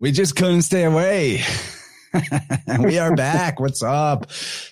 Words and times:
We 0.00 0.12
just 0.12 0.36
couldn't 0.36 0.62
stay 0.62 0.84
away. 0.84 1.42
we 2.78 2.98
are 3.00 3.16
back. 3.16 3.58
What's 3.58 3.82
up? 3.82 4.26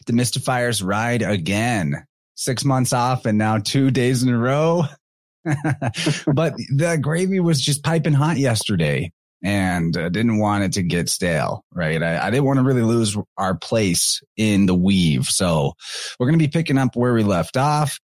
Demystifiers 0.06 0.86
ride 0.86 1.22
again. 1.22 2.06
Six 2.36 2.64
months 2.64 2.92
off 2.92 3.26
and 3.26 3.36
now 3.36 3.58
two 3.58 3.90
days 3.90 4.22
in 4.22 4.28
a 4.28 4.38
row. 4.38 4.84
but 5.44 6.54
the 6.70 6.98
gravy 7.00 7.40
was 7.40 7.60
just 7.60 7.82
piping 7.82 8.12
hot 8.12 8.36
yesterday 8.36 9.10
and 9.42 9.96
I 9.96 10.10
didn't 10.10 10.38
want 10.38 10.62
it 10.62 10.72
to 10.74 10.84
get 10.84 11.08
stale, 11.08 11.64
right? 11.74 12.00
I, 12.00 12.28
I 12.28 12.30
didn't 12.30 12.44
want 12.44 12.60
to 12.60 12.64
really 12.64 12.82
lose 12.82 13.16
our 13.36 13.56
place 13.56 14.22
in 14.36 14.66
the 14.66 14.74
weave. 14.74 15.24
So 15.24 15.72
we're 16.20 16.26
going 16.26 16.38
to 16.38 16.44
be 16.44 16.50
picking 16.50 16.78
up 16.78 16.94
where 16.94 17.14
we 17.14 17.24
left 17.24 17.56
off. 17.56 17.98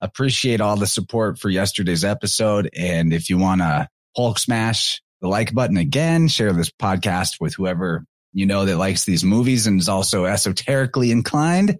Appreciate 0.00 0.62
all 0.62 0.76
the 0.76 0.86
support 0.86 1.38
for 1.38 1.50
yesterday's 1.50 2.04
episode. 2.04 2.70
And 2.74 3.12
if 3.12 3.28
you 3.28 3.36
want 3.36 3.60
to 3.60 3.86
Hulk 4.16 4.38
smash 4.38 5.02
the 5.24 5.30
like 5.30 5.54
button 5.54 5.78
again, 5.78 6.28
share 6.28 6.52
this 6.52 6.70
podcast 6.70 7.40
with 7.40 7.54
whoever 7.54 8.04
you 8.34 8.44
know 8.44 8.66
that 8.66 8.76
likes 8.76 9.06
these 9.06 9.24
movies 9.24 9.66
and 9.66 9.80
is 9.80 9.88
also 9.88 10.26
esoterically 10.26 11.10
inclined. 11.10 11.78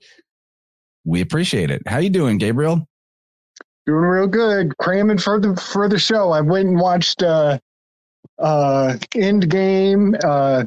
We 1.05 1.21
appreciate 1.21 1.71
it. 1.71 1.82
How 1.87 1.99
you 1.99 2.09
doing, 2.09 2.38
Gabriel? 2.38 2.88
Doing 3.84 4.00
real 4.00 4.28
good. 4.28 4.75
Cramming 4.78 5.19
for 5.19 5.38
the 5.38 5.56
for 5.56 5.91
the 5.91 5.99
show. 5.99 6.31
I 6.31 6.41
went 6.41 6.69
and 6.69 6.81
watched 6.81 7.22
uh 7.22 7.59
uh 8.38 8.96
Endgame 9.14 10.19
uh 10.25 10.64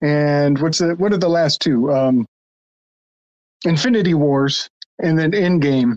and 0.00 0.58
what's 0.58 0.78
the 0.78 0.94
what 0.94 1.12
are 1.12 1.18
the 1.18 1.28
last 1.28 1.60
two? 1.60 1.92
Um 1.92 2.24
Infinity 3.66 4.14
Wars 4.14 4.70
and 5.02 5.18
then 5.18 5.32
Endgame. 5.32 5.96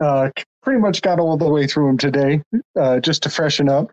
Uh 0.00 0.30
pretty 0.64 0.80
much 0.80 1.00
got 1.00 1.20
all 1.20 1.36
the 1.36 1.48
way 1.48 1.68
through 1.68 1.86
them 1.86 1.98
today, 1.98 2.42
uh 2.76 2.98
just 2.98 3.22
to 3.22 3.30
freshen 3.30 3.68
up. 3.68 3.92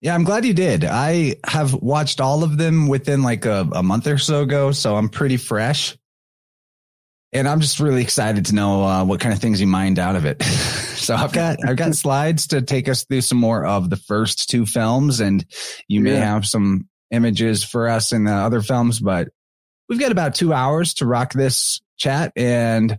Yeah, 0.00 0.14
I'm 0.14 0.24
glad 0.24 0.46
you 0.46 0.54
did. 0.54 0.84
I 0.84 1.36
have 1.44 1.74
watched 1.74 2.20
all 2.20 2.42
of 2.42 2.56
them 2.56 2.88
within 2.88 3.22
like 3.22 3.44
a, 3.44 3.68
a 3.72 3.82
month 3.82 4.06
or 4.06 4.16
so 4.16 4.42
ago, 4.42 4.72
so 4.72 4.96
I'm 4.96 5.10
pretty 5.10 5.36
fresh. 5.36 5.96
And 7.32 7.46
I'm 7.46 7.60
just 7.60 7.80
really 7.80 8.02
excited 8.02 8.46
to 8.46 8.54
know 8.54 8.82
uh, 8.82 9.04
what 9.04 9.20
kind 9.20 9.34
of 9.34 9.40
things 9.40 9.60
you 9.60 9.66
mined 9.66 9.98
out 9.98 10.16
of 10.16 10.24
it. 10.24 10.42
so 10.42 11.14
I've 11.14 11.32
got 11.32 11.58
I've 11.66 11.76
got 11.76 11.94
slides 11.94 12.48
to 12.48 12.62
take 12.62 12.88
us 12.88 13.04
through 13.04 13.20
some 13.20 13.38
more 13.38 13.64
of 13.64 13.90
the 13.90 13.96
first 13.96 14.48
two 14.48 14.64
films, 14.64 15.20
and 15.20 15.44
you 15.86 16.00
may 16.00 16.16
have 16.16 16.46
some 16.46 16.88
images 17.10 17.62
for 17.62 17.88
us 17.88 18.12
in 18.12 18.24
the 18.24 18.32
other 18.32 18.62
films, 18.62 19.00
but 19.00 19.28
we've 19.88 20.00
got 20.00 20.12
about 20.12 20.34
two 20.34 20.52
hours 20.52 20.94
to 20.94 21.06
rock 21.06 21.32
this 21.32 21.80
chat, 21.98 22.32
and 22.36 22.98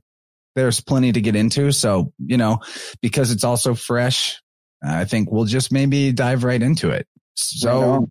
there's 0.56 0.81
plenty 0.81 1.12
to 1.12 1.21
get 1.21 1.36
into. 1.36 1.71
So 1.71 2.13
you 2.19 2.38
know, 2.38 2.59
because 3.01 3.31
it's 3.31 3.44
also 3.44 3.74
fresh, 3.74 4.39
I 4.83 5.06
think 5.06 5.31
we'll 5.31 5.45
just 5.45 5.72
maybe 5.72 6.12
dive 6.12 6.44
right 6.44 6.62
into 6.62 6.89
it. 6.89 7.07
So, 7.36 8.07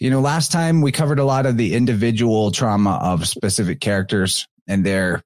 you 0.00 0.10
know, 0.10 0.20
last 0.20 0.50
time 0.52 0.80
we 0.80 0.92
covered 0.92 1.18
a 1.18 1.24
lot 1.24 1.46
of 1.46 1.56
the 1.56 1.74
individual 1.74 2.50
trauma 2.50 2.98
of 3.02 3.28
specific 3.28 3.80
characters 3.80 4.46
and 4.66 4.84
their, 4.84 5.22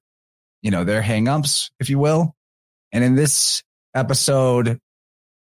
you 0.61 0.71
know, 0.71 0.83
their 0.83 1.01
hangups, 1.01 1.71
if 1.79 1.89
you 1.89 1.99
will. 1.99 2.35
And 2.91 3.03
in 3.03 3.15
this 3.15 3.63
episode, 3.95 4.79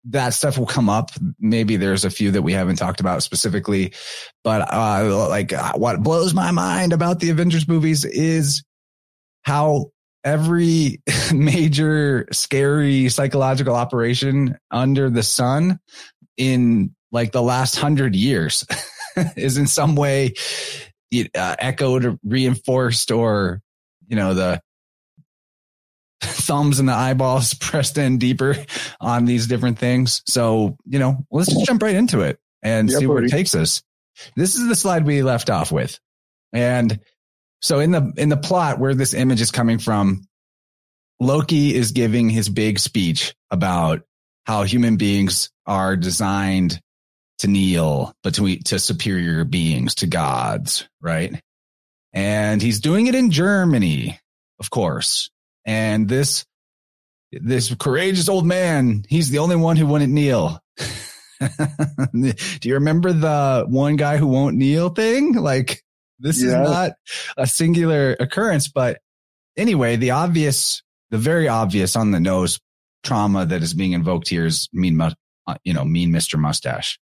that 0.04 0.32
stuff 0.32 0.56
will 0.56 0.66
come 0.66 0.88
up. 0.88 1.10
Maybe 1.38 1.76
there's 1.76 2.04
a 2.04 2.10
few 2.10 2.30
that 2.32 2.42
we 2.42 2.52
haven't 2.52 2.76
talked 2.76 3.00
about 3.00 3.22
specifically, 3.22 3.92
but 4.44 4.72
uh, 4.72 5.28
like 5.28 5.52
uh, 5.52 5.72
what 5.74 6.02
blows 6.02 6.32
my 6.32 6.50
mind 6.50 6.92
about 6.92 7.20
the 7.20 7.30
Avengers 7.30 7.68
movies 7.68 8.04
is 8.04 8.62
how 9.42 9.90
every 10.24 11.02
major 11.34 12.26
scary 12.32 13.08
psychological 13.08 13.74
operation 13.74 14.58
under 14.70 15.10
the 15.10 15.22
sun 15.22 15.78
in 16.36 16.94
like 17.10 17.32
the 17.32 17.42
last 17.42 17.76
hundred 17.76 18.14
years 18.14 18.64
is 19.36 19.56
in 19.56 19.66
some 19.66 19.94
way 19.94 20.34
uh, 21.34 21.56
echoed, 21.58 22.18
reinforced, 22.22 23.10
or 23.10 23.60
you 24.06 24.16
know 24.16 24.34
the 24.34 24.60
thumbs 26.20 26.78
and 26.78 26.88
the 26.88 26.94
eyeballs 26.94 27.54
pressed 27.54 27.98
in 27.98 28.18
deeper 28.18 28.56
on 29.00 29.24
these 29.24 29.46
different 29.46 29.78
things. 29.78 30.22
So 30.26 30.76
you 30.86 30.98
know, 30.98 31.24
let's 31.30 31.52
just 31.52 31.66
jump 31.66 31.82
right 31.82 31.94
into 31.94 32.20
it 32.20 32.38
and 32.62 32.90
see 32.90 33.06
where 33.06 33.24
it 33.24 33.30
takes 33.30 33.54
us. 33.54 33.82
This 34.36 34.56
is 34.56 34.68
the 34.68 34.76
slide 34.76 35.06
we 35.06 35.22
left 35.22 35.48
off 35.48 35.72
with, 35.72 35.98
and 36.52 37.00
so 37.60 37.80
in 37.80 37.90
the 37.90 38.12
in 38.16 38.28
the 38.28 38.36
plot 38.36 38.78
where 38.78 38.94
this 38.94 39.14
image 39.14 39.40
is 39.40 39.50
coming 39.50 39.78
from, 39.78 40.26
Loki 41.20 41.74
is 41.74 41.92
giving 41.92 42.30
his 42.30 42.48
big 42.48 42.78
speech 42.78 43.34
about 43.50 44.02
how 44.46 44.62
human 44.62 44.96
beings 44.96 45.50
are 45.66 45.96
designed 45.96 46.80
to 47.38 47.48
kneel 47.48 48.14
between 48.22 48.62
to 48.64 48.78
superior 48.78 49.44
beings, 49.44 49.96
to 49.96 50.06
gods, 50.06 50.88
right? 51.00 51.40
And 52.12 52.62
he's 52.62 52.80
doing 52.80 53.06
it 53.06 53.14
in 53.14 53.30
Germany, 53.30 54.18
of 54.58 54.70
course. 54.70 55.30
And 55.64 56.08
this 56.08 56.44
this 57.32 57.74
courageous 57.74 58.28
old 58.28 58.46
man, 58.46 59.04
he's 59.08 59.30
the 59.30 59.38
only 59.38 59.56
one 59.56 59.76
who 59.76 59.86
wouldn't 59.86 60.12
kneel. 60.12 60.60
Do 61.38 62.32
you 62.62 62.74
remember 62.74 63.12
the 63.12 63.66
one 63.68 63.96
guy 63.96 64.16
who 64.16 64.26
won't 64.26 64.56
kneel 64.56 64.88
thing? 64.88 65.34
Like 65.34 65.82
this 66.18 66.42
is 66.42 66.52
not 66.52 66.92
a 67.36 67.46
singular 67.46 68.16
occurrence, 68.18 68.68
but 68.68 68.98
anyway, 69.56 69.96
the 69.96 70.12
obvious, 70.12 70.82
the 71.10 71.18
very 71.18 71.48
obvious 71.48 71.96
on 71.96 72.10
the 72.10 72.20
nose 72.20 72.60
trauma 73.02 73.46
that 73.46 73.62
is 73.62 73.74
being 73.74 73.92
invoked 73.92 74.28
here 74.28 74.46
is 74.46 74.68
mean, 74.72 75.00
uh, 75.00 75.10
you 75.64 75.72
know, 75.72 75.84
mean 75.84 76.10
Mr. 76.10 76.38
Mustache. 76.38 76.98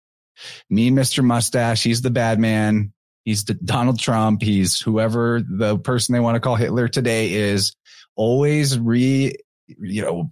Mean 0.70 0.96
Mr. 0.96 1.24
Mustache. 1.24 1.84
He's 1.84 2.02
the 2.02 2.10
bad 2.10 2.40
man. 2.40 2.94
He's 3.24 3.44
Donald 3.44 4.00
Trump. 4.00 4.42
He's 4.42 4.80
whoever 4.80 5.42
the 5.42 5.78
person 5.80 6.14
they 6.14 6.20
want 6.20 6.36
to 6.36 6.40
call 6.40 6.56
Hitler 6.56 6.88
today 6.88 7.34
is 7.34 7.76
always 8.16 8.78
re, 8.78 9.36
you 9.68 10.02
know, 10.02 10.32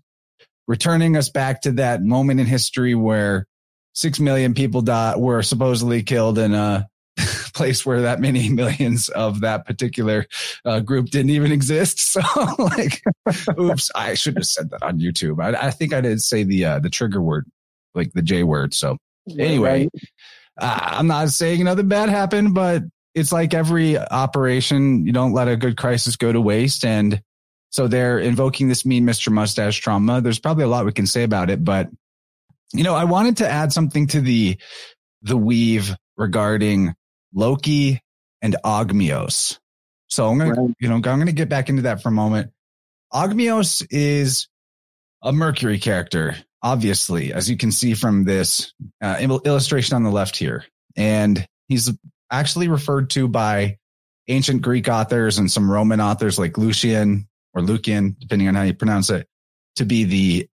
returning 0.68 1.18
us 1.18 1.29
back 1.29 1.62
to 1.62 1.71
that 1.74 2.03
moment 2.03 2.39
in 2.39 2.45
history 2.45 2.95
where 2.95 3.47
six 3.94 4.19
million 4.19 4.53
people 4.53 4.83
were 5.18 5.41
supposedly 5.41 6.03
killed 6.03 6.38
in 6.38 6.53
a 6.53 6.88
place 7.53 7.85
where 7.85 8.01
that 8.01 8.19
many 8.19 8.50
millions 8.61 9.09
of 9.09 9.41
that 9.41 9.65
particular 9.65 10.25
uh, 10.65 10.79
group 10.79 11.09
didn't 11.09 11.31
even 11.31 11.51
exist. 11.51 12.00
So 12.13 12.21
like, 12.59 13.01
oops, 13.59 13.89
I 13.95 14.13
should 14.13 14.35
have 14.35 14.45
said 14.45 14.69
that 14.69 14.83
on 14.83 15.00
YouTube. 15.00 15.44
I, 15.44 15.67
I 15.67 15.71
think 15.71 15.94
I 15.94 16.01
did 16.01 16.21
say 16.21 16.44
the, 16.44 16.65
uh, 16.65 16.79
the 16.79 16.89
trigger 16.89 17.21
word, 17.21 17.47
like 17.95 18.13
the 18.13 18.21
J 18.21 18.44
word. 18.44 18.75
So 18.75 18.97
anyway, 19.27 19.89
uh, 20.59 20.79
I'm 20.79 21.07
not 21.07 21.29
saying 21.29 21.63
nothing 21.63 21.88
bad 21.88 22.09
happened, 22.09 22.53
but 22.53 22.83
it's 23.15 23.31
like 23.31 23.53
every 23.53 23.97
operation, 23.97 25.05
you 25.05 25.11
don't 25.11 25.33
let 25.33 25.47
a 25.47 25.55
good 25.55 25.77
crisis 25.77 26.15
go 26.15 26.31
to 26.31 26.41
waste. 26.41 26.85
And 26.85 27.21
so 27.69 27.88
they're 27.88 28.19
invoking 28.19 28.67
this 28.67 28.85
mean 28.85 29.05
Mr. 29.05 29.31
Mustache 29.31 29.79
trauma. 29.79 30.21
There's 30.21 30.39
probably 30.39 30.65
a 30.65 30.67
lot 30.67 30.85
we 30.85 30.91
can 30.91 31.07
say 31.07 31.23
about 31.23 31.50
it, 31.50 31.63
but 31.63 31.89
you 32.73 32.83
know, 32.83 32.95
I 32.95 33.05
wanted 33.05 33.38
to 33.38 33.50
add 33.50 33.73
something 33.73 34.07
to 34.07 34.21
the, 34.21 34.57
the 35.21 35.38
weave 35.38 35.95
regarding 36.17 36.95
Loki 37.33 38.01
and 38.41 38.56
Ogmios. 38.63 39.59
So 40.09 40.27
I'm 40.27 40.38
going 40.38 40.51
right. 40.51 40.75
you 40.80 40.89
know, 40.89 40.95
I'm 40.95 41.25
to 41.25 41.31
get 41.31 41.50
back 41.50 41.69
into 41.69 41.83
that 41.83 42.03
for 42.03 42.09
a 42.09 42.12
moment. 42.12 42.51
Ogmios 43.12 43.85
is 43.89 44.47
a 45.24 45.31
Mercury 45.31 45.80
character, 45.80 46.35
obviously, 46.62 47.33
as 47.33 47.50
you 47.50 47.57
can 47.57 47.71
see 47.71 47.94
from 47.94 48.24
this 48.25 48.74
uh, 49.01 49.18
illustration 49.19 49.95
on 49.95 50.03
the 50.03 50.12
left 50.12 50.35
here. 50.35 50.65
And 50.95 51.47
he's 51.68 51.91
actually 52.30 52.68
referred 52.68 53.09
to 53.12 53.27
by 53.27 53.77
ancient 54.27 54.62
Greek 54.62 54.88
authors 54.88 55.38
and 55.38 55.51
some 55.51 55.69
Roman 55.69 56.01
authors 56.01 56.38
like 56.38 56.57
Lucian 56.57 57.27
or 57.53 57.62
Lucian, 57.62 58.15
depending 58.19 58.47
on 58.47 58.56
how 58.56 58.63
you 58.63 58.74
pronounce 58.74 59.09
it, 59.09 59.27
to 59.77 59.86
be 59.86 60.03
the 60.03 60.47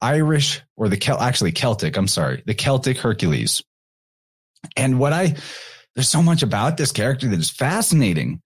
Irish 0.00 0.62
or 0.76 0.88
the 0.88 0.96
Kel- 0.96 1.20
actually 1.20 1.52
Celtic, 1.52 1.96
I'm 1.96 2.08
sorry, 2.08 2.42
the 2.46 2.54
Celtic 2.54 2.98
Hercules. 2.98 3.62
And 4.76 4.98
what 4.98 5.12
I 5.12 5.36
there's 5.94 6.08
so 6.08 6.22
much 6.22 6.42
about 6.42 6.76
this 6.76 6.92
character 6.92 7.28
that 7.28 7.38
is 7.38 7.50
fascinating. 7.50 8.40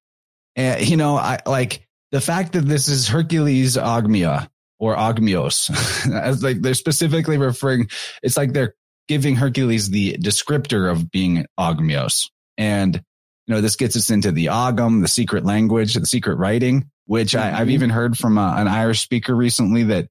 And, 0.56 0.86
you 0.86 0.96
know, 0.96 1.16
I 1.16 1.40
like 1.46 1.86
the 2.10 2.20
fact 2.20 2.52
that 2.52 2.66
this 2.66 2.88
is 2.88 3.08
Hercules 3.08 3.76
Ogmia 3.76 4.48
or 4.78 4.96
Ogmios, 4.96 5.70
as 6.12 6.42
like 6.42 6.60
they're 6.60 6.74
specifically 6.74 7.38
referring, 7.38 7.88
it's 8.22 8.36
like 8.36 8.52
they're 8.52 8.74
giving 9.08 9.36
Hercules 9.36 9.90
the 9.90 10.14
descriptor 10.14 10.90
of 10.90 11.10
being 11.10 11.46
Ogmios. 11.58 12.30
And, 12.56 12.94
you 13.46 13.54
know, 13.54 13.60
this 13.60 13.76
gets 13.76 13.96
us 13.96 14.10
into 14.10 14.32
the 14.32 14.46
Ogham, 14.46 15.00
the 15.02 15.08
secret 15.08 15.44
language, 15.44 15.94
the 15.94 16.06
secret 16.06 16.36
writing, 16.36 16.90
which 17.06 17.34
I, 17.34 17.50
have 17.50 17.66
mm-hmm. 17.66 17.70
even 17.70 17.90
heard 17.90 18.16
from 18.16 18.38
a, 18.38 18.54
an 18.56 18.68
Irish 18.68 19.00
speaker 19.00 19.34
recently 19.34 19.84
that 19.84 20.08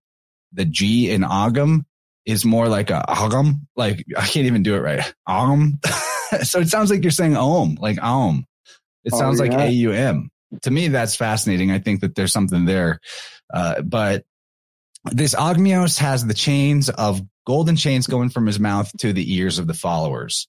the 0.53 0.65
G 0.65 1.11
in 1.11 1.23
Ogham 1.23 1.85
is 2.25 2.45
more 2.45 2.67
like 2.67 2.89
a 2.89 3.03
Ogham. 3.07 3.67
Like 3.75 4.05
I 4.15 4.25
can't 4.25 4.47
even 4.47 4.63
do 4.63 4.75
it 4.75 4.81
right. 4.81 5.13
Ogham. 5.27 5.79
so 6.43 6.59
it 6.59 6.69
sounds 6.69 6.89
like 6.89 7.03
you're 7.03 7.11
saying 7.11 7.37
Om, 7.37 7.75
like 7.79 8.01
Om. 8.01 8.45
It 9.03 9.13
sounds 9.13 9.41
oh, 9.41 9.43
yeah. 9.43 9.57
like 9.57 9.69
A 9.69 9.71
U 9.71 9.91
M. 9.91 10.29
To 10.63 10.71
me, 10.71 10.89
that's 10.89 11.15
fascinating. 11.15 11.71
I 11.71 11.79
think 11.79 12.01
that 12.01 12.15
there's 12.15 12.33
something 12.33 12.65
there. 12.65 12.99
Uh, 13.53 13.81
but 13.81 14.23
this 15.11 15.33
Ogmios 15.33 15.97
has 15.97 16.25
the 16.25 16.33
chains 16.33 16.89
of 16.89 17.21
golden 17.47 17.75
chains 17.75 18.05
going 18.05 18.29
from 18.29 18.45
his 18.45 18.59
mouth 18.59 18.91
to 18.99 19.13
the 19.13 19.33
ears 19.33 19.59
of 19.59 19.67
the 19.67 19.73
followers. 19.73 20.47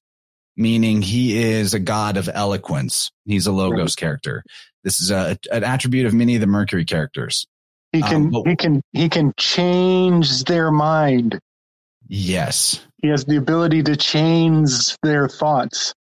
meaning 0.57 1.03
he 1.03 1.39
is 1.39 1.75
a 1.75 1.79
god 1.79 2.17
of 2.17 2.29
eloquence. 2.33 3.11
He's 3.25 3.47
a 3.47 3.53
logos 3.53 3.79
right. 3.79 3.97
character. 3.97 4.45
This 4.85 5.01
is 5.01 5.11
a, 5.11 5.39
an 5.51 5.65
attribute 5.65 6.07
of 6.07 6.15
many 6.15 6.35
of 6.35 6.41
the 6.41 6.47
Mercury 6.47 6.85
characters. 6.85 7.47
He 7.93 8.03
can 8.03 8.15
um, 8.15 8.31
but, 8.31 8.49
he 8.49 8.57
can 8.57 8.83
he 8.93 9.09
can 9.09 9.33
change 9.37 10.45
their 10.45 10.71
mind. 10.71 11.39
Yes. 12.09 12.81
He 13.03 13.09
has 13.09 13.25
the 13.25 13.37
ability 13.37 13.83
to 13.85 13.97
change 13.97 14.97
their 15.03 15.29
thoughts. 15.29 15.95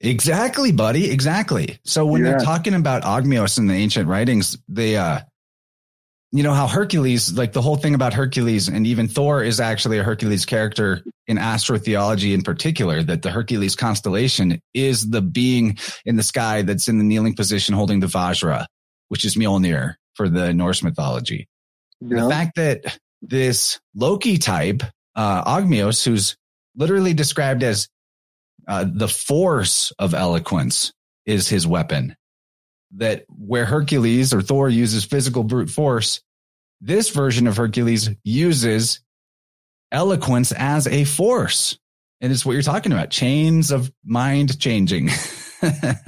Exactly, 0.00 0.72
buddy. 0.72 1.10
Exactly. 1.10 1.78
So 1.84 2.04
when 2.04 2.24
yeah. 2.24 2.32
they're 2.32 2.40
talking 2.40 2.74
about 2.74 3.02
Ogmios 3.04 3.58
in 3.58 3.66
the 3.66 3.74
ancient 3.74 4.08
writings, 4.08 4.58
they 4.68 4.96
uh 4.96 5.20
you 6.34 6.42
know 6.42 6.52
how 6.52 6.66
Hercules, 6.66 7.32
like 7.38 7.52
the 7.52 7.62
whole 7.62 7.76
thing 7.76 7.94
about 7.94 8.12
Hercules 8.12 8.66
and 8.66 8.88
even 8.88 9.06
Thor 9.06 9.44
is 9.44 9.60
actually 9.60 9.98
a 9.98 10.02
Hercules 10.02 10.44
character 10.44 11.00
in 11.28 11.36
astrotheology 11.36 12.34
in 12.34 12.42
particular, 12.42 13.04
that 13.04 13.22
the 13.22 13.30
Hercules 13.30 13.76
constellation 13.76 14.60
is 14.74 15.08
the 15.08 15.22
being 15.22 15.78
in 16.04 16.16
the 16.16 16.24
sky 16.24 16.62
that's 16.62 16.88
in 16.88 16.98
the 16.98 17.04
kneeling 17.04 17.36
position 17.36 17.72
holding 17.72 18.00
the 18.00 18.08
Vajra, 18.08 18.66
which 19.10 19.24
is 19.24 19.36
Mjolnir 19.36 19.94
for 20.14 20.28
the 20.28 20.52
Norse 20.52 20.82
mythology. 20.82 21.46
Yeah. 22.00 22.24
The 22.24 22.28
fact 22.28 22.56
that 22.56 22.98
this 23.28 23.80
Loki 23.94 24.38
type, 24.38 24.82
uh, 25.14 25.44
Ogmios, 25.44 26.04
who's 26.04 26.36
literally 26.76 27.14
described 27.14 27.62
as 27.62 27.88
uh, 28.66 28.84
the 28.90 29.08
force 29.08 29.92
of 29.98 30.14
eloquence 30.14 30.92
is 31.26 31.48
his 31.48 31.66
weapon 31.66 32.16
that 32.96 33.24
where 33.28 33.64
Hercules 33.64 34.32
or 34.32 34.42
Thor 34.42 34.68
uses 34.68 35.04
physical 35.04 35.42
brute 35.42 35.70
force, 35.70 36.20
this 36.80 37.10
version 37.10 37.46
of 37.46 37.56
Hercules 37.56 38.10
uses 38.22 39.00
eloquence 39.90 40.52
as 40.52 40.86
a 40.86 41.04
force. 41.04 41.78
And 42.20 42.32
it's 42.32 42.46
what 42.46 42.52
you're 42.52 42.62
talking 42.62 42.92
about 42.92 43.10
chains 43.10 43.70
of 43.70 43.92
mind 44.04 44.58
changing. 44.58 45.10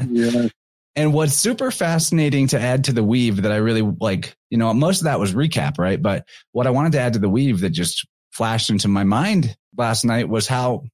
yeah. 0.09 0.49
And 0.97 1.13
what's 1.13 1.35
super 1.35 1.71
fascinating 1.71 2.49
to 2.49 2.61
add 2.61 2.85
to 2.85 2.93
the 2.93 3.05
weave 3.05 3.43
that 3.43 3.53
I 3.53 3.57
really 3.57 3.83
like, 4.01 4.35
you 4.49 4.57
know, 4.57 4.73
most 4.73 5.01
of 5.01 5.05
that 5.05 5.21
was 5.21 5.35
recap, 5.35 5.79
right? 5.79 6.01
But 6.01 6.27
what 6.53 6.67
I 6.67 6.71
wanted 6.71 6.93
to 6.93 7.01
add 7.01 7.13
to 7.13 7.19
the 7.19 7.29
weave 7.29 7.61
that 7.61 7.71
just 7.71 8.07
flashed 8.33 8.71
into 8.71 8.89
my 8.89 9.05
mind 9.05 9.57
last 9.77 10.05
night 10.05 10.29
was 10.29 10.47
how 10.47 10.85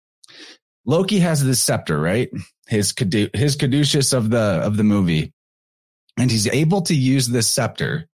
Loki 0.85 1.21
has 1.21 1.44
this 1.44 1.62
scepter, 1.62 1.99
right? 2.00 2.28
His 2.66 2.92
his 3.35 3.56
caduceus 3.56 4.12
of 4.12 4.30
the 4.30 4.38
of 4.38 4.76
the 4.76 4.85
movie, 4.85 5.32
and 6.18 6.30
he's 6.30 6.49
able 6.49 6.82
to 6.82 6.94
use 6.94 7.28
this 7.28 7.49
scepter, 7.49 8.09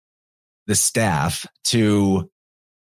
the 0.66 0.76
staff, 0.76 1.46
to 1.66 2.30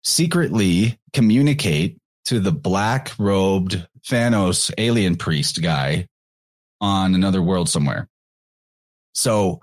secretly 0.03 0.99
communicate 1.13 1.97
to 2.25 2.39
the 2.39 2.51
black 2.51 3.11
robed 3.19 3.87
Thanos 4.09 4.71
alien 4.77 5.17
priest 5.17 5.61
guy 5.61 6.07
on 6.81 7.13
another 7.13 7.41
world 7.41 7.69
somewhere. 7.69 8.07
So 9.17 9.61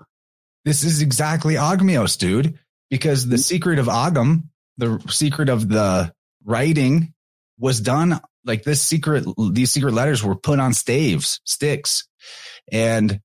this 0.65 0.83
is 0.83 1.01
exactly 1.01 1.55
Ogmios, 1.55 2.17
dude, 2.17 2.59
because 2.89 3.25
the 3.25 3.37
mm-hmm. 3.37 3.41
secret 3.41 3.79
of 3.79 3.87
Ogham, 3.87 4.49
the 4.77 5.01
secret 5.07 5.47
of 5.47 5.69
the 5.69 6.13
writing 6.43 7.13
was 7.57 7.79
done 7.79 8.19
like 8.43 8.63
this 8.63 8.81
secret, 8.81 9.25
these 9.53 9.71
secret 9.71 9.93
letters 9.93 10.21
were 10.21 10.35
put 10.35 10.59
on 10.59 10.73
staves, 10.73 11.39
sticks. 11.45 12.05
And 12.69 13.21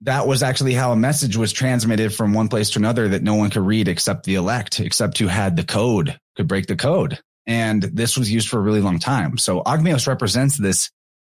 that 0.00 0.26
was 0.26 0.42
actually 0.42 0.72
how 0.72 0.92
a 0.92 0.96
message 0.96 1.36
was 1.36 1.52
transmitted 1.52 2.14
from 2.14 2.32
one 2.32 2.48
place 2.48 2.70
to 2.70 2.78
another 2.78 3.08
that 3.08 3.22
no 3.22 3.34
one 3.34 3.50
could 3.50 3.62
read 3.62 3.86
except 3.86 4.24
the 4.24 4.36
elect, 4.36 4.80
except 4.80 5.18
who 5.18 5.26
had 5.26 5.56
the 5.56 5.64
code, 5.64 6.18
could 6.36 6.48
break 6.48 6.66
the 6.66 6.76
code. 6.76 7.18
And 7.46 7.82
this 7.82 8.16
was 8.16 8.32
used 8.32 8.48
for 8.48 8.58
a 8.58 8.62
really 8.62 8.80
long 8.80 8.98
time. 8.98 9.36
So 9.36 9.60
Ogmios 9.62 10.06
represents 10.06 10.56
this. 10.56 10.90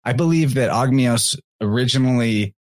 I 0.05 0.13
believe 0.13 0.53
that 0.53 0.71
Ogmios 0.71 1.37
originally 1.59 2.55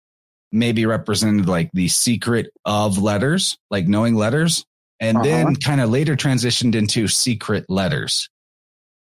maybe 0.51 0.85
represented 0.85 1.47
like 1.47 1.69
the 1.73 1.87
secret 1.87 2.51
of 2.65 2.97
letters, 2.97 3.57
like 3.69 3.87
knowing 3.87 4.15
letters, 4.15 4.65
and 4.99 5.17
uh-huh. 5.17 5.25
then 5.25 5.55
kind 5.55 5.81
of 5.81 5.89
later 5.89 6.15
transitioned 6.15 6.75
into 6.75 7.07
secret 7.07 7.65
letters. 7.69 8.29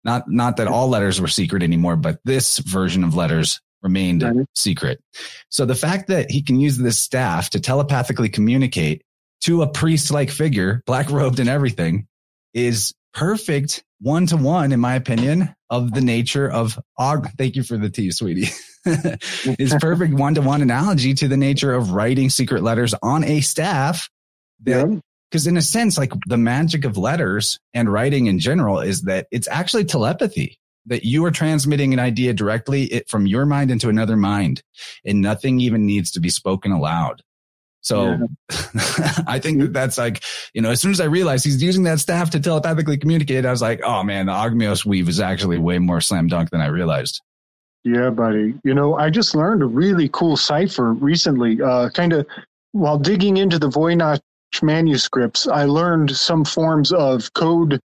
Not, 0.04 0.28
not 0.28 0.56
that 0.56 0.66
all 0.66 0.88
letters 0.88 1.20
were 1.20 1.28
secret 1.28 1.62
anymore, 1.62 1.96
but 1.96 2.18
this 2.25 2.58
version 2.58 3.04
of 3.04 3.14
letters 3.14 3.61
remained 3.82 4.25
secret. 4.54 5.00
So 5.49 5.64
the 5.64 5.75
fact 5.75 6.08
that 6.08 6.30
he 6.30 6.42
can 6.42 6.58
use 6.58 6.78
this 6.78 6.99
staff 6.99 7.50
to 7.50 7.61
telepathically 7.61 8.28
communicate 8.28 9.02
to 9.42 9.62
a 9.62 9.68
priest 9.68 10.11
like 10.11 10.30
figure, 10.30 10.82
black 10.87 11.11
robed 11.11 11.40
and 11.40 11.49
everything 11.49 12.06
is 12.54 12.94
perfect 13.12 13.84
one 14.00 14.26
to 14.26 14.37
one, 14.37 14.72
in 14.72 14.80
my 14.80 14.94
opinion, 14.94 15.54
of 15.70 15.92
the 15.92 16.00
nature 16.00 16.50
of 16.50 16.78
Og. 16.99 17.28
Thank 17.38 17.56
you 17.56 17.62
for 17.62 17.76
the 17.76 17.90
tea, 17.90 18.11
sweetie. 18.11 18.49
is 19.58 19.74
perfect 19.80 20.14
one 20.14 20.34
to 20.34 20.42
one 20.42 20.62
analogy 20.62 21.14
to 21.14 21.28
the 21.28 21.36
nature 21.36 21.72
of 21.72 21.92
writing 21.92 22.30
secret 22.30 22.62
letters 22.62 22.94
on 23.02 23.24
a 23.24 23.40
staff 23.40 24.08
that 24.62 24.88
yeah. 24.88 24.98
Because 25.32 25.46
in 25.46 25.56
a 25.56 25.62
sense, 25.62 25.96
like 25.96 26.12
the 26.26 26.36
magic 26.36 26.84
of 26.84 26.98
letters 26.98 27.58
and 27.72 27.90
writing 27.90 28.26
in 28.26 28.38
general 28.38 28.80
is 28.80 29.02
that 29.04 29.28
it's 29.30 29.48
actually 29.48 29.86
telepathy 29.86 30.58
that 30.84 31.06
you 31.06 31.24
are 31.24 31.30
transmitting 31.30 31.94
an 31.94 31.98
idea 31.98 32.34
directly 32.34 33.02
from 33.08 33.26
your 33.26 33.46
mind 33.46 33.70
into 33.70 33.88
another 33.88 34.14
mind 34.14 34.62
and 35.06 35.22
nothing 35.22 35.58
even 35.58 35.86
needs 35.86 36.10
to 36.10 36.20
be 36.20 36.28
spoken 36.28 36.70
aloud. 36.70 37.22
So 37.80 38.10
yeah. 38.10 38.18
I 39.26 39.38
think 39.38 39.60
that 39.60 39.72
that's 39.72 39.96
like, 39.96 40.22
you 40.52 40.60
know, 40.60 40.70
as 40.70 40.82
soon 40.82 40.90
as 40.90 41.00
I 41.00 41.06
realized 41.06 41.46
he's 41.46 41.62
using 41.62 41.84
that 41.84 41.98
staff 41.98 42.28
to 42.30 42.40
telepathically 42.40 42.98
communicate, 42.98 43.46
I 43.46 43.50
was 43.50 43.62
like, 43.62 43.80
oh 43.82 44.02
man, 44.02 44.26
the 44.26 44.32
Ogmios 44.32 44.84
weave 44.84 45.08
is 45.08 45.18
actually 45.18 45.56
way 45.56 45.78
more 45.78 46.02
slam 46.02 46.26
dunk 46.26 46.50
than 46.50 46.60
I 46.60 46.66
realized. 46.66 47.22
Yeah, 47.84 48.10
buddy. 48.10 48.54
You 48.64 48.74
know, 48.74 48.96
I 48.96 49.10
just 49.10 49.34
learned 49.34 49.62
a 49.62 49.66
really 49.66 50.08
cool 50.10 50.36
cipher 50.36 50.92
recently, 50.92 51.60
uh, 51.62 51.90
kind 51.90 52.12
of 52.12 52.26
while 52.72 52.98
digging 52.98 53.38
into 53.38 53.58
the 53.58 53.68
Voynich 53.68 54.20
manuscripts, 54.62 55.48
I 55.48 55.64
learned 55.64 56.14
some 56.16 56.44
forms 56.44 56.92
of 56.92 57.32
code, 57.34 57.80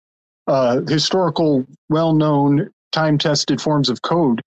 uh, 0.47 0.81
historical, 0.87 1.65
well 1.89 2.13
known, 2.13 2.69
time 2.91 3.17
tested 3.17 3.61
forms 3.61 3.89
of 3.89 4.01
code. 4.01 4.41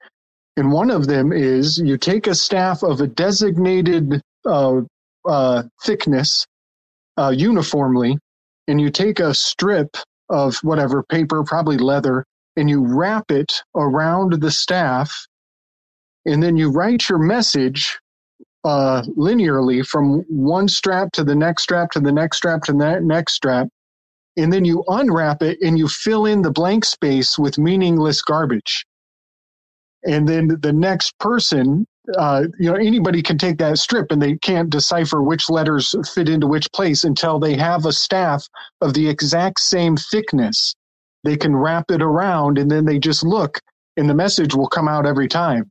And 0.56 0.72
one 0.72 0.90
of 0.90 1.06
them 1.06 1.32
is 1.32 1.78
you 1.78 1.98
take 1.98 2.26
a 2.26 2.34
staff 2.34 2.82
of 2.82 3.00
a 3.00 3.06
designated 3.08 4.20
uh, 4.46 4.82
uh, 5.28 5.64
thickness 5.84 6.46
uh, 7.18 7.30
uniformly, 7.36 8.18
and 8.68 8.80
you 8.80 8.90
take 8.90 9.20
a 9.20 9.34
strip 9.34 9.96
of 10.30 10.56
whatever 10.58 11.04
paper, 11.04 11.44
probably 11.44 11.78
leather, 11.78 12.24
and 12.56 12.70
you 12.70 12.84
wrap 12.86 13.30
it 13.30 13.62
around 13.76 14.40
the 14.42 14.52
staff. 14.52 15.27
And 16.26 16.42
then 16.42 16.56
you 16.56 16.70
write 16.70 17.08
your 17.08 17.18
message 17.18 17.98
uh, 18.64 19.02
linearly 19.16 19.87
from 19.87 20.25
one 20.28 20.68
strap 20.68 21.12
to 21.12 21.25
the 21.25 21.34
next 21.34 21.62
strap 21.62 21.90
to 21.92 22.00
the 22.00 22.12
next 22.12 22.38
strap 22.38 22.62
to 22.64 22.72
the 22.72 23.00
next 23.00 23.34
strap. 23.34 23.68
And 24.37 24.52
then 24.52 24.64
you 24.64 24.84
unwrap 24.88 25.42
it 25.42 25.58
and 25.62 25.78
you 25.78 25.88
fill 25.88 26.26
in 26.26 26.42
the 26.42 26.50
blank 26.50 26.84
space 26.84 27.38
with 27.38 27.58
meaningless 27.58 28.22
garbage. 28.22 28.84
And 30.04 30.28
then 30.28 30.58
the 30.60 30.72
next 30.72 31.18
person, 31.18 31.87
uh, 32.16 32.44
you 32.58 32.70
know, 32.70 32.76
anybody 32.76 33.22
can 33.22 33.37
take 33.37 33.58
that 33.58 33.78
strip 33.78 34.12
and 34.12 34.22
they 34.22 34.37
can't 34.37 34.70
decipher 34.70 35.22
which 35.22 35.50
letters 35.50 35.94
fit 36.14 36.28
into 36.28 36.46
which 36.46 36.70
place 36.72 37.04
until 37.04 37.40
they 37.40 37.56
have 37.56 37.84
a 37.84 37.92
staff 37.92 38.46
of 38.80 38.94
the 38.94 39.08
exact 39.08 39.60
same 39.60 39.96
thickness. 39.96 40.75
They 41.25 41.37
can 41.37 41.56
wrap 41.56 41.90
it 41.90 42.00
around 42.00 42.58
and 42.58 42.70
then 42.70 42.84
they 42.84 42.98
just 42.98 43.25
look 43.25 43.60
and 43.96 44.08
the 44.08 44.14
message 44.14 44.54
will 44.54 44.68
come 44.68 44.88
out 44.88 45.04
every 45.04 45.26
time. 45.26 45.70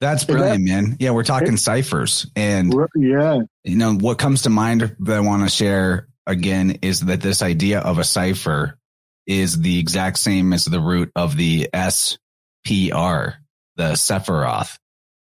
That's 0.00 0.24
brilliant, 0.24 0.66
that, 0.66 0.72
man. 0.72 0.96
Yeah, 0.98 1.10
we're 1.10 1.24
talking 1.24 1.54
it, 1.54 1.58
ciphers. 1.58 2.26
And 2.34 2.74
yeah, 2.96 3.40
you 3.64 3.76
know, 3.76 3.94
what 3.94 4.18
comes 4.18 4.42
to 4.42 4.50
mind 4.50 4.96
that 4.98 5.16
I 5.16 5.20
want 5.20 5.42
to 5.42 5.54
share 5.54 6.08
again 6.26 6.78
is 6.82 7.00
that 7.00 7.20
this 7.20 7.42
idea 7.42 7.80
of 7.80 7.98
a 7.98 8.04
cipher 8.04 8.78
is 9.26 9.60
the 9.60 9.78
exact 9.78 10.18
same 10.18 10.54
as 10.54 10.64
the 10.64 10.80
root 10.80 11.12
of 11.14 11.36
the 11.36 11.68
SPR, 11.74 13.34
the 13.76 13.92
Sephiroth. 13.92 14.78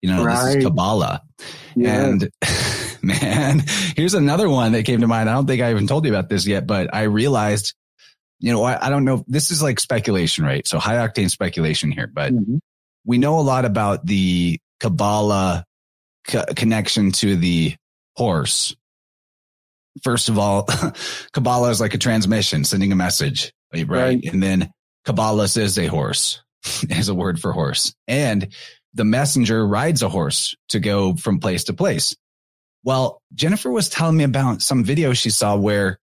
You 0.01 0.11
know, 0.11 0.25
right. 0.25 0.45
this 0.45 0.55
is 0.57 0.63
Kabbalah. 0.65 1.21
Yeah. 1.75 2.05
And 2.05 2.29
man, 3.01 3.63
here's 3.95 4.15
another 4.15 4.49
one 4.49 4.73
that 4.73 4.83
came 4.83 4.99
to 4.99 5.07
mind. 5.07 5.29
I 5.29 5.33
don't 5.33 5.47
think 5.47 5.61
I 5.61 5.71
even 5.71 5.87
told 5.87 6.05
you 6.05 6.11
about 6.11 6.27
this 6.27 6.45
yet, 6.45 6.67
but 6.67 6.93
I 6.93 7.03
realized, 7.03 7.73
you 8.39 8.51
know, 8.51 8.63
I, 8.63 8.87
I 8.87 8.89
don't 8.89 9.05
know. 9.05 9.23
This 9.27 9.49
is 9.49 9.63
like 9.63 9.79
speculation, 9.79 10.43
right? 10.43 10.67
So 10.67 10.77
high 10.77 11.07
octane 11.07 11.29
speculation 11.29 11.89
here, 11.89 12.07
but 12.07 12.33
mm-hmm 12.33 12.57
we 13.07 13.17
know 13.17 13.39
a 13.39 13.41
lot 13.41 13.65
about 13.65 14.05
the 14.05 14.59
Kabbalah 14.79 15.63
co- 16.27 16.45
connection 16.55 17.13
to 17.13 17.37
the 17.37 17.75
horse. 18.15 18.75
First 20.03 20.29
of 20.29 20.37
all, 20.37 20.63
Kabbalah 21.31 21.69
is 21.71 21.81
like 21.81 21.95
a 21.95 21.97
transmission, 21.97 22.65
sending 22.65 22.91
a 22.91 22.95
message, 22.95 23.51
right? 23.73 23.87
right. 23.87 24.23
And 24.25 24.43
then 24.43 24.69
Kabbalah 25.05 25.45
is 25.45 25.79
a 25.79 25.87
horse, 25.87 26.43
is 26.89 27.09
a 27.09 27.15
word 27.15 27.39
for 27.39 27.53
horse. 27.53 27.95
And 28.07 28.49
the 28.93 29.05
messenger 29.05 29.65
rides 29.65 30.03
a 30.03 30.09
horse 30.09 30.55
to 30.69 30.79
go 30.79 31.15
from 31.15 31.39
place 31.39 31.63
to 31.65 31.73
place. 31.73 32.15
Well, 32.83 33.21
Jennifer 33.33 33.71
was 33.71 33.89
telling 33.89 34.17
me 34.17 34.25
about 34.25 34.61
some 34.61 34.83
video 34.83 35.13
she 35.13 35.29
saw 35.29 35.55
where 35.55 35.97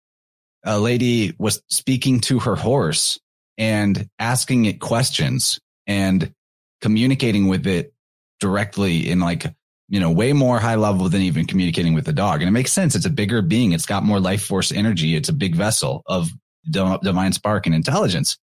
a 0.64 0.78
lady 0.78 1.34
was 1.38 1.62
speaking 1.68 2.20
to 2.22 2.40
her 2.40 2.56
horse 2.56 3.18
and 3.58 4.08
asking 4.18 4.64
it 4.64 4.80
questions 4.80 5.60
and 5.86 6.32
communicating 6.80 7.48
with 7.48 7.66
it 7.66 7.94
directly 8.40 9.08
in 9.08 9.20
like, 9.20 9.46
you 9.88 10.00
know, 10.00 10.10
way 10.10 10.32
more 10.32 10.58
high 10.58 10.74
level 10.76 11.08
than 11.08 11.22
even 11.22 11.46
communicating 11.46 11.94
with 11.94 12.04
the 12.04 12.12
dog. 12.12 12.40
And 12.40 12.48
it 12.48 12.52
makes 12.52 12.72
sense. 12.72 12.94
It's 12.94 13.06
a 13.06 13.10
bigger 13.10 13.42
being. 13.42 13.72
It's 13.72 13.86
got 13.86 14.02
more 14.02 14.20
life 14.20 14.44
force 14.44 14.72
energy. 14.72 15.14
It's 15.14 15.28
a 15.28 15.32
big 15.32 15.54
vessel 15.54 16.02
of 16.06 16.30
divine 16.70 17.32
spark 17.32 17.66
and 17.66 17.74
intelligence. 17.74 18.38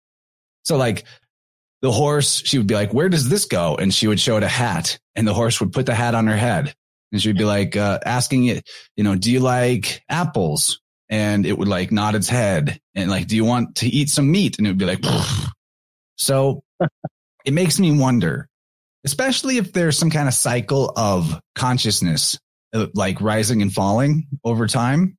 So 0.63 0.77
like 0.77 1.05
the 1.81 1.91
horse, 1.91 2.41
she 2.45 2.57
would 2.57 2.67
be 2.67 2.75
like, 2.75 2.93
where 2.93 3.09
does 3.09 3.29
this 3.29 3.45
go? 3.45 3.75
And 3.75 3.93
she 3.93 4.07
would 4.07 4.19
show 4.19 4.37
it 4.37 4.43
a 4.43 4.49
hat 4.49 4.99
and 5.15 5.27
the 5.27 5.33
horse 5.33 5.59
would 5.59 5.71
put 5.71 5.85
the 5.85 5.95
hat 5.95 6.15
on 6.15 6.27
her 6.27 6.35
head 6.35 6.73
and 7.11 7.21
she'd 7.21 7.37
be 7.37 7.45
like, 7.45 7.75
uh, 7.75 7.99
asking 8.05 8.45
it, 8.45 8.69
you 8.95 9.03
know, 9.03 9.15
do 9.15 9.31
you 9.31 9.39
like 9.39 10.03
apples? 10.09 10.81
And 11.09 11.45
it 11.45 11.57
would 11.57 11.67
like 11.67 11.91
nod 11.91 12.15
its 12.15 12.29
head 12.29 12.79
and 12.93 13.09
like, 13.09 13.27
do 13.27 13.35
you 13.35 13.45
want 13.45 13.77
to 13.77 13.87
eat 13.87 14.09
some 14.09 14.29
meat? 14.29 14.57
And 14.57 14.67
it 14.67 14.69
would 14.69 14.77
be 14.77 14.85
like, 14.85 15.03
so 16.17 16.61
it 17.45 17.53
makes 17.53 17.79
me 17.79 17.97
wonder, 17.97 18.47
especially 19.05 19.57
if 19.57 19.73
there's 19.73 19.97
some 19.97 20.09
kind 20.09 20.27
of 20.27 20.33
cycle 20.33 20.91
of 20.95 21.39
consciousness, 21.55 22.37
uh, 22.73 22.87
like 22.93 23.21
rising 23.21 23.61
and 23.61 23.73
falling 23.73 24.27
over 24.43 24.67
time, 24.67 25.17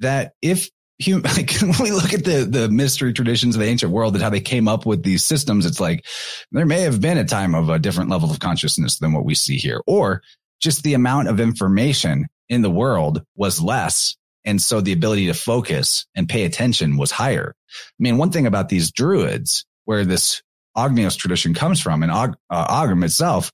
that 0.00 0.32
if 0.42 0.70
human, 0.98 1.22
like 1.36 1.52
when 1.60 1.74
we 1.80 1.92
look 1.92 2.12
at 2.12 2.24
the, 2.24 2.44
the 2.44 2.68
mystery 2.68 3.12
traditions 3.12 3.54
of 3.54 3.60
the 3.60 3.68
ancient 3.68 3.92
world 3.92 4.14
and 4.14 4.22
how 4.22 4.30
they 4.30 4.40
came 4.40 4.68
up 4.68 4.86
with 4.86 5.02
these 5.02 5.24
systems, 5.24 5.66
it's 5.66 5.80
like 5.80 6.04
there 6.52 6.66
may 6.66 6.82
have 6.82 7.00
been 7.00 7.18
a 7.18 7.24
time 7.24 7.54
of 7.54 7.68
a 7.68 7.78
different 7.78 8.10
level 8.10 8.30
of 8.30 8.40
consciousness 8.40 8.98
than 8.98 9.12
what 9.12 9.24
we 9.24 9.34
see 9.34 9.56
here, 9.56 9.80
or 9.86 10.22
just 10.60 10.82
the 10.82 10.94
amount 10.94 11.28
of 11.28 11.40
information 11.40 12.26
in 12.48 12.62
the 12.62 12.70
world 12.70 13.22
was 13.36 13.60
less. 13.60 14.16
And 14.44 14.62
so 14.62 14.80
the 14.80 14.92
ability 14.92 15.26
to 15.26 15.34
focus 15.34 16.06
and 16.14 16.28
pay 16.28 16.44
attention 16.44 16.96
was 16.96 17.10
higher. 17.10 17.54
I 17.54 17.98
mean, 17.98 18.16
one 18.16 18.30
thing 18.30 18.46
about 18.46 18.68
these 18.68 18.90
druids, 18.90 19.66
where 19.84 20.04
this 20.04 20.42
Ogmios 20.78 21.16
tradition 21.16 21.54
comes 21.54 21.80
from 21.80 22.02
and 22.02 22.12
Og, 22.12 22.36
uh, 22.50 22.94
itself 23.04 23.52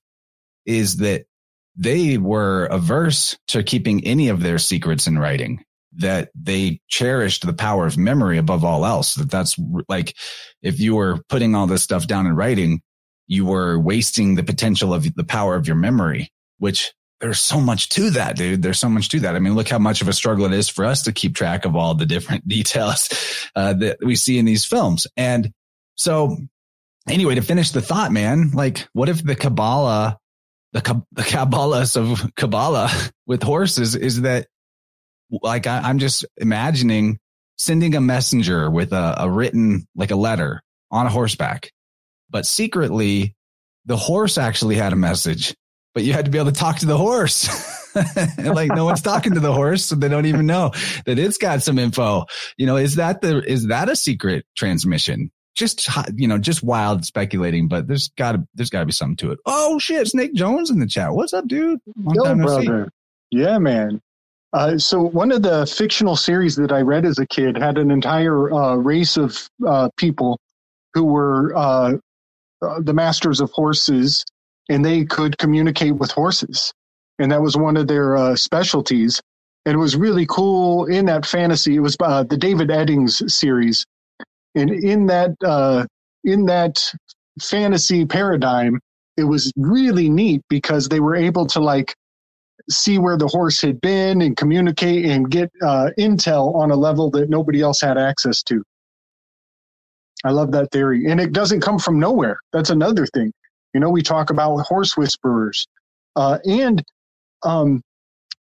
is 0.65 0.97
that 0.97 1.25
they 1.75 2.17
were 2.17 2.65
averse 2.65 3.37
to 3.47 3.63
keeping 3.63 4.05
any 4.05 4.29
of 4.29 4.41
their 4.41 4.57
secrets 4.57 5.07
in 5.07 5.17
writing 5.17 5.63
that 5.97 6.29
they 6.35 6.81
cherished 6.87 7.45
the 7.45 7.53
power 7.53 7.85
of 7.85 7.97
memory 7.97 8.37
above 8.37 8.63
all 8.63 8.85
else 8.85 9.15
that 9.15 9.31
that's 9.31 9.57
like 9.87 10.15
if 10.61 10.79
you 10.79 10.95
were 10.95 11.21
putting 11.29 11.55
all 11.55 11.67
this 11.67 11.83
stuff 11.83 12.05
down 12.07 12.25
in 12.27 12.35
writing 12.35 12.81
you 13.27 13.45
were 13.45 13.79
wasting 13.79 14.35
the 14.35 14.43
potential 14.43 14.93
of 14.93 15.07
the 15.15 15.23
power 15.23 15.55
of 15.55 15.67
your 15.67 15.75
memory 15.77 16.29
which 16.59 16.93
there's 17.21 17.39
so 17.39 17.59
much 17.61 17.89
to 17.89 18.09
that, 18.11 18.35
dude. 18.35 18.61
There's 18.61 18.79
so 18.79 18.89
much 18.89 19.09
to 19.09 19.21
that. 19.21 19.35
I 19.35 19.39
mean, 19.39 19.55
look 19.55 19.69
how 19.69 19.79
much 19.79 20.01
of 20.01 20.07
a 20.07 20.13
struggle 20.13 20.45
it 20.45 20.53
is 20.53 20.67
for 20.67 20.85
us 20.85 21.03
to 21.03 21.13
keep 21.13 21.35
track 21.35 21.65
of 21.65 21.75
all 21.75 21.95
the 21.95 22.05
different 22.05 22.47
details 22.47 23.09
uh, 23.55 23.73
that 23.73 23.97
we 24.01 24.15
see 24.15 24.37
in 24.37 24.45
these 24.45 24.65
films. 24.65 25.07
And 25.15 25.51
so 25.95 26.37
anyway, 27.09 27.35
to 27.35 27.41
finish 27.41 27.71
the 27.71 27.81
thought, 27.81 28.11
man, 28.11 28.51
like 28.51 28.87
what 28.93 29.09
if 29.09 29.23
the 29.23 29.35
Kabbalah, 29.35 30.17
the, 30.73 31.03
the 31.11 31.21
Kabbalahs 31.21 31.97
of 31.97 32.33
Kabbalah 32.35 32.91
with 33.25 33.43
horses 33.43 33.95
is 33.95 34.21
that 34.21 34.47
like 35.29 35.67
I, 35.67 35.89
am 35.89 35.99
just 35.99 36.25
imagining 36.37 37.19
sending 37.57 37.95
a 37.95 38.01
messenger 38.01 38.69
with 38.69 38.93
a, 38.93 39.15
a 39.19 39.29
written, 39.29 39.87
like 39.95 40.11
a 40.11 40.15
letter 40.15 40.61
on 40.91 41.05
a 41.05 41.09
horseback, 41.09 41.71
but 42.29 42.45
secretly 42.45 43.35
the 43.85 43.97
horse 43.97 44.37
actually 44.37 44.75
had 44.75 44.93
a 44.93 44.97
message, 44.97 45.55
but 45.93 46.03
you 46.03 46.13
had 46.13 46.25
to 46.25 46.31
be 46.31 46.37
able 46.37 46.51
to 46.51 46.59
talk 46.59 46.79
to 46.79 46.85
the 46.85 46.97
horse. 46.97 47.47
like 48.37 48.69
no 48.73 48.85
one's 48.85 49.01
talking 49.01 49.35
to 49.35 49.39
the 49.39 49.53
horse, 49.53 49.85
so 49.85 49.95
they 49.95 50.09
don't 50.09 50.25
even 50.25 50.45
know 50.45 50.71
that 51.05 51.17
it's 51.17 51.37
got 51.37 51.63
some 51.63 51.79
info. 51.79 52.25
You 52.57 52.65
know, 52.65 52.75
is 52.75 52.95
that 52.95 53.21
the 53.21 53.41
is 53.41 53.67
that 53.67 53.89
a 53.89 53.95
secret 53.95 54.45
transmission? 54.55 55.31
Just 55.55 55.89
you 56.15 56.27
know 56.27 56.37
just 56.37 56.61
wild 56.61 57.05
speculating, 57.05 57.67
but 57.67 57.87
there's 57.87 58.09
got 58.09 58.33
to 58.33 58.47
there's 58.53 58.69
got 58.69 58.81
to 58.81 58.85
be 58.85 58.91
something 58.91 59.15
to 59.17 59.31
it. 59.31 59.39
Oh 59.45 59.79
shit, 59.79 60.07
Snake 60.07 60.33
Jones 60.33 60.69
in 60.69 60.79
the 60.79 60.87
chat. 60.87 61.13
What's 61.13 61.33
up, 61.33 61.47
dude? 61.47 61.79
Long 61.97 62.39
Yo, 62.39 62.45
brother. 62.45 62.89
Yeah, 63.31 63.57
man. 63.57 64.01
Uh, 64.53 64.77
so 64.77 65.01
one 65.01 65.31
of 65.31 65.41
the 65.41 65.65
fictional 65.65 66.15
series 66.15 66.55
that 66.55 66.71
I 66.71 66.81
read 66.81 67.05
as 67.05 67.19
a 67.19 67.25
kid 67.25 67.57
had 67.57 67.77
an 67.77 67.91
entire 67.91 68.53
uh, 68.53 68.75
race 68.75 69.17
of 69.17 69.49
uh, 69.65 69.89
people 69.97 70.39
who 70.93 71.03
were 71.05 71.53
uh, 71.55 71.93
uh, 72.61 72.79
the 72.81 72.93
masters 72.93 73.41
of 73.41 73.51
horses, 73.51 74.23
and 74.69 74.85
they 74.85 75.03
could 75.03 75.37
communicate 75.37 75.95
with 75.95 76.11
horses, 76.11 76.73
and 77.19 77.31
that 77.31 77.41
was 77.41 77.57
one 77.57 77.75
of 77.75 77.87
their 77.87 78.15
uh, 78.15 78.35
specialties. 78.35 79.21
And 79.65 79.73
it 79.73 79.79
was 79.79 79.95
really 79.95 80.27
cool 80.27 80.85
in 80.85 81.07
that 81.07 81.25
fantasy. 81.25 81.75
It 81.75 81.79
was 81.79 81.95
the 81.97 82.37
David 82.39 82.69
Eddings 82.69 83.29
series 83.31 83.83
and 84.55 84.71
in 84.71 85.07
that 85.07 85.31
uh, 85.43 85.85
in 86.23 86.45
that 86.45 86.81
fantasy 87.41 88.05
paradigm, 88.05 88.79
it 89.17 89.23
was 89.23 89.51
really 89.57 90.09
neat 90.09 90.41
because 90.49 90.87
they 90.89 90.99
were 90.99 91.15
able 91.15 91.45
to 91.47 91.59
like 91.59 91.95
see 92.69 92.97
where 92.97 93.17
the 93.17 93.27
horse 93.27 93.61
had 93.61 93.79
been 93.81 94.21
and 94.21 94.35
communicate 94.37 95.05
and 95.05 95.29
get 95.29 95.51
uh, 95.61 95.89
intel 95.99 96.55
on 96.55 96.71
a 96.71 96.75
level 96.75 97.11
that 97.11 97.29
nobody 97.29 97.61
else 97.61 97.81
had 97.81 97.97
access 97.97 98.41
to. 98.43 98.63
I 100.23 100.31
love 100.31 100.51
that 100.53 100.71
theory, 100.71 101.05
and 101.11 101.19
it 101.19 101.33
doesn't 101.33 101.61
come 101.61 101.77
from 101.77 101.99
nowhere. 101.99 102.39
That's 102.51 102.71
another 102.71 103.05
thing. 103.05 103.31
You 103.73 103.79
know, 103.79 103.89
we 103.89 104.01
talk 104.01 104.31
about 104.31 104.57
horse 104.61 104.97
whisperers, 104.97 105.67
uh, 106.15 106.39
and 106.45 106.83
um, 107.43 107.83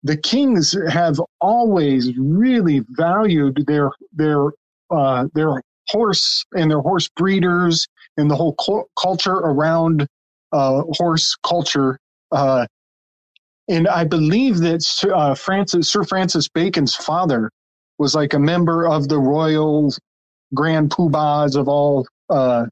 the 0.03 0.17
kings 0.17 0.75
have 0.89 1.21
always 1.39 2.17
really 2.17 2.81
valued 2.89 3.63
their 3.67 3.91
their 4.11 4.51
uh, 4.89 5.27
their 5.33 5.61
horse 5.87 6.45
and 6.53 6.69
their 6.69 6.79
horse 6.79 7.09
breeders 7.15 7.87
and 8.17 8.29
the 8.29 8.35
whole 8.35 8.55
cu- 8.55 8.85
culture 8.99 9.33
around 9.33 10.07
uh, 10.51 10.83
horse 10.91 11.35
culture. 11.43 11.97
Uh, 12.31 12.65
and 13.67 13.87
I 13.87 14.03
believe 14.03 14.57
that 14.59 14.85
uh, 15.13 15.35
Francis, 15.35 15.91
Sir 15.91 16.03
Francis 16.03 16.47
Bacon's 16.49 16.95
father 16.95 17.49
was 17.97 18.15
like 18.15 18.33
a 18.33 18.39
member 18.39 18.87
of 18.87 19.07
the 19.07 19.19
royal 19.19 19.93
grand 20.53 20.89
poobahs 20.89 21.55
of 21.55 21.67
all 21.67 22.07
uh, 22.29 22.65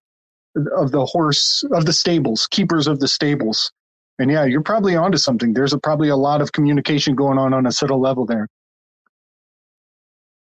of 0.75 0.91
the 0.91 1.05
horse 1.05 1.63
of 1.71 1.85
the 1.85 1.93
stables, 1.93 2.47
keepers 2.47 2.87
of 2.87 2.99
the 2.99 3.07
stables. 3.07 3.71
And 4.17 4.29
yeah, 4.29 4.43
you're 4.45 4.63
probably 4.63 4.95
onto 4.95 5.17
something. 5.17 5.53
There's 5.53 5.71
a, 5.71 5.77
probably 5.77 6.09
a 6.09 6.17
lot 6.17 6.41
of 6.41 6.51
communication 6.51 7.15
going 7.15 7.37
on 7.37 7.53
on 7.53 7.65
a 7.65 7.71
subtle 7.71 8.01
level 8.01 8.25
there. 8.25 8.47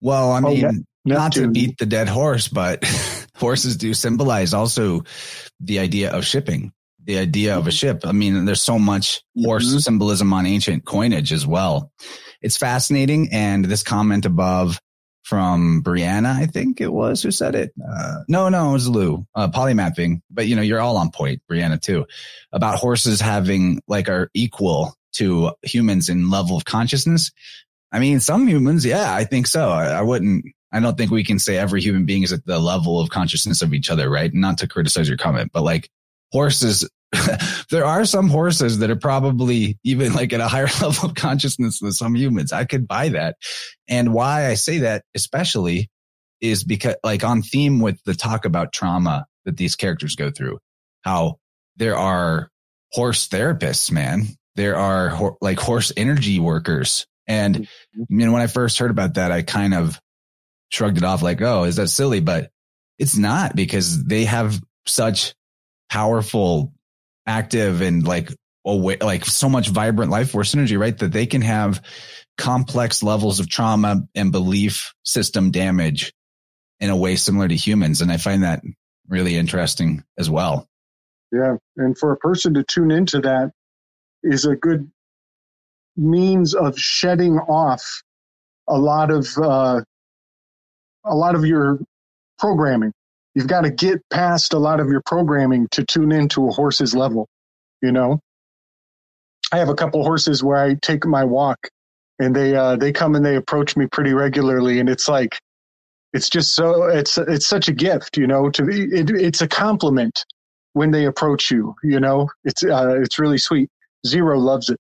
Well, 0.00 0.30
I 0.30 0.40
mean, 0.40 0.64
oh, 0.64 0.70
yeah. 0.70 0.78
Not 1.04 1.32
to 1.32 1.48
beat 1.48 1.78
the 1.78 1.86
dead 1.86 2.08
horse, 2.08 2.48
but 2.48 2.84
horses 3.36 3.76
do 3.76 3.92
symbolize 3.92 4.54
also 4.54 5.02
the 5.60 5.78
idea 5.78 6.10
of 6.10 6.24
shipping, 6.24 6.72
the 7.02 7.18
idea 7.18 7.56
of 7.56 7.66
a 7.66 7.70
mm-hmm. 7.70 7.76
ship. 7.76 8.06
I 8.06 8.12
mean, 8.12 8.44
there's 8.44 8.62
so 8.62 8.78
much 8.78 9.22
horse 9.38 9.68
mm-hmm. 9.68 9.78
symbolism 9.78 10.32
on 10.32 10.46
ancient 10.46 10.84
coinage 10.84 11.32
as 11.32 11.46
well. 11.46 11.92
It's 12.40 12.56
fascinating. 12.56 13.28
And 13.32 13.64
this 13.64 13.82
comment 13.82 14.24
above 14.24 14.80
from 15.24 15.82
Brianna, 15.82 16.34
I 16.34 16.46
think 16.46 16.80
it 16.80 16.92
was 16.92 17.22
who 17.22 17.30
said 17.30 17.54
it. 17.54 17.72
Uh, 17.82 18.20
no, 18.28 18.50
no, 18.50 18.70
it 18.70 18.72
was 18.74 18.88
Lou, 18.88 19.26
uh, 19.34 19.48
polymapping, 19.48 20.20
but 20.30 20.46
you 20.46 20.54
know, 20.54 20.62
you're 20.62 20.80
all 20.80 20.98
on 20.98 21.10
point, 21.10 21.42
Brianna 21.50 21.80
too, 21.80 22.06
about 22.52 22.78
horses 22.78 23.20
having 23.20 23.80
like 23.88 24.08
are 24.08 24.30
equal 24.34 24.94
to 25.14 25.52
humans 25.62 26.08
in 26.08 26.30
level 26.30 26.56
of 26.56 26.64
consciousness. 26.64 27.32
I 27.90 28.00
mean, 28.00 28.20
some 28.20 28.46
humans, 28.46 28.84
yeah, 28.84 29.14
I 29.14 29.24
think 29.24 29.46
so. 29.46 29.70
I, 29.70 29.86
I 29.86 30.02
wouldn't, 30.02 30.44
I 30.74 30.80
don't 30.80 30.98
think 30.98 31.12
we 31.12 31.22
can 31.22 31.38
say 31.38 31.56
every 31.56 31.80
human 31.80 32.04
being 32.04 32.24
is 32.24 32.32
at 32.32 32.44
the 32.44 32.58
level 32.58 33.00
of 33.00 33.08
consciousness 33.08 33.62
of 33.62 33.72
each 33.72 33.90
other, 33.90 34.10
right? 34.10 34.34
Not 34.34 34.58
to 34.58 34.66
criticize 34.66 35.08
your 35.08 35.16
comment, 35.16 35.52
but 35.52 35.62
like 35.62 35.88
horses, 36.32 36.88
there 37.70 37.84
are 37.84 38.04
some 38.04 38.28
horses 38.28 38.78
that 38.78 38.90
are 38.90 38.96
probably 38.96 39.78
even 39.84 40.14
like 40.14 40.32
at 40.32 40.40
a 40.40 40.48
higher 40.48 40.66
level 40.82 41.10
of 41.10 41.14
consciousness 41.14 41.78
than 41.78 41.92
some 41.92 42.16
humans. 42.16 42.52
I 42.52 42.64
could 42.64 42.88
buy 42.88 43.10
that. 43.10 43.36
And 43.86 44.12
why 44.12 44.48
I 44.48 44.54
say 44.54 44.78
that 44.78 45.04
especially 45.14 45.90
is 46.40 46.64
because 46.64 46.96
like 47.04 47.22
on 47.22 47.42
theme 47.42 47.80
with 47.80 48.02
the 48.04 48.14
talk 48.14 48.44
about 48.44 48.72
trauma 48.72 49.26
that 49.44 49.56
these 49.56 49.76
characters 49.76 50.16
go 50.16 50.32
through, 50.32 50.58
how 51.02 51.36
there 51.76 51.96
are 51.96 52.48
horse 52.90 53.28
therapists, 53.28 53.92
man. 53.92 54.26
There 54.56 54.76
are 54.76 55.36
like 55.40 55.60
horse 55.60 55.92
energy 55.96 56.40
workers. 56.40 57.06
And 57.28 57.54
mm-hmm. 57.54 58.20
you 58.20 58.26
know, 58.26 58.32
when 58.32 58.42
I 58.42 58.48
first 58.48 58.78
heard 58.78 58.90
about 58.90 59.14
that, 59.14 59.30
I 59.30 59.42
kind 59.42 59.72
of 59.72 60.00
shrugged 60.70 60.98
it 60.98 61.04
off 61.04 61.22
like, 61.22 61.40
oh, 61.42 61.64
is 61.64 61.76
that 61.76 61.88
silly? 61.88 62.20
But 62.20 62.50
it's 62.98 63.16
not 63.16 63.56
because 63.56 64.04
they 64.04 64.24
have 64.24 64.60
such 64.86 65.34
powerful, 65.90 66.72
active 67.26 67.80
and 67.80 68.06
like, 68.06 68.30
away, 68.64 68.96
like 69.00 69.24
so 69.24 69.48
much 69.48 69.68
vibrant 69.68 70.10
life 70.10 70.30
force 70.30 70.54
energy, 70.54 70.76
right? 70.76 70.96
That 70.96 71.12
they 71.12 71.26
can 71.26 71.42
have 71.42 71.82
complex 72.36 73.02
levels 73.02 73.40
of 73.40 73.48
trauma 73.48 74.02
and 74.14 74.32
belief 74.32 74.94
system 75.04 75.50
damage 75.50 76.12
in 76.80 76.90
a 76.90 76.96
way 76.96 77.16
similar 77.16 77.48
to 77.48 77.54
humans. 77.54 78.00
And 78.00 78.10
I 78.10 78.16
find 78.16 78.42
that 78.42 78.62
really 79.08 79.36
interesting 79.36 80.02
as 80.18 80.28
well. 80.28 80.68
Yeah. 81.32 81.56
And 81.76 81.96
for 81.96 82.12
a 82.12 82.16
person 82.16 82.54
to 82.54 82.64
tune 82.64 82.90
into 82.90 83.20
that 83.20 83.52
is 84.22 84.44
a 84.44 84.56
good 84.56 84.90
means 85.96 86.54
of 86.54 86.78
shedding 86.78 87.38
off 87.38 88.02
a 88.68 88.78
lot 88.78 89.10
of 89.10 89.28
uh, 89.36 89.82
a 91.04 91.14
lot 91.14 91.34
of 91.34 91.44
your 91.44 91.78
programming. 92.38 92.92
you've 93.34 93.48
got 93.48 93.62
to 93.62 93.70
get 93.70 94.02
past 94.10 94.52
a 94.54 94.58
lot 94.58 94.80
of 94.80 94.88
your 94.88 95.02
programming 95.06 95.68
to 95.72 95.84
tune 95.84 96.12
into 96.12 96.48
a 96.48 96.52
horse's 96.52 96.94
level. 96.94 97.28
You 97.82 97.92
know, 97.92 98.20
I 99.52 99.58
have 99.58 99.68
a 99.68 99.74
couple 99.74 100.02
horses 100.04 100.42
where 100.42 100.56
I 100.56 100.76
take 100.82 101.06
my 101.06 101.24
walk, 101.24 101.58
and 102.18 102.34
they 102.34 102.54
uh, 102.54 102.76
they 102.76 102.92
come 102.92 103.14
and 103.14 103.24
they 103.24 103.36
approach 103.36 103.76
me 103.76 103.86
pretty 103.86 104.14
regularly, 104.14 104.80
and 104.80 104.88
it's 104.88 105.08
like 105.08 105.38
it's 106.12 106.28
just 106.30 106.54
so 106.54 106.84
it's 106.84 107.18
it's 107.18 107.46
such 107.46 107.68
a 107.68 107.72
gift, 107.72 108.16
you 108.16 108.26
know. 108.26 108.50
To 108.50 108.68
it, 108.68 109.10
it's 109.10 109.42
a 109.42 109.48
compliment 109.48 110.24
when 110.74 110.90
they 110.92 111.06
approach 111.06 111.50
you. 111.50 111.74
You 111.82 112.00
know, 112.00 112.30
it's 112.44 112.64
uh, 112.64 113.00
it's 113.00 113.18
really 113.18 113.38
sweet. 113.38 113.68
Zero 114.06 114.38
loves 114.38 114.70
it. 114.70 114.78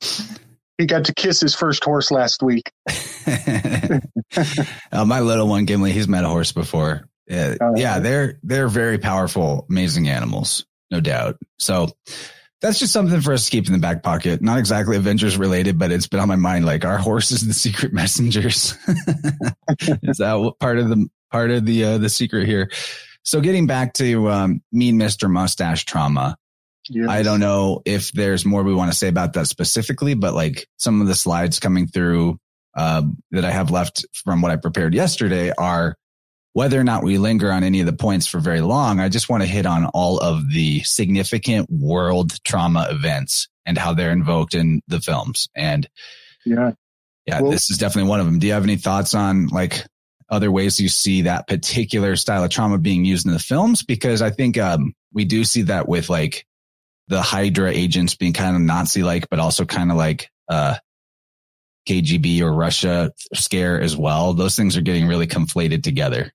he 0.78 0.86
got 0.86 1.04
to 1.04 1.14
kiss 1.14 1.40
his 1.40 1.54
first 1.54 1.84
horse 1.84 2.10
last 2.10 2.42
week. 2.42 2.70
uh, 4.92 5.04
my 5.04 5.20
little 5.20 5.48
one, 5.48 5.64
Gimli, 5.64 5.92
he's 5.92 6.08
met 6.08 6.24
a 6.24 6.28
horse 6.28 6.52
before. 6.52 7.08
Uh, 7.30 7.56
uh, 7.60 7.72
yeah, 7.76 8.00
they're 8.00 8.38
they're 8.42 8.68
very 8.68 8.98
powerful, 8.98 9.66
amazing 9.70 10.08
animals, 10.08 10.66
no 10.90 11.00
doubt. 11.00 11.36
So 11.58 11.88
that's 12.60 12.78
just 12.78 12.92
something 12.92 13.20
for 13.20 13.32
us 13.32 13.46
to 13.46 13.50
keep 13.50 13.66
in 13.66 13.72
the 13.72 13.78
back 13.78 14.02
pocket. 14.02 14.42
Not 14.42 14.58
exactly 14.58 14.96
Avengers 14.96 15.36
related, 15.36 15.78
but 15.78 15.90
it's 15.90 16.06
been 16.06 16.20
on 16.20 16.28
my 16.28 16.36
mind. 16.36 16.64
Like 16.64 16.84
our 16.84 16.98
horses, 16.98 17.46
the 17.46 17.54
secret 17.54 17.92
messengers. 17.94 18.74
Is 20.02 20.18
that 20.18 20.54
part 20.60 20.78
of 20.78 20.88
the 20.88 21.06
part 21.30 21.50
of 21.50 21.64
the 21.64 21.84
uh, 21.84 21.98
the 21.98 22.08
secret 22.08 22.46
here? 22.46 22.70
So 23.22 23.40
getting 23.40 23.66
back 23.66 23.94
to 23.94 24.28
um, 24.30 24.62
Mean 24.70 24.98
Mister 24.98 25.28
Mustache 25.28 25.84
trauma, 25.84 26.36
Yes. 26.90 27.08
I 27.08 27.22
don't 27.22 27.40
know 27.40 27.82
if 27.84 28.12
there's 28.12 28.44
more 28.44 28.62
we 28.62 28.74
want 28.74 28.92
to 28.92 28.96
say 28.96 29.08
about 29.08 29.32
that 29.34 29.46
specifically, 29.46 30.14
but 30.14 30.34
like 30.34 30.68
some 30.76 31.00
of 31.00 31.06
the 31.06 31.14
slides 31.14 31.58
coming 31.58 31.86
through 31.86 32.38
uh, 32.76 33.02
that 33.30 33.44
I 33.44 33.50
have 33.50 33.70
left 33.70 34.04
from 34.12 34.42
what 34.42 34.50
I 34.50 34.56
prepared 34.56 34.94
yesterday 34.94 35.52
are 35.56 35.96
whether 36.52 36.78
or 36.78 36.84
not 36.84 37.02
we 37.02 37.18
linger 37.18 37.50
on 37.50 37.64
any 37.64 37.80
of 37.80 37.86
the 37.86 37.92
points 37.92 38.26
for 38.26 38.38
very 38.38 38.60
long. 38.60 39.00
I 39.00 39.08
just 39.08 39.28
want 39.28 39.42
to 39.42 39.48
hit 39.48 39.66
on 39.66 39.86
all 39.86 40.18
of 40.18 40.50
the 40.50 40.80
significant 40.84 41.68
world 41.70 42.42
trauma 42.44 42.86
events 42.90 43.48
and 43.66 43.76
how 43.76 43.94
they're 43.94 44.12
invoked 44.12 44.54
in 44.54 44.80
the 44.86 45.00
films. 45.00 45.48
And 45.56 45.88
yeah, 46.44 46.72
yeah, 47.26 47.40
well, 47.40 47.50
this 47.50 47.70
is 47.70 47.78
definitely 47.78 48.08
one 48.08 48.20
of 48.20 48.26
them. 48.26 48.38
Do 48.38 48.46
you 48.46 48.52
have 48.52 48.62
any 48.62 48.76
thoughts 48.76 49.14
on 49.14 49.48
like 49.48 49.84
other 50.30 50.50
ways 50.50 50.80
you 50.80 50.88
see 50.88 51.22
that 51.22 51.48
particular 51.48 52.16
style 52.16 52.44
of 52.44 52.50
trauma 52.50 52.78
being 52.78 53.04
used 53.04 53.26
in 53.26 53.32
the 53.32 53.38
films? 53.38 53.82
Because 53.82 54.22
I 54.22 54.30
think 54.30 54.58
um, 54.58 54.94
we 55.12 55.24
do 55.24 55.44
see 55.44 55.62
that 55.62 55.88
with 55.88 56.08
like 56.08 56.46
the 57.08 57.22
Hydra 57.22 57.70
agents 57.70 58.14
being 58.14 58.32
kind 58.32 58.56
of 58.56 58.62
Nazi 58.62 59.02
like, 59.02 59.28
but 59.28 59.38
also 59.38 59.64
kind 59.64 59.90
of 59.90 59.96
like 59.96 60.30
uh, 60.48 60.76
KGB 61.88 62.40
or 62.40 62.52
Russia 62.52 63.12
scare 63.34 63.80
as 63.80 63.96
well. 63.96 64.34
Those 64.34 64.56
things 64.56 64.76
are 64.76 64.82
getting 64.82 65.06
really 65.06 65.26
conflated 65.26 65.82
together. 65.82 66.32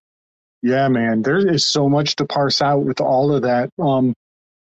Yeah, 0.62 0.88
man, 0.90 1.22
there 1.22 1.38
is 1.38 1.66
so 1.66 1.88
much 1.88 2.18
to 2.18 2.26
parse 2.26 2.62
out 2.62 2.84
with 2.84 3.00
all 3.00 3.34
of 3.34 3.44
that. 3.44 3.70
Um, 3.80 4.14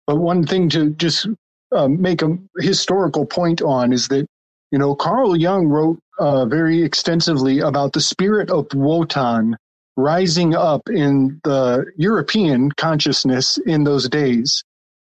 but 0.07 0.17
one 0.17 0.45
thing 0.45 0.69
to 0.69 0.91
just 0.91 1.27
uh, 1.71 1.87
make 1.87 2.21
a 2.21 2.37
historical 2.57 3.25
point 3.25 3.61
on 3.61 3.93
is 3.93 4.07
that 4.09 4.25
you 4.71 4.79
know 4.79 4.95
Carl 4.95 5.35
Jung 5.35 5.67
wrote 5.67 5.99
uh, 6.19 6.45
very 6.45 6.83
extensively 6.83 7.59
about 7.59 7.93
the 7.93 8.01
spirit 8.01 8.49
of 8.49 8.67
Wotan 8.73 9.55
rising 9.97 10.55
up 10.55 10.89
in 10.89 11.39
the 11.43 11.85
European 11.97 12.71
consciousness 12.71 13.57
in 13.65 13.83
those 13.83 14.09
days 14.09 14.63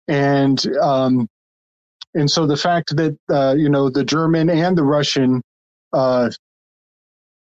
and 0.07 0.65
um, 0.77 1.27
and 2.13 2.29
so 2.29 2.47
the 2.47 2.57
fact 2.57 2.95
that 2.95 3.17
uh, 3.29 3.55
you 3.57 3.69
know 3.69 3.89
the 3.89 4.03
German 4.03 4.49
and 4.49 4.77
the 4.77 4.83
Russian 4.83 5.41
uh, 5.93 6.29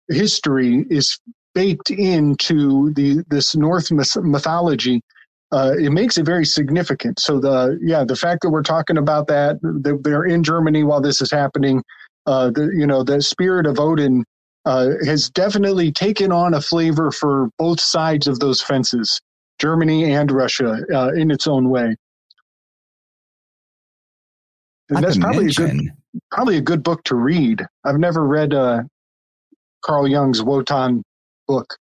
history 0.10 0.86
is 0.90 1.20
baked 1.56 1.92
into 1.92 2.94
the 2.94 3.24
this 3.30 3.56
Norse 3.56 3.92
mythology. 3.92 5.02
Uh, 5.52 5.74
it 5.80 5.92
makes 5.92 6.18
it 6.20 6.26
very 6.26 6.46
significant. 6.46 7.20
So 7.20 7.40
the 7.40 7.80
yeah, 7.82 8.04
the 8.04 8.16
fact 8.16 8.42
that 8.44 8.50
we're 8.50 8.62
talking 8.62 8.98
about 8.98 9.28
that, 9.28 9.60
that 9.62 10.02
they're 10.04 10.26
in 10.26 10.44
Germany 10.44 10.84
while 10.84 11.02
this 11.02 11.22
is 11.22 11.32
happening. 11.32 11.84
Uh, 12.26 12.52
the, 12.52 12.72
you 12.76 12.86
know, 12.86 13.04
the 13.04 13.22
spirit 13.22 13.66
of 13.66 13.80
Odin 13.80 14.24
uh, 14.66 14.90
has 15.06 15.30
definitely 15.30 15.92
taken 15.92 16.32
on 16.32 16.54
a 16.54 16.62
flavor 16.62 17.12
for 17.12 17.50
both 17.58 17.80
sides 17.80 18.28
of 18.28 18.40
those 18.40 18.62
fences, 18.62 19.20
Germany 19.58 20.14
and 20.14 20.30
Russia, 20.30 20.86
uh, 20.94 21.12
in 21.14 21.32
its 21.32 21.48
own 21.48 21.70
way. 21.70 21.96
And 24.90 25.04
that's 25.04 25.18
probably 25.18 25.46
mention. 25.46 25.66
a 25.66 25.74
good, 25.74 25.92
probably 26.32 26.58
a 26.58 26.62
good 26.62 26.84
book 26.84 27.04
to 27.06 27.16
read. 27.16 27.66
I've 27.84 28.00
never 28.00 28.26
read 28.26 28.54
uh, 28.54 28.84
Carl 29.84 30.08
Jung's 30.08 30.42
Wotan 30.42 31.04
book. 31.48 31.78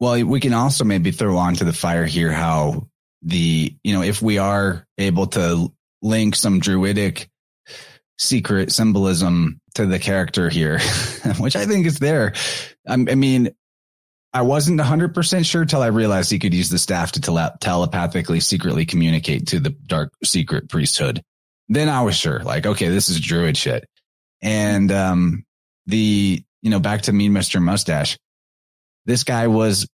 Well, 0.00 0.24
we 0.24 0.40
can 0.40 0.52
also 0.52 0.84
maybe 0.84 1.10
throw 1.12 1.36
onto 1.36 1.64
the 1.64 1.72
fire 1.72 2.04
here 2.04 2.32
how 2.32 2.88
the 3.22 3.76
you 3.84 3.94
know 3.94 4.02
if 4.02 4.20
we 4.20 4.38
are 4.38 4.84
able 4.98 5.28
to 5.28 5.72
link 6.02 6.34
some 6.34 6.58
druidic 6.58 7.30
secret 8.18 8.72
symbolism 8.72 9.60
to 9.74 9.86
the 9.86 9.98
character 9.98 10.48
here, 10.48 10.80
which 11.38 11.56
I 11.56 11.66
think 11.66 11.86
is 11.86 11.98
there. 11.98 12.34
I, 12.86 12.94
I 12.94 13.14
mean, 13.14 13.54
I 14.34 14.42
wasn't 14.42 14.80
100% 14.80 15.46
sure 15.46 15.64
till 15.64 15.82
I 15.82 15.88
realized 15.88 16.30
he 16.30 16.38
could 16.38 16.54
use 16.54 16.68
the 16.68 16.78
staff 16.78 17.12
to 17.12 17.20
tele- 17.20 17.56
telepathically 17.60 18.40
secretly 18.40 18.86
communicate 18.86 19.48
to 19.48 19.60
the 19.60 19.70
dark 19.70 20.12
secret 20.24 20.68
priesthood 20.68 21.22
then 21.68 21.88
I 21.88 22.02
was 22.02 22.16
sure, 22.16 22.40
like, 22.40 22.66
okay, 22.66 22.88
this 22.88 23.08
is 23.08 23.20
druid 23.20 23.56
shit. 23.56 23.88
And 24.42 24.90
um, 24.90 25.44
the, 25.86 26.42
you 26.62 26.70
know, 26.70 26.80
back 26.80 27.02
to 27.02 27.12
Mean 27.12 27.32
Mr. 27.32 27.62
Mustache, 27.62 28.18
this 29.06 29.24
guy 29.24 29.46
was 29.46 29.86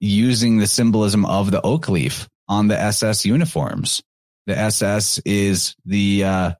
using 0.00 0.58
the 0.58 0.66
symbolism 0.66 1.26
of 1.26 1.50
the 1.50 1.60
oak 1.60 1.88
leaf 1.88 2.28
on 2.48 2.68
the 2.68 2.78
SS 2.78 3.26
uniforms. 3.26 4.02
The 4.46 4.56
SS 4.56 5.18
is 5.24 5.74
the, 5.84 6.24
uh, 6.24 6.52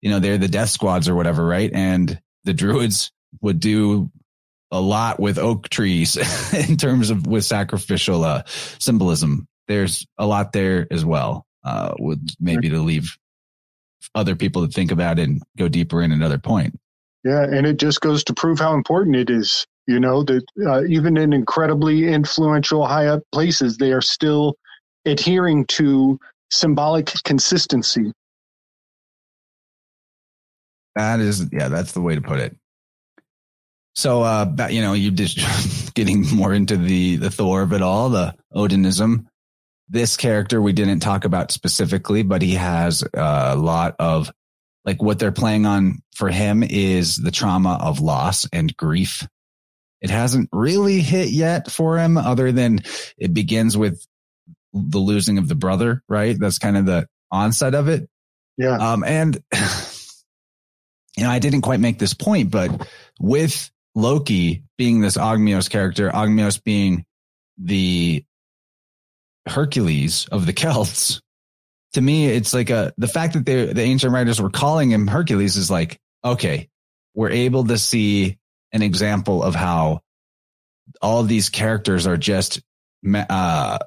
you 0.00 0.10
know, 0.10 0.18
they're 0.18 0.38
the 0.38 0.48
death 0.48 0.70
squads 0.70 1.08
or 1.08 1.14
whatever, 1.14 1.44
right? 1.44 1.70
And 1.72 2.20
the 2.44 2.54
druids 2.54 3.12
would 3.42 3.60
do 3.60 4.10
a 4.70 4.80
lot 4.80 5.20
with 5.20 5.38
oak 5.38 5.68
trees 5.68 6.16
in 6.68 6.76
terms 6.76 7.10
of 7.10 7.26
with 7.26 7.44
sacrificial 7.44 8.24
uh, 8.24 8.42
symbolism. 8.78 9.46
There's 9.68 10.06
a 10.18 10.26
lot 10.26 10.52
there 10.52 10.86
as 10.90 11.04
well. 11.04 11.44
Uh, 11.62 11.92
would 11.98 12.30
maybe 12.40 12.70
to 12.70 12.80
leave 12.80 13.18
other 14.14 14.36
people 14.36 14.66
to 14.66 14.72
think 14.72 14.90
about 14.90 15.18
and 15.18 15.42
go 15.58 15.68
deeper 15.68 16.02
in 16.02 16.12
another 16.12 16.38
point. 16.38 16.78
Yeah, 17.24 17.42
and 17.42 17.66
it 17.66 17.78
just 17.78 18.00
goes 18.00 18.24
to 18.24 18.34
prove 18.34 18.58
how 18.58 18.74
important 18.74 19.16
it 19.16 19.30
is. 19.30 19.66
You 19.86 20.00
know 20.00 20.22
that 20.22 20.44
uh, 20.66 20.84
even 20.84 21.16
in 21.16 21.32
incredibly 21.32 22.08
influential, 22.08 22.86
high 22.86 23.06
up 23.06 23.22
places, 23.32 23.76
they 23.76 23.92
are 23.92 24.00
still 24.00 24.56
adhering 25.04 25.66
to 25.66 26.18
symbolic 26.50 27.12
consistency. 27.24 28.12
That 30.96 31.20
is, 31.20 31.48
yeah, 31.52 31.68
that's 31.68 31.92
the 31.92 32.00
way 32.00 32.14
to 32.14 32.20
put 32.20 32.40
it. 32.40 32.56
So, 33.94 34.22
uh, 34.22 34.68
you 34.70 34.80
know, 34.80 34.92
you 34.92 35.10
just 35.10 35.94
getting 35.94 36.28
more 36.34 36.54
into 36.54 36.76
the 36.76 37.16
the 37.16 37.30
Thor 37.30 37.62
of 37.62 37.72
it 37.72 37.82
all, 37.82 38.10
the 38.10 38.34
Odinism 38.54 39.26
this 39.90 40.16
character 40.16 40.62
we 40.62 40.72
didn't 40.72 41.00
talk 41.00 41.24
about 41.24 41.50
specifically, 41.50 42.22
but 42.22 42.42
he 42.42 42.54
has 42.54 43.04
a 43.12 43.56
lot 43.56 43.96
of 43.98 44.30
like 44.84 45.02
what 45.02 45.18
they're 45.18 45.32
playing 45.32 45.66
on 45.66 45.98
for 46.14 46.28
him 46.28 46.62
is 46.62 47.16
the 47.16 47.32
trauma 47.32 47.78
of 47.82 48.00
loss 48.00 48.46
and 48.52 48.74
grief. 48.76 49.26
It 50.00 50.10
hasn't 50.10 50.48
really 50.52 51.00
hit 51.00 51.28
yet 51.28 51.70
for 51.70 51.98
him 51.98 52.16
other 52.16 52.52
than 52.52 52.80
it 53.18 53.34
begins 53.34 53.76
with 53.76 54.06
the 54.72 54.98
losing 54.98 55.38
of 55.38 55.48
the 55.48 55.54
brother, 55.54 56.02
right? 56.08 56.38
That's 56.38 56.58
kind 56.58 56.76
of 56.76 56.86
the 56.86 57.06
onset 57.30 57.74
of 57.74 57.88
it. 57.88 58.08
Yeah. 58.56 58.76
Um, 58.76 59.04
and 59.04 59.42
you 61.16 61.24
know, 61.24 61.30
I 61.30 61.40
didn't 61.40 61.62
quite 61.62 61.80
make 61.80 61.98
this 61.98 62.14
point, 62.14 62.50
but 62.50 62.88
with 63.18 63.70
Loki 63.94 64.62
being 64.78 65.00
this 65.00 65.16
Ogmios 65.16 65.68
character, 65.68 66.10
Ogmios 66.10 66.62
being 66.62 67.04
the 67.58 68.24
Hercules 69.46 70.26
of 70.26 70.46
the 70.46 70.52
Celts. 70.52 71.20
To 71.94 72.00
me, 72.00 72.26
it's 72.26 72.54
like 72.54 72.70
a 72.70 72.94
the 72.98 73.08
fact 73.08 73.34
that 73.34 73.44
the 73.44 73.80
ancient 73.80 74.12
writers 74.12 74.40
were 74.40 74.48
calling 74.48 74.92
him 74.92 75.08
Hercules 75.08 75.56
is 75.56 75.72
like 75.72 75.98
okay, 76.24 76.68
we're 77.14 77.30
able 77.30 77.64
to 77.64 77.78
see 77.78 78.38
an 78.72 78.82
example 78.82 79.42
of 79.42 79.56
how 79.56 80.02
all 81.02 81.20
of 81.20 81.26
these 81.26 81.48
characters 81.48 82.06
are 82.06 82.16
just 82.16 82.62
uh, 83.12 83.78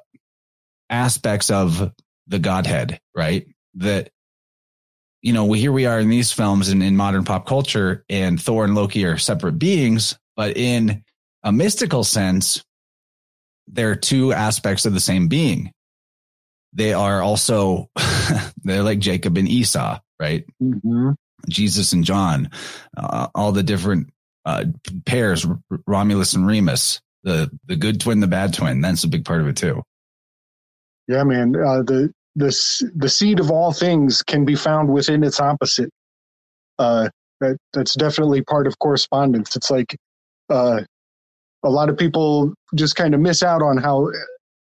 aspects 0.90 1.50
of 1.50 1.92
the 2.28 2.40
Godhead, 2.40 3.00
right? 3.16 3.48
That 3.76 4.10
you 5.22 5.32
know, 5.32 5.54
here 5.54 5.72
we 5.72 5.86
are 5.86 6.00
in 6.00 6.10
these 6.10 6.34
films 6.34 6.68
and 6.68 6.84
in 6.84 6.98
modern 6.98 7.24
pop 7.24 7.48
culture, 7.48 8.04
and 8.10 8.42
Thor 8.42 8.66
and 8.66 8.76
Loki 8.76 9.06
are 9.06 9.18
separate 9.18 9.54
beings, 9.54 10.18
but 10.36 10.58
in 10.58 11.04
a 11.44 11.52
mystical 11.52 12.04
sense, 12.04 12.64
they're 13.74 13.96
two 13.96 14.32
aspects 14.34 14.86
of 14.86 14.94
the 14.94 15.00
same 15.00 15.28
being. 15.28 15.72
They 16.74 16.94
are 16.94 17.22
also, 17.22 17.90
they're 18.64 18.84
like 18.84 19.00
Jacob 19.00 19.38
and 19.38 19.48
Esau, 19.48 20.00
right? 20.20 20.46
Mm-hmm. 20.62 21.12
Jesus 21.50 21.92
and 21.94 22.06
John, 22.06 22.50
uh, 22.96 23.28
all 23.36 23.52
the 23.52 23.64
different 23.64 24.10
uh, 24.46 24.66
pairs, 25.06 25.46
Romulus 25.86 26.34
and 26.34 26.48
Remus. 26.48 27.02
the 27.24 27.52
the 27.68 27.76
good 27.76 28.00
twin, 28.00 28.20
the 28.20 28.28
bad 28.28 28.54
twin. 28.54 28.82
That's 28.82 29.04
a 29.04 29.10
big 29.10 29.26
part 29.26 29.42
of 29.42 29.48
it 29.48 29.58
too. 29.58 29.84
Yeah, 31.08 31.24
man. 31.24 31.56
Uh, 31.56 31.84
the 31.84 32.14
the 32.36 32.92
the 32.96 33.10
seed 33.10 33.40
of 33.40 33.52
all 33.52 33.74
things 33.74 34.24
can 34.24 34.46
be 34.46 34.56
found 34.56 34.90
within 34.90 35.24
its 35.24 35.40
opposite. 35.40 35.90
Uh, 36.80 37.10
that 37.42 37.58
that's 37.74 37.94
definitely 37.96 38.42
part 38.42 38.68
of 38.68 38.80
correspondence. 38.80 39.56
It's 39.56 39.70
like 39.70 39.96
uh, 40.50 40.82
a 41.64 41.70
lot 41.70 41.90
of 41.90 41.98
people 41.98 42.54
just 42.76 42.96
kind 42.96 43.14
of 43.16 43.22
miss 43.22 43.44
out 43.44 43.62
on 43.62 43.78
how 43.78 44.10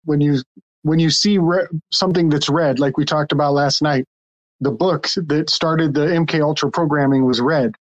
when 0.05 0.21
you 0.21 0.41
when 0.83 0.99
you 0.99 1.09
see 1.09 1.37
re- 1.37 1.67
something 1.91 2.29
that's 2.29 2.49
red, 2.49 2.79
like 2.79 2.97
we 2.97 3.05
talked 3.05 3.31
about 3.31 3.53
last 3.53 3.81
night, 3.81 4.05
the 4.61 4.71
book 4.71 5.07
that 5.17 5.49
started 5.49 5.93
the 5.93 6.07
MK 6.07 6.41
Ultra 6.41 6.71
programming 6.71 7.25
was 7.25 7.41
red. 7.41 7.73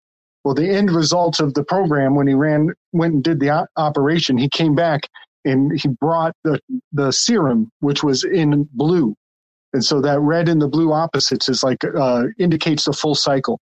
Well, 0.44 0.54
the 0.54 0.68
end 0.68 0.90
result 0.90 1.40
of 1.40 1.54
the 1.54 1.64
program 1.64 2.14
when 2.14 2.26
he 2.26 2.34
ran 2.34 2.70
went 2.92 3.14
and 3.14 3.24
did 3.24 3.40
the 3.40 3.50
o- 3.50 3.66
operation, 3.76 4.38
he 4.38 4.48
came 4.48 4.74
back 4.74 5.08
and 5.44 5.78
he 5.78 5.88
brought 5.88 6.34
the 6.44 6.60
the 6.92 7.12
serum, 7.12 7.70
which 7.80 8.02
was 8.04 8.24
in 8.24 8.68
blue, 8.72 9.14
and 9.74 9.84
so 9.84 10.00
that 10.02 10.20
red 10.20 10.48
and 10.48 10.62
the 10.62 10.68
blue 10.68 10.92
opposites 10.92 11.48
is 11.48 11.62
like 11.62 11.78
uh, 11.84 12.24
indicates 12.38 12.84
the 12.86 12.92
full 12.92 13.14
cycle. 13.14 13.60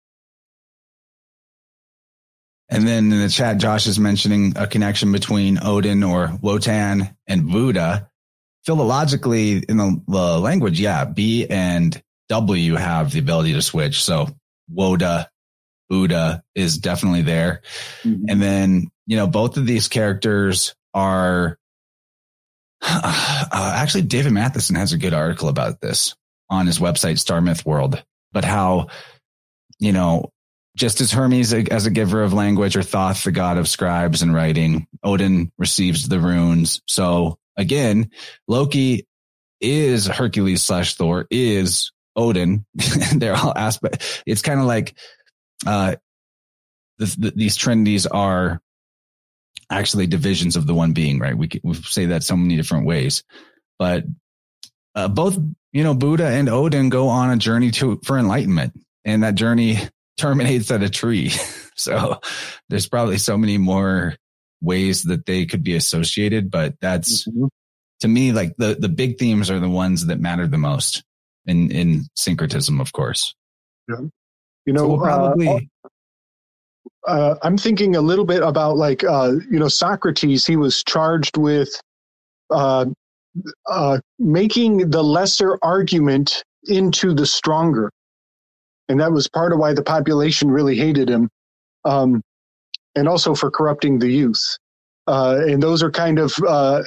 And 2.72 2.88
then 2.88 3.12
in 3.12 3.20
the 3.20 3.28
chat, 3.28 3.58
Josh 3.58 3.86
is 3.86 3.98
mentioning 3.98 4.54
a 4.56 4.66
connection 4.66 5.12
between 5.12 5.58
Odin 5.62 6.02
or 6.02 6.38
Wotan 6.40 7.14
and 7.26 7.50
Buddha. 7.50 8.08
Philologically, 8.66 9.62
in 9.68 9.76
the, 9.76 10.00
the 10.08 10.38
language, 10.38 10.80
yeah, 10.80 11.04
B 11.04 11.46
and 11.46 12.00
W 12.30 12.74
have 12.76 13.12
the 13.12 13.18
ability 13.18 13.52
to 13.52 13.60
switch. 13.60 14.02
So 14.02 14.28
Woda, 14.70 15.28
Buddha 15.90 16.42
is 16.54 16.78
definitely 16.78 17.20
there. 17.20 17.60
Mm-hmm. 18.04 18.24
And 18.30 18.40
then, 18.40 18.90
you 19.06 19.18
know, 19.18 19.26
both 19.26 19.58
of 19.58 19.66
these 19.66 19.88
characters 19.88 20.74
are 20.94 21.58
uh, 22.82 23.74
actually 23.76 24.02
David 24.02 24.32
Mathisen 24.32 24.76
has 24.78 24.94
a 24.94 24.98
good 24.98 25.12
article 25.12 25.50
about 25.50 25.82
this 25.82 26.14
on 26.48 26.66
his 26.66 26.78
website, 26.78 27.18
Star 27.18 27.42
Myth 27.42 27.66
World, 27.66 28.02
but 28.32 28.46
how, 28.46 28.86
you 29.78 29.92
know, 29.92 30.30
just 30.76 31.00
as 31.00 31.12
Hermes 31.12 31.52
as 31.52 31.86
a 31.86 31.90
giver 31.90 32.22
of 32.22 32.32
language 32.32 32.76
or 32.76 32.82
Thoth, 32.82 33.24
the 33.24 33.32
god 33.32 33.58
of 33.58 33.68
scribes 33.68 34.22
and 34.22 34.34
writing, 34.34 34.86
Odin 35.02 35.52
receives 35.58 36.08
the 36.08 36.18
runes. 36.18 36.80
So 36.86 37.38
again, 37.56 38.10
Loki 38.48 39.06
is 39.60 40.06
Hercules 40.06 40.62
slash 40.62 40.94
Thor 40.94 41.26
is 41.30 41.92
Odin. 42.16 42.64
They're 43.14 43.36
all 43.36 43.56
aspect. 43.56 44.22
It's 44.26 44.42
kind 44.42 44.60
of 44.60 44.66
like, 44.66 44.96
uh, 45.66 45.96
the, 46.98 47.16
the, 47.18 47.32
these 47.36 47.56
trinities 47.56 48.06
are 48.06 48.60
actually 49.70 50.06
divisions 50.06 50.56
of 50.56 50.66
the 50.66 50.74
one 50.74 50.92
being, 50.92 51.18
right? 51.18 51.36
We, 51.36 51.48
we 51.62 51.74
say 51.74 52.06
that 52.06 52.22
so 52.22 52.36
many 52.36 52.56
different 52.56 52.86
ways, 52.86 53.24
but, 53.78 54.04
uh, 54.94 55.08
both, 55.08 55.38
you 55.72 55.84
know, 55.84 55.94
Buddha 55.94 56.26
and 56.26 56.48
Odin 56.48 56.88
go 56.88 57.08
on 57.08 57.30
a 57.30 57.36
journey 57.36 57.70
to, 57.72 58.00
for 58.04 58.18
enlightenment 58.18 58.78
and 59.04 59.22
that 59.22 59.34
journey 59.34 59.78
terminates 60.16 60.70
at 60.70 60.82
a 60.82 60.90
tree. 60.90 61.30
so 61.76 62.20
there's 62.68 62.88
probably 62.88 63.18
so 63.18 63.36
many 63.36 63.58
more 63.58 64.14
ways 64.60 65.02
that 65.04 65.26
they 65.26 65.46
could 65.46 65.64
be 65.64 65.74
associated, 65.74 66.50
but 66.50 66.74
that's 66.80 67.28
mm-hmm. 67.28 67.46
to 68.00 68.08
me 68.08 68.32
like 68.32 68.54
the 68.58 68.76
the 68.78 68.88
big 68.88 69.18
themes 69.18 69.50
are 69.50 69.60
the 69.60 69.68
ones 69.68 70.06
that 70.06 70.20
matter 70.20 70.46
the 70.46 70.58
most 70.58 71.02
in 71.46 71.70
in 71.70 72.04
syncretism, 72.16 72.80
of 72.80 72.92
course. 72.92 73.34
Yeah. 73.88 73.96
You 74.66 74.72
know, 74.72 74.80
so 74.80 74.88
we'll 74.88 75.00
uh, 75.00 75.04
probably. 75.04 75.48
Uh, 75.48 75.88
uh, 77.04 77.34
I'm 77.42 77.58
thinking 77.58 77.96
a 77.96 78.00
little 78.00 78.24
bit 78.24 78.42
about 78.42 78.76
like 78.76 79.02
uh, 79.02 79.32
you 79.50 79.58
know 79.58 79.68
Socrates. 79.68 80.46
He 80.46 80.56
was 80.56 80.84
charged 80.84 81.36
with 81.36 81.80
uh, 82.50 82.86
uh, 83.68 83.98
making 84.18 84.90
the 84.90 85.02
lesser 85.02 85.58
argument 85.62 86.44
into 86.64 87.12
the 87.12 87.26
stronger 87.26 87.90
and 88.92 89.00
that 89.00 89.10
was 89.10 89.26
part 89.26 89.54
of 89.54 89.58
why 89.58 89.72
the 89.72 89.82
population 89.82 90.50
really 90.50 90.76
hated 90.76 91.08
him, 91.08 91.30
um, 91.86 92.22
and 92.94 93.08
also 93.08 93.34
for 93.34 93.50
corrupting 93.50 93.98
the 93.98 94.10
youth. 94.10 94.58
Uh, 95.06 95.40
and 95.48 95.62
those 95.62 95.82
are 95.82 95.90
kind 95.90 96.18
of, 96.18 96.30
uh, 96.46 96.82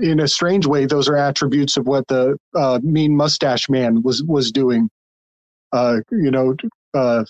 in 0.00 0.20
a 0.20 0.26
strange 0.26 0.66
way, 0.66 0.86
those 0.86 1.10
are 1.10 1.16
attributes 1.16 1.76
of 1.76 1.86
what 1.86 2.08
the 2.08 2.34
uh, 2.56 2.80
mean 2.82 3.14
mustache 3.14 3.68
man 3.68 4.02
was 4.02 4.22
was 4.22 4.50
doing. 4.50 4.88
Uh, 5.72 5.98
you 6.10 6.30
know, 6.30 6.56
uh, 6.94 7.24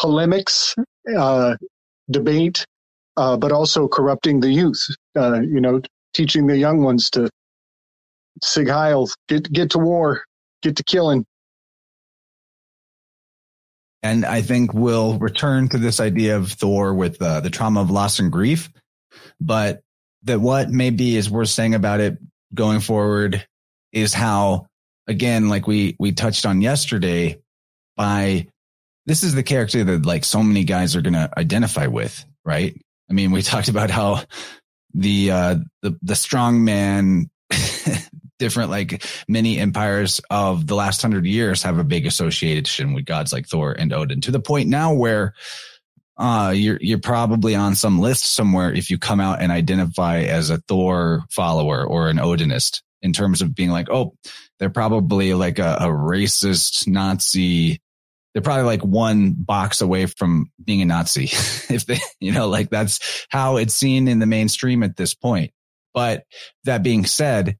polemics, 0.00 0.74
uh, 1.14 1.56
debate, 2.10 2.64
but 3.16 3.52
also 3.52 3.86
corrupting 3.86 4.40
the 4.40 4.50
youth. 4.50 4.82
you 5.14 5.60
know, 5.60 5.82
teaching 6.14 6.46
the 6.46 6.56
young 6.56 6.82
ones 6.82 7.10
to 7.10 7.28
sig 8.42 8.68
heil, 8.68 9.08
get 9.28 9.52
get 9.52 9.70
to 9.72 9.78
war, 9.78 10.24
get 10.62 10.74
to 10.76 10.84
killing. 10.84 11.26
And 14.02 14.24
I 14.24 14.42
think 14.42 14.72
we'll 14.72 15.18
return 15.18 15.68
to 15.70 15.78
this 15.78 16.00
idea 16.00 16.36
of 16.36 16.52
Thor 16.52 16.94
with 16.94 17.20
uh, 17.20 17.40
the 17.40 17.50
trauma 17.50 17.80
of 17.80 17.90
loss 17.90 18.18
and 18.18 18.30
grief. 18.30 18.70
But 19.40 19.82
that 20.24 20.40
what 20.40 20.70
maybe 20.70 21.16
is 21.16 21.30
worth 21.30 21.48
saying 21.48 21.74
about 21.74 22.00
it 22.00 22.18
going 22.54 22.80
forward 22.80 23.46
is 23.92 24.14
how, 24.14 24.66
again, 25.06 25.48
like 25.48 25.66
we, 25.66 25.96
we 25.98 26.12
touched 26.12 26.46
on 26.46 26.60
yesterday 26.60 27.40
by 27.96 28.46
this 29.06 29.22
is 29.22 29.34
the 29.34 29.42
character 29.42 29.82
that 29.82 30.06
like 30.06 30.24
so 30.24 30.42
many 30.42 30.64
guys 30.64 30.94
are 30.94 31.02
going 31.02 31.14
to 31.14 31.30
identify 31.36 31.86
with, 31.86 32.24
right? 32.44 32.80
I 33.10 33.12
mean, 33.12 33.30
we 33.30 33.42
talked 33.42 33.68
about 33.68 33.90
how 33.90 34.22
the, 34.94 35.30
uh, 35.30 35.56
the, 35.82 35.98
the 36.02 36.14
strong 36.14 36.64
man 36.64 37.30
different 38.38 38.70
like 38.70 39.04
many 39.28 39.58
empires 39.58 40.20
of 40.30 40.66
the 40.66 40.74
last 40.74 41.02
hundred 41.02 41.26
years 41.26 41.62
have 41.62 41.78
a 41.78 41.84
big 41.84 42.06
association 42.06 42.92
with 42.94 43.04
gods 43.04 43.32
like 43.32 43.46
Thor 43.46 43.72
and 43.72 43.92
Odin 43.92 44.20
to 44.22 44.30
the 44.30 44.40
point 44.40 44.68
now 44.68 44.94
where 44.94 45.34
uh, 46.18 46.52
you're 46.54 46.78
you're 46.80 46.98
probably 46.98 47.54
on 47.54 47.74
some 47.74 48.00
list 48.00 48.34
somewhere 48.34 48.72
if 48.72 48.90
you 48.90 48.98
come 48.98 49.20
out 49.20 49.40
and 49.40 49.52
identify 49.52 50.20
as 50.22 50.50
a 50.50 50.58
Thor 50.58 51.24
follower 51.30 51.84
or 51.84 52.08
an 52.08 52.16
Odinist 52.16 52.82
in 53.02 53.12
terms 53.12 53.42
of 53.42 53.54
being 53.54 53.70
like, 53.70 53.88
oh, 53.90 54.14
they're 54.58 54.70
probably 54.70 55.34
like 55.34 55.58
a, 55.58 55.76
a 55.80 55.86
racist 55.86 56.88
Nazi. 56.88 57.80
They're 58.32 58.42
probably 58.42 58.64
like 58.64 58.84
one 58.84 59.32
box 59.32 59.80
away 59.80 60.06
from 60.06 60.50
being 60.62 60.82
a 60.82 60.84
Nazi. 60.84 61.24
if 61.72 61.86
they, 61.86 62.00
you 62.20 62.32
know, 62.32 62.48
like 62.48 62.70
that's 62.70 63.26
how 63.28 63.56
it's 63.56 63.74
seen 63.74 64.08
in 64.08 64.18
the 64.18 64.26
mainstream 64.26 64.82
at 64.82 64.96
this 64.96 65.14
point. 65.14 65.52
But 65.94 66.24
that 66.64 66.82
being 66.82 67.06
said, 67.06 67.56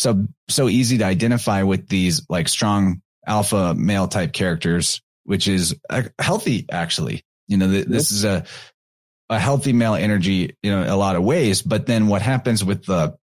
so 0.00 0.26
so 0.48 0.70
easy 0.70 0.96
to 0.98 1.04
identify 1.04 1.62
with 1.62 1.86
these 1.86 2.24
like 2.30 2.48
strong 2.48 3.02
alpha 3.26 3.74
male 3.74 4.08
type 4.08 4.32
characters, 4.32 5.02
which 5.24 5.46
is 5.46 5.76
uh, 5.90 6.04
healthy 6.18 6.64
actually. 6.72 7.22
You 7.48 7.58
know, 7.58 7.70
th- 7.70 7.86
this 7.86 8.10
is 8.10 8.24
a 8.24 8.46
a 9.28 9.38
healthy 9.38 9.74
male 9.74 9.94
energy, 9.94 10.56
you 10.62 10.70
know, 10.70 10.80
in 10.80 10.88
a 10.88 10.96
lot 10.96 11.16
of 11.16 11.22
ways. 11.22 11.60
But 11.60 11.84
then 11.84 12.08
what 12.08 12.22
happens 12.22 12.64
with 12.64 12.86
the 12.86 13.14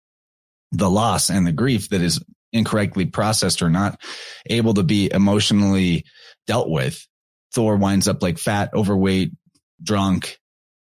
the 0.71 0.87
loss 0.87 1.31
and 1.31 1.47
the 1.47 1.51
grief 1.51 1.89
that 1.89 2.01
is 2.01 2.23
incorrectly 2.53 3.07
processed 3.07 3.63
or 3.63 3.71
not 3.71 3.99
able 4.45 4.75
to 4.75 4.83
be 4.83 5.11
emotionally 5.11 6.05
dealt 6.45 6.69
with? 6.69 7.07
Thor 7.55 7.75
winds 7.77 8.07
up 8.07 8.21
like 8.21 8.37
fat, 8.37 8.69
overweight, 8.75 9.31
drunk, 9.81 10.37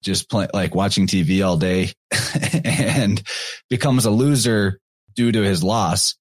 just 0.04 0.30
play, 0.30 0.48
like 0.54 0.74
watching 0.74 1.06
TV 1.06 1.46
all 1.46 1.58
day 1.58 1.92
and 2.64 3.22
becomes 3.70 4.06
a 4.06 4.12
loser 4.12 4.80
due 5.16 5.32
to 5.32 5.42
his 5.42 5.64
loss, 5.64 6.16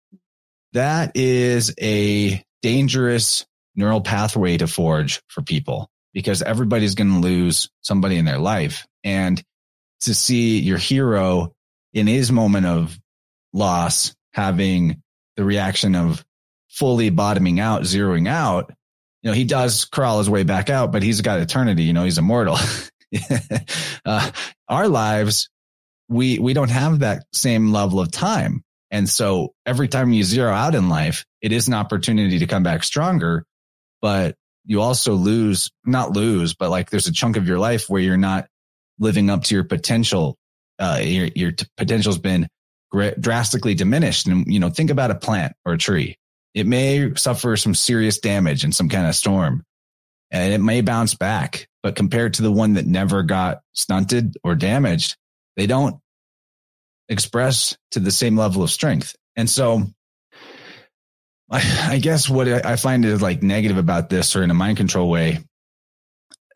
that 0.73 1.13
is 1.17 1.75
a 1.81 2.43
dangerous 2.63 3.47
neural 3.75 4.01
pathway 4.01 4.57
to 4.57 4.67
forge 4.67 5.21
for 5.29 5.43
people 5.43 5.89
because 6.13 6.43
everybody's 6.43 6.95
going 6.95 7.11
to 7.13 7.19
lose 7.21 7.69
somebody 7.81 8.17
in 8.17 8.25
their 8.25 8.39
life. 8.39 8.87
And 9.05 9.43
to 10.03 10.15
see 10.15 10.59
your 10.59 10.79
hero 10.79 11.53
in 11.93 12.07
his 12.07 12.33
moment 12.33 12.67
of 12.67 12.99
loss 13.53 14.15
having 14.33 15.03
the 15.37 15.45
reaction 15.45 15.95
of 15.95 16.25
fully 16.69 17.11
bottoming 17.11 17.61
out, 17.61 17.83
zeroing 17.83 18.29
out, 18.29 18.73
you 19.23 19.31
know, 19.31 19.35
he 19.35 19.45
does 19.45 19.85
crawl 19.85 20.19
his 20.19 20.31
way 20.31 20.45
back 20.45 20.71
out, 20.71 20.93
but 20.93 21.03
he's 21.03 21.21
got 21.21 21.41
eternity. 21.41 21.83
You 21.85 21.93
know, 21.93 22.05
he's 22.05 22.19
immortal. 22.19 22.57
uh, 24.05 24.31
our 24.69 24.89
lives, 24.89 25.51
we, 26.09 26.39
we 26.39 26.55
don't 26.55 26.71
have 26.71 27.01
that 27.01 27.25
same 27.33 27.73
level 27.73 28.01
of 28.01 28.11
time. 28.11 28.63
And 28.91 29.09
so 29.09 29.55
every 29.65 29.89
time 29.89 30.13
you 30.13 30.25
zero 30.25 30.53
out 30.53 30.75
in 30.75 30.89
life, 30.89 31.25
it 31.41 31.53
is 31.53 31.69
an 31.69 31.75
opportunity 31.75 32.41
to 32.41 32.47
come 32.47 32.63
back 32.63 32.83
stronger, 32.83 33.45
but 34.03 34.35
you 34.65 34.81
also 34.81 35.15
lose, 35.15 35.71
not 35.85 36.13
lose, 36.13 36.55
but 36.55 36.71
like 36.71 36.91
there's 36.91 37.07
a 37.07 37.13
chunk 37.13 37.37
of 37.37 37.47
your 37.47 37.59
life 37.59 37.89
where 37.89 38.03
you're 38.03 38.17
not 38.17 38.47
living 38.99 39.31
up 39.31 39.45
to 39.45 39.55
your 39.55 39.65
potential. 39.65 40.37
Uh, 40.79 41.01
your, 41.03 41.29
your 41.35 41.53
t- 41.53 41.67
potential's 41.77 42.19
been 42.19 42.49
drastically 43.21 43.75
diminished. 43.75 44.27
And, 44.27 44.53
you 44.53 44.59
know, 44.59 44.71
think 44.71 44.91
about 44.91 45.11
a 45.11 45.15
plant 45.15 45.53
or 45.65 45.75
a 45.75 45.79
tree. 45.79 46.17
It 46.55 46.67
may 46.67 47.15
suffer 47.15 47.57
some 47.57 47.75
serious 47.75 48.19
damage 48.19 48.65
in 48.65 48.73
some 48.73 48.89
kind 48.89 49.07
of 49.07 49.15
storm 49.15 49.65
and 50.31 50.53
it 50.53 50.59
may 50.59 50.81
bounce 50.81 51.15
back, 51.15 51.69
but 51.83 51.97
compared 51.97 52.35
to 52.35 52.43
the 52.43 52.53
one 52.53 52.75
that 52.75 52.87
never 52.87 53.23
got 53.23 53.61
stunted 53.73 54.37
or 54.45 54.55
damaged, 54.55 55.17
they 55.57 55.67
don't 55.67 55.97
express 57.11 57.77
to 57.91 58.01
the 58.01 58.11
same 58.11 58.39
level 58.39 58.63
of 58.63 58.71
strength. 58.71 59.15
And 59.37 59.51
so 59.51 59.83
I, 61.51 61.89
I 61.91 61.99
guess 61.99 62.31
what 62.31 62.49
I 62.49 62.77
find 62.77 63.05
is 63.05 63.21
like 63.21 63.43
negative 63.43 63.77
about 63.77 64.09
this 64.09 64.35
or 64.37 64.43
in 64.43 64.51
a 64.51 64.55
mind 64.55 64.79
control 64.79 65.11
way, 65.11 65.41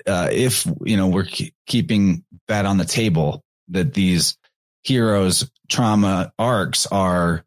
uh, 0.07 0.29
if, 0.33 0.67
you 0.85 0.97
know, 0.97 1.09
we're 1.09 1.29
keeping 1.67 2.25
that 2.49 2.65
on 2.65 2.79
the 2.79 2.85
table 2.85 3.43
that 3.69 3.93
these 3.95 4.39
heroes 4.85 5.51
trauma 5.69 6.33
arcs 6.39 6.87
are 6.87 7.45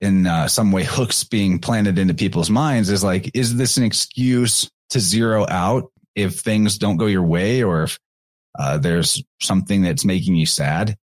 in 0.00 0.26
uh, 0.26 0.48
some 0.48 0.72
way 0.72 0.84
hooks 0.84 1.24
being 1.24 1.58
planted 1.58 1.98
into 1.98 2.14
people's 2.14 2.50
minds 2.50 2.90
is 2.90 3.04
like, 3.04 3.30
is 3.34 3.56
this 3.56 3.76
an 3.76 3.84
excuse 3.84 4.70
to 4.90 5.00
zero 5.00 5.46
out 5.48 5.90
if 6.14 6.40
things 6.40 6.78
don't 6.78 6.96
go 6.96 7.06
your 7.06 7.22
way 7.22 7.62
or 7.62 7.84
if 7.84 7.98
uh, 8.58 8.76
there's 8.78 9.22
something 9.40 9.82
that's 9.82 10.04
making 10.04 10.34
you 10.34 10.46
sad? 10.46 10.96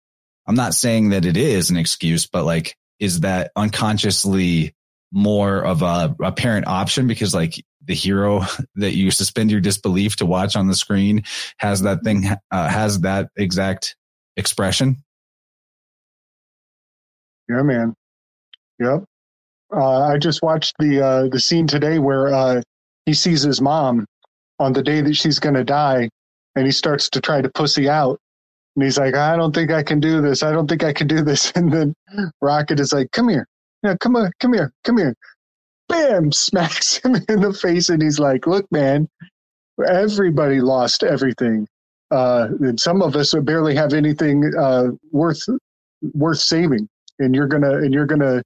I'm 0.46 0.54
not 0.54 0.74
saying 0.74 1.10
that 1.10 1.24
it 1.24 1.36
is 1.36 1.70
an 1.70 1.76
excuse, 1.76 2.26
but 2.26 2.44
like, 2.44 2.76
is 2.98 3.20
that 3.20 3.50
unconsciously 3.56 4.74
more 5.12 5.64
of 5.64 5.82
a 5.82 6.14
apparent 6.22 6.66
option 6.66 7.06
because 7.06 7.34
like 7.34 7.62
the 7.84 7.94
hero 7.94 8.42
that 8.76 8.94
you 8.94 9.10
suspend 9.10 9.50
your 9.50 9.60
disbelief 9.60 10.16
to 10.16 10.26
watch 10.26 10.56
on 10.56 10.66
the 10.66 10.74
screen 10.74 11.24
has 11.58 11.82
that 11.82 12.02
thing, 12.02 12.26
uh, 12.50 12.68
has 12.68 13.00
that 13.00 13.28
exact 13.36 13.96
expression? 14.36 15.02
Yeah, 17.48 17.62
man. 17.62 17.94
Yep. 18.78 19.04
Uh, 19.74 20.00
I 20.02 20.18
just 20.18 20.42
watched 20.42 20.74
the 20.78 21.04
uh, 21.04 21.28
the 21.28 21.40
scene 21.40 21.66
today 21.66 21.98
where 21.98 22.28
uh, 22.32 22.62
he 23.04 23.14
sees 23.14 23.42
his 23.42 23.60
mom 23.60 24.06
on 24.58 24.72
the 24.72 24.82
day 24.82 25.00
that 25.00 25.14
she's 25.14 25.38
going 25.38 25.54
to 25.54 25.64
die, 25.64 26.08
and 26.54 26.66
he 26.66 26.72
starts 26.72 27.10
to 27.10 27.20
try 27.20 27.40
to 27.40 27.48
pussy 27.48 27.88
out, 27.88 28.18
and 28.76 28.84
he's 28.84 28.98
like, 28.98 29.16
"I 29.16 29.36
don't 29.36 29.54
think 29.54 29.70
I 29.72 29.82
can 29.82 30.00
do 30.00 30.20
this. 30.20 30.42
I 30.42 30.52
don't 30.52 30.68
think 30.68 30.84
I 30.84 30.92
can 30.92 31.08
do 31.08 31.22
this." 31.22 31.52
And 31.56 31.72
then 31.72 31.94
Rocket 32.40 32.80
is 32.80 32.92
like, 32.92 33.10
"Come 33.12 33.28
here, 33.28 33.46
yeah, 33.82 33.96
come 33.98 34.16
on, 34.16 34.30
come 34.40 34.52
here, 34.52 34.72
come 34.84 34.98
here." 34.98 35.14
Bam! 35.88 36.32
Smacks 36.32 36.98
him 36.98 37.16
in 37.28 37.40
the 37.40 37.52
face, 37.52 37.88
and 37.88 38.02
he's 38.02 38.18
like, 38.18 38.46
"Look, 38.46 38.70
man, 38.70 39.08
everybody 39.86 40.60
lost 40.60 41.02
everything, 41.02 41.66
uh, 42.10 42.48
and 42.60 42.78
some 42.78 43.02
of 43.02 43.16
us 43.16 43.34
barely 43.34 43.74
have 43.74 43.94
anything 43.94 44.52
uh, 44.58 44.88
worth 45.12 45.42
worth 46.14 46.38
saving." 46.38 46.88
and 47.18 47.34
you're 47.34 47.46
gonna 47.46 47.74
and 47.78 47.92
you're 47.92 48.06
gonna 48.06 48.42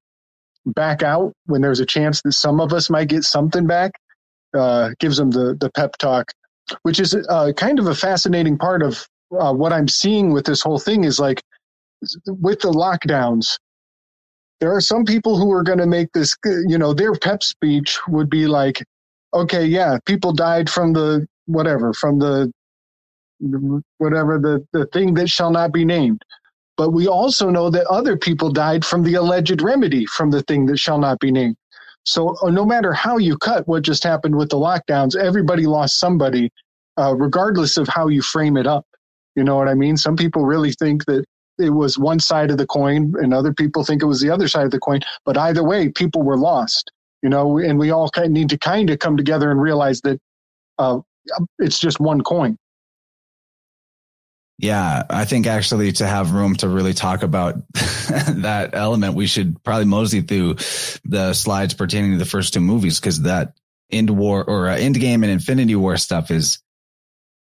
back 0.67 1.03
out 1.03 1.33
when 1.47 1.61
there's 1.61 1.81
a 1.81 1.87
chance 1.87 2.21
that 2.23 2.33
some 2.33 2.61
of 2.61 2.73
us 2.73 2.91
might 2.91 3.09
get 3.09 3.25
something 3.25 3.67
back 3.67 3.93
uh, 4.55 4.91
gives 4.99 5.19
him 5.19 5.31
the 5.31 5.57
the 5.61 5.71
pep 5.71 5.97
talk 5.99 6.31
which 6.83 7.01
is 7.01 7.17
uh, 7.29 7.53
kind 7.57 7.79
of 7.79 7.87
a 7.87 7.95
fascinating 7.95 8.57
part 8.57 8.83
of 8.83 9.07
uh, 9.39 9.53
what 9.53 9.73
i'm 9.73 9.89
seeing 9.89 10.33
with 10.33 10.45
this 10.47 10.63
whole 10.63 10.79
thing 10.79 11.05
is 11.05 11.21
like 11.21 11.43
with 12.27 12.61
the 12.61 12.71
lockdowns 12.71 13.59
there 14.61 14.75
are 14.75 14.81
some 14.81 15.05
people 15.05 15.39
who 15.39 15.53
are 15.53 15.63
going 15.65 15.79
to 15.79 15.87
make 15.87 16.13
this 16.13 16.37
you 16.69 16.79
know 16.79 16.95
their 16.95 17.15
pep 17.15 17.43
speech 17.43 17.99
would 18.09 18.31
be 18.31 18.47
like 18.47 18.83
okay 19.35 19.65
yeah 19.67 19.99
people 20.07 20.33
died 20.33 20.71
from 20.71 20.93
the 20.93 21.27
whatever 21.47 21.93
from 21.95 22.19
the 22.19 22.53
whatever 23.99 24.39
the 24.39 24.67
the 24.73 24.87
thing 24.89 25.15
that 25.15 25.29
shall 25.29 25.51
not 25.51 25.73
be 25.73 25.85
named 25.85 26.19
but 26.79 26.91
we 26.93 27.09
also 27.09 27.51
know 27.51 27.71
that 27.71 27.87
other 27.89 28.19
people 28.19 28.51
died 28.53 28.85
from 28.85 29.05
the 29.05 29.15
alleged 29.17 29.63
remedy 29.63 30.07
from 30.07 30.33
the 30.33 30.43
thing 30.45 30.67
that 30.69 30.79
shall 30.81 30.99
not 30.99 31.21
be 31.21 31.33
named. 31.33 31.57
So 32.07 32.37
uh, 32.43 32.51
no 32.51 32.67
matter 32.67 32.93
how 32.93 33.19
you 33.19 33.39
cut 33.39 33.69
what 33.69 33.85
just 33.85 34.05
happened 34.05 34.37
with 34.37 34.51
the 34.51 34.59
lockdowns, 34.59 35.17
everybody 35.17 35.67
lost 35.67 36.01
somebody, 36.01 36.51
uh, 36.99 37.17
regardless 37.17 37.79
of 37.79 37.89
how 37.89 38.09
you 38.09 38.23
frame 38.23 38.59
it 38.59 38.67
up. 38.69 38.87
You 39.41 39.45
know 39.45 39.57
what 39.57 39.69
I 39.69 39.75
mean? 39.75 39.97
Some 39.97 40.17
people 40.17 40.45
really 40.45 40.73
think 40.73 41.07
that 41.07 41.25
it 41.57 41.71
was 41.71 41.99
one 41.99 42.21
side 42.21 42.51
of 42.51 42.59
the 42.59 42.67
coin, 42.67 43.15
and 43.23 43.33
other 43.33 43.55
people 43.55 43.85
think 43.85 44.03
it 44.03 44.05
was 44.05 44.21
the 44.21 44.29
other 44.29 44.49
side 44.49 44.67
of 44.67 44.71
the 44.71 44.79
coin. 44.79 45.01
But 45.25 45.39
either 45.39 45.65
way, 45.65 45.89
people 45.89 46.23
were 46.23 46.37
lost. 46.37 46.93
You 47.23 47.31
know, 47.31 47.57
and 47.57 47.79
we 47.79 47.91
all 47.91 48.11
kind 48.11 48.27
of 48.27 48.33
need 48.33 48.51
to 48.51 48.59
kind 48.59 48.91
of 48.91 48.99
come 48.99 49.17
together 49.17 49.51
and 49.51 49.59
realize 49.59 50.03
that 50.03 50.21
uh, 50.77 51.01
it's 51.59 51.81
just 51.81 52.01
one 52.01 52.21
coin. 52.21 52.59
Yeah, 54.59 55.05
I 55.09 55.25
think 55.25 55.47
actually 55.47 55.93
to 55.93 56.07
have 56.07 56.33
room 56.33 56.55
to 56.57 56.69
really 56.69 56.93
talk 56.93 57.23
about 57.23 57.55
that 57.73 58.75
element, 58.75 59.15
we 59.15 59.27
should 59.27 59.65
probably 59.65 59.87
mosey 59.87 60.21
through 60.21 60.57
the 61.07 61.33
slides 61.33 61.73
pertaining 61.73 62.13
to 62.13 62.19
the 62.19 62.27
first 62.27 62.53
two 62.53 62.61
movies 62.61 63.01
because 63.01 63.23
that 63.23 63.55
end 63.91 64.11
war 64.11 64.45
or 64.45 64.69
uh, 64.69 64.77
end 64.77 65.01
game 65.01 65.23
and 65.23 65.33
Infinity 65.33 65.77
War 65.77 65.97
stuff 65.97 66.31
is, 66.31 66.59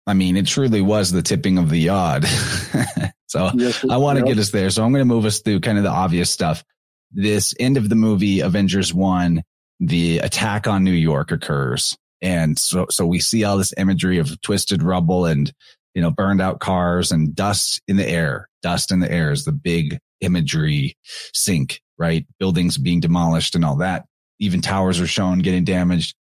I 0.09 0.15
mean, 0.15 0.37
it 0.37 0.47
truly 0.47 0.81
was 0.81 1.13
the 1.13 1.23
tipping 1.23 1.59
of 1.59 1.71
the 1.71 1.91
odd. 1.91 2.25
so 3.27 3.51
yes, 3.55 3.85
I 3.89 3.99
want 3.99 4.19
to 4.19 4.25
get 4.25 4.39
us 4.39 4.51
there. 4.51 4.71
So 4.71 4.85
I'm 4.85 4.93
going 4.93 5.03
to 5.03 5.15
move 5.15 5.25
us 5.25 5.41
through 5.41 5.61
kind 5.61 5.79
of 5.79 5.85
the 5.85 5.91
obvious 5.91 6.31
stuff. 6.31 6.65
This 7.13 7.55
end 7.61 7.77
of 7.77 7.89
the 7.89 7.95
movie, 7.95 8.41
Avengers 8.41 8.93
One, 8.93 9.43
the 9.79 10.19
attack 10.19 10.67
on 10.67 10.83
New 10.83 10.93
York 10.93 11.31
occurs. 11.31 11.97
And 12.21 12.59
so, 12.59 12.87
so 12.91 13.07
we 13.07 13.21
see 13.21 13.45
all 13.45 13.59
this 13.59 13.75
imagery 13.77 14.19
of 14.19 14.41
twisted 14.41 14.83
rubble 14.83 15.27
and 15.27 15.53
you 15.95 16.03
know, 16.03 16.13
burned 16.13 16.41
out 16.41 16.61
cars 16.61 17.11
and 17.11 17.35
dust 17.35 17.83
in 17.89 17.97
the 17.97 18.09
air. 18.09 18.49
Dust 18.63 18.93
in 18.93 19.01
the 19.01 19.11
air 19.11 19.33
is 19.33 19.45
the 19.45 19.51
big 19.51 19.99
imagery 20.21 20.97
sink, 21.35 21.81
right? 21.99 22.25
Buildings 22.39 22.79
being 22.79 23.01
demolished 23.01 23.57
and 23.57 23.65
all 23.65 23.79
that. 23.79 24.07
Even 24.39 24.61
towers 24.61 25.01
are 25.01 25.09
shown 25.09 25.41
getting 25.41 25.65
damaged. 25.65 26.15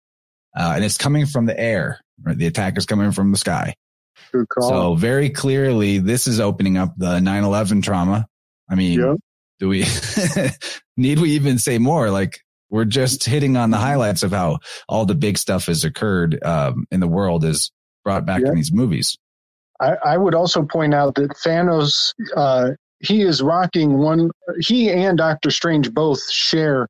Uh, 0.58 0.74
and 0.76 0.84
it's 0.84 0.98
coming 0.98 1.28
from 1.28 1.46
the 1.46 1.60
air, 1.60 2.00
right? 2.24 2.38
The 2.38 2.48
attack 2.48 2.78
is 2.78 2.86
coming 2.86 3.12
from 3.12 3.32
the 3.32 3.38
sky. 3.38 3.76
So 4.60 4.96
very 4.96 5.30
clearly, 5.30 6.00
this 6.00 6.28
is 6.28 6.40
opening 6.40 6.78
up 6.78 6.94
the 6.98 7.20
9-11 7.20 7.84
trauma. 7.84 8.28
I 8.70 8.76
mean, 8.76 9.00
yep. 9.00 9.18
do 9.60 9.70
we 9.70 9.86
need 10.98 11.20
we 11.20 11.32
even 11.32 11.60
say 11.60 11.78
more? 11.78 12.10
Like 12.10 12.40
we're 12.70 12.86
just 12.86 13.24
hitting 13.24 13.56
on 13.56 13.70
the 13.70 13.78
highlights 13.78 14.24
of 14.24 14.32
how 14.32 14.60
all 14.90 15.06
the 15.06 15.16
big 15.16 15.38
stuff 15.38 15.68
has 15.68 15.84
occurred 15.84 16.44
um, 16.44 16.86
in 16.92 17.00
the 17.00 17.08
world 17.08 17.46
is 17.46 17.72
brought 18.04 18.26
back 18.26 18.42
yep. 18.42 18.50
in 18.50 18.56
these 18.56 18.74
movies. 18.74 19.18
I, 19.80 19.96
I 20.04 20.18
would 20.18 20.36
also 20.36 20.64
point 20.64 20.94
out 20.94 21.16
that 21.16 21.30
Thanos, 21.46 22.14
uh, 22.36 22.72
he 23.00 23.22
is 23.22 23.42
rocking 23.42 23.98
one, 23.98 24.32
he 24.60 24.90
and 24.92 25.18
Doctor 25.18 25.52
Strange 25.52 25.94
both 25.94 26.20
share 26.32 26.88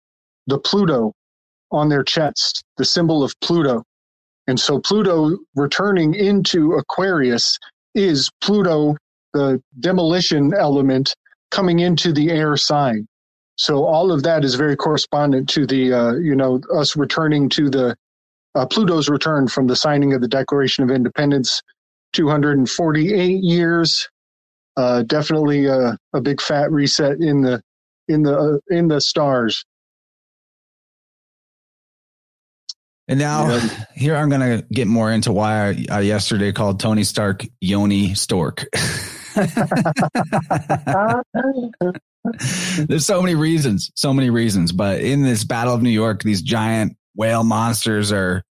the 0.47 0.59
Pluto 0.59 1.13
on 1.71 1.89
their 1.89 2.03
chest, 2.03 2.63
the 2.77 2.85
symbol 2.85 3.23
of 3.23 3.33
Pluto. 3.41 3.83
And 4.47 4.60
so 4.60 4.79
Pluto 4.79 5.38
returning 5.55 6.13
into 6.13 6.73
Aquarius 6.73 7.60
is 7.95 8.29
Pluto, 8.41 8.95
the 9.33 9.62
demolition 9.79 10.53
element, 10.53 11.13
coming 11.51 11.79
into 11.79 12.13
the 12.13 12.29
air 12.29 12.55
sign. 12.57 13.07
So 13.57 13.86
all 13.86 14.12
of 14.12 14.23
that 14.23 14.45
is 14.45 14.55
very 14.55 14.75
correspondent 14.75 15.49
to 15.49 15.65
the, 15.65 15.93
uh, 15.93 16.13
you 16.13 16.36
know, 16.36 16.62
us 16.73 16.95
returning 16.95 17.49
to 17.49 17.69
the 17.69 17.95
uh, 18.55 18.65
Pluto's 18.65 19.10
return 19.10 19.47
from 19.47 19.67
the 19.67 19.75
signing 19.75 20.13
of 20.13 20.21
the 20.21 20.27
Declaration 20.27 20.83
of 20.83 20.91
Independence 20.91 21.62
248 22.13 23.43
years. 23.43 24.07
Uh, 24.77 25.03
definitely 25.03 25.65
a, 25.65 25.97
a, 26.13 26.21
big 26.21 26.39
fat 26.39 26.71
reset 26.71 27.19
in 27.19 27.41
the 27.41 27.62
in 28.07 28.21
the 28.21 28.38
uh, 28.38 28.57
in 28.69 28.88
the 28.88 29.01
stars. 29.01 29.65
And 33.08 33.20
now, 33.20 33.60
here 33.96 34.15
I'm 34.15 34.30
going 34.30 34.41
to 34.41 34.65
get 34.72 34.88
more 34.88 35.12
into 35.12 35.32
why 35.32 35.70
I, 35.70 35.86
I 35.89 36.00
yesterday 36.02 36.52
called 36.52 36.80
Tony 36.80 37.04
Stark 37.04 37.46
Yoni 37.62 38.13
Stork. 38.15 38.65
There's 42.88 43.06
so 43.06 43.22
many 43.22 43.36
reasons, 43.36 43.91
so 43.96 44.13
many 44.13 44.30
reasons. 44.30 44.72
But 44.72 45.02
in 45.02 45.24
this 45.24 45.43
Battle 45.43 45.74
of 45.74 45.82
New 45.82 45.89
York, 45.89 46.24
these 46.24 46.41
giant 46.41 46.98
whale 47.15 47.43
monsters 47.43 48.12
are 48.12 48.43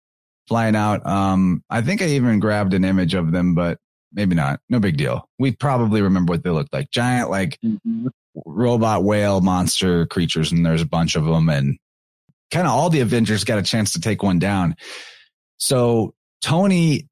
flying 0.49 0.77
out. 0.77 1.07
Um, 1.07 1.63
I 1.69 1.83
think 1.83 2.03
I 2.03 2.07
even 2.07 2.41
grabbed 2.41 2.73
an 2.75 2.85
image 2.85 3.15
of 3.15 3.33
them, 3.33 3.55
but 3.55 3.79
maybe 4.13 4.35
not. 4.35 4.61
No 4.69 4.79
big 4.79 4.97
deal. 4.97 5.29
We 5.39 5.53
probably 5.53 6.03
remember 6.03 6.33
what 6.33 6.45
they 6.45 6.51
looked 6.51 6.73
like. 6.73 6.91
Giant, 6.91 7.31
like 7.31 7.59
mm-hmm. 7.65 8.09
robot 8.47 9.05
whale 9.05 9.41
monster 9.41 10.07
creatures, 10.07 10.53
and 10.53 10.65
there's 10.65 10.83
a 10.83 10.87
bunch 10.87 11.17
of 11.17 11.25
them, 11.25 11.49
and 11.49 11.79
kind 12.51 12.67
of 12.67 12.73
all 12.73 12.91
the 12.91 13.01
Avengers 13.01 13.45
got 13.45 13.59
a 13.59 13.63
chance 13.63 13.93
to 13.95 14.01
take 14.01 14.23
one 14.23 14.39
down. 14.39 14.77
So 15.59 16.15
Tony, 16.43 17.09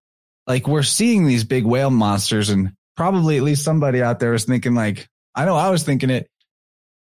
like, 0.46 0.68
we're 0.68 0.82
seeing 0.82 1.26
these 1.26 1.44
big 1.44 1.64
whale 1.64 1.90
monsters, 1.90 2.50
and 2.50 2.72
probably 2.96 3.36
at 3.36 3.42
least 3.42 3.64
somebody 3.64 4.02
out 4.02 4.20
there 4.20 4.34
is 4.34 4.44
thinking, 4.44 4.74
like, 4.74 5.08
I 5.34 5.44
know 5.44 5.56
I 5.56 5.70
was 5.70 5.82
thinking 5.82 6.10
it. 6.10 6.28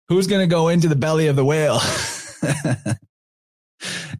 Who's 0.08 0.26
going 0.26 0.42
to 0.42 0.52
go 0.52 0.68
into 0.68 0.88
the 0.88 0.96
belly 0.96 1.28
of 1.28 1.36
the 1.36 1.44
whale? 1.44 1.80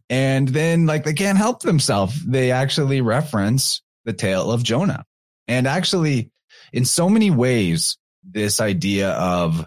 And 0.09 0.47
then 0.47 0.85
like 0.85 1.03
they 1.03 1.13
can't 1.13 1.37
help 1.37 1.61
themselves. 1.61 2.23
They 2.23 2.51
actually 2.51 3.01
reference 3.01 3.81
the 4.05 4.13
tale 4.13 4.51
of 4.51 4.63
Jonah. 4.63 5.05
And 5.47 5.67
actually 5.67 6.31
in 6.71 6.85
so 6.85 7.09
many 7.09 7.31
ways, 7.31 7.97
this 8.23 8.59
idea 8.59 9.11
of 9.11 9.65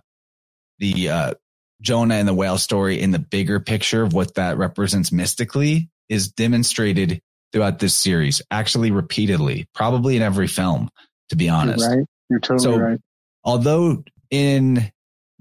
the, 0.78 1.08
uh, 1.08 1.34
Jonah 1.80 2.16
and 2.16 2.28
the 2.28 2.34
whale 2.34 2.58
story 2.58 3.00
in 3.00 3.10
the 3.10 3.18
bigger 3.18 3.60
picture 3.60 4.02
of 4.02 4.12
what 4.12 4.34
that 4.34 4.58
represents 4.58 5.12
mystically 5.12 5.90
is 6.08 6.28
demonstrated 6.28 7.20
throughout 7.52 7.78
this 7.78 7.94
series, 7.94 8.42
actually 8.50 8.90
repeatedly, 8.90 9.66
probably 9.74 10.16
in 10.16 10.22
every 10.22 10.48
film, 10.48 10.90
to 11.30 11.36
be 11.36 11.48
honest. 11.48 11.80
You're 11.80 11.98
right. 11.98 12.06
You're 12.30 12.40
totally 12.40 12.62
so, 12.62 12.78
right. 12.78 13.00
Although 13.44 14.04
in 14.30 14.90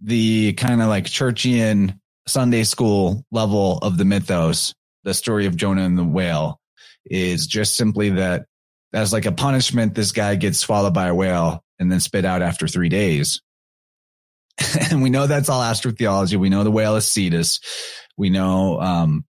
the 0.02 0.54
kind 0.54 0.82
of 0.82 0.88
like 0.88 1.06
churchian 1.06 2.00
Sunday 2.28 2.64
school 2.64 3.26
level 3.32 3.80
of 3.80 3.98
the 3.98 4.06
mythos, 4.06 4.74
the 5.04 5.14
story 5.14 5.46
of 5.46 5.56
Jonah 5.56 5.84
and 5.84 5.98
the 5.98 6.04
whale 6.04 6.60
is 7.06 7.48
just 7.48 7.76
simply 7.76 8.12
that 8.12 8.46
as 8.94 9.12
like 9.12 9.26
a 9.26 9.32
punishment, 9.32 9.96
this 9.96 10.12
guy 10.12 10.36
gets 10.36 10.60
swallowed 10.60 10.94
by 10.94 11.08
a 11.08 11.16
whale 11.16 11.64
and 11.80 11.92
then 11.92 12.00
spit 12.00 12.26
out 12.26 12.42
after 12.42 12.68
three 12.68 12.90
days. 12.90 13.42
and 14.92 15.02
we 15.02 15.10
know 15.10 15.28
that's 15.28 15.50
all 15.50 15.62
astrotheology. 15.62 16.38
We 16.38 16.50
know 16.50 16.64
the 16.64 16.72
whale 16.72 16.96
is 16.96 17.10
Cetus. 17.10 17.60
We 18.18 18.30
know 18.30 18.80
um, 18.82 19.26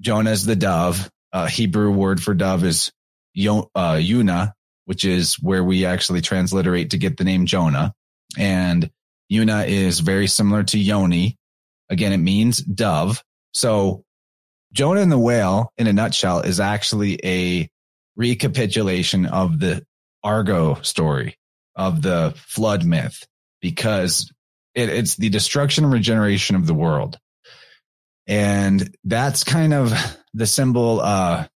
Jonah 0.00 0.30
is 0.30 0.46
the 0.46 0.56
dove. 0.56 1.10
Uh, 1.32 1.46
Hebrew 1.46 1.90
word 1.90 2.22
for 2.22 2.34
dove 2.34 2.64
is 2.64 2.92
yo, 3.34 3.70
uh, 3.74 3.94
Yuna, 3.94 4.52
which 4.86 5.04
is 5.04 5.34
where 5.34 5.62
we 5.62 5.84
actually 5.84 6.22
transliterate 6.22 6.90
to 6.90 6.98
get 6.98 7.16
the 7.16 7.24
name 7.24 7.46
Jonah. 7.46 7.92
And 8.38 8.90
Yuna 9.30 9.66
is 9.66 10.00
very 10.00 10.26
similar 10.26 10.62
to 10.64 10.78
Yoni. 10.78 11.36
Again, 11.90 12.12
it 12.12 12.18
means 12.18 12.58
dove. 12.58 13.22
So 13.52 14.04
Jonah 14.72 15.00
and 15.00 15.12
the 15.12 15.18
whale 15.18 15.72
in 15.76 15.86
a 15.86 15.92
nutshell 15.92 16.40
is 16.40 16.60
actually 16.60 17.20
a 17.24 17.68
recapitulation 18.16 19.26
of 19.26 19.60
the 19.60 19.84
Argo 20.24 20.80
story 20.82 21.38
of 21.76 22.02
the 22.02 22.34
flood 22.36 22.84
myth 22.84 23.26
because 23.60 24.32
it, 24.76 24.90
it's 24.90 25.16
the 25.16 25.30
destruction 25.30 25.84
and 25.84 25.92
regeneration 25.92 26.54
of 26.54 26.66
the 26.66 26.74
world. 26.74 27.18
And 28.28 28.94
that's 29.02 29.42
kind 29.42 29.72
of 29.72 29.92
the 30.34 30.46
symbol 30.46 31.00
uh, 31.00 31.46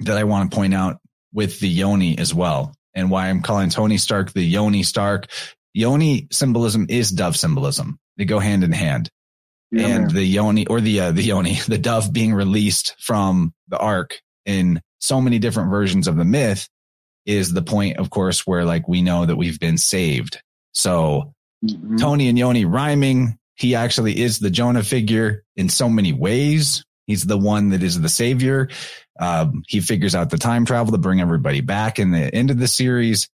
that 0.00 0.16
I 0.18 0.24
want 0.24 0.50
to 0.50 0.54
point 0.54 0.74
out 0.74 0.98
with 1.32 1.58
the 1.60 1.68
Yoni 1.68 2.18
as 2.18 2.34
well, 2.34 2.74
and 2.94 3.10
why 3.10 3.28
I'm 3.28 3.42
calling 3.42 3.70
Tony 3.70 3.98
Stark 3.98 4.32
the 4.32 4.42
Yoni 4.42 4.82
Stark. 4.82 5.26
Yoni 5.74 6.26
symbolism 6.30 6.86
is 6.88 7.10
dove 7.10 7.36
symbolism. 7.36 7.98
They 8.16 8.24
go 8.24 8.38
hand 8.38 8.64
in 8.64 8.72
hand. 8.72 9.10
Yeah, 9.70 9.86
and 9.86 10.04
man. 10.06 10.14
the 10.14 10.24
Yoni 10.24 10.66
or 10.66 10.80
the 10.80 11.00
uh, 11.00 11.12
the 11.12 11.22
Yoni, 11.22 11.54
the 11.68 11.78
dove 11.78 12.12
being 12.12 12.34
released 12.34 12.96
from 12.98 13.54
the 13.68 13.78
ark 13.78 14.20
in 14.44 14.80
so 14.98 15.20
many 15.20 15.38
different 15.38 15.70
versions 15.70 16.08
of 16.08 16.16
the 16.16 16.24
myth 16.24 16.68
is 17.24 17.52
the 17.52 17.62
point, 17.62 17.98
of 17.98 18.10
course, 18.10 18.46
where 18.46 18.64
like 18.64 18.88
we 18.88 19.02
know 19.02 19.26
that 19.26 19.36
we've 19.36 19.60
been 19.60 19.78
saved. 19.78 20.42
So 20.72 21.34
mm-hmm. 21.64 21.96
Tony 21.96 22.28
and 22.28 22.38
Yoni 22.38 22.64
rhyming, 22.64 23.38
he 23.54 23.74
actually 23.74 24.20
is 24.20 24.38
the 24.38 24.50
Jonah 24.50 24.84
figure 24.84 25.44
in 25.56 25.68
so 25.68 25.88
many 25.88 26.12
ways. 26.12 26.84
He's 27.06 27.24
the 27.24 27.38
one 27.38 27.70
that 27.70 27.82
is 27.82 28.00
the 28.00 28.08
savior. 28.08 28.68
Um, 29.18 29.62
he 29.66 29.80
figures 29.80 30.14
out 30.14 30.30
the 30.30 30.38
time 30.38 30.64
travel 30.64 30.92
to 30.92 30.98
bring 30.98 31.20
everybody 31.20 31.60
back. 31.60 31.98
In 31.98 32.12
the 32.12 32.32
end 32.32 32.50
of 32.50 32.58
the 32.58 32.68
series, 32.68 33.28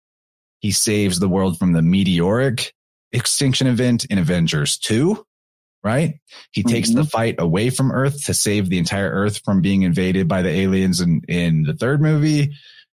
he 0.60 0.70
saves 0.70 1.18
the 1.18 1.28
world 1.28 1.58
from 1.58 1.72
the 1.72 1.82
meteoric 1.82 2.72
extinction 3.12 3.66
event 3.66 4.04
in 4.04 4.18
Avengers 4.18 4.78
2, 4.78 5.24
right? 5.82 6.20
He 6.52 6.62
takes 6.62 6.90
mm-hmm. 6.90 6.98
the 6.98 7.04
fight 7.04 7.36
away 7.38 7.70
from 7.70 7.90
Earth 7.90 8.26
to 8.26 8.34
save 8.34 8.68
the 8.68 8.78
entire 8.78 9.10
Earth 9.10 9.40
from 9.44 9.60
being 9.60 9.82
invaded 9.82 10.28
by 10.28 10.42
the 10.42 10.50
aliens 10.50 11.00
in, 11.00 11.22
in 11.28 11.64
the 11.64 11.74
third 11.74 12.00
movie. 12.00 12.54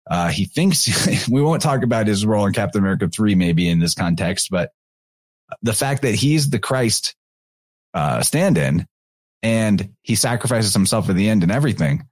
Uh, 0.08 0.28
he 0.28 0.44
thinks 0.44 1.28
we 1.28 1.42
won't 1.42 1.62
talk 1.62 1.82
about 1.82 2.06
his 2.06 2.24
role 2.24 2.46
in 2.46 2.52
Captain 2.52 2.80
America 2.80 3.08
3 3.08 3.34
maybe 3.34 3.68
in 3.68 3.80
this 3.80 3.94
context, 3.94 4.48
but 4.50 4.70
the 5.62 5.72
fact 5.72 6.02
that 6.02 6.14
he's 6.14 6.50
the 6.50 6.58
Christ 6.58 7.14
uh, 7.94 8.22
stand 8.22 8.58
in 8.58 8.86
and 9.42 9.90
he 10.02 10.14
sacrifices 10.14 10.72
himself 10.72 11.08
at 11.08 11.16
the 11.16 11.28
end 11.28 11.42
and 11.42 11.52
everything. 11.52 12.06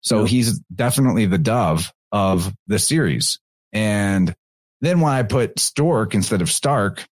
So 0.00 0.24
he's 0.24 0.58
definitely 0.74 1.26
the 1.26 1.38
dove 1.38 1.92
of 2.10 2.52
the 2.66 2.78
series. 2.78 3.38
And 3.72 4.34
then 4.80 5.00
why 5.00 5.18
I 5.18 5.22
put 5.22 5.58
Stork 5.58 6.14
instead 6.14 6.42
of 6.42 6.50
Stark 6.50 7.06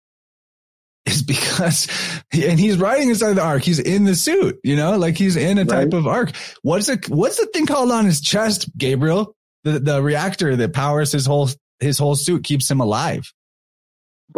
is 1.05 1.23
because, 1.27 1.89
and 2.33 2.59
he's 2.59 2.79
riding 2.79 3.11
inside 3.11 3.35
the 3.35 3.43
ark. 3.43 3.62
He's 3.62 3.81
in 3.81 4.05
the 4.05 4.14
suit, 4.14 4.59
you 4.62 4.77
know, 4.77 4.97
like 4.97 5.17
he's 5.17 5.37
in 5.37 5.59
a 5.59 5.64
type 5.64 5.93
right. 5.93 5.95
of 5.95 6.07
ark. 6.07 6.33
What's 6.62 6.89
it? 6.89 7.09
What's 7.09 7.39
the 7.39 7.47
thing 7.47 7.67
called 7.67 7.91
on 7.91 8.05
his 8.05 8.21
chest, 8.21 8.69
Gabriel? 8.79 9.35
The 9.64 9.81
the 9.81 10.03
reactor 10.03 10.55
that 10.57 10.73
powers 10.73 11.12
his 11.12 11.27
whole 11.27 11.49
his 11.81 11.99
whole 11.99 12.14
suit 12.14 12.45
keeps 12.45 12.71
him 12.71 12.81
alive. 12.81 13.33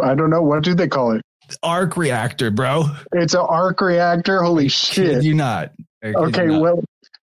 I 0.01 0.15
don't 0.15 0.29
know. 0.29 0.41
What 0.41 0.63
do 0.63 0.73
they 0.73 0.87
call 0.87 1.11
it? 1.11 1.21
Arc 1.63 1.97
reactor, 1.97 2.51
bro. 2.51 2.85
It's 3.13 3.33
an 3.33 3.45
arc 3.47 3.81
reactor. 3.81 4.43
Holy 4.43 4.67
shit! 4.67 5.23
You 5.23 5.33
not? 5.33 5.71
Okay, 6.03 6.45
not. 6.45 6.61
well, 6.61 6.83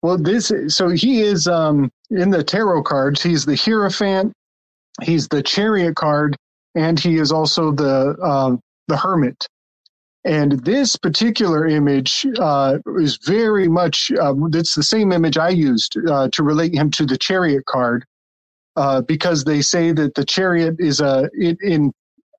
well, 0.02 0.18
this 0.18 0.52
so 0.68 0.88
he 0.88 1.22
is 1.22 1.46
um 1.46 1.90
in 2.10 2.30
the 2.30 2.42
tarot 2.42 2.82
cards. 2.82 3.22
He's 3.22 3.44
the 3.44 3.56
Hierophant. 3.56 4.32
He's 5.02 5.28
the 5.28 5.42
Chariot 5.42 5.94
card, 5.94 6.36
and 6.74 6.98
he 6.98 7.18
is 7.18 7.30
also 7.30 7.70
the 7.72 8.16
uh, 8.22 8.56
the 8.88 8.96
Hermit. 8.96 9.46
And 10.24 10.64
this 10.64 10.96
particular 10.96 11.66
image 11.66 12.26
uh, 12.38 12.78
is 12.98 13.18
very 13.24 13.68
much, 13.68 14.10
uh, 14.20 14.34
it's 14.52 14.74
the 14.74 14.82
same 14.82 15.12
image 15.12 15.38
I 15.38 15.48
used 15.48 15.96
uh, 16.06 16.28
to 16.32 16.42
relate 16.42 16.74
him 16.74 16.90
to 16.92 17.06
the 17.06 17.16
chariot 17.16 17.64
card, 17.66 18.04
uh, 18.76 19.00
because 19.02 19.44
they 19.44 19.62
say 19.62 19.92
that 19.92 20.14
the 20.16 20.24
chariot 20.24 20.76
is 20.80 21.00
a, 21.00 21.30
it 21.32 21.56
in, 21.62 21.92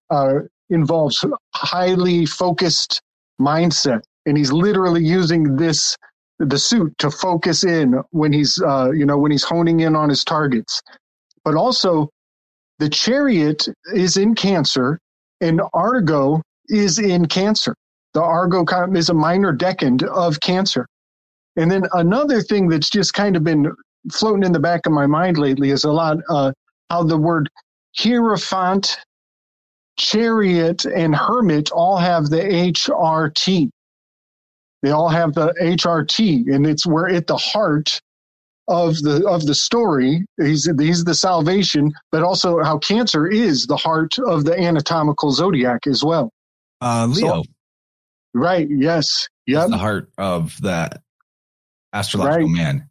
uh, 0.10 0.40
involves 0.70 1.24
highly 1.56 2.26
focused 2.26 3.02
mindset. 3.40 4.02
And 4.26 4.38
he's 4.38 4.52
literally 4.52 5.04
using 5.04 5.56
this, 5.56 5.96
the 6.40 6.60
suit 6.60 6.94
to 7.00 7.10
focus 7.10 7.64
in 7.64 8.02
when 8.12 8.34
he's, 8.34 8.62
uh, 8.62 8.92
you 8.92 9.06
know, 9.06 9.18
when 9.18 9.32
he's 9.32 9.44
honing 9.44 9.80
in 9.80 9.96
on 9.96 10.10
his 10.10 10.24
targets. 10.24 10.82
But 11.44 11.56
also, 11.56 12.10
the 12.80 12.90
chariot 12.90 13.68
is 13.94 14.18
in 14.18 14.36
Cancer, 14.36 15.00
and 15.42 15.62
Argo 15.74 16.42
is 16.68 17.00
in 17.00 17.26
Cancer. 17.26 17.76
The 18.14 18.22
Argo 18.22 18.66
is 18.96 19.10
a 19.10 19.14
minor 19.14 19.56
decan 19.56 20.04
of 20.04 20.40
Cancer. 20.40 20.86
And 21.56 21.70
then 21.70 21.84
another 21.94 22.42
thing 22.42 22.68
that's 22.70 22.90
just 22.90 23.14
kind 23.14 23.36
of 23.36 23.44
been 23.44 23.72
floating 24.12 24.44
in 24.44 24.52
the 24.52 24.60
back 24.60 24.86
of 24.86 24.94
my 24.94 25.08
mind 25.08 25.38
lately 25.38 25.72
is 25.72 25.84
a 25.84 25.92
lot 25.92 26.18
uh, 26.30 26.52
how 26.90 27.04
the 27.04 27.18
word 27.18 27.50
Hierophant, 27.98 28.98
Chariot, 30.00 30.86
and 30.86 31.16
Hermit 31.16 31.72
all 31.72 31.98
have 31.98 32.30
the 32.30 32.42
HRT. 32.42 33.70
They 34.82 34.92
all 34.92 35.10
have 35.10 35.34
the 35.34 35.54
HRT, 35.62 36.54
and 36.54 36.66
it's 36.66 36.86
we're 36.86 37.10
at 37.10 37.28
the 37.28 37.38
heart 37.38 38.02
of 38.70 38.96
the 39.02 39.28
of 39.28 39.46
the 39.46 39.56
story. 39.56 40.26
He's 40.38 40.70
he's 40.80 41.04
the 41.04 41.14
salvation, 41.14 41.92
but 42.12 42.24
also 42.24 42.64
how 42.64 42.78
Cancer 42.78 43.28
is 43.28 43.68
the 43.68 43.76
heart 43.76 44.18
of 44.20 44.46
the 44.46 44.58
anatomical 44.58 45.32
zodiac 45.32 45.86
as 45.86 46.04
well. 46.04 46.32
Uh, 46.82 47.08
Leo. 47.10 47.44
So, 47.44 47.44
right. 48.34 48.68
Yes. 48.70 49.28
Yep. 49.48 49.70
The 49.70 49.78
heart 49.78 50.10
of 50.18 50.60
that 50.62 51.02
astrological 51.92 52.48
right. 52.48 52.56
man. 52.56 52.89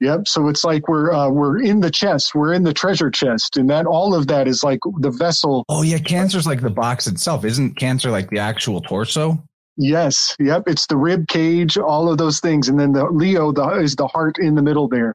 Yep. 0.00 0.28
So 0.28 0.48
it's 0.48 0.62
like 0.62 0.86
we're 0.86 1.12
uh, 1.12 1.28
we're 1.28 1.60
in 1.60 1.80
the 1.80 1.90
chest, 1.90 2.34
we're 2.34 2.52
in 2.52 2.62
the 2.62 2.72
treasure 2.72 3.10
chest, 3.10 3.56
and 3.56 3.68
that 3.70 3.84
all 3.84 4.14
of 4.14 4.28
that 4.28 4.46
is 4.46 4.62
like 4.62 4.78
the 5.00 5.10
vessel. 5.10 5.64
Oh 5.68 5.82
yeah, 5.82 5.98
cancer's 5.98 6.46
like 6.46 6.60
the 6.60 6.70
box 6.70 7.06
itself. 7.08 7.44
Isn't 7.44 7.74
cancer 7.74 8.10
like 8.10 8.30
the 8.30 8.38
actual 8.38 8.80
torso? 8.80 9.42
Yes. 9.76 10.36
Yep. 10.38 10.64
It's 10.66 10.86
the 10.86 10.96
rib 10.96 11.28
cage, 11.28 11.78
all 11.78 12.10
of 12.10 12.18
those 12.18 12.40
things, 12.40 12.68
and 12.68 12.78
then 12.78 12.92
the 12.92 13.06
Leo 13.06 13.52
the, 13.52 13.68
is 13.80 13.96
the 13.96 14.06
heart 14.06 14.38
in 14.38 14.54
the 14.54 14.62
middle 14.62 14.88
there. 14.88 15.14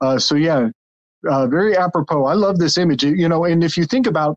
Uh, 0.00 0.18
so 0.18 0.36
yeah, 0.36 0.68
uh, 1.28 1.46
very 1.46 1.76
apropos. 1.76 2.24
I 2.24 2.34
love 2.34 2.58
this 2.58 2.78
image. 2.78 3.02
You 3.02 3.28
know, 3.28 3.44
and 3.44 3.64
if 3.64 3.76
you 3.76 3.84
think 3.84 4.06
about 4.06 4.36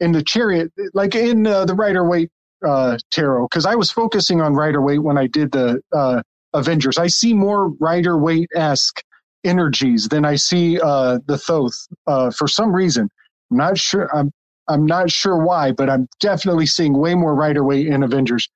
in 0.00 0.12
the 0.12 0.22
chariot, 0.22 0.70
like 0.92 1.14
in 1.14 1.46
uh, 1.46 1.64
the 1.64 1.74
Rider 1.74 2.06
Waite 2.06 2.30
uh, 2.66 2.98
tarot 3.10 3.46
because 3.46 3.64
I 3.64 3.74
was 3.74 3.90
focusing 3.90 4.40
on 4.40 4.54
Rider 4.54 4.82
Waite 4.82 5.02
when 5.02 5.16
I 5.16 5.26
did 5.26 5.52
the 5.52 5.80
uh, 5.92 6.22
Avengers. 6.52 6.98
I 6.98 7.06
see 7.06 7.32
more 7.32 7.70
Rider 7.80 8.18
Waite 8.18 8.50
esque 8.54 9.02
energies 9.44 10.08
than 10.08 10.24
I 10.24 10.36
see 10.36 10.80
uh, 10.80 11.18
the 11.26 11.38
Thoth 11.38 11.74
uh, 12.06 12.30
for 12.30 12.48
some 12.48 12.72
reason. 12.72 13.08
I'm 13.50 13.56
not 13.56 13.78
sure. 13.78 14.14
I'm 14.14 14.30
I'm 14.68 14.86
not 14.86 15.10
sure 15.10 15.36
why, 15.44 15.72
but 15.72 15.90
I'm 15.90 16.08
definitely 16.20 16.66
seeing 16.66 16.96
way 16.96 17.14
more 17.14 17.34
Rider 17.34 17.64
Waite 17.64 17.88
in 17.88 18.02
Avengers, 18.02 18.48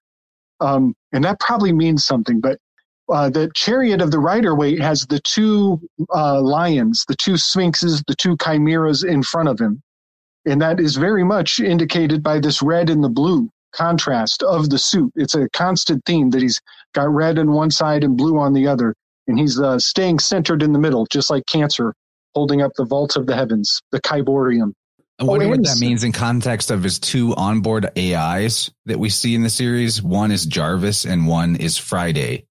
um, 0.61 0.95
and 1.13 1.25
that 1.25 1.41
probably 1.41 1.73
means 1.73 2.05
something. 2.05 2.41
But 2.41 2.59
uh, 3.09 3.31
the 3.31 3.51
chariot 3.55 4.01
of 4.01 4.11
the 4.11 4.21
Rider 4.21 4.55
Waite 4.55 4.81
has 4.81 5.07
the 5.07 5.21
two 5.21 5.81
uh, 6.15 6.41
lions, 6.41 7.05
the 7.09 7.17
two 7.17 7.37
sphinxes, 7.37 8.03
the 8.07 8.15
two 8.15 8.37
chimeras 8.37 9.03
in 9.03 9.23
front 9.23 9.49
of 9.49 9.59
him, 9.61 9.83
and 10.47 10.61
that 10.63 10.79
is 10.81 10.97
very 10.97 11.25
much 11.25 11.59
indicated 11.61 12.23
by 12.23 12.39
this 12.39 12.63
red 12.63 12.91
and 12.91 13.03
the 13.03 13.09
blue 13.09 13.51
contrast 13.73 14.43
of 14.45 14.71
the 14.71 14.79
suit. 14.79 15.13
It's 15.17 15.35
a 15.35 15.49
constant 15.51 16.05
theme 16.05 16.31
that 16.31 16.43
he's 16.43 16.61
got 16.95 17.11
red 17.11 17.39
on 17.39 17.51
one 17.53 17.71
side 17.71 18.05
and 18.05 18.17
blue 18.17 18.39
on 18.39 18.53
the 18.53 18.69
other. 18.69 18.95
And 19.27 19.39
he's 19.39 19.59
uh, 19.59 19.79
staying 19.79 20.19
centered 20.19 20.63
in 20.63 20.73
the 20.73 20.79
middle, 20.79 21.07
just 21.11 21.31
like 21.31 21.47
Cancer, 21.47 21.95
holding 22.35 22.63
up 22.63 22.73
the 22.77 22.85
vault 22.85 23.17
of 23.17 23.27
the 23.27 23.35
heavens, 23.35 23.81
the 23.91 24.01
Ciborium. 24.01 24.73
I 25.19 25.25
wonder 25.25 25.47
oh, 25.47 25.51
what 25.51 25.63
that 25.63 25.79
means 25.81 26.03
in 26.03 26.11
context 26.11 26.71
of 26.71 26.83
his 26.83 26.99
two 26.99 27.35
onboard 27.37 27.87
AIs 27.97 28.71
that 28.87 28.99
we 28.99 29.11
see 29.11 29.35
in 29.35 29.43
the 29.43 29.51
series. 29.51 30.03
One 30.03 30.33
is 30.33 30.45
Jarvis 30.45 31.05
and 31.05 31.29
one 31.29 31.57
is 31.57 31.79
Friday. 31.79 32.47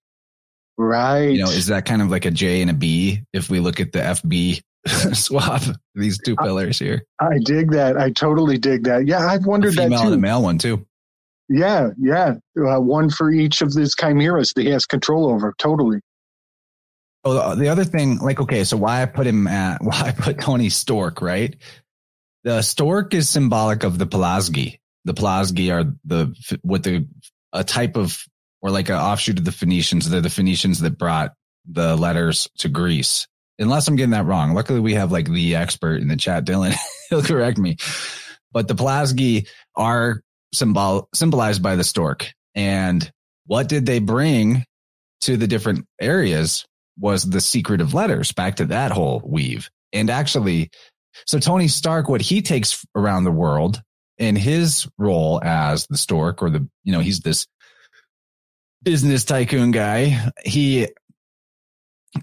Right. 0.78 1.30
You 1.30 1.44
know, 1.44 1.52
is 1.52 1.68
that 1.68 1.86
kind 1.86 2.02
of 2.02 2.10
like 2.10 2.26
a 2.26 2.32
J 2.32 2.62
and 2.62 2.72
a 2.72 2.74
B 2.74 3.24
if 3.34 3.50
we 3.50 3.60
look 3.60 3.80
at 3.82 3.92
the 3.92 4.00
FB 4.00 4.62
swap 5.14 5.62
these 5.94 6.18
two 6.20 6.36
pillars 6.38 6.80
here? 6.80 7.04
I 7.20 7.40
dig 7.44 7.72
that. 7.72 7.98
I 7.98 8.12
totally 8.12 8.58
dig 8.58 8.86
that. 8.86 9.08
Yeah, 9.08 9.28
I've 9.28 9.46
wondered 9.46 9.76
that 9.76 9.92
too. 9.92 10.10
the 10.10 10.18
male 10.18 10.42
one 10.42 10.58
too. 10.58 10.86
Yeah, 11.50 11.90
yeah. 12.00 12.36
Uh, 12.58 12.80
one 12.80 13.10
for 13.10 13.30
each 13.30 13.62
of 13.62 13.74
these 13.74 13.94
chimeras 13.94 14.54
that 14.56 14.64
he 14.64 14.70
has 14.70 14.86
control 14.86 15.30
over. 15.30 15.54
Totally. 15.58 16.00
Oh, 17.26 17.56
the 17.56 17.70
other 17.70 17.86
thing, 17.86 18.18
like, 18.18 18.42
okay, 18.42 18.66
so 18.66 18.76
why 18.76 19.02
I 19.02 19.06
put 19.06 19.28
him 19.28 19.48
at, 19.48 19.82
why 19.82 20.02
I 20.02 20.12
put 20.12 20.40
Tony 20.40 20.70
Stork, 20.70 21.22
right? 21.22 21.56
The 22.44 22.62
stork 22.62 23.14
is 23.14 23.30
symbolic 23.30 23.84
of 23.84 23.98
the 23.98 24.08
Pelasgi. 24.08 24.80
The 25.06 25.14
Pelasgi 25.14 25.74
are 25.74 25.94
the, 26.06 26.60
what 26.62 26.84
the, 26.84 27.08
a 27.54 27.64
type 27.64 27.96
of, 27.96 28.22
or 28.62 28.72
like 28.72 28.90
an 28.90 28.96
offshoot 28.96 29.40
of 29.40 29.46
the 29.46 29.52
Phoenicians. 29.52 30.10
They're 30.10 30.22
the 30.22 30.30
Phoenicians 30.30 30.80
that 30.82 30.98
brought 30.98 31.34
the 31.70 31.96
letters 31.96 32.50
to 32.60 32.70
Greece. 32.70 33.28
Unless 33.60 33.88
I'm 33.88 33.96
getting 33.96 34.12
that 34.12 34.26
wrong. 34.26 34.54
Luckily, 34.54 34.80
we 34.80 34.96
have 34.96 35.12
like 35.12 35.30
the 35.30 35.56
expert 35.56 36.02
in 36.02 36.08
the 36.08 36.18
chat, 36.18 36.46
Dylan. 36.46 36.76
He'll 37.10 37.22
correct 37.22 37.58
me. 37.58 37.78
But 38.52 38.68
the 38.68 38.76
Pelasgi 38.76 39.48
are 39.76 40.22
symbol 40.54 41.10
symbolized 41.14 41.62
by 41.62 41.76
the 41.76 41.84
stork. 41.84 42.32
And 42.56 43.10
what 43.46 43.70
did 43.70 43.86
they 43.86 44.00
bring 44.00 44.66
to 45.22 45.38
the 45.38 45.48
different 45.48 45.86
areas 46.00 46.66
was 46.98 47.24
the 47.24 47.42
secret 47.42 47.82
of 47.82 47.94
letters 47.94 48.32
back 48.32 48.58
to 48.58 48.66
that 48.66 48.92
whole 48.92 49.22
weave. 49.26 49.70
And 49.92 50.10
actually, 50.10 50.72
so 51.26 51.40
Tony 51.40 51.68
Stark, 51.68 52.10
what 52.10 52.22
he 52.22 52.42
takes 52.42 52.86
around 52.96 53.24
the 53.24 53.32
world 53.32 53.82
in 54.18 54.36
his 54.36 54.88
role 54.98 55.42
as 55.44 55.88
the 55.88 55.98
stork 55.98 56.42
or 56.42 56.50
the, 56.50 56.68
you 56.84 56.92
know, 56.92 57.00
he's 57.00 57.20
this 57.22 57.48
business 58.84 59.26
tycoon 59.26 59.72
guy. 59.72 60.32
He 60.44 60.88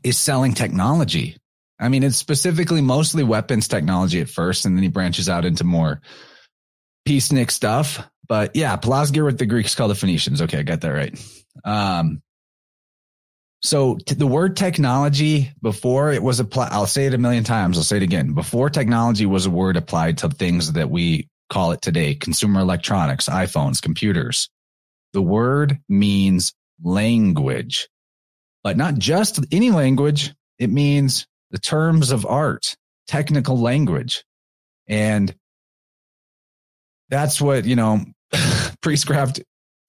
is 0.03 0.18
selling 0.18 0.55
technology. 0.55 1.37
I 1.79 1.89
mean, 1.89 2.03
it's 2.03 2.16
specifically 2.16 2.83
mostly 2.83 3.25
weapons 3.25 3.66
technology 3.66 4.21
at 4.21 4.29
first, 4.29 4.66
and 4.66 4.77
then 4.77 4.83
he 4.83 4.89
branches 4.89 5.29
out 5.29 5.45
into 5.45 5.64
more 5.64 6.01
peacenik 7.09 7.51
stuff. 7.51 8.07
But 8.29 8.55
yeah, 8.55 8.77
Pelasgir 8.77 9.25
what 9.25 9.39
the 9.39 9.47
Greeks 9.47 9.75
call 9.75 9.89
the 9.89 9.95
Phoenicians. 9.95 10.43
Okay, 10.43 10.59
I 10.59 10.62
got 10.62 10.83
that 10.83 10.91
right. 10.91 11.18
Um, 11.64 12.23
so 13.63 13.99
the 14.07 14.27
word 14.27 14.57
technology 14.57 15.53
before 15.61 16.13
it 16.13 16.23
was 16.23 16.41
applied, 16.41 16.73
I'll 16.73 16.87
say 16.87 17.07
it 17.07 17.15
a 17.15 17.19
million 17.19 17.45
times. 17.45 17.77
I'll 17.77 17.85
say 17.85 17.99
it 17.99 18.03
again. 18.03 18.33
Before 18.33 18.71
technology 18.71 19.27
was 19.27 19.45
a 19.45 19.51
word 19.51 19.77
applied 19.77 20.19
to 20.19 20.31
things 20.31 20.73
that 20.73 20.91
we 20.91 21.29
call 21.51 21.73
it 21.73 21.83
today, 21.83 22.15
consumer 22.15 22.61
electronics, 22.61 23.29
iPhones, 23.29 23.83
computers. 23.83 24.49
The 25.13 25.21
word 25.21 25.79
means 25.89 26.55
language, 26.83 27.89
but 28.63 28.79
not 28.79 28.95
just 28.95 29.45
any 29.53 29.71
language. 29.71 30.33
It 30.59 30.71
means 30.71 31.27
the 31.51 31.59
terms 31.59 32.13
of 32.13 32.25
art, 32.25 32.77
technical 33.09 33.61
language. 33.61 34.25
And 34.89 35.35
that's 37.11 37.41
what, 37.41 37.67
you 37.67 37.77
know, 37.77 38.07
priestcraft 38.81 39.41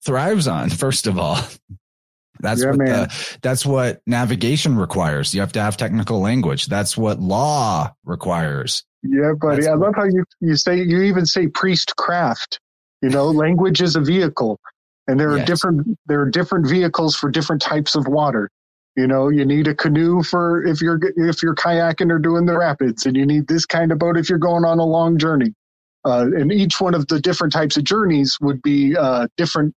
thrives 0.04 0.46
on, 0.46 0.68
first 0.68 1.06
of 1.06 1.18
all. 1.18 1.38
That's 2.40 2.62
yeah, 2.62 2.70
what 2.70 2.78
the, 2.78 3.38
that's 3.42 3.64
what 3.66 4.02
navigation 4.06 4.76
requires. 4.76 5.34
You 5.34 5.40
have 5.40 5.52
to 5.52 5.60
have 5.60 5.76
technical 5.76 6.20
language. 6.20 6.66
That's 6.66 6.96
what 6.96 7.20
law 7.20 7.92
requires. 8.04 8.84
Yeah, 9.02 9.32
buddy. 9.38 9.62
That's 9.62 9.68
I 9.68 9.74
love 9.74 9.94
how 9.94 10.04
you, 10.04 10.24
you 10.40 10.56
say 10.56 10.76
you 10.76 11.02
even 11.02 11.26
say 11.26 11.48
priestcraft. 11.48 12.58
You 13.00 13.10
know, 13.10 13.26
language 13.30 13.82
is 13.82 13.96
a 13.96 14.00
vehicle. 14.00 14.58
And 15.08 15.18
there 15.18 15.30
are 15.30 15.38
yes. 15.38 15.46
different 15.46 15.98
there 16.06 16.20
are 16.20 16.30
different 16.30 16.68
vehicles 16.68 17.16
for 17.16 17.30
different 17.30 17.60
types 17.60 17.94
of 17.94 18.06
water. 18.06 18.48
You 18.96 19.06
know, 19.06 19.28
you 19.30 19.44
need 19.44 19.66
a 19.68 19.74
canoe 19.74 20.22
for 20.22 20.64
if 20.64 20.80
you're 20.80 21.00
if 21.16 21.42
you're 21.42 21.54
kayaking 21.54 22.10
or 22.10 22.18
doing 22.18 22.46
the 22.46 22.56
rapids, 22.56 23.06
and 23.06 23.16
you 23.16 23.26
need 23.26 23.48
this 23.48 23.66
kind 23.66 23.90
of 23.90 23.98
boat 23.98 24.16
if 24.16 24.28
you're 24.28 24.38
going 24.38 24.64
on 24.64 24.78
a 24.78 24.84
long 24.84 25.18
journey. 25.18 25.54
Uh, 26.04 26.26
and 26.36 26.52
each 26.52 26.80
one 26.80 26.94
of 26.94 27.06
the 27.06 27.20
different 27.20 27.52
types 27.52 27.76
of 27.76 27.84
journeys 27.84 28.36
would 28.40 28.60
be 28.62 28.96
uh, 28.96 29.28
different 29.36 29.74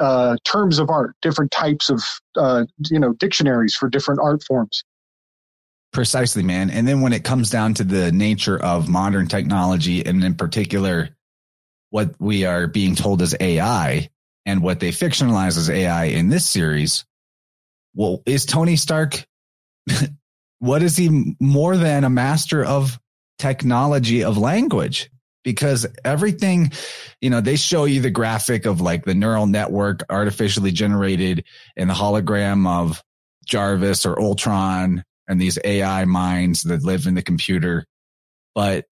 uh, 0.00 0.36
terms 0.44 0.78
of 0.78 0.90
art, 0.90 1.14
different 1.22 1.50
types 1.50 1.90
of 1.90 2.02
uh, 2.36 2.64
you 2.90 2.98
know 2.98 3.12
dictionaries 3.12 3.74
for 3.74 3.88
different 3.88 4.20
art 4.22 4.42
forms. 4.42 4.82
Precisely, 5.92 6.42
man. 6.42 6.70
And 6.70 6.86
then 6.86 7.00
when 7.00 7.12
it 7.12 7.24
comes 7.24 7.50
down 7.50 7.74
to 7.74 7.84
the 7.84 8.12
nature 8.12 8.60
of 8.60 8.88
modern 8.88 9.26
technology, 9.28 10.04
and 10.06 10.22
in 10.24 10.34
particular, 10.34 11.10
what 11.90 12.14
we 12.20 12.44
are 12.44 12.68
being 12.68 12.94
told 12.94 13.22
as 13.22 13.34
AI 13.38 14.08
and 14.46 14.62
what 14.62 14.80
they 14.80 14.90
fictionalize 14.90 15.58
as 15.58 15.68
AI 15.68 16.04
in 16.04 16.28
this 16.28 16.46
series, 16.46 17.04
well, 17.94 18.22
is 18.24 18.46
Tony 18.46 18.76
Stark? 18.76 19.26
what 20.60 20.82
is 20.82 20.96
he 20.96 21.34
more 21.40 21.76
than 21.76 22.04
a 22.04 22.10
master 22.10 22.64
of 22.64 22.98
technology 23.38 24.22
of 24.22 24.38
language? 24.38 25.10
Because 25.42 25.86
everything, 26.04 26.72
you 27.20 27.30
know, 27.30 27.40
they 27.40 27.56
show 27.56 27.84
you 27.84 28.00
the 28.00 28.10
graphic 28.10 28.66
of 28.66 28.80
like 28.80 29.04
the 29.04 29.14
neural 29.14 29.46
network 29.46 30.02
artificially 30.10 30.72
generated 30.72 31.44
and 31.76 31.88
the 31.88 31.94
hologram 31.94 32.68
of 32.68 33.02
Jarvis 33.46 34.06
or 34.06 34.20
Ultron 34.20 35.04
and 35.28 35.40
these 35.40 35.58
AI 35.64 36.04
minds 36.04 36.62
that 36.64 36.84
live 36.84 37.06
in 37.06 37.14
the 37.14 37.22
computer. 37.22 37.84
But 38.54 38.86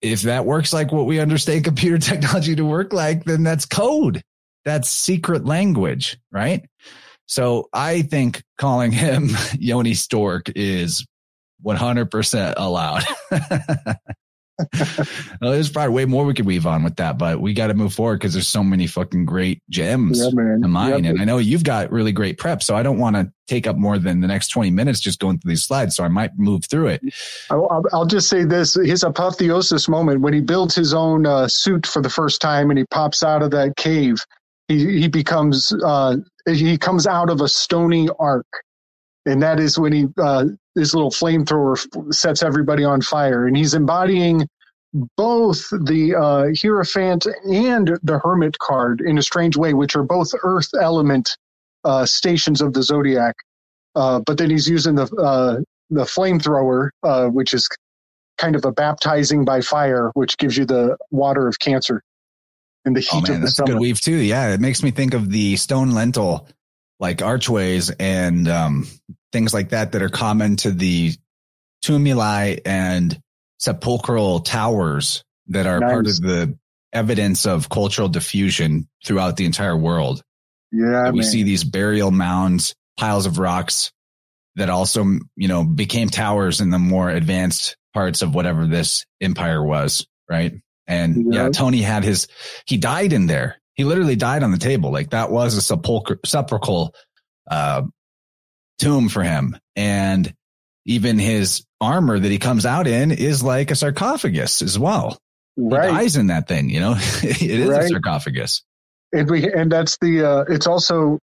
if 0.00 0.22
that 0.22 0.46
works 0.46 0.72
like 0.72 0.92
what 0.92 1.06
we 1.06 1.20
understand 1.20 1.64
computer 1.64 1.98
technology 1.98 2.56
to 2.56 2.64
work 2.64 2.92
like, 2.92 3.24
then 3.24 3.42
that's 3.42 3.66
code. 3.66 4.22
That's 4.64 4.88
secret 4.88 5.44
language, 5.44 6.18
right? 6.32 6.64
So 7.26 7.68
I 7.72 8.02
think 8.02 8.42
calling 8.58 8.92
him 8.92 9.30
Yoni 9.58 9.94
Stork 9.94 10.50
is 10.54 11.06
100% 11.64 12.54
allowed. 12.56 13.04
well, 14.58 15.52
there's 15.52 15.70
probably 15.70 15.92
way 15.92 16.04
more 16.04 16.24
we 16.24 16.34
could 16.34 16.46
weave 16.46 16.66
on 16.66 16.84
with 16.84 16.96
that, 16.96 17.18
but 17.18 17.40
we 17.40 17.52
got 17.52 17.68
to 17.68 17.74
move 17.74 17.92
forward 17.92 18.16
because 18.16 18.32
there's 18.32 18.48
so 18.48 18.62
many 18.62 18.86
fucking 18.86 19.24
great 19.24 19.62
gems 19.68 20.20
yeah, 20.20 20.28
in 20.28 20.70
mine. 20.70 21.04
Yeah, 21.04 21.10
and 21.10 21.20
I 21.20 21.24
know 21.24 21.38
you've 21.38 21.64
got 21.64 21.90
really 21.90 22.12
great 22.12 22.38
prep, 22.38 22.62
so 22.62 22.76
I 22.76 22.82
don't 22.82 22.98
want 22.98 23.16
to 23.16 23.32
take 23.48 23.66
up 23.66 23.76
more 23.76 23.98
than 23.98 24.20
the 24.20 24.28
next 24.28 24.48
20 24.48 24.70
minutes 24.70 25.00
just 25.00 25.18
going 25.18 25.38
through 25.38 25.50
these 25.50 25.64
slides. 25.64 25.96
So 25.96 26.04
I 26.04 26.08
might 26.08 26.38
move 26.38 26.64
through 26.66 26.88
it. 26.88 27.02
I'll, 27.50 27.84
I'll 27.92 28.06
just 28.06 28.28
say 28.28 28.44
this 28.44 28.74
his 28.74 29.02
apotheosis 29.02 29.88
moment 29.88 30.20
when 30.20 30.32
he 30.32 30.40
builds 30.40 30.74
his 30.74 30.94
own 30.94 31.26
uh, 31.26 31.48
suit 31.48 31.86
for 31.86 32.00
the 32.00 32.10
first 32.10 32.40
time 32.40 32.70
and 32.70 32.78
he 32.78 32.84
pops 32.86 33.22
out 33.22 33.42
of 33.42 33.50
that 33.50 33.76
cave, 33.76 34.24
he, 34.68 35.00
he 35.00 35.08
becomes, 35.08 35.74
uh, 35.84 36.16
he 36.46 36.78
comes 36.78 37.06
out 37.06 37.28
of 37.28 37.40
a 37.40 37.48
stony 37.48 38.08
ark 38.18 38.46
and 39.26 39.42
that 39.42 39.58
is 39.58 39.78
when 39.78 39.92
he 39.92 40.06
uh, 40.18 40.46
this 40.74 40.94
little 40.94 41.10
flamethrower 41.10 42.12
sets 42.12 42.42
everybody 42.42 42.84
on 42.84 43.00
fire, 43.00 43.46
and 43.46 43.56
he's 43.56 43.74
embodying 43.74 44.48
both 45.16 45.68
the 45.70 46.14
uh, 46.14 46.46
Hierophant 46.60 47.26
and 47.50 47.98
the 48.02 48.18
Hermit 48.18 48.58
card 48.58 49.00
in 49.00 49.18
a 49.18 49.22
strange 49.22 49.56
way, 49.56 49.74
which 49.74 49.96
are 49.96 50.04
both 50.04 50.32
Earth 50.42 50.70
element 50.80 51.36
uh, 51.84 52.06
stations 52.06 52.60
of 52.60 52.72
the 52.72 52.82
zodiac. 52.82 53.34
Uh, 53.94 54.20
but 54.20 54.38
then 54.38 54.50
he's 54.50 54.68
using 54.68 54.94
the 54.94 55.06
uh, 55.16 55.60
the 55.90 56.04
flamethrower, 56.04 56.90
uh, 57.02 57.26
which 57.26 57.54
is 57.54 57.68
kind 58.38 58.56
of 58.56 58.64
a 58.64 58.72
baptizing 58.72 59.44
by 59.44 59.60
fire, 59.60 60.10
which 60.14 60.36
gives 60.38 60.56
you 60.56 60.64
the 60.64 60.96
water 61.10 61.46
of 61.46 61.58
Cancer 61.58 62.02
in 62.84 62.92
the 62.92 63.00
heat 63.00 63.10
oh, 63.12 63.20
man, 63.20 63.30
of 63.30 63.40
the 63.40 63.44
that's 63.46 63.56
summer. 63.56 63.72
a 63.72 63.74
good 63.74 63.80
weave 63.80 64.00
too. 64.00 64.16
Yeah, 64.16 64.52
it 64.52 64.60
makes 64.60 64.82
me 64.82 64.90
think 64.90 65.14
of 65.14 65.30
the 65.30 65.56
stone 65.56 65.90
lintel 65.90 66.48
like 67.00 67.22
archways 67.22 67.90
and 67.90 68.48
um, 68.48 68.86
things 69.34 69.52
like 69.52 69.70
that 69.70 69.92
that 69.92 70.00
are 70.00 70.08
common 70.08 70.54
to 70.54 70.70
the 70.70 71.12
tumuli 71.84 72.60
and 72.64 73.20
sepulchral 73.58 74.38
towers 74.40 75.24
that 75.48 75.66
are 75.66 75.80
nice. 75.80 75.90
part 75.90 76.06
of 76.06 76.20
the 76.20 76.58
evidence 76.92 77.44
of 77.44 77.68
cultural 77.68 78.08
diffusion 78.08 78.88
throughout 79.04 79.36
the 79.36 79.44
entire 79.44 79.76
world. 79.76 80.22
Yeah, 80.70 81.10
we 81.10 81.18
man. 81.18 81.28
see 81.28 81.42
these 81.42 81.64
burial 81.64 82.12
mounds, 82.12 82.76
piles 82.96 83.26
of 83.26 83.40
rocks 83.40 83.90
that 84.54 84.70
also, 84.70 85.04
you 85.34 85.48
know, 85.48 85.64
became 85.64 86.08
towers 86.08 86.60
in 86.60 86.70
the 86.70 86.78
more 86.78 87.10
advanced 87.10 87.76
parts 87.92 88.22
of 88.22 88.36
whatever 88.36 88.68
this 88.68 89.04
empire 89.20 89.62
was, 89.62 90.06
right? 90.30 90.54
And 90.86 91.32
yeah, 91.34 91.44
yeah 91.44 91.48
Tony 91.50 91.82
had 91.82 92.04
his, 92.04 92.28
he 92.66 92.76
died 92.76 93.12
in 93.12 93.26
there. 93.26 93.60
He 93.74 93.82
literally 93.82 94.14
died 94.14 94.44
on 94.44 94.52
the 94.52 94.58
table. 94.58 94.92
Like 94.92 95.10
that 95.10 95.32
was 95.32 95.56
a 95.56 95.60
sepulchral, 95.60 96.20
sepulchral 96.24 96.94
uh, 97.50 97.82
tomb 98.78 99.08
for 99.08 99.22
him. 99.22 99.56
And 99.76 100.32
even 100.86 101.18
his 101.18 101.64
armor 101.80 102.18
that 102.18 102.30
he 102.30 102.38
comes 102.38 102.66
out 102.66 102.86
in 102.86 103.10
is 103.10 103.42
like 103.42 103.70
a 103.70 103.76
sarcophagus 103.76 104.62
as 104.62 104.78
well. 104.78 105.18
Right. 105.56 105.90
He 105.90 105.96
dies 105.96 106.16
in 106.16 106.28
that 106.28 106.48
thing, 106.48 106.70
you 106.70 106.80
know, 106.80 106.94
it 107.22 107.42
is 107.42 107.68
right. 107.68 107.84
a 107.84 107.88
sarcophagus. 107.88 108.62
And 109.12 109.30
we, 109.30 109.52
and 109.52 109.70
that's 109.70 109.96
the, 109.98 110.28
uh, 110.28 110.44
it's 110.48 110.66
also 110.66 111.18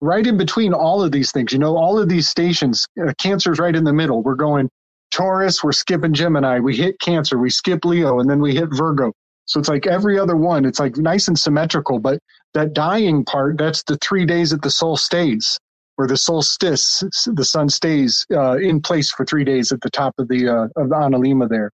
right 0.00 0.26
in 0.26 0.36
between 0.36 0.72
all 0.72 1.02
of 1.02 1.12
these 1.12 1.32
things, 1.32 1.52
you 1.52 1.58
know, 1.58 1.76
all 1.76 1.98
of 1.98 2.08
these 2.08 2.28
stations, 2.28 2.86
uh, 3.00 3.12
cancer's 3.18 3.58
right 3.58 3.74
in 3.74 3.84
the 3.84 3.92
middle. 3.92 4.22
We're 4.22 4.34
going 4.36 4.68
Taurus, 5.12 5.62
we're 5.62 5.72
skipping 5.72 6.14
Gemini, 6.14 6.58
we 6.58 6.74
hit 6.74 6.98
Cancer, 6.98 7.38
we 7.38 7.50
skip 7.50 7.84
Leo, 7.84 8.18
and 8.18 8.28
then 8.28 8.40
we 8.40 8.54
hit 8.54 8.70
Virgo. 8.72 9.12
So 9.44 9.60
it's 9.60 9.68
like 9.68 9.86
every 9.86 10.18
other 10.18 10.36
one, 10.36 10.64
it's 10.64 10.80
like 10.80 10.96
nice 10.96 11.28
and 11.28 11.38
symmetrical. 11.38 11.98
But 11.98 12.18
that 12.54 12.72
dying 12.72 13.24
part, 13.24 13.58
that's 13.58 13.82
the 13.84 13.98
three 13.98 14.24
days 14.24 14.50
that 14.50 14.62
the 14.62 14.70
soul 14.70 14.96
stays, 14.96 15.58
where 15.96 16.08
the 16.08 16.16
solstice, 16.16 17.02
the 17.26 17.44
sun 17.44 17.68
stays 17.68 18.26
uh, 18.32 18.56
in 18.56 18.80
place 18.80 19.10
for 19.10 19.24
three 19.24 19.44
days 19.44 19.72
at 19.72 19.80
the 19.80 19.90
top 19.90 20.14
of 20.18 20.28
the 20.28 20.48
uh, 20.48 20.64
of 20.80 20.88
the 20.88 20.94
Analemma 20.94 21.48
there. 21.48 21.70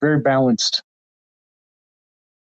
Very 0.00 0.20
balanced. 0.20 0.82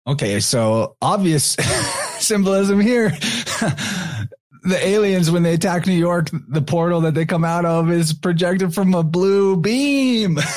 Okay, 0.07 0.39
so 0.39 0.95
obvious. 1.01 1.55
symbolism 2.19 2.79
here. 2.79 3.09
the 4.63 4.79
aliens, 4.81 5.31
when 5.31 5.43
they 5.43 5.53
attack 5.53 5.85
New 5.87 5.93
York, 5.93 6.29
the 6.49 6.61
portal 6.61 7.01
that 7.01 7.13
they 7.13 7.25
come 7.25 7.43
out 7.43 7.65
of 7.65 7.91
is 7.91 8.13
projected 8.13 8.73
from 8.73 8.93
a 8.93 9.03
blue 9.03 9.57
beam. 9.57 10.37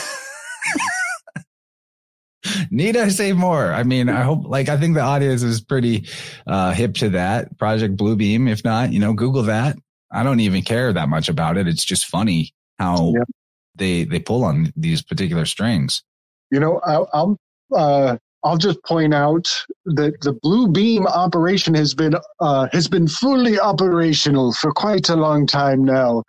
Need 2.70 2.96
I 2.96 3.08
say 3.08 3.32
more? 3.32 3.72
I 3.72 3.84
mean, 3.84 4.08
I 4.08 4.22
hope, 4.22 4.44
like, 4.46 4.68
I 4.68 4.76
think 4.76 4.94
the 4.94 5.02
audience 5.02 5.42
is 5.42 5.60
pretty 5.60 6.06
uh, 6.46 6.72
hip 6.72 6.94
to 6.94 7.10
that 7.10 7.56
Project 7.58 7.96
Blue 7.96 8.16
Beam. 8.16 8.48
If 8.48 8.64
not, 8.64 8.92
you 8.92 8.98
know, 8.98 9.12
Google 9.12 9.44
that. 9.44 9.76
I 10.12 10.22
don't 10.22 10.40
even 10.40 10.62
care 10.62 10.92
that 10.92 11.08
much 11.08 11.28
about 11.28 11.56
it. 11.56 11.66
It's 11.66 11.84
just 11.84 12.06
funny 12.06 12.52
how 12.78 13.12
yep. 13.14 13.28
they 13.74 14.04
they 14.04 14.18
pull 14.18 14.44
on 14.44 14.72
these 14.76 15.02
particular 15.02 15.46
strings. 15.46 16.02
You 16.50 16.60
know, 16.60 16.80
I, 16.84 17.04
I'll 17.14 17.36
uh, 17.74 18.16
I'll 18.44 18.58
just 18.58 18.82
point 18.84 19.14
out 19.14 19.48
that 19.86 20.20
the 20.20 20.32
Blue 20.42 20.68
Beam 20.68 21.06
operation 21.06 21.74
has 21.74 21.94
been 21.94 22.14
uh, 22.40 22.68
has 22.72 22.88
been 22.88 23.08
fully 23.08 23.58
operational 23.58 24.52
for 24.52 24.72
quite 24.72 25.08
a 25.08 25.16
long 25.16 25.46
time 25.46 25.84
now. 25.84 26.24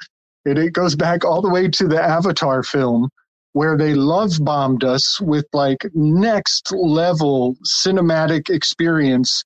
And 0.45 0.57
it 0.57 0.73
goes 0.73 0.95
back 0.95 1.23
all 1.25 1.41
the 1.41 1.49
way 1.49 1.69
to 1.69 1.87
the 1.87 2.01
Avatar 2.01 2.63
film, 2.63 3.09
where 3.53 3.77
they 3.77 3.93
love 3.95 4.33
bombed 4.41 4.83
us 4.83 5.19
with 5.21 5.45
like 5.53 5.85
next 5.93 6.71
level 6.71 7.55
cinematic 7.65 8.49
experience, 8.49 9.43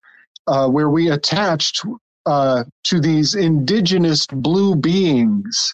uh, 0.47 0.67
where 0.67 0.89
we 0.89 1.09
attached 1.09 1.85
uh, 2.27 2.63
to 2.83 2.99
these 2.99 3.33
indigenous 3.33 4.27
blue 4.27 4.75
beings 4.75 5.73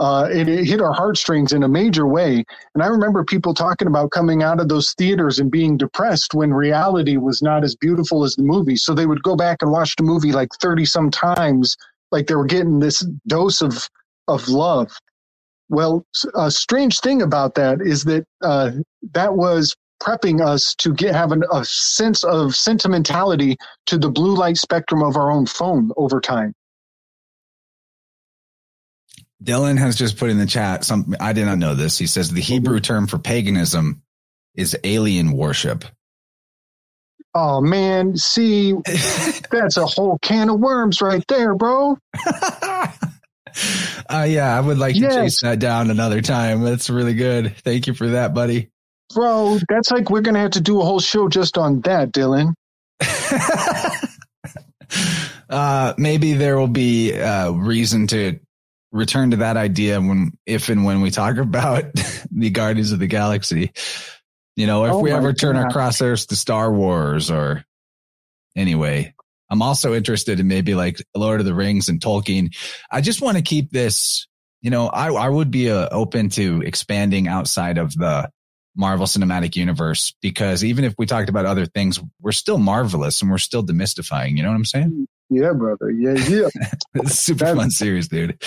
uh, 0.00 0.26
it 0.32 0.48
hit 0.48 0.80
our 0.80 0.94
heartstrings 0.94 1.52
in 1.52 1.62
a 1.62 1.68
major 1.68 2.06
way. 2.06 2.42
And 2.74 2.82
I 2.82 2.86
remember 2.86 3.22
people 3.22 3.52
talking 3.52 3.86
about 3.86 4.10
coming 4.10 4.42
out 4.42 4.58
of 4.58 4.70
those 4.70 4.94
theaters 4.94 5.38
and 5.38 5.50
being 5.50 5.76
depressed 5.76 6.32
when 6.32 6.54
reality 6.54 7.18
was 7.18 7.42
not 7.42 7.64
as 7.64 7.76
beautiful 7.76 8.24
as 8.24 8.34
the 8.34 8.42
movie. 8.42 8.76
So 8.76 8.94
they 8.94 9.04
would 9.04 9.22
go 9.22 9.36
back 9.36 9.58
and 9.60 9.70
watch 9.70 9.94
the 9.96 10.02
movie 10.02 10.32
like 10.32 10.48
30 10.62 10.86
some 10.86 11.10
times, 11.10 11.76
like 12.10 12.26
they 12.26 12.34
were 12.34 12.46
getting 12.46 12.78
this 12.78 13.06
dose 13.26 13.60
of, 13.60 13.90
of 14.26 14.48
love. 14.48 14.90
Well, 15.68 16.06
a 16.34 16.50
strange 16.50 17.00
thing 17.00 17.20
about 17.20 17.54
that 17.56 17.82
is 17.82 18.04
that 18.04 18.24
uh, 18.42 18.70
that 19.12 19.34
was 19.34 19.76
prepping 20.00 20.44
us 20.44 20.74
to 20.76 20.94
get 20.94 21.14
have 21.14 21.32
an, 21.32 21.44
a 21.52 21.64
sense 21.64 22.24
of 22.24 22.54
sentimentality 22.54 23.56
to 23.86 23.98
the 23.98 24.10
blue 24.10 24.34
light 24.34 24.56
spectrum 24.56 25.02
of 25.02 25.16
our 25.16 25.30
own 25.30 25.46
phone 25.46 25.90
over 25.96 26.20
time. 26.20 26.54
Dylan 29.42 29.78
has 29.78 29.96
just 29.96 30.18
put 30.18 30.30
in 30.30 30.38
the 30.38 30.46
chat 30.46 30.84
some 30.84 31.14
I 31.18 31.32
did 31.32 31.46
not 31.46 31.58
know 31.58 31.74
this. 31.74 31.98
He 31.98 32.06
says 32.06 32.30
the 32.30 32.40
Hebrew 32.40 32.80
term 32.80 33.06
for 33.06 33.18
paganism 33.18 34.02
is 34.54 34.76
alien 34.84 35.32
worship. 35.32 35.84
Oh 37.34 37.60
man, 37.60 38.16
see 38.16 38.74
that's 39.50 39.76
a 39.76 39.86
whole 39.86 40.18
can 40.20 40.50
of 40.50 40.60
worms 40.60 41.00
right 41.00 41.24
there, 41.28 41.54
bro. 41.54 41.96
uh 44.08 44.26
yeah, 44.28 44.56
I 44.56 44.60
would 44.60 44.78
like 44.78 44.96
yes. 44.96 45.14
to 45.14 45.20
chase 45.20 45.40
that 45.42 45.58
down 45.58 45.90
another 45.90 46.20
time. 46.20 46.62
That's 46.62 46.90
really 46.90 47.14
good. 47.14 47.56
Thank 47.58 47.86
you 47.86 47.94
for 47.94 48.08
that, 48.08 48.34
buddy. 48.34 48.68
Bro, 49.14 49.58
that's 49.68 49.90
like 49.90 50.10
we're 50.10 50.20
gonna 50.20 50.40
have 50.40 50.52
to 50.52 50.60
do 50.60 50.80
a 50.80 50.84
whole 50.84 51.00
show 51.00 51.28
just 51.28 51.58
on 51.58 51.80
that, 51.82 52.12
Dylan. 52.12 52.54
uh 55.48 55.94
maybe 55.96 56.34
there 56.34 56.58
will 56.58 56.68
be 56.68 57.18
uh 57.18 57.50
reason 57.50 58.06
to 58.08 58.38
return 58.92 59.30
to 59.30 59.38
that 59.38 59.56
idea 59.56 60.00
when, 60.00 60.32
if 60.46 60.68
and 60.68 60.84
when 60.84 61.00
we 61.00 61.10
talk 61.10 61.36
about 61.38 61.84
the 62.30 62.50
Guardians 62.50 62.92
of 62.92 62.98
the 62.98 63.06
Galaxy. 63.06 63.72
You 64.56 64.66
know, 64.66 64.84
if 64.84 64.92
oh 64.92 64.98
we 64.98 65.12
ever 65.12 65.32
turn 65.32 65.56
our 65.56 65.70
crosshairs 65.70 66.28
to 66.28 66.36
Star 66.36 66.72
Wars 66.72 67.30
or 67.30 67.64
anyway, 68.56 69.14
I'm 69.48 69.62
also 69.62 69.94
interested 69.94 70.38
in 70.38 70.48
maybe 70.48 70.74
like 70.74 71.02
Lord 71.14 71.40
of 71.40 71.46
the 71.46 71.54
Rings 71.54 71.88
and 71.88 72.00
Tolkien. 72.00 72.54
I 72.90 73.00
just 73.00 73.22
want 73.22 73.36
to 73.36 73.42
keep 73.42 73.70
this, 73.70 74.26
you 74.60 74.70
know, 74.70 74.88
I, 74.88 75.12
I 75.12 75.28
would 75.28 75.50
be 75.50 75.70
uh, 75.70 75.88
open 75.90 76.28
to 76.30 76.62
expanding 76.62 77.26
outside 77.26 77.78
of 77.78 77.94
the 77.94 78.28
Marvel 78.80 79.06
Cinematic 79.06 79.54
Universe 79.56 80.14
because 80.22 80.64
even 80.64 80.84
if 80.84 80.94
we 80.98 81.06
talked 81.06 81.28
about 81.28 81.44
other 81.46 81.66
things, 81.66 82.00
we're 82.20 82.32
still 82.32 82.58
marvelous 82.58 83.20
and 83.20 83.30
we're 83.30 83.38
still 83.38 83.62
demystifying. 83.62 84.36
You 84.36 84.42
know 84.42 84.48
what 84.48 84.56
I'm 84.56 84.64
saying? 84.64 85.06
Yeah, 85.28 85.52
brother. 85.52 85.90
Yeah, 85.90 86.14
yeah. 86.14 86.48
super 87.06 87.44
That's- 87.44 87.56
fun 87.56 87.70
series, 87.70 88.08
dude. 88.08 88.42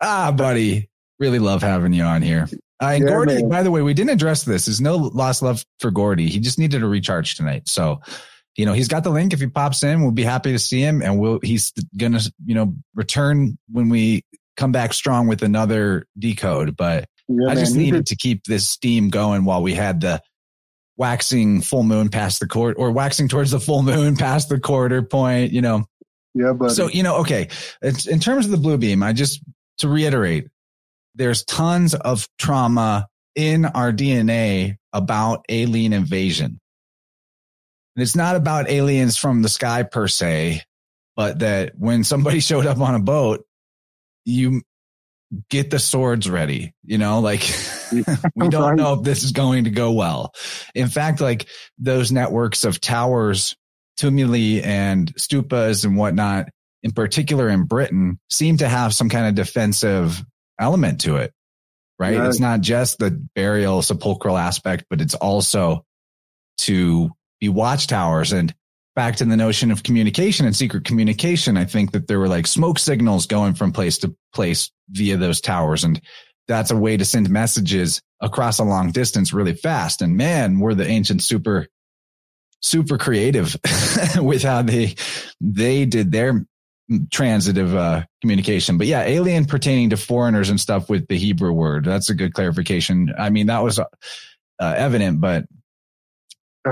Ah, 0.00 0.32
buddy. 0.32 0.88
Really 1.20 1.38
love 1.38 1.62
having 1.62 1.92
you 1.92 2.02
on 2.04 2.22
here. 2.22 2.48
Uh, 2.80 2.86
and 2.86 3.04
yeah, 3.04 3.10
Gordy, 3.10 3.34
man. 3.34 3.48
by 3.48 3.62
the 3.62 3.70
way, 3.70 3.82
we 3.82 3.92
didn't 3.92 4.10
address 4.10 4.44
this. 4.44 4.66
There's 4.66 4.80
no 4.80 4.96
lost 4.96 5.42
love 5.42 5.64
for 5.80 5.90
Gordy. 5.90 6.28
He 6.28 6.38
just 6.38 6.58
needed 6.58 6.82
a 6.82 6.86
recharge 6.86 7.36
tonight. 7.36 7.68
So, 7.68 8.00
you 8.56 8.66
know, 8.66 8.72
he's 8.72 8.88
got 8.88 9.04
the 9.04 9.10
link. 9.10 9.32
If 9.32 9.40
he 9.40 9.48
pops 9.48 9.82
in, 9.82 10.00
we'll 10.00 10.12
be 10.12 10.22
happy 10.24 10.52
to 10.52 10.58
see 10.58 10.80
him. 10.80 11.02
And 11.02 11.18
we'll, 11.18 11.40
he's 11.42 11.72
going 11.96 12.12
to, 12.12 12.32
you 12.44 12.54
know, 12.54 12.74
return 12.94 13.58
when 13.70 13.88
we 13.88 14.22
come 14.56 14.72
back 14.72 14.92
strong 14.92 15.26
with 15.26 15.42
another 15.42 16.06
decode. 16.18 16.76
But 16.76 17.06
yeah, 17.28 17.50
I 17.50 17.54
just 17.54 17.74
man. 17.74 17.84
needed 17.84 18.06
to 18.06 18.16
keep 18.16 18.44
this 18.44 18.68
steam 18.68 19.10
going 19.10 19.44
while 19.44 19.62
we 19.62 19.74
had 19.74 20.00
the 20.00 20.20
waxing 20.96 21.60
full 21.60 21.84
moon 21.84 22.08
past 22.08 22.40
the 22.40 22.46
court 22.46 22.76
or 22.78 22.90
waxing 22.90 23.28
towards 23.28 23.50
the 23.50 23.60
full 23.60 23.82
moon 23.82 24.16
past 24.16 24.48
the 24.48 24.58
quarter 24.58 25.02
point, 25.02 25.52
you 25.52 25.62
know. 25.62 25.84
Yeah, 26.34 26.52
but 26.52 26.70
so 26.70 26.88
you 26.88 27.02
know, 27.02 27.18
okay. 27.18 27.48
It's, 27.82 28.06
in 28.06 28.20
terms 28.20 28.44
of 28.44 28.50
the 28.50 28.58
blue 28.58 28.78
beam, 28.78 29.02
I 29.02 29.12
just 29.12 29.42
to 29.78 29.88
reiterate, 29.88 30.48
there's 31.14 31.44
tons 31.44 31.94
of 31.94 32.28
trauma 32.38 33.08
in 33.34 33.64
our 33.64 33.92
DNA 33.92 34.76
about 34.92 35.44
alien 35.48 35.92
invasion. 35.92 36.60
And 37.96 38.02
it's 38.02 38.16
not 38.16 38.36
about 38.36 38.70
aliens 38.70 39.16
from 39.16 39.42
the 39.42 39.48
sky 39.48 39.82
per 39.82 40.08
se, 40.08 40.62
but 41.16 41.40
that 41.40 41.72
when 41.76 42.04
somebody 42.04 42.40
showed 42.40 42.66
up 42.66 42.80
on 42.80 42.94
a 42.94 43.00
boat, 43.00 43.44
you 44.24 44.62
get 45.50 45.70
the 45.70 45.78
swords 45.78 46.28
ready, 46.28 46.74
you 46.84 46.98
know, 46.98 47.20
like 47.20 47.42
we 48.34 48.48
don't 48.48 48.76
know 48.76 48.94
if 48.94 49.02
this 49.02 49.24
is 49.24 49.32
going 49.32 49.64
to 49.64 49.70
go 49.70 49.92
well. 49.92 50.32
In 50.74 50.88
fact, 50.88 51.20
like 51.20 51.46
those 51.78 52.10
networks 52.10 52.64
of 52.64 52.80
towers 52.80 53.56
tumuli 53.98 54.64
and 54.64 55.12
stupas 55.16 55.84
and 55.84 55.96
whatnot, 55.96 56.48
in 56.82 56.92
particular 56.92 57.48
in 57.48 57.64
Britain, 57.64 58.18
seem 58.30 58.58
to 58.58 58.68
have 58.68 58.94
some 58.94 59.08
kind 59.08 59.26
of 59.26 59.34
defensive 59.34 60.24
element 60.58 61.02
to 61.02 61.16
it, 61.16 61.32
right? 61.98 62.14
Yeah. 62.14 62.28
It's 62.28 62.40
not 62.40 62.60
just 62.60 62.98
the 62.98 63.10
burial 63.34 63.82
sepulchral 63.82 64.38
aspect, 64.38 64.84
but 64.88 65.00
it's 65.00 65.14
also 65.14 65.84
to 66.58 67.10
be 67.40 67.48
watchtowers 67.48 68.32
and 68.32 68.54
back 68.98 69.14
to 69.14 69.24
the 69.24 69.36
notion 69.36 69.70
of 69.70 69.84
communication 69.84 70.44
and 70.44 70.56
secret 70.56 70.84
communication. 70.84 71.56
I 71.56 71.64
think 71.64 71.92
that 71.92 72.08
there 72.08 72.18
were 72.18 72.26
like 72.26 72.48
smoke 72.48 72.80
signals 72.80 73.28
going 73.28 73.54
from 73.54 73.70
place 73.70 73.96
to 73.98 74.12
place 74.34 74.72
via 74.90 75.16
those 75.16 75.40
towers. 75.40 75.84
And 75.84 76.00
that's 76.48 76.72
a 76.72 76.76
way 76.76 76.96
to 76.96 77.04
send 77.04 77.30
messages 77.30 78.02
across 78.20 78.58
a 78.58 78.64
long 78.64 78.90
distance 78.90 79.32
really 79.32 79.54
fast. 79.54 80.02
And 80.02 80.16
man, 80.16 80.58
we're 80.58 80.74
the 80.74 80.84
ancient 80.84 81.22
super 81.22 81.68
super 82.60 82.98
creative 82.98 83.54
with 84.16 84.42
how 84.42 84.62
they 84.62 84.96
they 85.40 85.84
did 85.84 86.10
their 86.10 86.44
transitive 87.12 87.76
uh, 87.76 88.02
communication. 88.20 88.78
But 88.78 88.88
yeah, 88.88 89.02
alien 89.02 89.44
pertaining 89.44 89.90
to 89.90 89.96
foreigners 89.96 90.50
and 90.50 90.60
stuff 90.60 90.90
with 90.90 91.06
the 91.06 91.18
Hebrew 91.18 91.52
word. 91.52 91.84
That's 91.84 92.10
a 92.10 92.16
good 92.16 92.34
clarification. 92.34 93.14
I 93.16 93.30
mean, 93.30 93.46
that 93.46 93.62
was 93.62 93.78
uh, 93.78 93.84
evident, 94.58 95.20
but 95.20 95.44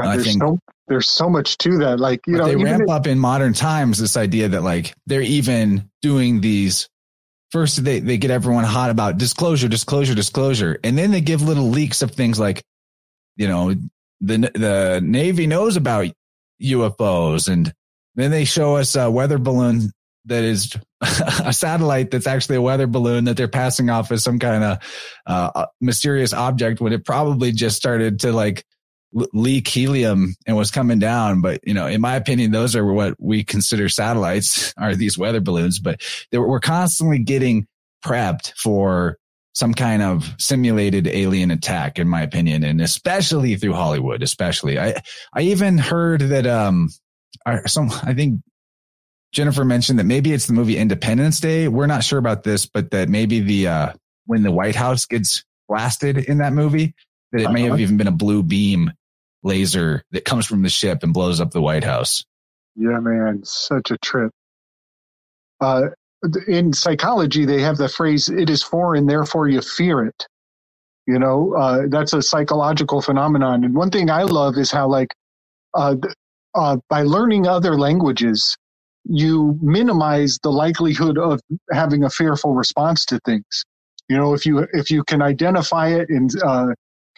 uh, 0.02 0.08
I 0.08 0.18
think 0.18 0.42
so, 0.42 0.58
there's 0.88 1.10
so 1.10 1.28
much 1.28 1.58
to 1.58 1.78
that. 1.78 1.98
Like 2.00 2.20
you 2.26 2.36
know, 2.36 2.46
they 2.46 2.56
ramp 2.56 2.84
if, 2.84 2.88
up 2.88 3.06
in 3.06 3.18
modern 3.18 3.52
times 3.52 3.98
this 3.98 4.16
idea 4.16 4.48
that 4.48 4.62
like 4.62 4.94
they're 5.06 5.22
even 5.22 5.90
doing 6.02 6.40
these. 6.40 6.88
First, 7.52 7.84
they 7.84 8.00
they 8.00 8.18
get 8.18 8.30
everyone 8.30 8.64
hot 8.64 8.90
about 8.90 9.18
disclosure, 9.18 9.68
disclosure, 9.68 10.14
disclosure, 10.14 10.78
and 10.82 10.98
then 10.98 11.10
they 11.10 11.20
give 11.20 11.42
little 11.42 11.68
leaks 11.68 12.02
of 12.02 12.10
things 12.10 12.40
like, 12.40 12.62
you 13.36 13.48
know, 13.48 13.74
the 14.20 14.50
the 14.54 15.00
Navy 15.02 15.46
knows 15.46 15.76
about 15.76 16.08
UFOs, 16.62 17.48
and 17.48 17.72
then 18.14 18.30
they 18.30 18.44
show 18.44 18.76
us 18.76 18.96
a 18.96 19.10
weather 19.10 19.38
balloon 19.38 19.92
that 20.26 20.42
is 20.42 20.76
a 21.00 21.52
satellite 21.52 22.10
that's 22.10 22.26
actually 22.26 22.56
a 22.56 22.62
weather 22.62 22.86
balloon 22.86 23.24
that 23.24 23.36
they're 23.36 23.48
passing 23.48 23.90
off 23.90 24.10
as 24.12 24.22
some 24.22 24.38
kind 24.38 24.64
of 24.64 24.78
uh, 25.26 25.66
mysterious 25.80 26.32
object 26.32 26.80
when 26.80 26.92
it 26.92 27.04
probably 27.04 27.52
just 27.52 27.76
started 27.76 28.20
to 28.20 28.32
like 28.32 28.64
leak 29.12 29.68
helium 29.68 30.34
and 30.46 30.56
was 30.56 30.70
coming 30.70 30.98
down. 30.98 31.40
But, 31.40 31.60
you 31.66 31.74
know, 31.74 31.86
in 31.86 32.00
my 32.00 32.16
opinion, 32.16 32.50
those 32.50 32.76
are 32.76 32.84
what 32.84 33.14
we 33.18 33.44
consider 33.44 33.88
satellites 33.88 34.74
are 34.78 34.94
these 34.94 35.18
weather 35.18 35.40
balloons, 35.40 35.78
but 35.78 36.02
we're 36.32 36.60
constantly 36.60 37.18
getting 37.18 37.66
prepped 38.04 38.52
for 38.56 39.16
some 39.54 39.72
kind 39.72 40.02
of 40.02 40.34
simulated 40.38 41.06
alien 41.06 41.50
attack, 41.50 41.98
in 41.98 42.06
my 42.06 42.20
opinion, 42.20 42.62
and 42.62 42.80
especially 42.80 43.56
through 43.56 43.72
Hollywood, 43.72 44.22
especially. 44.22 44.78
I, 44.78 45.00
I 45.32 45.42
even 45.42 45.78
heard 45.78 46.20
that, 46.20 46.46
um, 46.46 46.90
some, 47.64 47.90
I 48.02 48.12
think 48.12 48.42
Jennifer 49.32 49.64
mentioned 49.64 49.98
that 49.98 50.04
maybe 50.04 50.32
it's 50.32 50.46
the 50.46 50.52
movie 50.52 50.76
Independence 50.76 51.40
Day. 51.40 51.68
We're 51.68 51.86
not 51.86 52.04
sure 52.04 52.18
about 52.18 52.42
this, 52.42 52.66
but 52.66 52.90
that 52.90 53.08
maybe 53.08 53.40
the, 53.40 53.68
uh, 53.68 53.92
when 54.26 54.42
the 54.42 54.52
White 54.52 54.76
House 54.76 55.06
gets 55.06 55.42
blasted 55.68 56.18
in 56.18 56.38
that 56.38 56.52
movie, 56.52 56.94
that 57.32 57.42
it 57.42 57.50
may 57.50 57.62
have 57.62 57.80
even 57.80 57.96
been 57.96 58.06
a 58.06 58.12
blue 58.12 58.42
beam 58.42 58.92
laser 59.42 60.02
that 60.10 60.24
comes 60.24 60.46
from 60.46 60.62
the 60.62 60.68
ship 60.68 61.02
and 61.02 61.12
blows 61.12 61.40
up 61.40 61.50
the 61.50 61.60
White 61.60 61.84
House. 61.84 62.24
Yeah, 62.74 62.98
man, 63.00 63.42
such 63.44 63.90
a 63.90 63.98
trip. 63.98 64.30
Uh, 65.60 65.88
in 66.46 66.72
psychology, 66.72 67.44
they 67.44 67.62
have 67.62 67.76
the 67.76 67.88
phrase 67.88 68.28
"it 68.28 68.50
is 68.50 68.62
foreign, 68.62 69.06
therefore 69.06 69.48
you 69.48 69.60
fear 69.60 70.04
it." 70.04 70.26
You 71.06 71.18
know, 71.18 71.54
uh, 71.54 71.82
that's 71.88 72.12
a 72.12 72.20
psychological 72.20 73.00
phenomenon. 73.00 73.64
And 73.64 73.74
one 73.74 73.90
thing 73.90 74.10
I 74.10 74.24
love 74.24 74.56
is 74.58 74.72
how, 74.72 74.88
like, 74.88 75.14
uh, 75.74 75.96
uh, 76.54 76.78
by 76.88 77.02
learning 77.02 77.46
other 77.46 77.78
languages, 77.78 78.56
you 79.04 79.56
minimize 79.62 80.38
the 80.42 80.50
likelihood 80.50 81.16
of 81.16 81.40
having 81.70 82.02
a 82.02 82.10
fearful 82.10 82.54
response 82.54 83.04
to 83.06 83.20
things. 83.24 83.64
You 84.08 84.16
know, 84.16 84.34
if 84.34 84.44
you 84.46 84.66
if 84.72 84.90
you 84.90 85.04
can 85.04 85.22
identify 85.22 85.88
it 85.88 86.08
and 86.08 86.30
uh, 86.42 86.68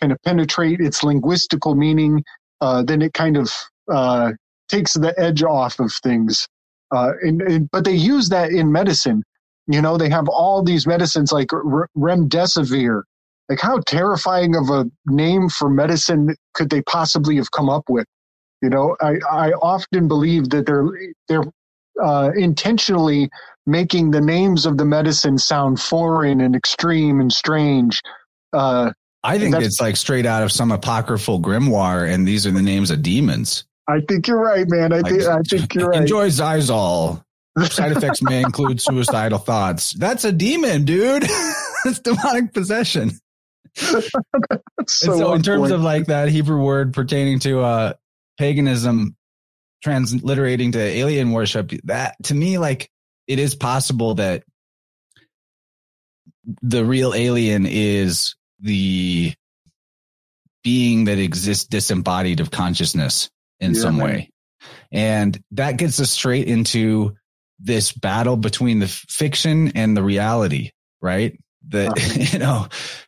kind 0.01 0.12
of 0.12 0.18
penetrate 0.24 0.80
its 0.80 1.03
linguistical 1.03 1.76
meaning, 1.76 2.24
uh, 2.61 2.82
then 2.82 3.03
it 3.03 3.12
kind 3.14 3.36
of 3.36 3.53
uh, 3.92 4.32
takes 4.68 4.94
the 4.94 5.18
edge 5.18 5.42
off 5.42 5.78
of 5.80 5.92
things. 6.03 6.46
Uh, 6.94 7.12
and, 7.22 7.42
and, 7.42 7.70
but 7.70 7.84
they 7.84 7.94
use 7.94 8.28
that 8.30 8.51
in 8.51 8.72
medicine. 8.72 9.22
You 9.66 9.82
know, 9.82 9.99
they 9.99 10.09
have 10.09 10.28
all 10.28 10.62
these 10.62 10.86
medicines 10.86 11.32
like 11.32 11.49
remdesivir. 11.49 13.03
Like, 13.49 13.61
how 13.61 13.80
terrifying 13.86 14.57
of 14.57 14.70
a 14.70 14.86
name 15.07 15.49
for 15.49 15.70
medicine 15.70 16.34
could 16.55 16.70
they 16.70 16.82
possibly 16.82 17.36
have 17.36 17.51
come 17.51 17.68
up 17.68 17.84
with? 17.88 18.07
You 18.62 18.70
know, 18.70 18.96
I, 19.01 19.16
I 19.30 19.53
often 19.53 20.09
believe 20.09 20.51
that 20.51 20.66
they're 20.66 20.88
they're 21.28 21.44
uh, 22.03 22.30
intentionally 22.36 23.28
making 23.66 24.11
the 24.11 24.20
names 24.20 24.66
of 24.66 24.78
the 24.78 24.84
medicine 24.84 25.38
sound 25.38 25.80
foreign 25.80 26.40
and 26.40 26.57
extreme 26.57 27.20
and 27.20 27.32
strange. 27.32 28.01
Uh, 28.53 28.92
I 29.25 29.39
think 29.39 29.57
it's 29.57 29.81
like 29.81 29.97
straight 29.97 30.27
out 30.27 30.43
of 30.43 30.53
some 30.53 30.71
apocryphal 30.71 31.41
grimoire, 31.41 32.09
and 32.09 32.27
these 32.27 32.47
are 32.47 32.51
the 32.51 32.62
names 32.62 32.91
of 32.91 33.03
demons. 33.03 33.64
I 33.89 34.01
think 34.07 34.29
you're 34.29 34.41
right, 34.41 34.66
man. 34.69 34.93
I, 34.93 35.03
think, 35.03 35.23
I 35.23 35.41
think 35.43 35.75
you're 35.75 35.89
right. 35.89 36.03
Enjoy 36.03 36.29
Xyzal. 36.29 37.23
Side 37.71 37.93
effects 37.93 38.23
may 38.23 38.41
include 38.41 38.81
suicidal 38.81 39.39
thoughts. 39.39 39.93
That's 39.93 40.25
a 40.25 40.31
demon, 40.31 40.85
dude. 40.85 41.23
That's 41.85 41.99
demonic 42.01 42.53
possession. 42.53 43.12
so, 43.75 44.01
so 44.87 45.33
in 45.33 45.43
terms 45.43 45.62
point. 45.62 45.73
of 45.73 45.83
like 45.83 46.07
that 46.07 46.29
Hebrew 46.29 46.62
word 46.62 46.95
pertaining 46.95 47.41
to 47.41 47.61
uh, 47.61 47.93
paganism, 48.39 49.16
transliterating 49.85 50.73
to 50.73 50.79
alien 50.79 51.33
worship, 51.33 51.73
that 51.85 52.16
to 52.25 52.35
me, 52.35 52.59
like 52.59 52.91
it 53.27 53.39
is 53.39 53.55
possible 53.55 54.14
that 54.16 54.45
the 56.62 56.85
real 56.85 57.14
alien 57.14 57.66
is 57.66 58.35
the 58.61 59.32
being 60.62 61.04
that 61.04 61.18
exists 61.18 61.66
disembodied 61.66 62.40
of 62.40 62.50
consciousness 62.50 63.30
in 63.61 63.74
yeah, 63.74 63.80
some 63.80 63.96
man. 63.96 64.06
way. 64.06 64.30
And 64.90 65.38
that 65.52 65.76
gets 65.76 66.00
us 66.00 66.11
straight 66.11 66.48
into 66.48 67.16
this 67.59 67.92
battle 67.92 68.36
between 68.36 68.78
the 68.78 68.88
fiction 68.88 69.72
and 69.74 69.96
the 69.96 70.02
reality, 70.02 70.70
right? 71.00 71.38
That, 71.68 71.88
uh-huh. 71.88 72.26
you 72.32 72.38
know, 72.38 72.66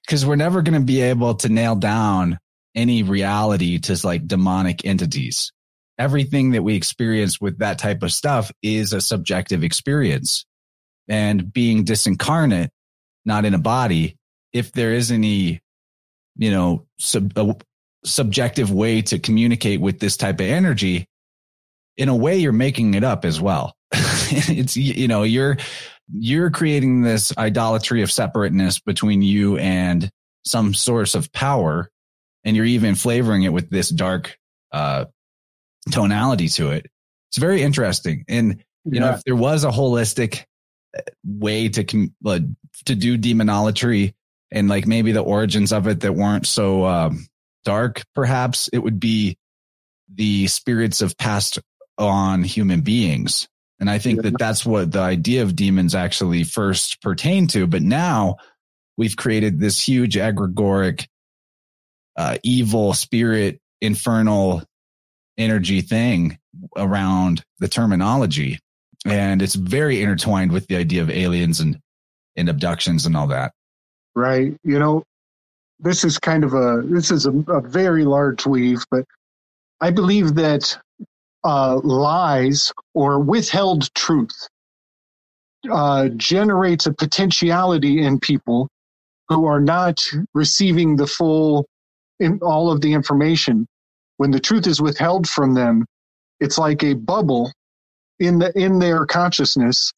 cause 0.09 0.25
we're 0.27 0.37
never 0.37 0.63
going 0.63 0.79
to 0.79 0.85
be 0.85 1.01
able 1.03 1.35
to 1.37 1.49
nail 1.49 1.77
down 1.77 2.39
any 2.75 3.03
reality 3.03 3.79
to 3.79 3.99
like 4.05 4.27
demonic 4.27 4.85
entities. 4.85 5.53
Everything 5.99 6.53
that 6.53 6.63
we 6.63 6.77
experience 6.77 7.41
with 7.41 7.59
that 7.59 7.79
type 7.79 8.03
of 8.03 8.13
stuff 8.13 8.51
is 8.63 8.93
a 8.93 9.01
subjective 9.01 9.63
experience 9.63 10.47
and 11.09 11.53
being 11.53 11.85
disincarnate, 11.85 12.71
not 13.25 13.45
in 13.45 13.55
a 13.55 13.59
body. 13.59 14.17
If 14.53 14.73
there 14.73 14.93
is 14.93 15.11
any, 15.11 15.61
you 16.37 16.51
know, 16.51 16.87
sub, 16.99 17.63
subjective 18.05 18.73
way 18.73 19.03
to 19.03 19.19
communicate 19.19 19.81
with 19.81 20.01
this 20.01 20.17
type 20.17 20.41
of 20.41 20.47
energy, 20.47 21.07
in 21.97 22.09
a 22.09 22.17
way, 22.17 22.39
you're 22.39 22.53
making 22.53 22.95
it 22.95 23.05
up 23.05 23.25
as 23.25 23.41
well. 23.41 23.75
it's, 23.93 24.77
you 24.77 25.09
know, 25.09 25.23
you're, 25.23 25.57
you're 26.13 26.51
creating 26.51 27.03
this 27.03 27.37
idolatry 27.37 28.03
of 28.03 28.11
separateness 28.11 28.79
between 28.81 29.23
you 29.23 29.59
and 29.59 30.11
some 30.45 30.75
source 30.75 31.15
of 31.15 31.33
power. 31.33 31.91
And 32.45 32.57
you're 32.57 32.65
even 32.65 32.95
flavoring 32.95 33.43
it 33.43 33.53
with 33.53 33.69
this 33.69 33.91
dark, 33.91 34.39
uh, 34.73 35.07
tonality 35.91 36.49
to 36.49 36.71
it. 36.71 36.87
It's 37.31 37.39
very 37.39 37.63
interesting. 37.63 38.25
And, 38.29 38.65
you 38.85 38.93
yeah. 38.93 39.01
know, 39.01 39.11
if 39.11 39.25
there 39.25 39.37
was 39.37 39.65
a 39.65 39.71
holistic 39.71 40.45
uh, 40.97 41.03
way 41.25 41.69
to, 41.69 42.09
uh, 42.25 42.41
to 42.87 42.95
do 42.95 43.19
demonolatry 43.19 44.15
and 44.53 44.69
like 44.69 44.87
maybe 44.87 45.13
the 45.13 45.21
origins 45.21 45.73
of 45.73 45.87
it 45.87 46.01
that 46.01 46.15
weren't 46.15 46.47
so, 46.47 46.85
um, 46.87 47.27
dark, 47.65 48.03
perhaps 48.15 48.69
it 48.73 48.79
would 48.79 48.99
be 48.99 49.37
the 50.13 50.47
spirits 50.47 51.03
of 51.03 51.17
past 51.17 51.59
on 51.99 52.43
human 52.43 52.81
beings. 52.81 53.49
And 53.79 53.89
I 53.89 53.99
think 53.99 54.23
that 54.23 54.39
that's 54.39 54.65
what 54.67 54.93
the 54.93 55.01
idea 55.01 55.43
of 55.43 55.57
demons 55.57 55.95
actually 55.95 56.45
first 56.45 57.01
pertained 57.01 57.51
to. 57.51 57.67
But 57.67 57.83
now 57.83 58.37
we've 58.97 59.17
created 59.17 59.59
this 59.59 59.81
huge 59.81 60.17
egregoric, 60.17 61.07
uh, 62.17 62.37
evil 62.43 62.93
spirit, 62.93 63.61
infernal 63.81 64.63
energy 65.39 65.81
thing 65.81 66.39
around 66.77 67.43
the 67.59 67.69
terminology. 67.69 68.59
And 69.07 69.41
it's 69.41 69.55
very 69.55 70.03
intertwined 70.03 70.53
with 70.53 70.67
the 70.67 70.77
idea 70.77 71.01
of 71.01 71.09
aliens 71.09 71.61
and, 71.61 71.79
and 72.37 72.51
abductions 72.51 73.07
and 73.07 73.17
all 73.17 73.29
that. 73.29 73.53
Right. 74.15 74.57
You 74.65 74.79
know, 74.79 75.05
this 75.79 76.05
is 76.05 76.19
kind 76.19 76.45
of 76.45 76.55
a 76.55 76.83
this 76.85 77.11
is 77.11 77.27
a, 77.27 77.33
a 77.49 77.61
very 77.61 78.05
large 78.05 78.47
weave, 78.47 78.85
but 78.91 79.05
I 79.81 79.91
believe 79.91 80.35
that 80.35 80.79
uh, 81.45 81.81
lies 81.83 82.73
or 82.95 83.19
withheld 83.19 83.93
truth 83.95 84.49
uh, 85.71 86.09
generates 86.17 86.87
a 86.87 86.93
potentiality 86.93 88.03
in 88.03 88.21
people 88.21 88.69
who 89.29 89.47
are 89.47 89.61
not 89.61 90.03
receiving 90.35 90.97
the 90.97 91.07
full 91.07 91.67
in 92.19 92.39
all 92.43 92.71
of 92.71 92.81
the 92.81 92.93
information. 92.93 93.67
When 94.19 94.31
the 94.31 94.41
truth 94.41 94.67
is 94.67 94.83
withheld 94.83 95.29
from 95.29 95.55
them, 95.55 95.87
it's 96.41 96.59
like 96.59 96.83
a 96.83 96.95
bubble 96.95 97.53
in 98.19 98.39
the 98.39 98.53
in 98.59 98.79
their 98.79 99.07
consciousness 99.07 99.93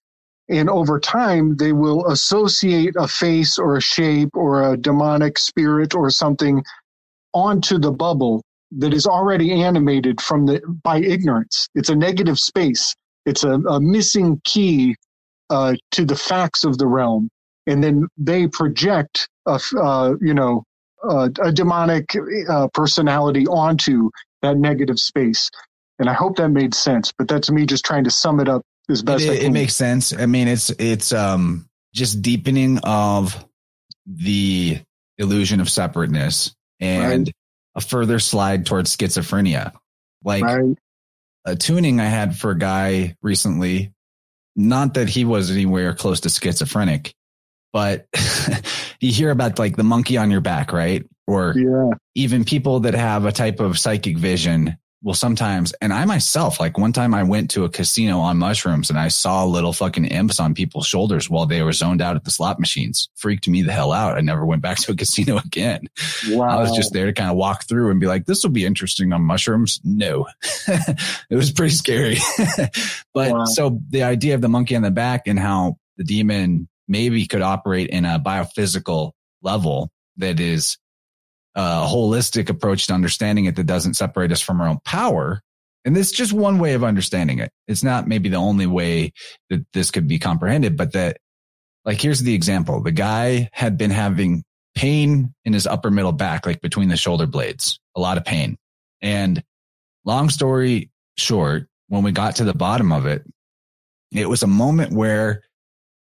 and 0.52 0.68
over 0.68 1.00
time, 1.00 1.56
they 1.56 1.72
will 1.72 2.06
associate 2.08 2.94
a 2.98 3.08
face 3.08 3.58
or 3.58 3.76
a 3.76 3.80
shape 3.80 4.30
or 4.34 4.72
a 4.72 4.76
demonic 4.76 5.38
spirit 5.38 5.94
or 5.94 6.10
something 6.10 6.62
onto 7.32 7.78
the 7.78 7.90
bubble 7.90 8.42
that 8.72 8.92
is 8.94 9.06
already 9.06 9.62
animated 9.62 10.20
from 10.20 10.46
the 10.46 10.60
by 10.82 10.98
ignorance. 10.98 11.68
It's 11.74 11.88
a 11.88 11.96
negative 11.96 12.38
space. 12.38 12.94
It's 13.26 13.44
a, 13.44 13.52
a 13.52 13.80
missing 13.80 14.40
key 14.44 14.96
uh, 15.50 15.74
to 15.92 16.04
the 16.04 16.16
facts 16.16 16.64
of 16.64 16.78
the 16.78 16.86
realm, 16.86 17.28
and 17.66 17.82
then 17.82 18.06
they 18.16 18.46
project 18.48 19.28
a 19.46 19.60
uh, 19.78 20.14
you 20.20 20.34
know 20.34 20.64
uh, 21.02 21.28
a 21.42 21.52
demonic 21.52 22.14
uh, 22.48 22.68
personality 22.74 23.46
onto 23.46 24.10
that 24.42 24.56
negative 24.56 24.98
space. 24.98 25.50
And 25.98 26.10
I 26.10 26.14
hope 26.14 26.36
that 26.36 26.48
made 26.48 26.74
sense. 26.74 27.12
But 27.16 27.28
that's 27.28 27.50
me 27.50 27.64
just 27.66 27.84
trying 27.84 28.04
to 28.04 28.10
sum 28.10 28.40
it 28.40 28.48
up 28.48 28.62
as 28.88 29.02
best 29.02 29.24
it, 29.24 29.42
it 29.42 29.50
makes 29.50 29.76
sense. 29.76 30.12
I 30.12 30.26
mean, 30.26 30.48
it's 30.48 30.70
it's 30.70 31.12
um 31.12 31.68
just 31.94 32.22
deepening 32.22 32.78
of 32.78 33.44
the 34.06 34.80
illusion 35.18 35.60
of 35.60 35.70
separateness 35.70 36.54
and 36.80 37.26
right. 37.26 37.34
a 37.76 37.80
further 37.80 38.18
slide 38.18 38.66
towards 38.66 38.96
schizophrenia. 38.96 39.72
Like 40.24 40.44
right. 40.44 40.76
a 41.44 41.56
tuning 41.56 42.00
I 42.00 42.06
had 42.06 42.36
for 42.36 42.52
a 42.52 42.58
guy 42.58 43.16
recently, 43.22 43.92
not 44.56 44.94
that 44.94 45.08
he 45.08 45.24
was 45.24 45.50
anywhere 45.50 45.94
close 45.94 46.20
to 46.20 46.30
schizophrenic, 46.30 47.14
but 47.72 48.06
you 49.00 49.12
hear 49.12 49.30
about 49.30 49.58
like 49.58 49.76
the 49.76 49.84
monkey 49.84 50.16
on 50.16 50.30
your 50.30 50.40
back, 50.40 50.72
right? 50.72 51.04
Or 51.26 51.54
yeah. 51.56 51.90
even 52.14 52.44
people 52.44 52.80
that 52.80 52.94
have 52.94 53.24
a 53.24 53.32
type 53.32 53.60
of 53.60 53.78
psychic 53.78 54.18
vision 54.18 54.76
well, 55.02 55.14
sometimes, 55.14 55.72
and 55.80 55.92
I 55.92 56.04
myself, 56.04 56.60
like 56.60 56.78
one 56.78 56.92
time 56.92 57.12
I 57.12 57.24
went 57.24 57.50
to 57.52 57.64
a 57.64 57.68
casino 57.68 58.20
on 58.20 58.38
mushrooms 58.38 58.88
and 58.88 58.98
I 58.98 59.08
saw 59.08 59.44
little 59.44 59.72
fucking 59.72 60.04
imps 60.04 60.38
on 60.38 60.54
people's 60.54 60.86
shoulders 60.86 61.28
while 61.28 61.44
they 61.44 61.62
were 61.62 61.72
zoned 61.72 62.00
out 62.00 62.14
at 62.14 62.24
the 62.24 62.30
slot 62.30 62.60
machines. 62.60 63.08
Freaked 63.16 63.48
me 63.48 63.62
the 63.62 63.72
hell 63.72 63.92
out. 63.92 64.16
I 64.16 64.20
never 64.20 64.46
went 64.46 64.62
back 64.62 64.78
to 64.82 64.92
a 64.92 64.96
casino 64.96 65.38
again. 65.38 65.88
Wow. 66.28 66.48
I 66.48 66.60
was 66.60 66.72
just 66.72 66.92
there 66.92 67.06
to 67.06 67.12
kind 67.12 67.30
of 67.30 67.36
walk 67.36 67.64
through 67.64 67.90
and 67.90 67.98
be 67.98 68.06
like, 68.06 68.26
this 68.26 68.44
will 68.44 68.50
be 68.50 68.64
interesting 68.64 69.12
on 69.12 69.22
mushrooms. 69.22 69.80
No, 69.82 70.28
it 70.68 71.34
was 71.34 71.50
pretty 71.50 71.74
scary. 71.74 72.18
but 73.14 73.32
wow. 73.32 73.44
so 73.44 73.80
the 73.88 74.04
idea 74.04 74.36
of 74.36 74.40
the 74.40 74.48
monkey 74.48 74.76
on 74.76 74.82
the 74.82 74.90
back 74.92 75.26
and 75.26 75.38
how 75.38 75.78
the 75.96 76.04
demon 76.04 76.68
maybe 76.86 77.26
could 77.26 77.42
operate 77.42 77.90
in 77.90 78.04
a 78.04 78.20
biophysical 78.20 79.12
level 79.42 79.90
that 80.18 80.38
is 80.38 80.78
a 81.54 81.86
holistic 81.86 82.48
approach 82.48 82.86
to 82.86 82.94
understanding 82.94 83.44
it 83.44 83.56
that 83.56 83.64
doesn't 83.64 83.94
separate 83.94 84.32
us 84.32 84.40
from 84.40 84.60
our 84.60 84.68
own 84.68 84.78
power. 84.84 85.40
And 85.84 85.96
this 85.96 86.10
is 86.10 86.16
just 86.16 86.32
one 86.32 86.58
way 86.58 86.74
of 86.74 86.84
understanding 86.84 87.40
it. 87.40 87.50
It's 87.66 87.82
not 87.82 88.06
maybe 88.06 88.28
the 88.28 88.36
only 88.36 88.66
way 88.66 89.12
that 89.50 89.66
this 89.72 89.90
could 89.90 90.06
be 90.06 90.18
comprehended, 90.18 90.76
but 90.76 90.92
that 90.92 91.18
like, 91.84 92.00
here's 92.00 92.20
the 92.20 92.34
example. 92.34 92.80
The 92.80 92.92
guy 92.92 93.50
had 93.52 93.76
been 93.76 93.90
having 93.90 94.44
pain 94.74 95.34
in 95.44 95.52
his 95.52 95.66
upper 95.66 95.90
middle 95.90 96.12
back, 96.12 96.46
like 96.46 96.60
between 96.60 96.88
the 96.88 96.96
shoulder 96.96 97.26
blades, 97.26 97.80
a 97.96 98.00
lot 98.00 98.18
of 98.18 98.24
pain. 98.24 98.56
And 99.00 99.42
long 100.04 100.30
story 100.30 100.90
short, 101.18 101.68
when 101.88 102.04
we 102.04 102.12
got 102.12 102.36
to 102.36 102.44
the 102.44 102.54
bottom 102.54 102.92
of 102.92 103.06
it, 103.06 103.24
it 104.12 104.28
was 104.28 104.42
a 104.42 104.46
moment 104.46 104.92
where 104.92 105.42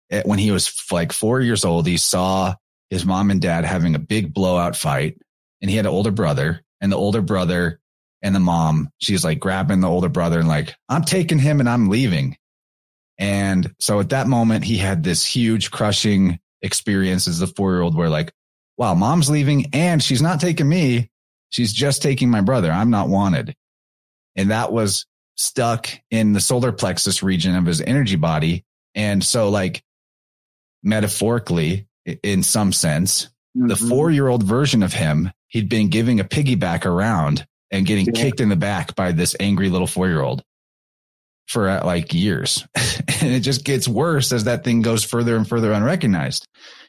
it, 0.08 0.26
when 0.26 0.38
he 0.38 0.50
was 0.50 0.74
like 0.90 1.12
four 1.12 1.40
years 1.40 1.64
old, 1.64 1.86
he 1.86 1.96
saw 1.96 2.54
his 2.90 3.06
mom 3.06 3.30
and 3.30 3.40
dad 3.40 3.64
having 3.64 3.94
a 3.94 4.00
big 4.00 4.34
blowout 4.34 4.74
fight 4.74 5.16
and 5.60 5.70
he 5.70 5.76
had 5.76 5.86
an 5.86 5.92
older 5.92 6.10
brother 6.10 6.62
and 6.80 6.90
the 6.90 6.96
older 6.96 7.22
brother 7.22 7.80
and 8.22 8.34
the 8.34 8.40
mom, 8.40 8.90
she's 8.98 9.24
like 9.24 9.40
grabbing 9.40 9.80
the 9.80 9.88
older 9.88 10.08
brother 10.08 10.38
and 10.38 10.48
like, 10.48 10.74
I'm 10.88 11.04
taking 11.04 11.38
him 11.38 11.60
and 11.60 11.68
I'm 11.68 11.88
leaving. 11.88 12.36
And 13.18 13.74
so 13.78 14.00
at 14.00 14.10
that 14.10 14.26
moment, 14.26 14.64
he 14.64 14.78
had 14.78 15.02
this 15.02 15.24
huge 15.24 15.70
crushing 15.70 16.38
experience 16.62 17.28
as 17.28 17.38
the 17.38 17.46
four 17.46 17.72
year 17.72 17.82
old 17.82 17.94
where 17.94 18.08
like, 18.08 18.32
wow, 18.76 18.94
mom's 18.94 19.30
leaving 19.30 19.66
and 19.72 20.02
she's 20.02 20.22
not 20.22 20.40
taking 20.40 20.68
me. 20.68 21.10
She's 21.50 21.72
just 21.72 22.02
taking 22.02 22.30
my 22.30 22.40
brother. 22.40 22.70
I'm 22.70 22.90
not 22.90 23.08
wanted. 23.08 23.54
And 24.36 24.50
that 24.50 24.72
was 24.72 25.06
stuck 25.36 25.88
in 26.10 26.32
the 26.32 26.40
solar 26.40 26.72
plexus 26.72 27.22
region 27.22 27.54
of 27.56 27.66
his 27.66 27.80
energy 27.80 28.16
body. 28.16 28.64
And 28.94 29.22
so 29.24 29.48
like 29.48 29.82
metaphorically, 30.82 31.88
in 32.22 32.42
some 32.42 32.72
sense, 32.72 33.26
mm-hmm. 33.56 33.68
the 33.68 33.76
four 33.76 34.10
year 34.10 34.28
old 34.28 34.42
version 34.42 34.82
of 34.82 34.92
him, 34.92 35.30
he'd 35.50 35.68
been 35.68 35.88
giving 35.88 36.18
a 36.18 36.24
piggyback 36.24 36.86
around 36.86 37.46
and 37.70 37.86
getting 37.86 38.06
yeah. 38.06 38.12
kicked 38.22 38.40
in 38.40 38.48
the 38.48 38.56
back 38.56 38.94
by 38.96 39.12
this 39.12 39.36
angry 39.38 39.68
little 39.68 39.86
four 39.86 40.08
year 40.08 40.22
old 40.22 40.42
for 41.46 41.68
uh, 41.68 41.84
like 41.84 42.14
years. 42.14 42.66
and 42.76 43.32
it 43.32 43.40
just 43.40 43.64
gets 43.64 43.86
worse 43.86 44.32
as 44.32 44.44
that 44.44 44.64
thing 44.64 44.82
goes 44.82 45.04
further 45.04 45.36
and 45.36 45.46
further 45.46 45.72
unrecognized. 45.72 46.46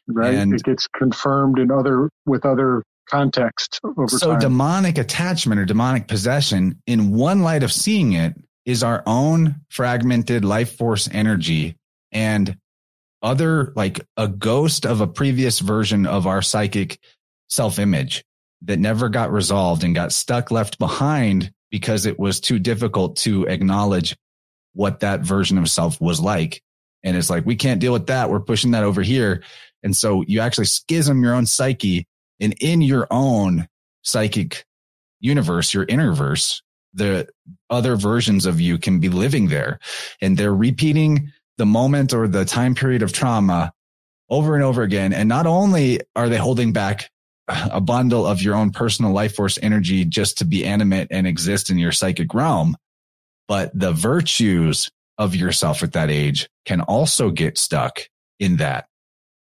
Right. 0.07 0.33
And 0.33 0.53
it 0.53 0.63
gets 0.63 0.87
confirmed 0.87 1.59
in 1.59 1.71
other, 1.71 2.09
with 2.25 2.45
other 2.45 2.83
context 3.09 3.79
over 3.83 4.07
so 4.07 4.31
time. 4.31 4.39
demonic 4.39 4.97
attachment 4.97 5.59
or 5.59 5.65
demonic 5.65 6.07
possession 6.07 6.79
in 6.87 7.11
one 7.11 7.41
light 7.41 7.63
of 7.63 7.71
seeing 7.71 8.13
it 8.13 8.35
is 8.65 8.83
our 8.83 9.03
own 9.05 9.55
fragmented 9.69 10.45
life 10.45 10.77
force 10.77 11.09
energy 11.11 11.75
and 12.11 12.55
other 13.21 13.73
like 13.75 14.01
a 14.17 14.27
ghost 14.27 14.85
of 14.85 15.01
a 15.01 15.07
previous 15.07 15.59
version 15.59 16.05
of 16.05 16.25
our 16.25 16.41
psychic 16.41 16.99
self 17.49 17.79
image 17.79 18.23
that 18.63 18.79
never 18.79 19.09
got 19.09 19.31
resolved 19.31 19.83
and 19.83 19.95
got 19.95 20.11
stuck 20.11 20.51
left 20.51 20.77
behind 20.77 21.51
because 21.71 22.05
it 22.05 22.19
was 22.19 22.39
too 22.39 22.59
difficult 22.59 23.15
to 23.17 23.45
acknowledge 23.45 24.15
what 24.73 24.99
that 24.99 25.21
version 25.21 25.57
of 25.57 25.69
self 25.69 25.99
was 25.99 26.19
like. 26.19 26.61
And 27.03 27.17
it's 27.17 27.29
like, 27.29 27.45
we 27.45 27.55
can't 27.55 27.81
deal 27.81 27.93
with 27.93 28.07
that. 28.07 28.29
We're 28.29 28.39
pushing 28.39 28.71
that 28.71 28.83
over 28.83 29.01
here. 29.01 29.43
And 29.83 29.95
so 29.95 30.23
you 30.27 30.41
actually 30.41 30.65
schism 30.65 31.23
your 31.23 31.33
own 31.33 31.45
psyche 31.45 32.07
and 32.39 32.53
in 32.61 32.81
your 32.81 33.07
own 33.09 33.67
psychic 34.03 34.65
universe, 35.19 35.73
your 35.73 35.85
inner 35.87 36.13
verse, 36.13 36.61
the 36.93 37.27
other 37.69 37.95
versions 37.95 38.45
of 38.45 38.59
you 38.59 38.77
can 38.77 38.99
be 38.99 39.09
living 39.09 39.47
there 39.47 39.79
and 40.21 40.37
they're 40.37 40.53
repeating 40.53 41.31
the 41.57 41.65
moment 41.65 42.13
or 42.13 42.27
the 42.27 42.45
time 42.45 42.75
period 42.75 43.01
of 43.01 43.13
trauma 43.13 43.71
over 44.29 44.55
and 44.55 44.63
over 44.63 44.81
again. 44.83 45.13
And 45.13 45.29
not 45.29 45.47
only 45.47 46.01
are 46.15 46.29
they 46.29 46.37
holding 46.37 46.73
back 46.73 47.09
a 47.71 47.81
bundle 47.81 48.25
of 48.25 48.41
your 48.41 48.55
own 48.55 48.71
personal 48.71 49.11
life 49.11 49.35
force 49.35 49.59
energy 49.61 50.05
just 50.05 50.39
to 50.39 50.45
be 50.45 50.65
animate 50.65 51.07
and 51.11 51.27
exist 51.27 51.69
in 51.69 51.77
your 51.77 51.91
psychic 51.91 52.33
realm. 52.33 52.75
But 53.47 53.71
the 53.77 53.91
virtues 53.91 54.89
of 55.17 55.35
yourself 55.35 55.83
at 55.83 55.93
that 55.93 56.09
age 56.09 56.49
can 56.65 56.81
also 56.81 57.29
get 57.29 57.57
stuck 57.57 57.99
in 58.39 58.57
that, 58.57 58.87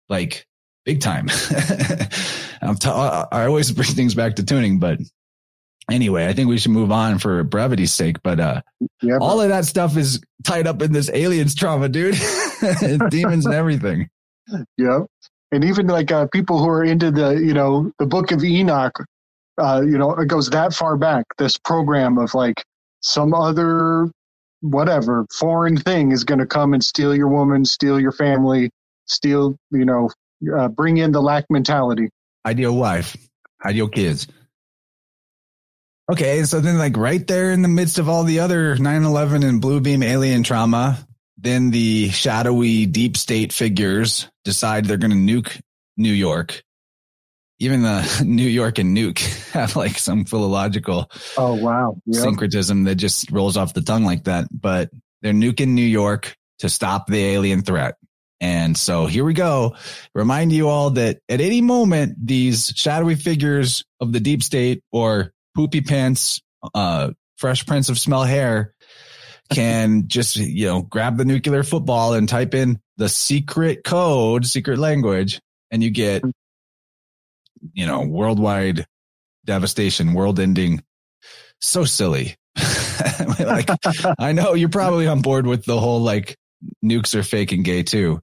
like 0.10 0.46
big 0.86 1.02
time. 1.02 1.28
I'm 2.62 2.76
t- 2.76 2.90
I 2.90 3.46
always 3.46 3.72
bring 3.72 3.88
things 3.88 4.16
back 4.16 4.36
to 4.36 4.44
tuning, 4.44 4.80
but 4.80 5.00
anyway, 5.90 6.28
I 6.28 6.34
think 6.34 6.50
we 6.50 6.58
should 6.58 6.72
move 6.72 6.92
on 6.92 7.20
for 7.20 7.44
brevity's 7.44 7.94
sake. 7.94 8.22
But 8.24 8.40
uh, 8.40 8.62
yeah, 9.02 9.18
all 9.20 9.42
of 9.42 9.50
that 9.50 9.66
stuff 9.66 9.98
is 9.98 10.22
tied 10.44 10.68
up 10.68 10.82
in 10.82 10.92
this 10.92 11.10
aliens 11.10 11.56
trauma, 11.56 11.90
dude. 11.90 12.16
Demons 13.10 13.46
and 13.46 13.56
everything. 13.56 14.10
Yep 14.78 15.08
and 15.56 15.64
even 15.64 15.88
like 15.88 16.12
uh, 16.12 16.28
people 16.28 16.60
who 16.60 16.68
are 16.68 16.84
into 16.84 17.10
the 17.10 17.32
you 17.36 17.54
know 17.54 17.92
the 17.98 18.06
book 18.06 18.32
of 18.32 18.44
enoch 18.44 18.94
uh, 19.58 19.82
you 19.86 19.98
know 19.98 20.12
it 20.14 20.28
goes 20.28 20.50
that 20.50 20.74
far 20.74 20.98
back. 20.98 21.26
This 21.38 21.58
program 21.58 22.18
of 22.18 22.34
like 22.34 22.64
some 23.02 23.34
other 23.34 24.12
whatever 24.62 25.26
foreign 25.32 25.78
thing 25.78 26.12
is 26.12 26.24
going 26.24 26.40
to 26.40 26.46
come 26.46 26.74
and 26.74 26.84
steal 26.84 27.16
your 27.16 27.28
woman 27.28 27.66
steal 27.66 28.00
your 28.00 28.12
family 28.12 28.72
steal 29.06 29.56
you 29.72 29.86
know 29.86 30.10
uh, 30.58 30.68
bring 30.68 30.98
in 30.98 31.12
the 31.12 31.22
lack 31.22 31.46
mentality. 31.50 32.10
Ideal 32.46 32.76
wife. 32.76 33.16
Ideal 33.64 33.88
kids. 33.88 34.28
Okay 36.12 36.44
so 36.44 36.60
then 36.60 36.78
like 36.78 36.98
right 36.98 37.26
there 37.26 37.52
in 37.52 37.62
the 37.62 37.68
midst 37.68 37.98
of 37.98 38.10
all 38.10 38.24
the 38.24 38.40
other 38.40 38.76
9-11 38.76 39.48
and 39.48 39.62
blue 39.62 39.80
beam 39.80 40.04
alien 40.04 40.44
trauma 40.44 41.08
then 41.38 41.72
the 41.72 42.10
shadowy 42.10 42.86
deep 42.86 43.18
state 43.18 43.52
figures 43.52 44.30
decide 44.44 44.86
they're 44.86 44.98
going 44.98 45.12
to 45.12 45.34
nuke 45.34 45.60
New 45.98 46.14
York. 46.14 46.64
Even 47.60 47.84
the 47.84 48.24
New 48.26 48.48
York 48.48 48.80
and 48.80 48.96
nuke 48.96 49.20
have 49.52 49.76
like 49.76 49.98
some 49.98 50.26
philological 50.26 51.10
oh 51.38 51.56
wow 51.56 51.98
yep. 52.06 52.24
syncretism 52.24 52.84
that 52.86 52.96
just 52.96 53.32
rolls 53.32 53.58
off 53.58 53.74
the 53.74 53.82
tongue 53.82 54.06
like 54.06 54.26
that. 54.26 54.48
But 54.52 54.90
they're 55.22 55.34
nuking 55.34 55.70
New 55.70 55.82
York 55.82 56.36
to 56.60 56.70
stop 56.70 57.08
the 57.08 57.24
alien 57.24 57.62
threat. 57.62 57.96
And 58.42 58.78
so 58.78 59.06
here 59.06 59.24
we 59.24 59.34
go. 59.34 59.76
Remind 60.14 60.52
you 60.52 60.68
all 60.68 60.92
that 60.92 61.20
at 61.30 61.42
any 61.42 61.62
moment, 61.62 62.16
these 62.22 62.74
shadowy 62.76 63.16
figures 63.16 63.86
of 64.00 64.12
the 64.12 64.20
deep 64.20 64.44
state 64.44 64.84
or 64.92 65.32
poopy 65.56 65.82
pants, 65.82 66.42
uh, 66.74 67.12
fresh 67.38 67.66
prince 67.66 67.90
of 67.90 67.98
smell 67.98 68.24
hair 68.24 68.75
can 69.50 70.08
just, 70.08 70.36
you 70.36 70.68
know, 70.68 70.82
grab 70.82 71.18
the 71.18 71.26
nuclear 71.26 71.64
football 71.64 72.14
and 72.14 72.28
type 72.28 72.54
in 72.54 72.80
the 72.98 73.10
secret 73.10 73.84
code, 73.84 74.46
secret 74.46 74.80
language, 74.80 75.40
and 75.72 75.84
you 75.84 75.92
get, 75.92 76.24
you 77.74 77.86
know, 77.86 78.02
worldwide 78.02 78.86
devastation, 79.46 80.14
world 80.14 80.40
ending. 80.40 80.84
So 81.62 81.86
silly. 81.86 82.36
like, 83.40 83.70
I 84.20 84.32
know 84.32 84.54
you're 84.54 84.70
probably 84.70 85.08
on 85.08 85.22
board 85.22 85.46
with 85.46 85.66
the 85.66 85.80
whole 85.80 86.02
like 86.02 86.38
nukes 86.84 87.16
are 87.16 87.24
fake 87.24 87.52
and 87.52 87.64
gay 87.64 87.84
too. 87.84 88.22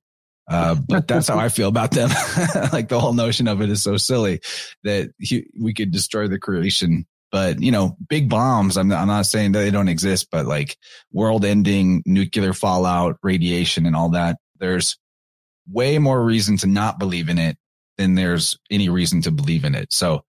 Uh, 0.49 0.75
but 0.75 1.07
that's 1.07 1.29
how 1.29 1.39
I 1.39 1.49
feel 1.49 1.69
about 1.69 1.93
them. 1.93 2.09
like 2.73 2.89
the 2.89 3.01
whole 3.01 3.15
notion 3.15 3.49
of 3.49 3.63
it 3.63 3.71
is 3.71 3.83
so 3.83 3.97
silly 3.97 4.41
that 4.83 5.11
he, 5.19 5.47
we 5.59 5.73
could 5.73 5.93
destroy 5.93 6.27
the 6.29 6.39
creation 6.39 7.07
but 7.33 7.61
you 7.61 7.73
know, 7.73 7.97
big 8.09 8.29
bombs. 8.29 8.77
I'm 8.77 8.89
not, 8.89 9.01
I'm 9.01 9.09
not 9.09 9.27
saying 9.27 9.53
that 9.53 9.61
they 9.61 9.71
don't 9.71 9.89
exist, 9.89 10.29
but 10.31 10.47
like 10.47 10.77
world 11.11 11.45
ending 11.45 12.03
nuclear 12.07 12.53
fallout, 12.53 13.17
radiation 13.23 13.87
and 13.87 13.97
all 13.97 14.11
that, 14.11 14.37
there's 14.61 14.99
way 15.69 15.99
more 15.99 16.23
reason 16.23 16.59
to 16.59 16.67
not 16.67 16.99
believe 16.99 17.31
in 17.31 17.39
it 17.39 17.57
than 17.97 18.15
there's 18.15 18.59
any 18.71 18.89
reason 18.89 19.23
to 19.23 19.31
believe 19.31 19.65
in 19.65 19.75
it. 19.75 19.93
So 19.93 20.25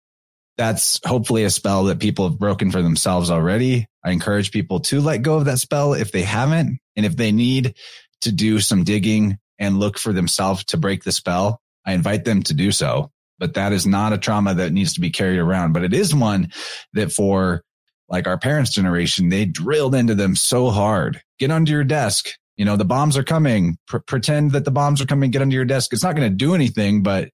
that's 0.57 0.99
hopefully 1.05 1.43
a 1.43 1.49
spell 1.49 1.85
that 1.85 1.99
people 1.99 2.29
have 2.29 2.39
broken 2.39 2.71
for 2.71 2.81
themselves 2.81 3.29
already. 3.29 3.87
I 4.03 4.11
encourage 4.11 4.51
people 4.51 4.79
to 4.81 5.01
let 5.01 5.23
go 5.23 5.35
of 5.35 5.45
that 5.45 5.59
spell 5.59 5.93
if 5.93 6.11
they 6.11 6.21
haven't. 6.21 6.79
And 6.95 7.05
if 7.05 7.17
they 7.17 7.31
need 7.31 7.75
to 8.21 8.31
do 8.31 8.59
some 8.59 8.83
digging 8.83 9.39
and 9.59 9.79
look 9.79 9.97
for 9.97 10.13
themselves 10.13 10.63
to 10.65 10.77
break 10.77 11.03
the 11.03 11.11
spell, 11.11 11.59
I 11.85 11.93
invite 11.93 12.23
them 12.23 12.43
to 12.43 12.53
do 12.53 12.71
so 12.71 13.11
but 13.43 13.55
that 13.55 13.73
is 13.73 13.85
not 13.85 14.13
a 14.13 14.17
trauma 14.17 14.53
that 14.53 14.71
needs 14.71 14.93
to 14.93 15.01
be 15.01 15.09
carried 15.09 15.37
around. 15.37 15.73
But 15.73 15.83
it 15.83 15.93
is 15.93 16.15
one 16.15 16.49
that 16.93 17.11
for 17.11 17.61
like 18.07 18.25
our 18.25 18.37
parents' 18.37 18.71
generation, 18.71 19.27
they 19.27 19.43
drilled 19.43 19.95
into 19.95 20.15
them 20.15 20.37
so 20.37 20.69
hard. 20.69 21.21
Get 21.39 21.51
under 21.51 21.69
your 21.69 21.83
desk. 21.83 22.29
You 22.55 22.63
know, 22.63 22.77
the 22.77 22.85
bombs 22.85 23.17
are 23.17 23.23
coming. 23.23 23.75
Pretend 24.07 24.53
that 24.53 24.63
the 24.63 24.71
bombs 24.71 25.01
are 25.01 25.05
coming. 25.05 25.29
Get 25.29 25.41
under 25.41 25.57
your 25.57 25.65
desk. 25.65 25.91
It's 25.91 26.03
not 26.03 26.15
going 26.15 26.31
to 26.31 26.33
do 26.33 26.55
anything, 26.55 27.03
but 27.03 27.31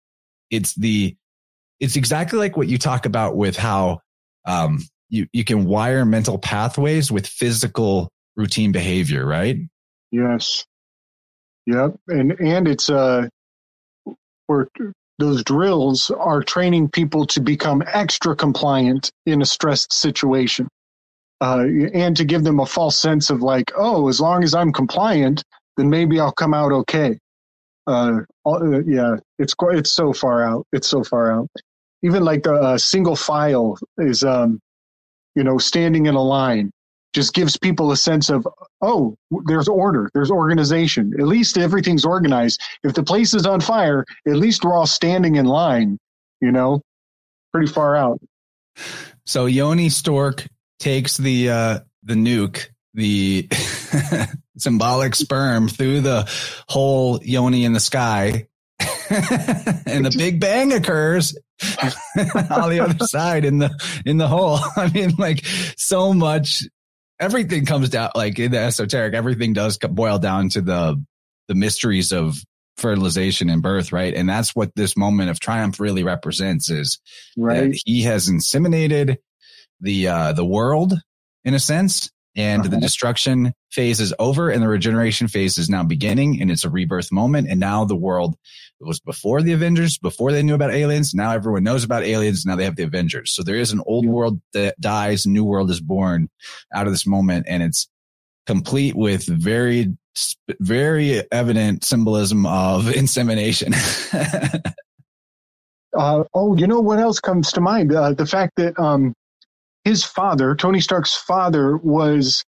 it's 0.50 0.74
the, 0.74 1.16
it's 1.80 1.96
exactly 1.96 2.40
like 2.40 2.58
what 2.58 2.68
you 2.68 2.80
talk 2.80 3.06
about 3.06 3.36
with 3.36 3.56
how, 3.56 4.00
um, 4.48 4.80
you, 5.10 5.28
you 5.32 5.44
can 5.44 5.66
wire 5.66 6.06
mental 6.06 6.40
pathways 6.40 7.12
with 7.12 7.28
physical 7.28 8.10
routine 8.36 8.72
behavior, 8.72 9.28
right? 9.28 9.58
Yes. 10.12 10.66
Yep. 11.68 11.98
And, 12.08 12.32
and 12.40 12.68
it's, 12.68 12.90
uh, 12.90 13.28
we're 14.48 14.66
those 15.20 15.44
drills 15.44 16.10
are 16.10 16.42
training 16.42 16.90
people 16.90 17.26
to 17.28 17.42
become 17.42 17.84
extra 17.86 18.36
compliant 18.36 19.12
in 19.26 19.42
a 19.42 19.46
stressed 19.46 19.94
situation. 19.94 20.68
Uh, 21.42 21.66
and 21.94 22.18
to 22.18 22.26
give 22.26 22.44
them 22.44 22.60
a 22.60 22.66
false 22.66 22.98
sense 22.98 23.30
of 23.30 23.42
like, 23.42 23.72
oh, 23.78 24.08
as 24.10 24.20
long 24.20 24.44
as 24.44 24.54
I'm 24.54 24.74
compliant, 24.74 25.44
then 25.78 25.90
maybe 25.90 26.20
I'll 26.20 26.32
come 26.32 26.54
out 26.54 26.72
okay. 26.72 27.18
Uh, 27.86 28.22
uh 28.46 28.80
yeah, 28.82 29.16
it's 29.40 29.54
it's 29.60 29.92
so 29.92 30.14
far 30.14 30.44
out. 30.44 30.66
It's 30.74 30.88
so 30.88 31.04
far 31.04 31.32
out. 31.32 31.50
Even 32.02 32.24
like 32.24 32.46
a, 32.46 32.74
a 32.74 32.80
single 32.80 33.16
file 33.16 33.78
is, 33.98 34.24
um, 34.24 34.60
you 35.36 35.44
know, 35.44 35.58
standing 35.58 36.06
in 36.06 36.16
a 36.16 36.22
line 36.22 36.72
just 37.14 37.34
gives 37.34 37.58
people 37.58 37.92
a 37.92 37.98
sense 37.98 38.30
of 38.30 38.48
oh 38.82 39.18
there's 39.46 39.68
order 39.68 40.10
there's 40.14 40.32
organization. 40.32 41.14
At 41.20 41.28
least 41.28 41.58
everything's 41.58 42.06
organized. 42.06 42.62
If 42.84 42.94
the 42.94 43.04
place 43.04 43.34
is 43.34 43.46
on 43.46 43.62
fire 43.62 44.06
at 44.28 44.36
least 44.36 44.64
we're 44.64 44.76
all 44.76 44.88
standing 44.88 45.36
in 45.36 45.46
line 45.46 45.98
you 46.42 46.52
know? 46.52 46.82
Pretty 47.52 47.72
far 47.72 47.96
out. 47.96 48.20
So 49.26 49.46
yoni 49.46 49.90
stork 49.90 50.48
takes 50.80 51.18
the 51.18 51.50
uh 51.50 51.80
the 52.04 52.14
nuke 52.14 52.68
the 52.94 53.48
symbolic 54.58 55.16
sperm 55.16 55.68
through 55.68 56.02
the 56.02 56.30
whole 56.68 57.20
yoni 57.24 57.66
in 57.66 57.74
the 57.74 57.80
sky. 57.80 58.48
And 59.88 60.06
the 60.06 60.16
big 60.16 60.40
bang 60.40 60.72
occurs 60.72 61.36
on 61.82 62.70
the 62.70 62.80
other 62.80 63.06
side 63.08 63.44
in 63.44 63.58
the 63.58 63.72
in 64.06 64.18
the 64.18 64.28
hole. 64.28 64.60
I 64.78 64.88
mean 64.92 65.16
like 65.18 65.44
so 65.78 66.14
much 66.14 66.64
everything 67.20 67.66
comes 67.66 67.90
down 67.90 68.12
like 68.16 68.40
in 68.40 68.52
the 68.52 68.60
esoteric 68.60 69.14
everything 69.14 69.54
does 69.54 69.78
boil 69.78 70.20
down 70.20 70.50
to 70.50 70.62
the 70.62 71.04
the 71.48 71.56
mysteries 71.56 72.12
of 72.12 72.38
fertilization 72.78 73.50
and 73.50 73.62
birth 73.62 73.92
right 73.92 74.14
and 74.14 74.30
that's 74.30 74.56
what 74.56 74.74
this 74.76 74.96
moment 74.96 75.30
of 75.30 75.40
triumph 75.40 75.80
really 75.80 76.04
represents 76.04 76.70
is 76.70 77.00
right 77.38 77.76
he 77.86 78.04
has 78.04 78.30
inseminated 78.30 79.18
the 79.82 80.08
uh 80.08 80.32
the 80.32 80.46
world 80.46 80.94
in 81.44 81.54
a 81.54 81.60
sense 81.60 82.10
and 82.36 82.62
uh-huh. 82.62 82.70
the 82.70 82.80
destruction 82.80 83.54
phase 83.72 84.00
is 84.00 84.14
over 84.18 84.50
and 84.50 84.62
the 84.62 84.68
regeneration 84.68 85.28
phase 85.28 85.58
is 85.58 85.70
now 85.70 85.84
beginning 85.84 86.42
and 86.42 86.50
it's 86.50 86.64
a 86.64 86.70
rebirth 86.70 87.12
moment. 87.12 87.48
And 87.50 87.60
now 87.60 87.86
the 87.86 87.96
world 87.96 88.36
was 88.82 89.00
before 89.00 89.42
the 89.42 89.54
Avengers, 89.54 89.98
before 89.98 90.32
they 90.32 90.44
knew 90.44 90.54
about 90.54 90.74
aliens. 90.74 91.14
Now 91.14 91.32
everyone 91.32 91.64
knows 91.64 91.84
about 91.84 92.04
aliens. 92.04 92.46
Now 92.46 92.56
they 92.56 92.64
have 92.64 92.76
the 92.76 92.84
Avengers. 92.84 93.34
So 93.34 93.44
there 93.44 93.56
is 93.56 93.72
an 93.72 93.82
old 93.86 94.06
world 94.06 94.42
that 94.54 94.80
dies, 94.80 95.28
new 95.28 95.44
world 95.44 95.70
is 95.70 95.82
born 95.82 96.30
out 96.74 96.88
of 96.88 96.94
this 96.94 97.06
moment. 97.06 97.46
And 97.50 97.62
it's 97.62 97.90
complete 98.48 98.96
with 98.96 99.26
very, 99.26 99.96
very 100.60 101.24
evident 101.32 101.84
symbolism 101.84 102.46
of 102.46 102.90
insemination. 102.96 103.74
uh, 105.98 106.24
oh, 106.34 106.56
you 106.56 106.68
know 106.68 106.80
what 106.80 107.00
else 107.00 107.20
comes 107.20 107.52
to 107.54 107.62
mind? 107.62 107.94
Uh, 107.94 108.14
the 108.14 108.26
fact 108.26 108.54
that, 108.58 108.80
um, 108.80 109.14
his 109.86 110.04
father, 110.04 110.56
Tony 110.56 110.82
Stark's 110.82 111.16
father, 111.16 111.78
was 111.78 112.44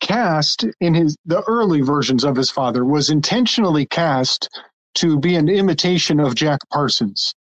cast 0.00 0.64
in 0.80 0.94
his 0.94 1.16
the 1.24 1.42
early 1.48 1.80
versions 1.80 2.22
of 2.22 2.36
his 2.36 2.50
father 2.50 2.84
was 2.84 3.08
intentionally 3.08 3.86
cast 3.86 4.48
to 4.96 5.18
be 5.18 5.36
an 5.36 5.48
imitation 5.48 6.20
of 6.20 6.34
Jack 6.34 6.60
Parsons, 6.72 7.34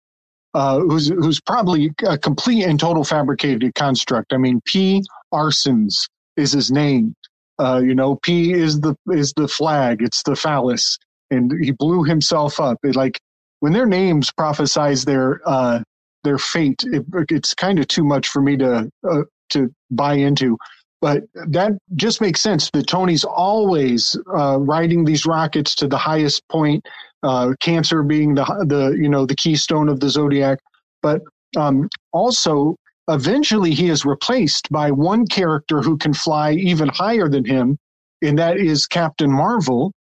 uh, 0.54 0.80
who's 0.80 1.08
who's 1.08 1.40
probably 1.40 1.90
a 2.06 2.18
complete 2.18 2.64
and 2.64 2.78
total 2.78 3.04
fabricated 3.04 3.74
construct. 3.74 4.32
I 4.32 4.36
mean, 4.36 4.60
P. 4.64 5.02
Arsons 5.32 6.08
is 6.36 6.52
his 6.52 6.70
name. 6.70 7.14
Uh, 7.58 7.80
you 7.84 7.94
know, 7.94 8.16
P 8.16 8.52
is 8.52 8.80
the 8.80 8.96
is 9.08 9.32
the 9.36 9.48
flag. 9.48 10.02
It's 10.02 10.22
the 10.24 10.36
phallus, 10.36 10.98
and 11.30 11.52
he 11.62 11.70
blew 11.70 12.04
himself 12.04 12.60
up. 12.60 12.78
It, 12.82 12.96
like 12.96 13.20
when 13.60 13.72
their 13.72 13.86
names 13.86 14.30
prophesize 14.30 15.04
their 15.04 15.40
uh, 15.46 15.82
their 16.24 16.38
fate, 16.38 16.84
it, 16.86 17.04
it's 17.30 17.54
kind 17.54 17.78
of 17.78 17.86
too 17.88 18.04
much 18.04 18.28
for 18.28 18.42
me 18.42 18.56
to 18.56 18.90
uh, 19.08 19.22
to 19.50 19.72
buy 19.90 20.14
into. 20.14 20.58
But 21.00 21.24
that 21.34 21.72
just 21.96 22.22
makes 22.22 22.40
sense 22.40 22.70
that 22.70 22.86
Tony's 22.86 23.24
always 23.24 24.16
uh, 24.34 24.58
riding 24.58 25.04
these 25.04 25.26
rockets 25.26 25.74
to 25.76 25.86
the 25.86 25.98
highest 25.98 26.42
point. 26.48 26.82
Uh, 27.24 27.54
cancer 27.60 28.04
being 28.04 28.34
the 28.36 28.44
the 28.68 28.96
you 29.00 29.08
know 29.08 29.26
the 29.26 29.36
keystone 29.36 29.88
of 29.88 30.00
the 30.00 30.10
zodiac, 30.10 30.60
but 31.02 31.22
um, 31.56 31.88
also 32.12 32.76
eventually 33.08 33.72
he 33.72 33.88
is 33.88 34.04
replaced 34.04 34.70
by 34.70 34.90
one 34.90 35.26
character 35.26 35.82
who 35.82 35.96
can 35.98 36.14
fly 36.14 36.52
even 36.52 36.88
higher 36.88 37.28
than 37.28 37.44
him, 37.44 37.78
and 38.22 38.38
that 38.38 38.58
is 38.58 38.86
Captain 38.86 39.32
Marvel. 39.32 39.92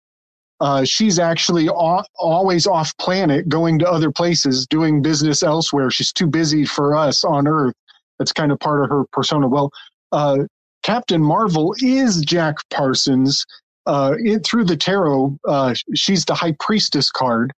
Uh, 0.60 0.84
she's 0.84 1.18
actually 1.20 1.68
always 1.68 2.66
off 2.68 2.96
planet, 2.98 3.48
going 3.48 3.78
to 3.80 3.90
other 3.90 4.12
places, 4.12 4.66
doing 4.66 5.02
business 5.02 5.42
elsewhere. 5.42 5.90
She's 5.90 6.12
too 6.12 6.28
busy 6.28 6.64
for 6.64 6.96
us 6.96 7.24
on 7.24 7.48
Earth. 7.48 7.74
That's 8.18 8.32
kind 8.32 8.52
of 8.52 8.60
part 8.60 8.84
of 8.84 8.90
her 8.90 9.04
persona. 9.12 9.48
Well, 9.48 9.72
uh, 10.12 10.38
Captain 10.84 11.22
Marvel 11.22 11.74
is 11.80 12.20
Jack 12.22 12.56
Parsons. 12.70 13.44
Uh, 13.87 14.14
it, 14.18 14.47
through 14.47 14.64
the 14.64 14.76
tarot, 14.76 15.37
uh, 15.49 15.74
she's 15.95 16.24
the 16.24 16.35
High 16.35 16.55
Priestess 16.61 17.11
card, 17.11 17.53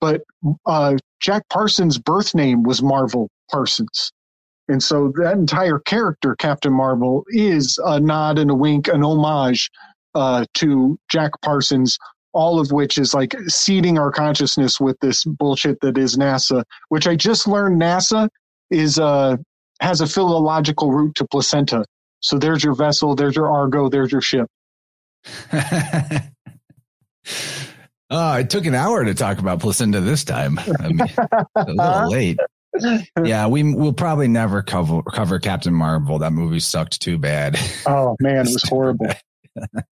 but 0.00 0.22
uh, 0.66 0.96
Jack 1.20 1.48
Parsons' 1.48 1.98
birth 1.98 2.34
name 2.34 2.62
was 2.62 2.82
Marvel 2.82 3.28
Parsons. 3.50 4.12
And 4.68 4.82
so 4.82 5.12
that 5.16 5.34
entire 5.34 5.78
character, 5.78 6.36
Captain 6.36 6.72
Marvel, 6.72 7.24
is 7.28 7.78
a 7.84 8.00
nod 8.00 8.38
and 8.38 8.50
a 8.50 8.54
wink, 8.54 8.88
an 8.88 9.02
homage 9.02 9.70
uh, 10.14 10.44
to 10.54 10.98
Jack 11.10 11.32
Parsons, 11.42 11.98
all 12.32 12.58
of 12.58 12.72
which 12.72 12.96
is 12.98 13.14
like 13.14 13.34
seeding 13.48 13.98
our 13.98 14.10
consciousness 14.10 14.80
with 14.80 14.98
this 15.00 15.24
bullshit 15.24 15.80
that 15.80 15.98
is 15.98 16.16
NASA, 16.16 16.64
which 16.88 17.06
I 17.06 17.14
just 17.16 17.46
learned 17.46 17.80
NASA 17.80 18.28
is 18.70 18.98
uh, 18.98 19.36
has 19.80 20.00
a 20.00 20.06
philological 20.06 20.92
route 20.92 21.14
to 21.16 21.26
placenta. 21.26 21.84
So 22.20 22.38
there's 22.38 22.64
your 22.64 22.74
vessel, 22.74 23.14
there's 23.14 23.36
your 23.36 23.50
Argo, 23.50 23.88
there's 23.88 24.12
your 24.12 24.22
ship. 24.22 24.48
oh, 28.10 28.34
it 28.34 28.50
took 28.50 28.66
an 28.66 28.74
hour 28.74 29.04
to 29.04 29.14
talk 29.14 29.38
about 29.38 29.60
placenta 29.60 30.00
this 30.00 30.24
time. 30.24 30.58
I 30.58 30.88
mean, 30.88 31.00
a 31.56 31.64
little 31.66 32.10
late. 32.10 32.38
Yeah, 33.22 33.46
we 33.46 33.62
we'll 33.74 33.92
probably 33.92 34.28
never 34.28 34.62
cover 34.62 35.02
cover 35.02 35.38
Captain 35.38 35.74
Marvel. 35.74 36.18
That 36.18 36.32
movie 36.32 36.60
sucked 36.60 37.00
too 37.00 37.18
bad. 37.18 37.58
Oh 37.86 38.16
man, 38.20 38.46
it 38.46 38.52
was 38.52 38.62
horrible. 38.68 39.08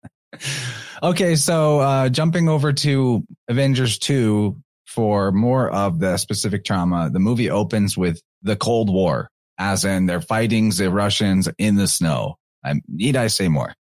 okay, 1.03 1.37
so 1.37 1.81
uh, 1.81 2.09
jumping 2.09 2.49
over 2.49 2.73
to 2.73 3.25
Avengers 3.49 3.99
2 3.99 4.57
for 4.87 5.31
more 5.31 5.71
of 5.71 5.99
the 6.01 6.17
specific 6.17 6.65
trauma, 6.65 7.11
the 7.11 7.19
movie 7.21 7.51
opens 7.51 7.97
with 7.97 8.21
the 8.43 8.57
Cold 8.57 8.91
War 8.91 9.29
as 9.59 9.85
in 9.85 10.07
they're 10.07 10.21
fighting 10.21 10.71
the 10.71 10.91
Russians 10.91 11.49
in 11.59 11.77
the 11.77 11.87
snow. 11.87 12.37
I, 12.65 12.75
need 12.89 13.17
I 13.17 13.29
say 13.29 13.49
more? 13.49 13.75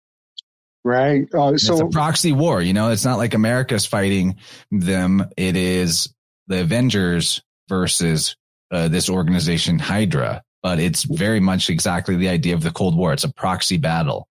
Right. 0.84 1.26
Uh, 1.34 1.56
so 1.56 1.72
it's 1.72 1.80
a 1.82 1.86
proxy 1.86 2.32
war. 2.32 2.62
You 2.62 2.72
know, 2.72 2.90
it's 2.90 3.04
not 3.04 3.18
like 3.18 3.34
America's 3.34 3.84
fighting 3.84 4.36
them. 4.70 5.28
It 5.36 5.56
is 5.56 6.12
the 6.46 6.60
Avengers 6.60 7.42
versus 7.68 8.34
uh, 8.70 8.88
this 8.88 9.10
organization 9.10 9.78
Hydra. 9.78 10.42
But 10.62 10.78
it's 10.78 11.04
very 11.04 11.40
much 11.40 11.70
exactly 11.70 12.16
the 12.16 12.28
idea 12.28 12.54
of 12.54 12.62
the 12.62 12.70
Cold 12.70 12.96
War. 12.96 13.12
It's 13.12 13.24
a 13.24 13.32
proxy 13.32 13.78
battle. 13.78 14.26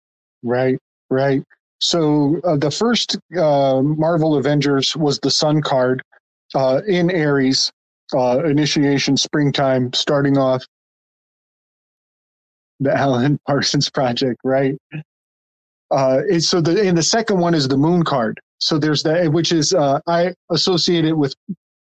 Right. 0.42 0.78
Right. 1.10 1.42
So 1.80 2.40
uh, 2.44 2.56
the 2.56 2.70
first 2.70 3.18
uh, 3.36 3.82
Marvel 3.82 4.36
Avengers 4.36 4.96
was 4.96 5.18
the 5.20 5.30
Sun 5.30 5.62
card 5.62 6.02
uh, 6.54 6.80
in 6.86 7.10
Aries. 7.10 7.70
Uh, 8.14 8.44
initiation 8.44 9.16
springtime 9.16 9.92
starting 9.92 10.36
off 10.36 10.64
the 12.80 12.94
Alan 12.94 13.38
Parsons 13.46 13.90
Project, 13.90 14.40
right? 14.44 14.76
Uh, 15.94 16.40
so 16.40 16.60
the 16.60 16.86
and 16.88 16.98
the 16.98 17.02
second 17.02 17.38
one 17.38 17.54
is 17.54 17.68
the 17.68 17.76
Moon 17.76 18.02
card. 18.02 18.40
So 18.58 18.78
there's 18.78 19.02
that, 19.04 19.32
which 19.32 19.52
is 19.52 19.72
uh, 19.72 20.00
I 20.08 20.34
associate 20.50 21.04
it 21.04 21.16
with 21.16 21.34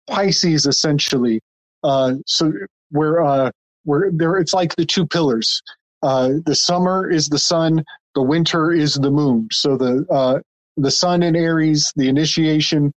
Pisces 0.10 0.66
essentially. 0.66 1.40
Uh, 1.84 2.16
so 2.26 2.52
where 2.92 3.24
uh, 3.24 3.52
where 3.86 4.12
there, 4.12 4.38
it's 4.38 4.54
like 4.54 4.76
the 4.76 4.86
two 4.86 5.08
pillars. 5.08 5.62
Uh, 6.04 6.34
the 6.46 6.56
summer 6.56 7.10
is 7.10 7.30
the 7.30 7.40
sun, 7.40 7.84
the 8.16 8.22
winter 8.22 8.72
is 8.74 8.96
the 8.96 9.12
moon. 9.12 9.48
So 9.52 9.78
the 9.78 10.06
uh, 10.12 10.40
the 10.78 10.92
sun 10.92 11.24
in 11.24 11.36
Aries, 11.36 11.94
the 11.96 12.10
initiation 12.10 12.92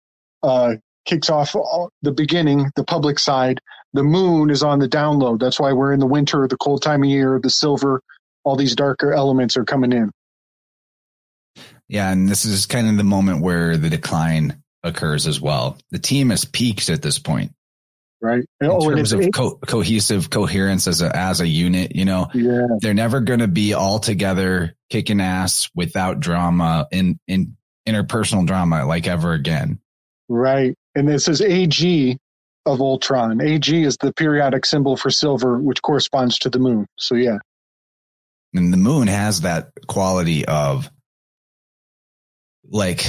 uh, 0.42 0.76
kicks 1.04 1.28
off 1.28 1.54
the 2.02 2.12
beginning, 2.12 2.70
the 2.74 2.84
public 2.84 3.18
side, 3.18 3.60
the 3.92 4.02
moon 4.02 4.50
is 4.50 4.62
on 4.62 4.78
the 4.78 4.88
download. 4.88 5.40
That's 5.40 5.60
why 5.60 5.72
we're 5.72 5.92
in 5.92 6.00
the 6.00 6.06
winter, 6.06 6.48
the 6.48 6.56
cold 6.56 6.82
time 6.82 7.02
of 7.02 7.10
year, 7.10 7.38
the 7.42 7.50
silver, 7.50 8.00
all 8.44 8.56
these 8.56 8.74
darker 8.74 9.12
elements 9.12 9.56
are 9.58 9.64
coming 9.64 9.92
in. 9.92 10.10
Yeah, 11.88 12.10
and 12.10 12.28
this 12.28 12.44
is 12.44 12.66
kind 12.66 12.88
of 12.88 12.96
the 12.96 13.04
moment 13.04 13.42
where 13.42 13.76
the 13.76 13.90
decline 13.90 14.62
occurs 14.82 15.26
as 15.26 15.40
well. 15.40 15.78
The 15.90 15.98
team 15.98 16.30
has 16.30 16.44
peaked 16.44 16.88
at 16.90 17.02
this 17.02 17.18
point. 17.18 17.52
Right. 18.20 18.44
In 18.60 18.68
oh, 18.68 18.80
terms 18.90 19.12
of 19.12 19.28
co- 19.32 19.58
cohesive 19.66 20.30
coherence 20.30 20.88
as 20.88 21.02
a 21.02 21.14
as 21.14 21.40
a 21.40 21.46
unit, 21.46 21.94
you 21.94 22.06
know, 22.06 22.28
yeah. 22.34 22.66
they're 22.80 22.94
never 22.94 23.20
going 23.20 23.40
to 23.40 23.48
be 23.48 23.74
all 23.74 23.98
together 23.98 24.74
kicking 24.90 25.20
ass 25.20 25.68
without 25.74 26.18
drama 26.18 26.88
in 26.90 27.20
in 27.28 27.56
interpersonal 27.86 28.46
drama 28.46 28.86
like 28.86 29.06
ever 29.06 29.32
again. 29.32 29.80
Right. 30.28 30.74
And 30.94 31.06
this 31.08 31.28
is 31.28 31.40
AG 31.40 32.18
of 32.64 32.80
Ultron. 32.80 33.40
AG 33.40 33.82
is 33.82 33.96
the 33.98 34.12
periodic 34.12 34.64
symbol 34.66 34.96
for 34.96 35.10
silver, 35.10 35.58
which 35.58 35.82
corresponds 35.82 36.38
to 36.40 36.50
the 36.50 36.58
moon. 36.58 36.86
So, 36.96 37.14
yeah. 37.14 37.38
And 38.54 38.72
the 38.72 38.78
moon 38.78 39.06
has 39.08 39.42
that 39.42 39.70
quality 39.86 40.44
of 40.46 40.90
like 42.68 43.04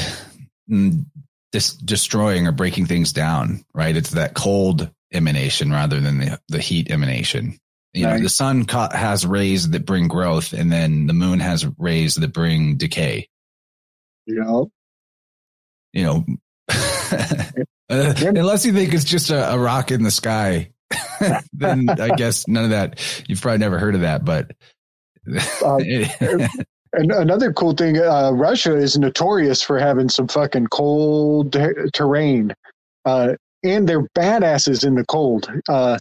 dis- 1.51 1.73
destroying 1.73 2.47
or 2.47 2.51
breaking 2.51 2.85
things 2.85 3.13
down, 3.13 3.63
right? 3.73 3.95
It's 3.95 4.11
that 4.11 4.33
cold 4.33 4.89
emanation 5.13 5.71
rather 5.71 5.99
than 5.99 6.19
the, 6.19 6.39
the 6.49 6.59
heat 6.59 6.91
emanation. 6.91 7.57
You 7.93 8.05
know, 8.05 8.19
the 8.19 8.29
sun 8.29 8.65
ca- 8.65 8.95
has 8.95 9.25
rays 9.25 9.69
that 9.71 9.85
bring 9.85 10.07
growth, 10.07 10.53
and 10.53 10.71
then 10.71 11.07
the 11.07 11.13
moon 11.13 11.39
has 11.39 11.65
rays 11.79 12.15
that 12.15 12.31
bring 12.31 12.77
decay. 12.77 13.27
Yeah. 14.27 14.63
You 15.93 16.03
know, 16.03 16.25
Uh, 17.89 18.13
unless 18.19 18.65
you 18.65 18.73
think 18.73 18.93
it's 18.93 19.05
just 19.05 19.29
a, 19.29 19.53
a 19.53 19.57
rock 19.57 19.91
in 19.91 20.03
the 20.03 20.11
sky, 20.11 20.71
then 21.53 21.89
I 21.89 22.09
guess 22.09 22.45
none 22.45 22.65
of 22.65 22.69
that. 22.71 23.23
You've 23.27 23.41
probably 23.41 23.59
never 23.59 23.79
heard 23.79 23.95
of 23.95 24.01
that, 24.01 24.25
but 24.25 24.51
uh, 25.63 25.79
And 26.97 27.11
another 27.11 27.53
cool 27.53 27.73
thing, 27.73 27.99
uh, 27.99 28.31
Russia 28.31 28.75
is 28.75 28.97
notorious 28.97 29.61
for 29.61 29.77
having 29.77 30.09
some 30.09 30.27
fucking 30.27 30.67
cold 30.67 31.53
ter- 31.53 31.87
terrain, 31.93 32.55
uh, 33.05 33.35
and 33.63 33.87
they're 33.87 34.07
badasses 34.17 34.83
in 34.83 34.95
the 34.95 35.05
cold. 35.05 35.47
Uh, 35.69 35.99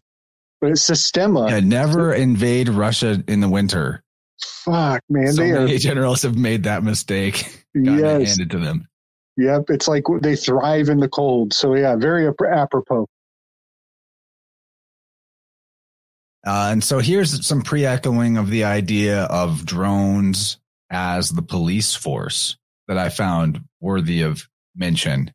but 0.62 0.70
it's 0.70 0.80
Systema. 0.80 1.50
Yeah, 1.50 1.60
never 1.60 2.14
invade 2.14 2.70
Russia 2.70 3.22
in 3.28 3.40
the 3.40 3.48
winter. 3.48 4.02
Fuck, 4.40 5.02
man. 5.10 5.34
So 5.34 5.42
many 5.42 5.74
are, 5.74 5.78
generals 5.78 6.22
have 6.22 6.36
made 6.36 6.64
that 6.64 6.82
mistake. 6.82 7.62
Yes. 7.78 8.28
handed 8.30 8.50
to 8.52 8.58
them. 8.58 8.88
Yep. 9.36 9.64
It's 9.68 9.86
like 9.86 10.04
they 10.22 10.34
thrive 10.34 10.88
in 10.88 10.98
the 10.98 11.10
cold. 11.10 11.52
So, 11.52 11.74
yeah, 11.74 11.94
very 11.94 12.26
ap- 12.26 12.40
apropos. 12.40 13.06
Uh, 16.46 16.70
and 16.72 16.82
so 16.82 17.00
here's 17.00 17.46
some 17.46 17.60
pre-echoing 17.60 18.38
of 18.38 18.48
the 18.48 18.64
idea 18.64 19.24
of 19.24 19.66
drones 19.66 20.56
as 20.90 21.30
the 21.30 21.42
police 21.42 21.94
force 21.94 22.56
that 22.88 22.98
I 22.98 23.08
found 23.08 23.60
worthy 23.80 24.22
of 24.22 24.48
mention. 24.74 25.32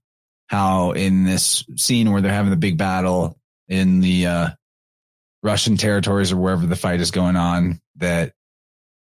How 0.48 0.92
in 0.92 1.24
this 1.24 1.64
scene 1.78 2.12
where 2.12 2.22
they're 2.22 2.32
having 2.32 2.52
the 2.52 2.58
big 2.58 2.78
battle 2.78 3.38
in 3.68 4.02
the 4.02 4.28
uh, 4.28 4.50
Russian 5.44 5.78
territories 5.78 6.32
or 6.32 6.38
wherever 6.38 6.66
the 6.66 6.76
fight 6.76 7.00
is 7.00 7.12
going 7.12 7.36
on, 7.36 7.80
that 7.98 8.34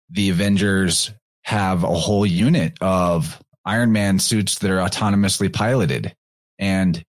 the 0.10 0.30
Avengers 0.30 1.12
have 1.44 1.84
a 1.84 1.88
whole 1.88 2.26
unit 2.26 2.74
of 2.82 3.42
Iron 3.66 3.92
Man 3.92 4.20
suits 4.20 4.60
that 4.60 4.72
are 4.72 4.88
autonomously 4.88 5.52
piloted. 5.52 6.16
And 6.60 7.04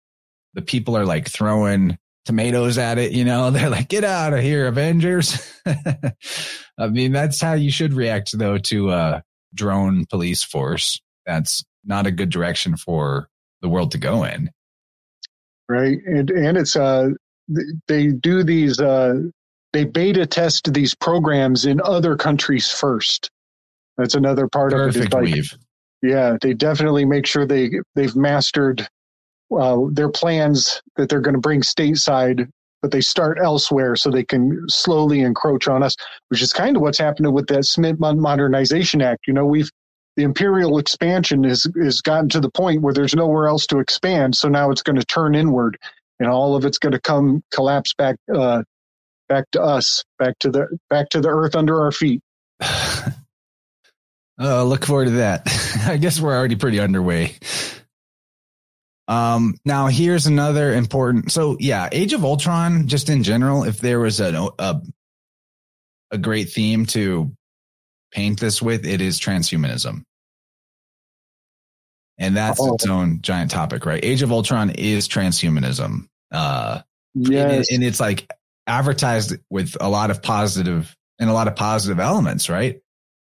the 0.55 0.63
people 0.63 0.97
are 0.97 1.07
like 1.07 1.29
throwing 1.29 1.99
tomatoes 2.29 2.77
at 2.77 2.99
it, 2.99 3.13
you 3.13 3.25
know, 3.25 3.51
they're 3.53 3.71
like, 3.71 3.89
get 3.89 4.05
out 4.05 4.35
of 4.35 4.41
here, 4.41 4.67
Avengers. 4.67 5.51
I 6.79 6.89
mean, 6.91 7.11
that's 7.11 7.41
how 7.41 7.55
you 7.55 7.71
should 7.71 7.95
react 7.95 8.39
though 8.39 8.59
to 8.59 8.91
a 8.91 9.25
drone 9.55 10.05
police 10.05 10.45
force. 10.45 11.01
That's 11.25 11.65
not 11.87 12.07
a 12.07 12.11
good 12.11 12.29
direction 12.29 12.77
for 12.77 13.31
the 13.63 13.69
world 13.71 13.93
to 13.93 13.99
go 13.99 14.25
in. 14.25 14.51
Right. 15.71 15.99
And, 16.05 16.31
and 16.31 16.59
it's, 16.59 16.77
uh, 16.77 17.09
they 17.87 18.09
do 18.09 18.45
these, 18.45 18.79
uh, 18.79 19.15
they 19.73 19.85
beta 19.85 20.27
test 20.27 20.71
these 20.75 20.95
programs 20.95 21.65
in 21.65 21.81
other 21.83 22.15
countries 22.15 22.71
first. 22.71 23.31
That's 23.97 24.15
another 24.15 24.49
part 24.49 24.73
Perfect 24.73 24.97
of 24.97 25.03
it. 25.05 25.15
Like, 25.15 25.35
weave. 25.35 25.59
yeah, 26.03 26.37
they 26.43 26.53
definitely 26.53 27.07
make 27.07 27.27
sure 27.27 27.47
they 27.47 27.71
they've 27.95 28.15
mastered 28.15 28.87
uh, 29.57 29.79
their 29.91 30.11
plans 30.11 30.83
that 30.97 31.09
they're 31.09 31.21
going 31.21 31.35
to 31.35 31.41
bring 31.41 31.63
stateside, 31.63 32.49
but 32.83 32.91
they 32.91 33.01
start 33.01 33.39
elsewhere 33.43 33.97
so 33.97 34.11
they 34.11 34.25
can 34.25 34.65
slowly 34.69 35.21
encroach 35.21 35.69
on 35.69 35.83
us, 35.83 35.97
which 36.29 36.43
is 36.43 36.53
kind 36.53 36.77
of 36.77 36.83
what's 36.83 36.99
happening 36.99 37.33
with 37.33 37.47
that 37.49 37.65
Smith 37.65 37.99
Modernization 37.99 39.03
Act. 39.03 39.27
You 39.27 39.35
know, 39.35 39.47
we've 39.47 39.71
the 40.17 40.25
imperial 40.25 40.79
expansion 40.79 41.45
has 41.45 41.67
is 41.77 42.01
gotten 42.01 42.29
to 42.31 42.41
the 42.41 42.51
point 42.51 42.83
where 42.83 42.93
there's 42.93 43.15
nowhere 43.15 43.47
else 43.47 43.67
to 43.69 43.79
expand, 43.79 44.37
so 44.37 44.49
now 44.49 44.71
it's 44.71 44.83
going 44.83 44.99
to 44.99 45.07
turn 45.07 45.35
inward, 45.35 45.79
and 46.19 46.29
all 46.29 46.57
of 46.57 46.65
it's 46.65 46.79
going 46.79 46.93
to 46.93 47.01
come 47.01 47.43
collapse 47.53 47.95
back 47.95 48.17
uh, 48.35 48.63
back 49.29 49.45
to 49.53 49.63
us, 49.63 50.05
back 50.19 50.39
to 50.41 50.51
the 50.51 50.67
back 50.91 51.09
to 51.11 51.21
the 51.21 51.29
earth 51.29 51.55
under 51.55 51.81
our 51.81 51.93
feet. 51.93 52.21
Oh, 54.39 54.65
look 54.69 54.85
forward 54.85 55.07
to 55.07 55.11
that. 55.13 55.43
I 55.87 55.97
guess 55.97 56.21
we're 56.21 56.37
already 56.37 56.57
pretty 56.57 56.81
underway. 56.81 57.37
Um, 59.09 59.57
now 59.65 59.87
here's 59.87 60.27
another 60.27 60.75
important. 60.75 61.33
So 61.33 61.57
yeah, 61.59 61.89
Age 61.91 62.13
of 62.13 62.25
Ultron, 62.25 62.87
just 62.89 63.09
in 63.09 63.23
general, 63.23 63.65
if 63.65 63.81
there 63.81 63.99
was 63.99 64.21
a, 64.21 64.49
a, 64.59 64.83
a 66.11 66.19
great 66.19 66.51
theme 66.51 66.85
to 66.87 67.33
paint 68.13 68.39
this 68.39 68.61
with, 68.63 68.87
it 68.87 69.01
is 69.01 69.19
transhumanism. 69.19 70.03
And 72.19 72.37
that's 72.37 72.61
Oh. 72.61 72.75
its 72.75 72.87
own 72.87 73.23
giant 73.23 73.51
topic, 73.51 73.87
right? 73.87 74.05
Age 74.05 74.23
of 74.23 74.31
Ultron 74.33 74.71
is 74.71 75.09
transhumanism. 75.09 76.09
Uh, 76.31 76.83
Yes, 77.15 77.69
and, 77.71 77.77
and 77.77 77.85
it's 77.85 77.99
like 78.01 78.31
advertised 78.67 79.37
with 79.51 79.77
a 79.81 79.89
lot 79.89 80.11
of 80.11 80.23
positive 80.23 80.95
and 81.19 81.29
a 81.31 81.33
lot 81.33 81.49
of 81.49 81.57
positive 81.57 81.99
elements, 81.99 82.49
right? 82.49 82.81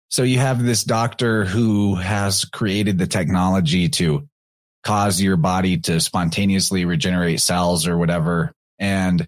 So 0.10 0.24
you 0.24 0.40
have 0.40 0.64
this 0.64 0.84
doctor 0.84 1.46
who 1.46 1.96
has 1.96 2.44
created 2.46 2.98
the 2.98 3.08
technology 3.08 3.88
to 3.90 4.27
cause 4.88 5.22
your 5.22 5.36
body 5.36 5.78
to 5.78 6.00
spontaneously 6.00 6.86
regenerate 6.86 7.42
cells 7.42 7.86
or 7.88 7.98
whatever. 7.98 8.54
And 8.80 9.28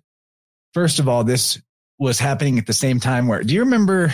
first 0.73 0.99
of 0.99 1.09
all, 1.09 1.25
this 1.25 1.61
was 1.99 2.17
happening 2.17 2.57
at 2.59 2.65
the 2.65 2.71
same 2.71 3.01
time 3.01 3.27
where, 3.27 3.43
do 3.43 3.53
you 3.53 3.59
remember 3.59 4.09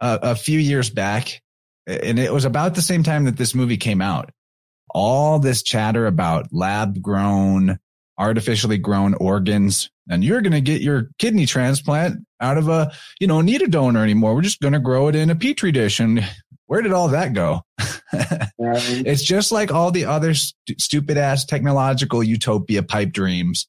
uh, 0.00 0.18
a 0.22 0.34
few 0.34 0.58
years 0.58 0.90
back? 0.90 1.40
And 1.86 2.18
it 2.18 2.32
was 2.32 2.44
about 2.44 2.74
the 2.74 2.82
same 2.82 3.04
time 3.04 3.26
that 3.26 3.36
this 3.36 3.54
movie 3.54 3.76
came 3.76 4.00
out. 4.02 4.30
All 4.92 5.38
this 5.38 5.62
chatter 5.62 6.04
about 6.06 6.48
lab 6.50 7.00
grown, 7.00 7.78
artificially 8.18 8.78
grown 8.78 9.14
organs, 9.14 9.88
and 10.10 10.24
you're 10.24 10.40
going 10.40 10.52
to 10.52 10.60
get 10.60 10.82
your 10.82 11.10
kidney 11.20 11.46
transplant 11.46 12.26
out 12.40 12.58
of 12.58 12.68
a, 12.68 12.90
you 13.20 13.28
know, 13.28 13.40
need 13.40 13.62
a 13.62 13.68
donor 13.68 14.02
anymore. 14.02 14.34
We're 14.34 14.42
just 14.42 14.60
going 14.60 14.72
to 14.72 14.80
grow 14.80 15.06
it 15.06 15.14
in 15.14 15.30
a 15.30 15.36
petri 15.36 15.70
dish. 15.70 16.00
And 16.00 16.28
where 16.72 16.80
did 16.80 16.94
all 16.94 17.08
that 17.08 17.34
go? 17.34 17.60
right. 17.78 18.48
It's 18.58 19.22
just 19.22 19.52
like 19.52 19.70
all 19.70 19.90
the 19.90 20.06
other 20.06 20.32
st- 20.32 20.80
stupid 20.80 21.18
ass 21.18 21.44
technological 21.44 22.22
utopia 22.22 22.82
pipe 22.82 23.12
dreams. 23.12 23.68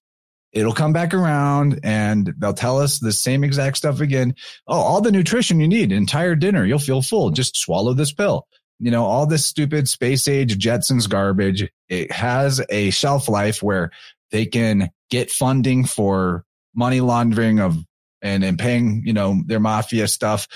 It'll 0.54 0.72
come 0.72 0.94
back 0.94 1.14
around 1.14 1.82
and 1.84 2.34
they'll 2.38 2.54
tell 2.54 2.80
us 2.80 3.00
the 3.00 3.12
same 3.12 3.44
exact 3.44 3.76
stuff 3.76 4.00
again. 4.00 4.36
Oh, 4.68 4.80
all 4.80 5.02
the 5.02 5.12
nutrition 5.12 5.60
you 5.60 5.68
need, 5.68 5.92
entire 5.92 6.34
dinner, 6.34 6.64
you'll 6.64 6.80
feel 6.80 7.02
full. 7.02 7.32
Just 7.32 7.58
swallow 7.58 7.94
this 7.94 8.14
pill. 8.14 8.48
You 8.80 8.90
know, 8.90 9.04
all 9.04 9.26
this 9.26 9.46
stupid 9.46 9.90
space 9.90 10.30
age 10.30 10.58
Jetsons 10.58 11.10
garbage. 11.10 11.70
It 11.90 12.10
has 12.10 12.62
a 12.70 12.90
shelf 12.92 13.28
life 13.28 13.62
where 13.62 13.92
they 14.32 14.46
can 14.46 14.90
get 15.10 15.30
funding 15.30 15.84
for 15.84 16.46
money 16.74 17.02
laundering 17.02 17.60
of 17.60 17.76
and, 18.22 18.46
and 18.46 18.58
paying, 18.58 19.04
you 19.06 19.12
know, 19.12 19.44
their 19.46 19.60
mafia 19.60 20.08
stuff 20.08 20.48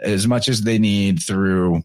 as 0.00 0.26
much 0.26 0.48
as 0.48 0.62
they 0.62 0.78
need 0.78 1.20
through 1.20 1.82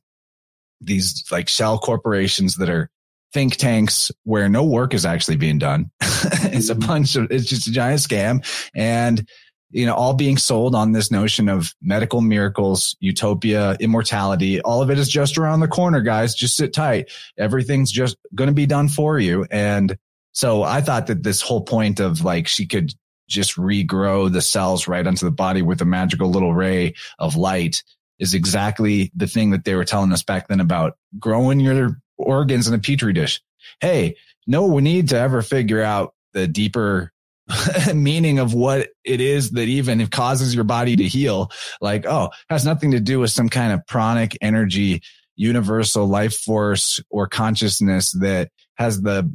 these 0.85 1.23
like 1.31 1.49
shell 1.49 1.79
corporations 1.79 2.55
that 2.57 2.69
are 2.69 2.89
think 3.33 3.55
tanks 3.55 4.11
where 4.23 4.47
no 4.47 4.63
work 4.63 4.93
is 4.93 5.05
actually 5.05 5.37
being 5.37 5.57
done. 5.57 5.89
it's 6.01 6.69
a 6.69 6.75
mm-hmm. 6.75 6.87
bunch 6.87 7.15
of, 7.15 7.31
it's 7.31 7.45
just 7.45 7.67
a 7.67 7.71
giant 7.71 7.99
scam. 7.99 8.45
And, 8.75 9.27
you 9.71 9.87
know, 9.87 9.95
all 9.95 10.13
being 10.13 10.37
sold 10.37 10.75
on 10.75 10.91
this 10.91 11.09
notion 11.09 11.49
of 11.49 11.73
medical 11.81 12.21
miracles, 12.21 12.95
utopia, 12.99 13.75
immortality. 13.79 14.61
All 14.61 14.83
of 14.83 14.91
it 14.91 14.99
is 14.99 15.09
just 15.09 15.39
around 15.39 15.61
the 15.61 15.67
corner, 15.67 16.01
guys. 16.01 16.35
Just 16.35 16.55
sit 16.55 16.73
tight. 16.73 17.09
Everything's 17.39 17.91
just 17.91 18.15
going 18.35 18.49
to 18.49 18.53
be 18.53 18.67
done 18.67 18.87
for 18.87 19.17
you. 19.17 19.47
And 19.49 19.97
so 20.31 20.61
I 20.61 20.81
thought 20.81 21.07
that 21.07 21.23
this 21.23 21.41
whole 21.41 21.61
point 21.61 21.99
of 21.99 22.23
like 22.23 22.47
she 22.47 22.67
could 22.67 22.93
just 23.27 23.55
regrow 23.55 24.31
the 24.31 24.41
cells 24.41 24.87
right 24.87 25.05
onto 25.07 25.25
the 25.25 25.31
body 25.31 25.63
with 25.63 25.81
a 25.81 25.85
magical 25.85 26.29
little 26.29 26.53
ray 26.53 26.93
of 27.17 27.35
light 27.35 27.83
is 28.19 28.33
exactly 28.33 29.11
the 29.15 29.27
thing 29.27 29.51
that 29.51 29.65
they 29.65 29.75
were 29.75 29.85
telling 29.85 30.11
us 30.11 30.23
back 30.23 30.47
then 30.47 30.59
about 30.59 30.97
growing 31.19 31.59
your 31.59 31.97
organs 32.17 32.67
in 32.67 32.73
a 32.73 32.79
petri 32.79 33.13
dish. 33.13 33.41
Hey, 33.81 34.15
no 34.47 34.65
we 34.65 34.81
need 34.81 35.09
to 35.09 35.17
ever 35.17 35.41
figure 35.41 35.81
out 35.81 36.13
the 36.33 36.47
deeper 36.47 37.11
meaning 37.93 38.39
of 38.39 38.53
what 38.53 38.89
it 39.03 39.21
is 39.21 39.51
that 39.51 39.67
even 39.67 40.05
causes 40.07 40.55
your 40.55 40.63
body 40.63 40.95
to 40.95 41.03
heal. 41.03 41.51
Like, 41.81 42.05
oh, 42.05 42.29
has 42.49 42.65
nothing 42.65 42.91
to 42.91 42.99
do 42.99 43.19
with 43.19 43.31
some 43.31 43.49
kind 43.49 43.73
of 43.73 43.85
pranic 43.87 44.37
energy, 44.41 45.01
universal 45.35 46.05
life 46.05 46.35
force 46.35 46.99
or 47.09 47.27
consciousness 47.27 48.11
that 48.11 48.49
has 48.75 49.01
the 49.01 49.29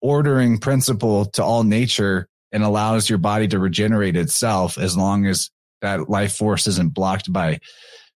ordering 0.00 0.58
principle 0.58 1.24
to 1.26 1.42
all 1.42 1.64
nature 1.64 2.28
and 2.52 2.62
allows 2.62 3.08
your 3.08 3.18
body 3.18 3.48
to 3.48 3.58
regenerate 3.58 4.16
itself 4.16 4.78
as 4.78 4.96
long 4.96 5.26
as 5.26 5.50
that 5.80 6.08
life 6.08 6.34
force 6.34 6.66
isn't 6.66 6.94
blocked 6.94 7.32
by 7.32 7.58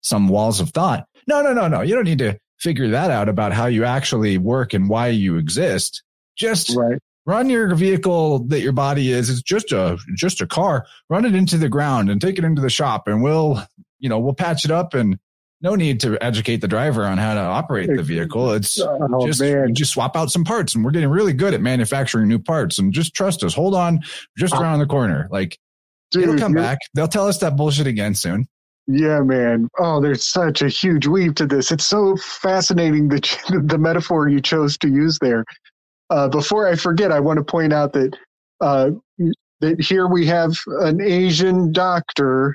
some 0.04 0.28
walls 0.28 0.60
of 0.60 0.70
thought. 0.70 1.06
No, 1.26 1.42
no, 1.42 1.52
no, 1.52 1.66
no. 1.66 1.80
You 1.80 1.94
don't 1.94 2.04
need 2.04 2.18
to 2.18 2.38
figure 2.60 2.88
that 2.88 3.10
out 3.10 3.28
about 3.28 3.52
how 3.52 3.66
you 3.66 3.84
actually 3.84 4.38
work 4.38 4.72
and 4.74 4.88
why 4.88 5.08
you 5.08 5.36
exist. 5.36 6.02
Just 6.36 6.76
Right. 6.76 6.98
run 7.26 7.48
your 7.50 7.74
vehicle 7.74 8.44
that 8.48 8.60
your 8.60 8.72
body 8.72 9.10
is. 9.10 9.28
It's 9.30 9.42
just 9.42 9.72
a, 9.72 9.98
just 10.16 10.40
a 10.40 10.46
car. 10.46 10.86
Run 11.10 11.24
it 11.24 11.34
into 11.34 11.56
the 11.58 11.68
ground 11.68 12.10
and 12.10 12.20
take 12.20 12.38
it 12.38 12.44
into 12.44 12.62
the 12.62 12.70
shop 12.70 13.08
and 13.08 13.22
we'll, 13.22 13.62
you 13.98 14.08
know, 14.08 14.18
we'll 14.18 14.34
patch 14.34 14.64
it 14.64 14.70
up 14.70 14.94
and 14.94 15.18
no 15.62 15.74
need 15.74 16.00
to 16.00 16.22
educate 16.22 16.58
the 16.58 16.68
driver 16.68 17.04
on 17.06 17.16
how 17.16 17.32
to 17.32 17.40
operate 17.40 17.88
the 17.88 18.02
vehicle. 18.02 18.52
It's 18.52 18.78
Oh, 18.78 19.26
just, 19.26 19.40
man. 19.40 19.74
just 19.74 19.92
swap 19.92 20.14
out 20.16 20.30
some 20.30 20.44
parts 20.44 20.74
and 20.74 20.84
we're 20.84 20.90
getting 20.90 21.08
really 21.08 21.32
good 21.32 21.54
at 21.54 21.62
manufacturing 21.62 22.28
new 22.28 22.38
parts 22.38 22.78
and 22.78 22.92
just 22.92 23.14
trust 23.14 23.42
us. 23.42 23.54
Hold 23.54 23.74
on 23.74 24.00
just 24.36 24.52
ah. 24.54 24.60
around 24.60 24.80
the 24.80 24.86
corner. 24.86 25.26
Like 25.30 25.58
it'll 26.14 26.36
come 26.36 26.52
back. 26.52 26.78
They'll 26.92 27.08
tell 27.08 27.26
us 27.26 27.38
that 27.38 27.56
bullshit 27.56 27.86
again 27.86 28.14
soon. 28.14 28.46
Yeah, 28.86 29.20
man. 29.20 29.68
Oh, 29.78 30.00
there's 30.00 30.28
such 30.28 30.60
a 30.60 30.68
huge 30.68 31.06
weave 31.06 31.34
to 31.36 31.46
this. 31.46 31.72
It's 31.72 31.84
so 31.86 32.16
fascinating 32.16 33.08
that 33.08 33.50
you, 33.50 33.62
the 33.64 33.78
metaphor 33.78 34.28
you 34.28 34.40
chose 34.40 34.76
to 34.78 34.88
use 34.88 35.18
there. 35.20 35.44
Uh, 36.10 36.28
before 36.28 36.68
I 36.68 36.76
forget, 36.76 37.10
I 37.10 37.20
want 37.20 37.38
to 37.38 37.44
point 37.44 37.72
out 37.72 37.92
that 37.94 38.16
uh, 38.60 38.90
that 39.60 39.80
here 39.80 40.06
we 40.06 40.26
have 40.26 40.54
an 40.66 41.00
Asian 41.00 41.72
doctor 41.72 42.54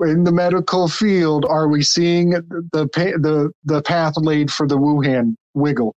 in 0.00 0.24
the 0.24 0.32
medical 0.32 0.88
field, 0.88 1.44
are 1.44 1.68
we 1.68 1.82
seeing 1.82 2.30
the 2.30 2.88
the 2.92 3.50
the 3.64 3.82
path 3.82 4.14
laid 4.16 4.50
for 4.50 4.66
the 4.66 4.76
Wuhan 4.76 5.34
wiggle? 5.54 5.94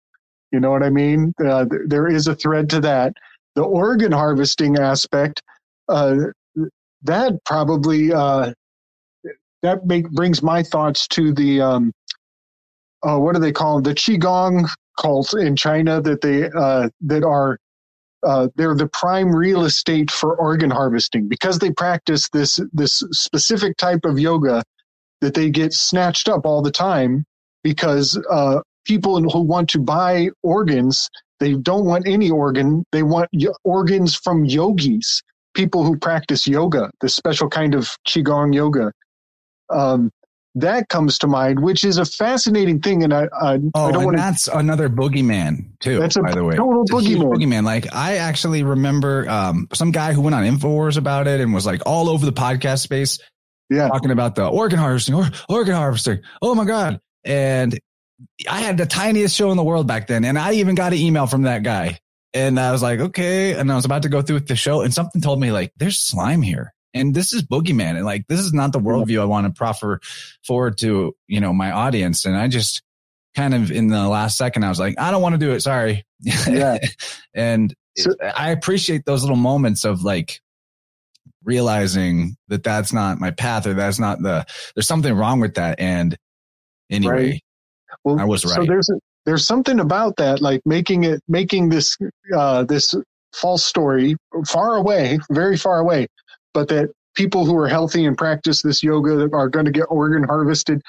You 0.52 0.60
know 0.60 0.70
what 0.70 0.82
I 0.82 0.90
mean? 0.90 1.32
Uh, 1.44 1.66
there 1.86 2.08
is 2.08 2.26
a 2.26 2.34
thread 2.34 2.68
to 2.70 2.80
that. 2.80 3.14
The 3.54 3.62
organ 3.62 4.12
harvesting 4.12 4.78
aspect, 4.78 5.42
uh, 5.88 6.16
that 7.02 7.32
probably 7.44 8.12
uh, 8.12 8.52
that 9.64 9.86
make, 9.86 10.08
brings 10.10 10.42
my 10.42 10.62
thoughts 10.62 11.08
to 11.08 11.32
the 11.32 11.60
um, 11.60 11.92
uh, 13.02 13.18
what 13.18 13.34
do 13.34 13.40
they 13.40 13.52
call 13.52 13.76
them? 13.76 13.82
The 13.82 13.94
qigong 13.94 14.68
cults 15.00 15.34
in 15.34 15.56
China 15.56 16.00
that 16.02 16.20
they 16.20 16.50
uh, 16.50 16.88
that 17.02 17.24
are 17.24 17.58
uh, 18.26 18.48
they're 18.56 18.74
the 18.74 18.88
prime 18.88 19.34
real 19.34 19.64
estate 19.64 20.10
for 20.10 20.36
organ 20.36 20.70
harvesting. 20.70 21.28
Because 21.28 21.58
they 21.58 21.70
practice 21.70 22.28
this 22.30 22.60
this 22.72 23.02
specific 23.12 23.76
type 23.78 24.04
of 24.04 24.18
yoga 24.18 24.62
that 25.22 25.34
they 25.34 25.50
get 25.50 25.72
snatched 25.72 26.28
up 26.28 26.44
all 26.44 26.60
the 26.60 26.70
time 26.70 27.24
because 27.62 28.20
uh, 28.30 28.60
people 28.84 29.20
who 29.30 29.40
want 29.40 29.70
to 29.70 29.78
buy 29.78 30.28
organs 30.42 31.08
they 31.40 31.54
don't 31.54 31.84
want 31.84 32.06
any 32.06 32.30
organ. 32.30 32.84
They 32.92 33.02
want 33.02 33.28
organs 33.64 34.14
from 34.14 34.44
yogis 34.44 35.22
people 35.54 35.84
who 35.84 35.96
practice 35.96 36.46
yoga 36.46 36.90
this 37.00 37.14
special 37.14 37.48
kind 37.48 37.74
of 37.74 37.96
qigong 38.06 38.54
yoga 38.54 38.92
um, 39.70 40.10
that 40.56 40.88
comes 40.88 41.18
to 41.18 41.26
mind, 41.26 41.60
which 41.60 41.84
is 41.84 41.98
a 41.98 42.04
fascinating 42.04 42.80
thing. 42.80 43.02
And 43.02 43.12
I, 43.12 43.28
I, 43.40 43.58
oh, 43.74 43.86
I 43.86 43.92
don't 43.92 44.04
want 44.04 44.16
that's 44.16 44.46
another 44.46 44.88
boogeyman 44.88 45.66
too. 45.80 45.98
That's 45.98 46.16
a, 46.16 46.22
by 46.22 46.32
the 46.32 46.44
way, 46.44 46.56
total 46.56 46.84
boogeyman. 46.84 47.34
boogeyman. 47.34 47.64
Like 47.64 47.92
I 47.92 48.16
actually 48.18 48.62
remember 48.62 49.28
um, 49.28 49.68
some 49.72 49.90
guy 49.90 50.12
who 50.12 50.20
went 50.20 50.34
on 50.34 50.44
Infowars 50.44 50.96
about 50.96 51.26
it 51.26 51.40
and 51.40 51.52
was 51.52 51.66
like 51.66 51.82
all 51.86 52.08
over 52.08 52.24
the 52.24 52.32
podcast 52.32 52.80
space, 52.80 53.18
yeah, 53.68 53.88
talking 53.88 54.12
about 54.12 54.36
the 54.36 54.46
organ 54.46 54.78
harvesting, 54.78 55.14
or, 55.14 55.28
organ 55.48 55.74
harvesting. 55.74 56.20
Oh 56.40 56.54
my 56.54 56.64
god! 56.64 57.00
And 57.24 57.78
I 58.48 58.60
had 58.60 58.78
the 58.78 58.86
tiniest 58.86 59.34
show 59.34 59.50
in 59.50 59.56
the 59.56 59.64
world 59.64 59.88
back 59.88 60.06
then, 60.06 60.24
and 60.24 60.38
I 60.38 60.54
even 60.54 60.76
got 60.76 60.92
an 60.92 60.98
email 60.98 61.26
from 61.26 61.42
that 61.42 61.62
guy. 61.62 61.98
And 62.32 62.58
I 62.58 62.72
was 62.72 62.82
like, 62.82 62.98
okay. 62.98 63.52
And 63.52 63.70
I 63.70 63.76
was 63.76 63.84
about 63.84 64.02
to 64.02 64.08
go 64.08 64.20
through 64.20 64.34
with 64.36 64.48
the 64.48 64.56
show, 64.56 64.82
and 64.82 64.94
something 64.94 65.20
told 65.20 65.40
me 65.40 65.52
like, 65.52 65.72
there's 65.76 65.98
slime 65.98 66.42
here 66.42 66.74
and 66.94 67.14
this 67.14 67.32
is 67.32 67.42
boogeyman 67.42 67.96
and 67.96 68.04
like 68.04 68.26
this 68.28 68.40
is 68.40 68.52
not 68.52 68.72
the 68.72 68.78
worldview 68.78 69.20
i 69.20 69.24
want 69.24 69.46
to 69.46 69.52
proffer 69.52 70.00
forward 70.46 70.78
to 70.78 71.14
you 71.26 71.40
know 71.40 71.52
my 71.52 71.70
audience. 71.70 72.24
And 72.24 72.36
i 72.36 72.48
just 72.48 72.82
kind 73.36 73.52
of 73.52 73.70
in 73.70 73.88
the 73.88 74.08
last 74.08 74.38
second 74.38 74.64
i 74.64 74.68
was 74.68 74.78
like 74.78 74.98
i 74.98 75.10
don't 75.10 75.22
want 75.22 75.34
to 75.34 75.38
do 75.38 75.52
it 75.52 75.60
sorry. 75.60 76.04
Yeah. 76.48 76.78
and 77.34 77.74
so, 77.96 78.12
i 78.22 78.50
appreciate 78.50 79.04
those 79.04 79.22
little 79.22 79.36
moments 79.36 79.84
of 79.84 80.04
like 80.04 80.40
realizing 81.44 82.36
that 82.48 82.62
that's 82.62 82.92
not 82.92 83.20
my 83.20 83.30
path 83.30 83.66
or 83.66 83.74
that's 83.74 83.98
not 83.98 84.22
the 84.22 84.46
there's 84.74 84.86
something 84.86 85.12
wrong 85.12 85.40
with 85.40 85.54
that. 85.54 85.78
And 85.78 86.16
anyway 86.90 87.30
right. 87.32 87.42
well 88.04 88.20
i 88.20 88.24
was 88.24 88.44
right. 88.44 88.54
so 88.54 88.64
there's 88.64 88.88
a, 88.90 88.94
there's 89.24 89.46
something 89.46 89.80
about 89.80 90.16
that 90.16 90.40
like 90.40 90.60
making 90.64 91.04
it 91.04 91.20
making 91.28 91.68
this 91.70 91.96
uh 92.36 92.62
this 92.64 92.94
false 93.34 93.64
story 93.64 94.16
far 94.46 94.76
away 94.76 95.18
very 95.30 95.56
far 95.56 95.78
away 95.80 96.06
but 96.54 96.68
that 96.68 96.90
people 97.14 97.44
who 97.44 97.56
are 97.56 97.68
healthy 97.68 98.04
and 98.06 98.16
practice 98.16 98.62
this 98.62 98.82
yoga 98.82 99.28
are 99.32 99.48
going 99.48 99.66
to 99.66 99.72
get 99.72 99.84
organ 99.84 100.24
harvested. 100.24 100.80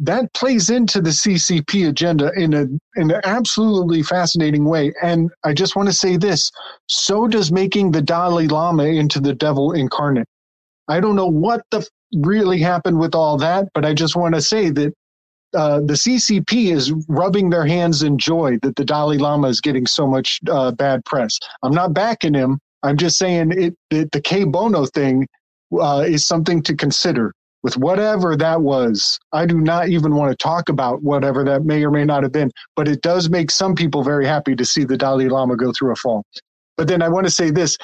That 0.00 0.32
plays 0.34 0.70
into 0.70 1.00
the 1.00 1.10
CCP 1.10 1.88
agenda 1.88 2.32
in 2.34 2.52
a 2.52 2.62
in 2.96 3.12
an 3.12 3.20
absolutely 3.22 4.02
fascinating 4.02 4.64
way. 4.64 4.92
And 5.02 5.30
I 5.44 5.52
just 5.52 5.76
want 5.76 5.88
to 5.88 5.94
say 5.94 6.16
this: 6.16 6.50
so 6.88 7.28
does 7.28 7.52
making 7.52 7.92
the 7.92 8.02
Dalai 8.02 8.48
Lama 8.48 8.84
into 8.84 9.20
the 9.20 9.34
devil 9.34 9.72
incarnate. 9.72 10.26
I 10.88 10.98
don't 11.00 11.14
know 11.16 11.30
what 11.30 11.62
the 11.70 11.86
really 12.16 12.58
happened 12.58 12.98
with 12.98 13.14
all 13.14 13.36
that, 13.38 13.68
but 13.74 13.84
I 13.84 13.94
just 13.94 14.16
want 14.16 14.34
to 14.34 14.42
say 14.42 14.70
that 14.70 14.92
uh, 15.54 15.80
the 15.80 15.94
CCP 15.94 16.72
is 16.72 16.92
rubbing 17.08 17.50
their 17.50 17.64
hands 17.64 18.02
in 18.02 18.18
joy 18.18 18.58
that 18.62 18.76
the 18.76 18.84
Dalai 18.84 19.18
Lama 19.18 19.48
is 19.48 19.60
getting 19.60 19.86
so 19.86 20.06
much 20.06 20.40
uh, 20.50 20.72
bad 20.72 21.04
press. 21.04 21.38
I'm 21.62 21.72
not 21.72 21.94
backing 21.94 22.34
him, 22.34 22.58
I'm 22.84 22.96
just 22.96 23.18
saying 23.18 23.52
it, 23.52 23.74
it 23.90 24.12
the 24.12 24.20
K 24.20 24.44
Bono 24.44 24.86
thing 24.86 25.26
uh, 25.72 26.04
is 26.06 26.24
something 26.26 26.62
to 26.62 26.76
consider 26.76 27.32
with 27.62 27.76
whatever 27.78 28.36
that 28.36 28.60
was. 28.60 29.18
I 29.32 29.46
do 29.46 29.60
not 29.60 29.88
even 29.88 30.14
want 30.14 30.30
to 30.30 30.36
talk 30.36 30.68
about 30.68 31.02
whatever 31.02 31.42
that 31.44 31.64
may 31.64 31.82
or 31.82 31.90
may 31.90 32.04
not 32.04 32.22
have 32.22 32.32
been, 32.32 32.50
but 32.76 32.86
it 32.86 33.00
does 33.00 33.30
make 33.30 33.50
some 33.50 33.74
people 33.74 34.04
very 34.04 34.26
happy 34.26 34.54
to 34.54 34.64
see 34.64 34.84
the 34.84 34.98
Dalai 34.98 35.28
Lama 35.28 35.56
go 35.56 35.72
through 35.72 35.92
a 35.92 35.96
fall. 35.96 36.24
But 36.76 36.88
then 36.88 37.02
I 37.02 37.08
want 37.08 37.26
to 37.26 37.30
say 37.30 37.50
this 37.50 37.78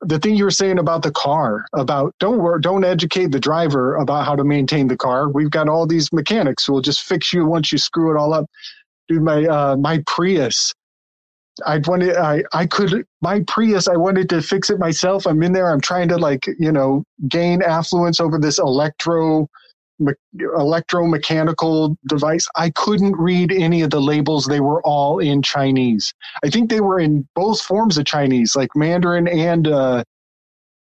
the 0.00 0.18
thing 0.18 0.34
you 0.34 0.44
were 0.44 0.50
saying 0.50 0.78
about 0.78 1.02
the 1.02 1.10
car 1.10 1.66
about 1.74 2.14
don't 2.20 2.60
don't 2.62 2.84
educate 2.84 3.32
the 3.32 3.40
driver 3.40 3.96
about 3.96 4.24
how 4.24 4.36
to 4.36 4.44
maintain 4.44 4.86
the 4.86 4.96
car 4.96 5.28
we've 5.28 5.50
got 5.50 5.68
all 5.68 5.86
these 5.86 6.12
mechanics 6.12 6.64
who 6.64 6.72
will 6.72 6.80
just 6.80 7.02
fix 7.02 7.32
you 7.32 7.44
once 7.44 7.72
you 7.72 7.78
screw 7.78 8.14
it 8.14 8.16
all 8.16 8.32
up 8.32 8.46
dude 9.08 9.22
my 9.22 9.44
uh, 9.46 9.76
my 9.76 10.02
prius 10.06 10.72
I 11.66 11.78
wanted, 11.86 12.16
I, 12.16 12.42
I 12.52 12.66
could, 12.66 13.04
my 13.20 13.42
Prius, 13.46 13.88
I 13.88 13.96
wanted 13.96 14.28
to 14.30 14.42
fix 14.42 14.70
it 14.70 14.78
myself. 14.78 15.26
I'm 15.26 15.42
in 15.42 15.52
there. 15.52 15.70
I'm 15.70 15.80
trying 15.80 16.08
to 16.08 16.16
like, 16.16 16.46
you 16.58 16.72
know, 16.72 17.04
gain 17.28 17.62
affluence 17.62 18.20
over 18.20 18.38
this 18.38 18.58
electro, 18.58 19.48
me, 19.98 20.12
electromechanical 20.36 21.96
device. 22.08 22.46
I 22.56 22.70
couldn't 22.70 23.16
read 23.16 23.52
any 23.52 23.82
of 23.82 23.90
the 23.90 24.00
labels. 24.00 24.46
They 24.46 24.60
were 24.60 24.82
all 24.82 25.18
in 25.18 25.42
Chinese. 25.42 26.12
I 26.44 26.50
think 26.50 26.70
they 26.70 26.80
were 26.80 27.00
in 27.00 27.26
both 27.34 27.60
forms 27.60 27.98
of 27.98 28.04
Chinese, 28.06 28.54
like 28.54 28.70
Mandarin 28.74 29.28
and, 29.28 29.68
uh, 29.68 30.04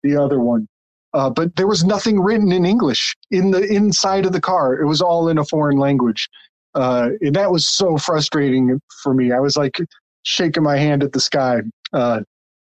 the 0.03 0.15
other 0.15 0.39
one. 0.39 0.67
Uh, 1.13 1.29
but 1.29 1.55
there 1.57 1.67
was 1.67 1.83
nothing 1.83 2.21
written 2.21 2.51
in 2.51 2.65
English 2.65 3.15
in 3.31 3.51
the 3.51 3.63
inside 3.63 4.25
of 4.25 4.31
the 4.31 4.41
car. 4.41 4.79
It 4.79 4.85
was 4.85 5.01
all 5.01 5.27
in 5.27 5.37
a 5.37 5.45
foreign 5.45 5.77
language. 5.77 6.29
Uh, 6.73 7.09
and 7.19 7.35
that 7.35 7.51
was 7.51 7.67
so 7.67 7.97
frustrating 7.97 8.79
for 9.03 9.13
me. 9.13 9.33
I 9.33 9.39
was 9.39 9.57
like, 9.57 9.77
shaking 10.23 10.63
my 10.63 10.77
hand 10.77 11.03
at 11.03 11.11
the 11.11 11.19
sky. 11.19 11.61
Uh, 11.93 12.21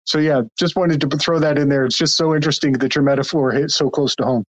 so 0.05 0.19
yeah, 0.19 0.43
just 0.59 0.77
wanted 0.77 1.01
to 1.01 1.17
throw 1.19 1.39
that 1.41 1.59
in 1.59 1.69
there. 1.69 1.85
It's 1.85 1.97
just 1.97 2.17
so 2.17 2.35
interesting 2.35 2.73
that 2.75 2.95
your 2.95 3.05
metaphor 3.05 3.53
hit 3.53 3.71
so 3.71 3.91
close 3.91 4.17
to 4.17 4.25
home. 4.25 4.45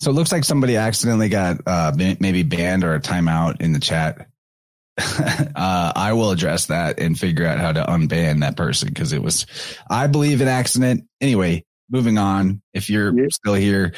So 0.00 0.10
it 0.10 0.14
looks 0.14 0.30
like 0.30 0.44
somebody 0.44 0.76
accidentally 0.76 1.28
got 1.28 1.58
uh, 1.66 1.92
maybe 1.96 2.42
banned 2.44 2.84
or 2.84 2.94
a 2.94 3.00
timeout 3.00 3.60
in 3.60 3.72
the 3.72 3.80
chat. 3.80 4.28
uh, 4.98 5.92
I 5.94 6.12
will 6.12 6.30
address 6.30 6.66
that 6.66 7.00
and 7.00 7.18
figure 7.18 7.46
out 7.46 7.58
how 7.58 7.72
to 7.72 7.84
unban 7.84 8.40
that 8.40 8.56
person 8.56 8.88
because 8.88 9.12
it 9.12 9.22
was, 9.22 9.46
I 9.88 10.06
believe, 10.06 10.40
an 10.40 10.48
accident. 10.48 11.04
Anyway, 11.20 11.64
moving 11.90 12.18
on. 12.18 12.62
If 12.74 12.90
you're 12.90 13.16
yep. 13.18 13.32
still 13.32 13.54
here, 13.54 13.94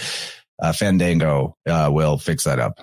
uh, 0.63 0.73
Fandango 0.73 1.57
uh, 1.69 1.91
will 1.93 2.19
fix 2.19 2.45
that 2.45 2.59
up. 2.59 2.81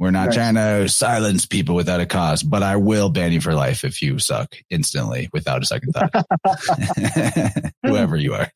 We're 0.00 0.12
not 0.12 0.32
trying 0.32 0.54
to 0.54 0.88
silence 0.88 1.44
people 1.44 1.74
without 1.74 2.00
a 2.00 2.06
cause, 2.06 2.42
but 2.42 2.62
I 2.62 2.76
will 2.76 3.10
ban 3.10 3.32
you 3.32 3.40
for 3.42 3.52
life 3.52 3.84
if 3.84 4.00
you 4.00 4.18
suck 4.18 4.56
instantly 4.70 5.28
without 5.30 5.62
a 5.62 5.66
second 5.66 5.92
thought. 5.92 6.24
Whoever 7.84 8.16
you 8.16 8.32
are. 8.32 8.50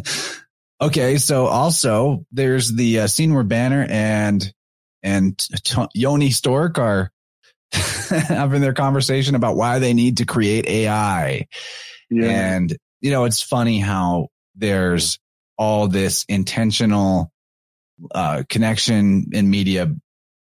okay. 0.80 1.18
So 1.18 1.44
also 1.44 2.24
there's 2.32 2.72
the 2.72 3.00
uh, 3.00 3.06
scene 3.06 3.34
where 3.34 3.44
Banner 3.44 3.86
and, 3.86 4.50
and 5.02 5.36
T- 5.62 5.88
Yoni 5.92 6.30
Stork 6.30 6.78
are 6.78 7.12
having 7.72 8.62
their 8.62 8.72
conversation 8.72 9.34
about 9.34 9.56
why 9.56 9.78
they 9.78 9.92
need 9.92 10.16
to 10.16 10.24
create 10.24 10.66
AI. 10.66 11.48
Yeah. 12.08 12.24
And, 12.24 12.74
you 13.02 13.10
know, 13.10 13.24
it's 13.24 13.42
funny 13.42 13.78
how 13.78 14.28
there's 14.56 15.18
all 15.58 15.88
this 15.88 16.24
intentional 16.30 17.30
uh, 18.14 18.44
connection 18.48 19.26
in 19.32 19.50
media 19.50 19.94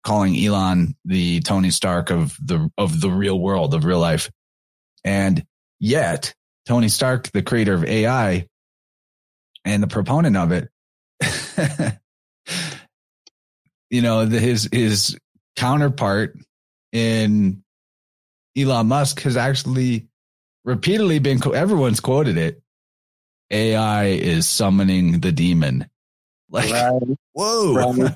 calling 0.09 0.43
Elon 0.43 0.97
the 1.05 1.40
Tony 1.40 1.70
Stark 1.70 2.10
of 2.10 2.35
the 2.43 2.70
of 2.78 2.98
the 2.98 3.10
real 3.10 3.39
world 3.39 3.74
of 3.74 3.85
real 3.85 3.98
life. 4.01 4.30
And 5.05 5.44
yet, 5.78 6.35
Tony 6.66 6.89
Stark, 6.89 7.30
the 7.32 7.43
creator 7.43 7.74
of 7.74 7.85
AI 7.85 8.47
and 9.66 9.82
the 9.82 9.86
proponent 9.86 10.35
of 10.39 10.51
it, 10.52 10.70
you 13.90 14.01
know, 14.01 14.24
the, 14.24 14.40
his 14.40 14.66
his 14.72 15.18
counterpart 15.56 16.39
in 16.90 17.62
Elon 18.56 18.86
Musk 18.86 19.20
has 19.20 19.36
actually 19.36 20.09
repeatedly 20.64 21.18
been 21.18 21.39
everyone's 21.55 22.01
quoted 22.01 22.39
it. 22.39 22.62
AI 23.51 24.06
is 24.06 24.47
summoning 24.47 25.20
the 25.20 25.32
demon. 25.32 25.86
Like, 26.51 26.70
right. 26.70 27.02
whoa. 27.35 27.74
Right. 27.74 28.14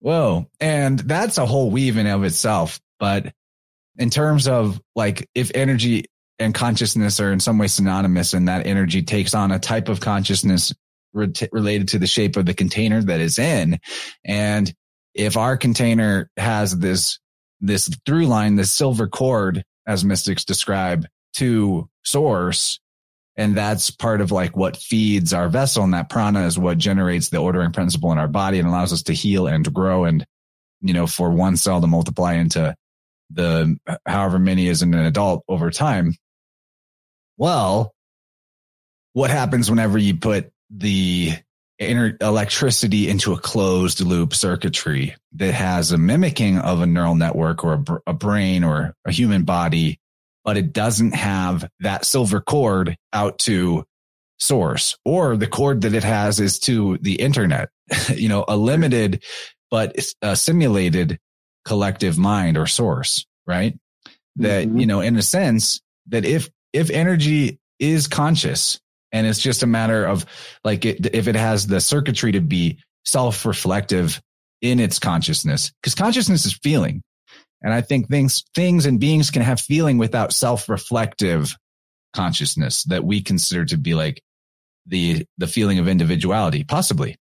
Whoa. 0.00 0.46
And 0.58 0.98
that's 0.98 1.38
a 1.38 1.46
whole 1.46 1.70
weave 1.70 1.96
in 1.96 2.06
of 2.06 2.24
itself. 2.24 2.80
But 2.98 3.32
in 3.96 4.10
terms 4.10 4.48
of 4.48 4.80
like 4.96 5.28
if 5.34 5.50
energy 5.54 6.06
and 6.38 6.54
consciousness 6.54 7.20
are 7.20 7.32
in 7.32 7.40
some 7.40 7.58
way 7.58 7.66
synonymous 7.66 8.32
and 8.32 8.48
that 8.48 8.66
energy 8.66 9.02
takes 9.02 9.34
on 9.34 9.52
a 9.52 9.58
type 9.58 9.88
of 9.88 10.00
consciousness 10.00 10.72
re- 11.12 11.32
related 11.52 11.88
to 11.88 11.98
the 11.98 12.06
shape 12.06 12.36
of 12.36 12.46
the 12.46 12.54
container 12.54 13.02
that 13.02 13.20
is 13.20 13.38
in. 13.38 13.78
And 14.24 14.72
if 15.14 15.36
our 15.36 15.56
container 15.56 16.30
has 16.36 16.76
this, 16.78 17.18
this 17.60 17.90
through 18.06 18.26
line, 18.26 18.56
this 18.56 18.72
silver 18.72 19.06
cord, 19.06 19.62
as 19.86 20.04
mystics 20.04 20.44
describe 20.44 21.06
to 21.34 21.88
source, 22.04 22.80
And 23.36 23.56
that's 23.56 23.90
part 23.90 24.20
of 24.20 24.32
like 24.32 24.56
what 24.56 24.76
feeds 24.76 25.32
our 25.32 25.48
vessel. 25.48 25.84
And 25.84 25.94
that 25.94 26.10
prana 26.10 26.46
is 26.46 26.58
what 26.58 26.78
generates 26.78 27.28
the 27.28 27.38
ordering 27.38 27.72
principle 27.72 28.12
in 28.12 28.18
our 28.18 28.28
body 28.28 28.58
and 28.58 28.68
allows 28.68 28.92
us 28.92 29.04
to 29.04 29.12
heal 29.12 29.46
and 29.46 29.72
grow 29.72 30.04
and, 30.04 30.26
you 30.80 30.92
know, 30.92 31.06
for 31.06 31.30
one 31.30 31.56
cell 31.56 31.80
to 31.80 31.86
multiply 31.86 32.34
into 32.34 32.74
the 33.30 33.76
however 34.04 34.38
many 34.38 34.68
in 34.68 34.94
an 34.94 35.06
adult 35.06 35.44
over 35.48 35.70
time. 35.70 36.14
Well, 37.36 37.94
what 39.12 39.30
happens 39.30 39.70
whenever 39.70 39.96
you 39.98 40.16
put 40.16 40.52
the 40.70 41.32
inner 41.78 42.16
electricity 42.20 43.08
into 43.08 43.32
a 43.32 43.38
closed 43.38 44.00
loop 44.00 44.34
circuitry 44.34 45.16
that 45.32 45.54
has 45.54 45.92
a 45.92 45.98
mimicking 45.98 46.58
of 46.58 46.80
a 46.80 46.86
neural 46.86 47.14
network 47.14 47.64
or 47.64 47.74
a, 47.74 48.10
a 48.10 48.12
brain 48.12 48.62
or 48.62 48.94
a 49.06 49.10
human 49.10 49.44
body, 49.44 49.98
but 50.44 50.56
it 50.56 50.72
doesn't 50.72 51.14
have 51.14 51.68
that 51.80 52.04
silver 52.04 52.40
cord 52.40 52.96
out 53.12 53.38
to 53.40 53.84
source 54.38 54.96
or 55.04 55.36
the 55.36 55.46
cord 55.46 55.82
that 55.82 55.94
it 55.94 56.04
has 56.04 56.40
is 56.40 56.58
to 56.58 56.98
the 57.02 57.16
internet, 57.16 57.68
you 58.14 58.28
know, 58.28 58.44
a 58.48 58.56
limited, 58.56 59.22
but 59.70 59.96
a 60.22 60.34
simulated 60.34 61.18
collective 61.64 62.18
mind 62.18 62.56
or 62.56 62.66
source, 62.66 63.26
right? 63.46 63.78
That, 64.36 64.66
mm-hmm. 64.66 64.78
you 64.78 64.86
know, 64.86 65.00
in 65.00 65.16
a 65.16 65.22
sense 65.22 65.80
that 66.08 66.24
if, 66.24 66.48
if 66.72 66.90
energy 66.90 67.58
is 67.78 68.06
conscious, 68.06 68.80
and 69.12 69.26
it's 69.26 69.40
just 69.40 69.62
a 69.62 69.66
matter 69.66 70.04
of 70.04 70.24
like 70.64 70.84
it, 70.84 71.14
if 71.14 71.28
it 71.28 71.34
has 71.34 71.66
the 71.66 71.80
circuitry 71.80 72.32
to 72.32 72.40
be 72.40 72.78
self-reflective 73.04 74.20
in 74.60 74.78
its 74.78 74.98
consciousness, 74.98 75.72
because 75.82 75.94
consciousness 75.94 76.46
is 76.46 76.58
feeling. 76.62 77.02
And 77.62 77.74
I 77.74 77.80
think 77.80 78.08
things, 78.08 78.44
things 78.54 78.86
and 78.86 78.98
beings 78.98 79.30
can 79.30 79.42
have 79.42 79.60
feeling 79.60 79.98
without 79.98 80.32
self-reflective 80.32 81.56
consciousness 82.14 82.84
that 82.84 83.04
we 83.04 83.22
consider 83.22 83.64
to 83.66 83.76
be 83.76 83.94
like 83.94 84.22
the, 84.86 85.26
the 85.38 85.46
feeling 85.46 85.78
of 85.78 85.88
individuality, 85.88 86.64
possibly. 86.64 87.16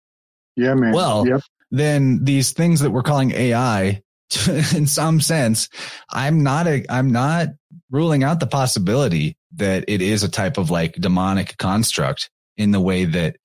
Yeah, 0.56 0.76
man. 0.76 0.94
Well, 0.94 1.28
yep. 1.28 1.42
then 1.72 2.24
these 2.24 2.52
things 2.52 2.82
that 2.82 2.92
we're 2.92 3.04
calling 3.04 3.32
AI 3.32 4.02
in 4.76 4.88
some 4.88 5.22
sense, 5.22 5.70
I'm 6.10 6.44
not 6.44 6.68
a, 6.68 6.86
I'm 6.90 7.12
not 7.12 7.50
ruling 7.90 8.24
out 8.24 8.40
the 8.40 8.48
possibility 8.48 9.38
that 9.56 9.86
it 9.88 10.02
is 10.02 10.24
a 10.24 10.30
type 10.30 10.58
of 10.58 10.70
like 10.70 10.94
demonic 10.96 11.58
construct 11.58 12.30
in 12.58 12.72
the 12.72 12.82
way 12.82 13.06
that, 13.06 13.38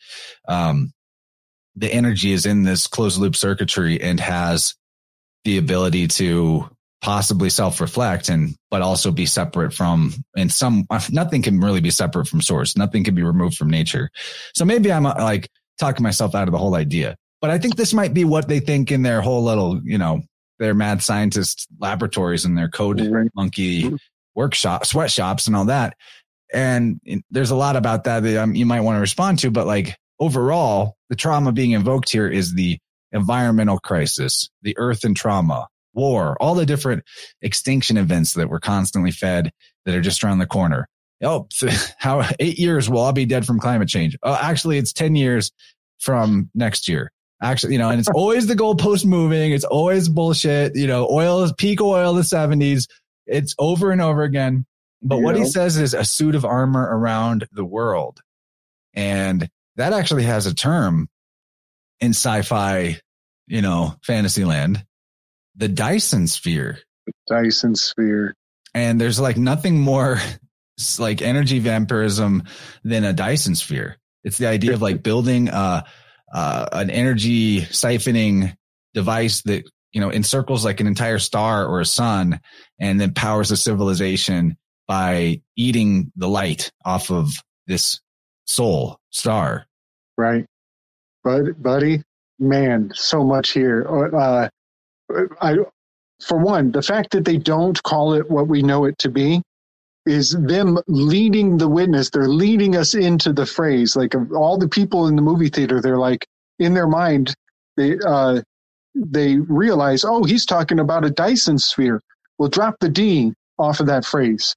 um, 0.48 0.92
the 1.76 1.92
energy 1.92 2.32
is 2.32 2.46
in 2.46 2.64
this 2.64 2.86
closed 2.86 3.18
loop 3.18 3.36
circuitry 3.36 4.00
and 4.00 4.20
has 4.20 4.74
the 5.44 5.58
ability 5.58 6.08
to 6.08 6.68
possibly 7.02 7.50
self 7.50 7.80
reflect 7.80 8.28
and, 8.28 8.54
but 8.70 8.80
also 8.80 9.10
be 9.10 9.26
separate 9.26 9.74
from, 9.74 10.14
and 10.36 10.50
some, 10.50 10.86
nothing 11.10 11.42
can 11.42 11.60
really 11.60 11.80
be 11.80 11.90
separate 11.90 12.28
from 12.28 12.40
source. 12.40 12.76
Nothing 12.76 13.04
can 13.04 13.14
be 13.14 13.22
removed 13.22 13.56
from 13.56 13.68
nature. 13.68 14.10
So 14.54 14.64
maybe 14.64 14.90
I'm 14.92 15.04
uh, 15.04 15.14
like 15.18 15.50
talking 15.78 16.02
myself 16.02 16.34
out 16.34 16.48
of 16.48 16.52
the 16.52 16.58
whole 16.58 16.76
idea, 16.76 17.16
but 17.40 17.50
I 17.50 17.58
think 17.58 17.76
this 17.76 17.92
might 17.92 18.14
be 18.14 18.24
what 18.24 18.48
they 18.48 18.60
think 18.60 18.92
in 18.92 19.02
their 19.02 19.20
whole 19.20 19.42
little, 19.42 19.80
you 19.84 19.98
know, 19.98 20.22
their 20.58 20.74
mad 20.74 21.02
scientist 21.02 21.66
laboratories 21.80 22.44
and 22.44 22.56
their 22.56 22.68
code 22.68 23.00
right. 23.00 23.30
monkey 23.34 23.82
mm-hmm. 23.82 23.96
workshop, 24.36 24.86
sweatshops 24.86 25.48
and 25.48 25.56
all 25.56 25.64
that. 25.64 25.96
And 26.54 27.00
there's 27.30 27.50
a 27.50 27.56
lot 27.56 27.76
about 27.76 28.04
that 28.04 28.22
that 28.22 28.36
um, 28.36 28.54
you 28.54 28.66
might 28.66 28.82
want 28.82 28.96
to 28.96 29.00
respond 29.00 29.40
to, 29.40 29.50
but 29.50 29.66
like 29.66 29.96
overall, 30.20 30.94
the 31.08 31.16
trauma 31.16 31.50
being 31.50 31.72
invoked 31.72 32.10
here 32.10 32.28
is 32.28 32.54
the 32.54 32.78
environmental 33.10 33.78
crisis, 33.78 34.48
the 34.62 34.76
earth 34.78 35.04
and 35.04 35.16
trauma, 35.16 35.66
war, 35.94 36.36
all 36.40 36.54
the 36.54 36.66
different 36.66 37.04
extinction 37.40 37.96
events 37.96 38.34
that 38.34 38.48
we're 38.48 38.60
constantly 38.60 39.10
fed 39.10 39.50
that 39.84 39.94
are 39.94 40.00
just 40.00 40.22
around 40.24 40.38
the 40.38 40.46
corner. 40.46 40.88
Oh, 41.22 41.48
how 41.98 42.28
eight 42.40 42.58
years 42.58 42.90
will 42.90 42.98
all 42.98 43.12
be 43.12 43.26
dead 43.26 43.46
from 43.46 43.60
climate 43.60 43.88
change. 43.88 44.16
Oh, 44.22 44.34
actually, 44.34 44.78
it's 44.78 44.92
10 44.92 45.14
years 45.14 45.52
from 45.98 46.50
next 46.54 46.88
year 46.88 47.10
actually, 47.42 47.72
you 47.72 47.78
know, 47.78 47.90
and 47.90 47.98
it's 47.98 48.08
always 48.14 48.46
the 48.46 48.54
goalpost 48.54 49.04
moving. 49.04 49.52
It's 49.52 49.64
always 49.64 50.08
bullshit. 50.08 50.76
You 50.76 50.86
know, 50.86 51.08
oil 51.10 51.42
is 51.42 51.52
peak 51.52 51.80
oil, 51.80 52.14
the 52.14 52.24
seventies. 52.24 52.88
It's 53.26 53.54
over 53.58 53.90
and 53.90 54.00
over 54.00 54.22
again. 54.22 54.64
But 55.02 55.16
yeah. 55.16 55.22
what 55.22 55.36
he 55.36 55.44
says 55.44 55.76
is 55.76 55.94
a 55.94 56.04
suit 56.04 56.34
of 56.34 56.44
armor 56.44 56.80
around 56.80 57.46
the 57.52 57.64
world. 57.64 58.20
And 58.94 59.48
that 59.76 59.92
actually 59.92 60.24
has 60.24 60.46
a 60.46 60.54
term 60.54 61.08
in 62.00 62.10
sci-fi, 62.10 63.00
you 63.48 63.62
know, 63.62 63.96
fantasy 64.02 64.44
land, 64.44 64.84
the 65.56 65.68
Dyson 65.68 66.26
sphere. 66.26 66.78
Dyson 67.28 67.74
sphere. 67.74 68.34
And 68.74 69.00
there's 69.00 69.20
like 69.20 69.36
nothing 69.36 69.80
more 69.80 70.18
like 70.98 71.22
energy 71.22 71.58
vampirism 71.58 72.44
than 72.84 73.04
a 73.04 73.12
Dyson 73.12 73.54
sphere. 73.54 73.98
It's 74.24 74.38
the 74.38 74.46
idea 74.46 74.74
of 74.74 74.82
like 74.82 75.02
building 75.02 75.48
a 75.48 75.84
uh, 76.32 76.66
an 76.72 76.90
energy 76.90 77.60
siphoning 77.60 78.56
device 78.94 79.42
that 79.42 79.64
you 79.92 80.00
know 80.00 80.10
encircles 80.10 80.64
like 80.64 80.80
an 80.80 80.86
entire 80.86 81.18
star 81.18 81.66
or 81.66 81.80
a 81.80 81.86
sun 81.86 82.40
and 82.80 83.00
then 83.00 83.12
powers 83.12 83.50
a 83.50 83.56
civilization 83.56 84.56
by 84.88 85.40
eating 85.56 86.10
the 86.16 86.28
light 86.28 86.70
off 86.84 87.10
of 87.10 87.30
this 87.66 88.00
soul 88.46 88.98
star 89.10 89.66
right 90.16 90.46
but 91.22 91.62
buddy 91.62 92.02
man 92.38 92.90
so 92.94 93.22
much 93.22 93.50
here 93.50 93.86
uh, 94.14 94.48
i 95.42 95.56
for 96.24 96.38
one 96.38 96.72
the 96.72 96.82
fact 96.82 97.12
that 97.12 97.24
they 97.24 97.38
don't 97.38 97.82
call 97.84 98.14
it 98.14 98.30
what 98.30 98.48
we 98.48 98.62
know 98.62 98.84
it 98.86 98.98
to 98.98 99.10
be 99.10 99.42
is 100.06 100.32
them 100.32 100.78
leading 100.88 101.58
the 101.58 101.68
witness. 101.68 102.10
They're 102.10 102.28
leading 102.28 102.76
us 102.76 102.94
into 102.94 103.32
the 103.32 103.46
phrase. 103.46 103.94
Like 103.96 104.14
all 104.34 104.58
the 104.58 104.68
people 104.68 105.06
in 105.08 105.16
the 105.16 105.22
movie 105.22 105.48
theater, 105.48 105.80
they're 105.80 105.98
like, 105.98 106.26
in 106.58 106.74
their 106.74 106.86
mind, 106.88 107.34
they 107.76 107.96
uh, 108.06 108.42
they 108.94 109.38
realize, 109.38 110.04
oh, 110.04 110.24
he's 110.24 110.46
talking 110.46 110.80
about 110.80 111.04
a 111.04 111.10
Dyson 111.10 111.58
sphere. 111.58 112.00
We'll 112.38 112.50
drop 112.50 112.76
the 112.80 112.88
D 112.88 113.32
off 113.58 113.80
of 113.80 113.86
that 113.86 114.04
phrase. 114.04 114.54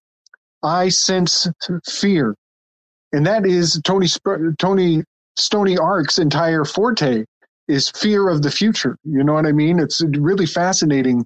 I 0.63 0.89
sense 0.89 1.47
fear, 1.87 2.35
and 3.13 3.25
that 3.27 3.45
is 3.45 3.81
Tony 3.83 4.07
Tony 4.59 5.03
Stony 5.37 5.77
Ark's 5.77 6.19
entire 6.19 6.65
forte 6.65 7.25
is 7.67 7.89
fear 7.89 8.29
of 8.29 8.41
the 8.41 8.51
future. 8.51 8.97
You 9.03 9.23
know 9.23 9.33
what 9.33 9.45
I 9.45 9.51
mean? 9.51 9.79
It's 9.79 10.01
really 10.01 10.45
fascinating 10.45 11.25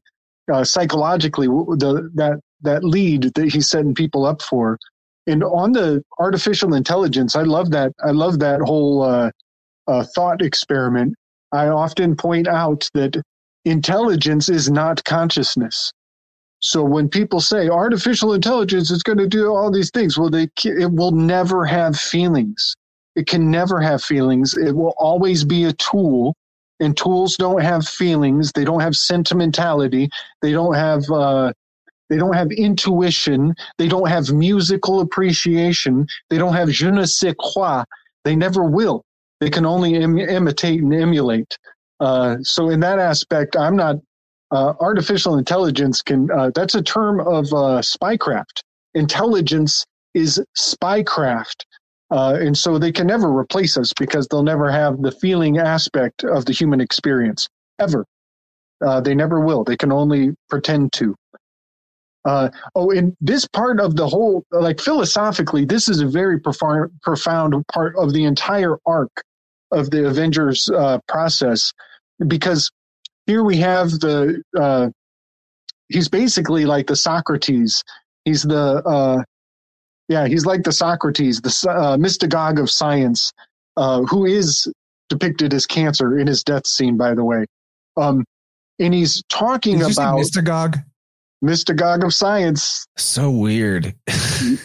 uh, 0.51 0.63
psychologically 0.63 1.47
the 1.47 2.09
that 2.15 2.39
that 2.61 2.83
lead 2.83 3.33
that 3.35 3.51
he's 3.51 3.69
setting 3.69 3.95
people 3.95 4.25
up 4.25 4.41
for. 4.41 4.77
And 5.27 5.43
on 5.43 5.73
the 5.73 6.03
artificial 6.17 6.73
intelligence, 6.73 7.35
I 7.35 7.43
love 7.43 7.71
that. 7.71 7.93
I 8.03 8.11
love 8.11 8.39
that 8.39 8.61
whole 8.61 9.03
uh, 9.03 9.31
uh, 9.87 10.03
thought 10.15 10.41
experiment. 10.41 11.13
I 11.51 11.67
often 11.67 12.15
point 12.15 12.47
out 12.47 12.89
that 12.93 13.21
intelligence 13.65 14.49
is 14.49 14.69
not 14.69 15.03
consciousness. 15.03 15.93
So 16.59 16.83
when 16.83 17.07
people 17.09 17.39
say 17.39 17.69
artificial 17.69 18.33
intelligence 18.33 18.91
is 18.91 19.03
going 19.03 19.17
to 19.19 19.27
do 19.27 19.47
all 19.47 19.71
these 19.71 19.91
things, 19.91 20.17
well, 20.17 20.29
they 20.29 20.49
it 20.65 20.91
will 20.91 21.11
never 21.11 21.65
have 21.65 21.97
feelings. 21.97 22.75
It 23.15 23.27
can 23.27 23.51
never 23.51 23.81
have 23.81 24.03
feelings. 24.03 24.57
It 24.57 24.73
will 24.75 24.95
always 24.99 25.45
be 25.45 25.65
a 25.65 25.73
tool, 25.73 26.35
and 26.81 26.97
tools 26.97 27.37
don't 27.37 27.61
have 27.63 27.87
feelings. 27.87 28.51
They 28.53 28.65
don't 28.65 28.81
have 28.81 28.97
sentimentality. 28.97 30.09
They 30.41 30.53
don't 30.53 30.75
have 30.75 31.03
uh, 31.11 31.43
they 32.09 32.17
don't 32.17 32.35
have 32.35 32.51
intuition. 32.53 33.55
They 33.79 33.89
don't 33.89 34.09
have 34.09 34.31
musical 34.33 35.01
appreciation. 35.01 36.07
They 36.31 36.39
don't 36.39 36.55
have 36.55 36.69
je 36.71 36.91
ne 36.91 37.05
sais 37.05 37.35
quoi. 37.39 37.83
They 38.25 38.37
never 38.37 38.65
will. 38.65 39.03
They 39.41 39.51
can 39.51 39.67
only 39.67 39.95
Im- 39.95 40.19
imitate 40.19 40.81
and 40.83 40.95
emulate. 40.95 41.57
Uh, 42.01 42.37
so 42.43 42.69
in 42.71 42.81
that 42.81 42.99
aspect, 42.99 43.57
I'm 43.57 43.77
not. 43.77 43.97
Uh, 44.53 44.75
artificial 44.79 45.37
intelligence 45.37 46.01
can. 46.03 46.31
Uh, 46.31 46.51
that's 46.55 46.77
a 46.77 46.83
term 46.83 47.19
of 47.21 47.47
uh, 47.53 47.83
spycraft. 47.83 48.63
Intelligence 48.95 49.85
is 50.15 50.41
spycraft. 50.57 51.65
Uh, 52.11 52.37
and 52.39 52.57
so 52.57 52.77
they 52.77 52.91
can 52.91 53.07
never 53.07 53.29
replace 53.29 53.77
us 53.77 53.93
because 53.93 54.27
they'll 54.27 54.43
never 54.43 54.71
have 54.71 55.01
the 55.01 55.11
feeling 55.11 55.57
aspect 55.59 56.23
of 56.23 56.45
the 56.45 56.53
human 56.53 56.81
experience 56.81 57.47
ever. 57.79 58.05
Uh, 58.85 59.01
they 59.01 59.13
never 59.13 59.39
will. 59.41 59.63
They 59.63 59.77
can 59.77 59.91
only 59.91 60.35
pretend 60.49 60.93
to. 60.93 61.15
Uh, 62.25 62.49
oh, 62.75 62.89
in 62.89 63.15
this 63.21 63.47
part 63.47 63.79
of 63.79 63.95
the 63.95 64.07
whole, 64.07 64.43
like 64.51 64.79
philosophically, 64.79 65.65
this 65.65 65.87
is 65.87 66.01
a 66.01 66.07
very 66.07 66.39
profound, 66.39 66.91
profound 67.01 67.55
part 67.73 67.95
of 67.95 68.13
the 68.13 68.25
entire 68.25 68.77
arc 68.85 69.11
of 69.71 69.89
the 69.91 70.07
Avengers 70.07 70.69
uh, 70.69 70.99
process, 71.07 71.71
because 72.27 72.71
here 73.25 73.43
we 73.43 73.57
have 73.57 73.91
the 73.91 74.41
uh, 74.59 74.89
he's 75.87 76.09
basically 76.09 76.65
like 76.65 76.87
the 76.87 76.95
Socrates. 76.95 77.83
He's 78.25 78.43
the 78.43 78.81
uh, 78.85 79.23
yeah, 80.09 80.27
he's 80.27 80.45
like 80.45 80.63
the 80.63 80.71
Socrates, 80.71 81.39
the 81.39 81.69
uh, 81.69 81.95
mystagogue 81.95 82.59
of 82.59 82.69
science, 82.69 83.31
uh, 83.77 84.01
who 84.01 84.25
is 84.25 84.67
depicted 85.07 85.53
as 85.53 85.65
cancer 85.65 86.17
in 86.17 86.27
his 86.27 86.43
death 86.43 86.65
scene, 86.65 86.97
by 86.97 87.13
the 87.13 87.23
way. 87.23 87.45
Um, 87.95 88.25
and 88.79 88.93
he's 88.93 89.23
talking 89.29 89.79
Did 89.79 89.91
about 89.91 90.17
mystagogue. 90.17 90.83
mystagogue 91.43 92.03
of 92.03 92.13
science. 92.13 92.87
So 92.97 93.29
weird. 93.29 93.85
yeah, 93.85 93.93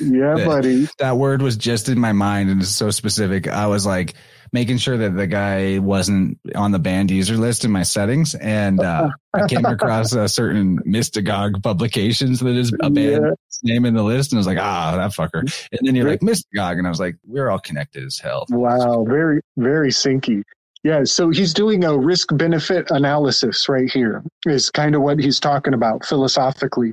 that, 0.00 0.42
buddy. 0.46 0.88
That 0.98 1.18
word 1.18 1.42
was 1.42 1.58
just 1.58 1.90
in 1.90 2.00
my 2.00 2.12
mind 2.12 2.48
and 2.48 2.62
it's 2.62 2.70
so 2.70 2.90
specific. 2.90 3.46
I 3.46 3.66
was 3.66 3.84
like 3.84 4.14
making 4.54 4.78
sure 4.78 4.96
that 4.96 5.16
the 5.16 5.26
guy 5.26 5.80
wasn't 5.80 6.38
on 6.54 6.70
the 6.70 6.78
banned 6.78 7.10
user 7.10 7.36
list 7.36 7.64
in 7.64 7.72
my 7.72 7.82
settings. 7.82 8.36
And 8.36 8.78
uh, 8.78 9.10
I 9.34 9.48
came 9.48 9.64
across 9.64 10.12
a 10.12 10.28
certain 10.28 10.78
mystagogue 10.86 11.60
publications 11.60 12.38
that 12.38 12.54
is 12.54 12.72
a 12.80 12.88
band 12.88 13.24
yeah. 13.24 13.30
name 13.64 13.84
in 13.84 13.94
the 13.94 14.04
list. 14.04 14.30
And 14.30 14.38
I 14.38 14.40
was 14.40 14.46
like, 14.46 14.58
ah, 14.60 14.96
that 14.96 15.10
fucker. 15.10 15.40
And 15.72 15.80
then 15.82 15.96
you're 15.96 16.08
like, 16.08 16.20
mystagogue. 16.20 16.78
And 16.78 16.86
I 16.86 16.90
was 16.90 17.00
like, 17.00 17.16
we're 17.26 17.50
all 17.50 17.58
connected 17.58 18.04
as 18.04 18.20
hell. 18.20 18.46
Wow. 18.48 19.04
Very, 19.04 19.40
very 19.56 19.90
syncy. 19.90 20.44
Yeah, 20.84 21.02
so 21.02 21.30
he's 21.30 21.52
doing 21.52 21.82
a 21.82 21.96
risk 21.98 22.28
benefit 22.36 22.90
analysis 22.90 23.68
right 23.68 23.90
here, 23.90 24.22
is 24.46 24.70
kind 24.70 24.94
of 24.94 25.02
what 25.02 25.18
he's 25.18 25.40
talking 25.40 25.74
about 25.74 26.04
philosophically. 26.04 26.92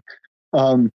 Um, 0.54 0.90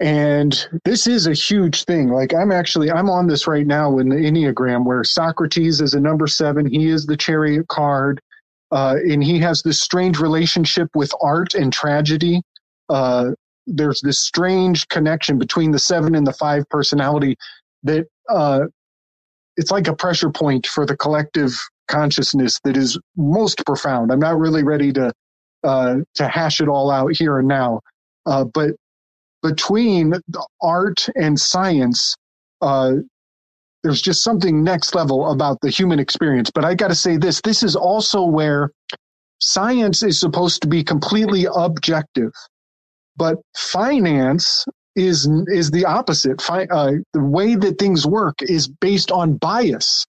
and 0.00 0.68
this 0.84 1.06
is 1.06 1.26
a 1.26 1.32
huge 1.32 1.84
thing. 1.84 2.08
Like 2.08 2.32
I'm 2.34 2.52
actually 2.52 2.90
I'm 2.90 3.10
on 3.10 3.26
this 3.26 3.46
right 3.46 3.66
now 3.66 3.98
in 3.98 4.08
the 4.08 4.16
Enneagram 4.16 4.84
where 4.84 5.02
Socrates 5.02 5.80
is 5.80 5.94
a 5.94 6.00
number 6.00 6.26
seven. 6.26 6.66
He 6.66 6.88
is 6.88 7.06
the 7.06 7.16
chariot 7.16 7.68
card. 7.68 8.20
Uh, 8.70 8.96
and 9.08 9.24
he 9.24 9.38
has 9.38 9.62
this 9.62 9.80
strange 9.80 10.20
relationship 10.20 10.88
with 10.94 11.10
art 11.22 11.54
and 11.54 11.72
tragedy. 11.72 12.42
Uh, 12.90 13.30
there's 13.66 14.00
this 14.02 14.18
strange 14.20 14.86
connection 14.88 15.38
between 15.38 15.70
the 15.70 15.78
seven 15.78 16.14
and 16.14 16.26
the 16.26 16.32
five 16.32 16.68
personality 16.68 17.36
that 17.82 18.06
uh, 18.28 18.60
it's 19.56 19.70
like 19.70 19.88
a 19.88 19.96
pressure 19.96 20.30
point 20.30 20.66
for 20.66 20.86
the 20.86 20.96
collective 20.96 21.52
consciousness 21.88 22.60
that 22.64 22.76
is 22.76 22.98
most 23.16 23.64
profound. 23.64 24.12
I'm 24.12 24.20
not 24.20 24.38
really 24.38 24.62
ready 24.62 24.92
to 24.92 25.12
uh, 25.64 25.96
to 26.14 26.28
hash 26.28 26.60
it 26.60 26.68
all 26.68 26.90
out 26.90 27.16
here 27.16 27.38
and 27.38 27.48
now, 27.48 27.80
uh, 28.26 28.44
but 28.44 28.70
between 29.42 30.14
art 30.62 31.08
and 31.14 31.38
science, 31.38 32.16
uh, 32.60 32.94
there's 33.82 34.02
just 34.02 34.22
something 34.22 34.62
next 34.62 34.94
level 34.94 35.30
about 35.30 35.58
the 35.60 35.70
human 35.70 35.98
experience. 35.98 36.50
But 36.52 36.64
I 36.64 36.74
got 36.74 36.88
to 36.88 36.94
say 36.94 37.16
this: 37.16 37.40
this 37.42 37.62
is 37.62 37.76
also 37.76 38.22
where 38.22 38.70
science 39.40 40.02
is 40.02 40.18
supposed 40.18 40.62
to 40.62 40.68
be 40.68 40.82
completely 40.82 41.46
objective, 41.54 42.32
but 43.16 43.36
finance 43.56 44.64
is 44.96 45.28
is 45.46 45.70
the 45.70 45.84
opposite. 45.84 46.42
Fi- 46.42 46.66
uh, 46.70 46.92
the 47.12 47.24
way 47.24 47.54
that 47.54 47.78
things 47.78 48.06
work 48.06 48.42
is 48.42 48.68
based 48.68 49.12
on 49.12 49.36
bias 49.36 50.04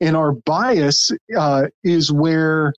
and 0.00 0.16
our 0.16 0.32
bias 0.32 1.10
uh, 1.36 1.66
is 1.84 2.10
where 2.10 2.72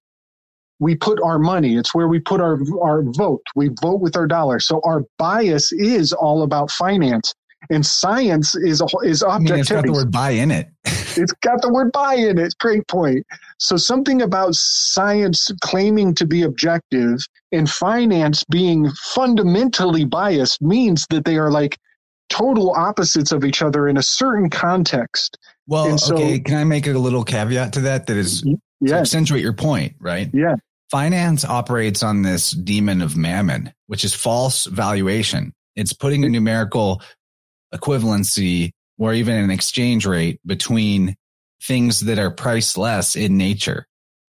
we 0.83 0.97
put 0.97 1.21
our 1.23 1.39
money. 1.39 1.77
It's 1.77 1.95
where 1.95 2.09
we 2.09 2.19
put 2.19 2.41
our 2.41 2.59
our 2.83 3.03
vote. 3.05 3.45
We 3.55 3.71
vote 3.81 4.01
with 4.01 4.17
our 4.17 4.27
dollar. 4.27 4.59
So 4.59 4.81
our 4.85 5.05
bias 5.17 5.71
is 5.73 6.13
all 6.13 6.43
about 6.43 6.73
finance, 6.73 7.33
and 7.71 7.87
science 7.87 8.57
is 8.57 8.81
a, 8.81 8.87
is 9.05 9.23
objectivity. 9.23 9.53
I 9.53 9.53
mean, 9.53 9.61
it's 9.61 9.71
got 9.71 9.87
the 9.87 9.93
word 9.93 10.11
"buy" 10.11 10.31
in 10.31 10.51
it. 10.51 10.69
it's 10.85 11.33
got 11.35 11.63
the 11.63 11.73
word 11.73 11.93
"buy" 11.93 12.15
in 12.15 12.37
it. 12.37 12.55
Great 12.59 12.89
point. 12.89 13.25
So 13.59 13.77
something 13.77 14.23
about 14.23 14.57
science 14.57 15.53
claiming 15.61 16.17
to 16.17 16.27
be 16.27 16.43
objective 16.43 17.21
and 17.53 17.71
finance 17.71 18.43
being 18.51 18.91
fundamentally 18.91 20.05
biased 20.05 20.61
means 20.61 21.07
that 21.11 21.25
they 21.25 21.37
are 21.37 21.53
like 21.53 21.79
total 22.29 22.73
opposites 22.73 23.31
of 23.31 23.45
each 23.45 23.63
other 23.63 23.87
in 23.87 23.97
a 23.99 24.03
certain 24.03 24.51
context. 24.51 25.39
Well, 25.69 25.97
so, 25.97 26.17
okay. 26.17 26.41
Can 26.41 26.57
I 26.57 26.65
make 26.65 26.89
a 26.89 26.93
little 26.93 27.23
caveat 27.23 27.75
to 27.75 27.83
that? 27.83 28.09
That 28.09 28.17
is 28.17 28.43
mm-hmm. 28.43 28.87
to 28.89 28.95
accentuate 28.95 29.43
your 29.43 29.53
point, 29.53 29.95
right? 30.01 30.29
Yeah. 30.33 30.57
Finance 30.93 31.43
operates 31.47 32.03
on 32.03 32.21
this 32.21 32.51
demon 32.51 33.01
of 33.01 33.17
mammon, 33.17 33.73
which 33.87 34.05
is 34.05 34.13
false 34.13 34.67
valuation. 34.67 35.55
It's 35.75 35.95
putting 35.95 36.23
a 36.23 36.29
numerical 36.29 37.01
equivalency 37.75 38.73
or 38.99 39.15
even 39.15 39.37
an 39.37 39.51
exchange 39.51 40.05
rate 40.05 40.39
between 40.45 41.17
things 41.63 42.01
that 42.01 42.19
are 42.19 42.31
priceless 42.31 43.17
in 43.17 43.39
nature. 43.39 43.87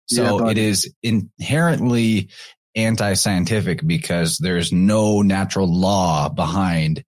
So 0.06 0.46
yeah, 0.46 0.52
it 0.52 0.56
is 0.56 0.90
inherently 1.02 2.30
anti-scientific 2.74 3.86
because 3.86 4.38
there's 4.38 4.72
no 4.72 5.20
natural 5.20 5.70
law 5.70 6.30
behind 6.30 7.04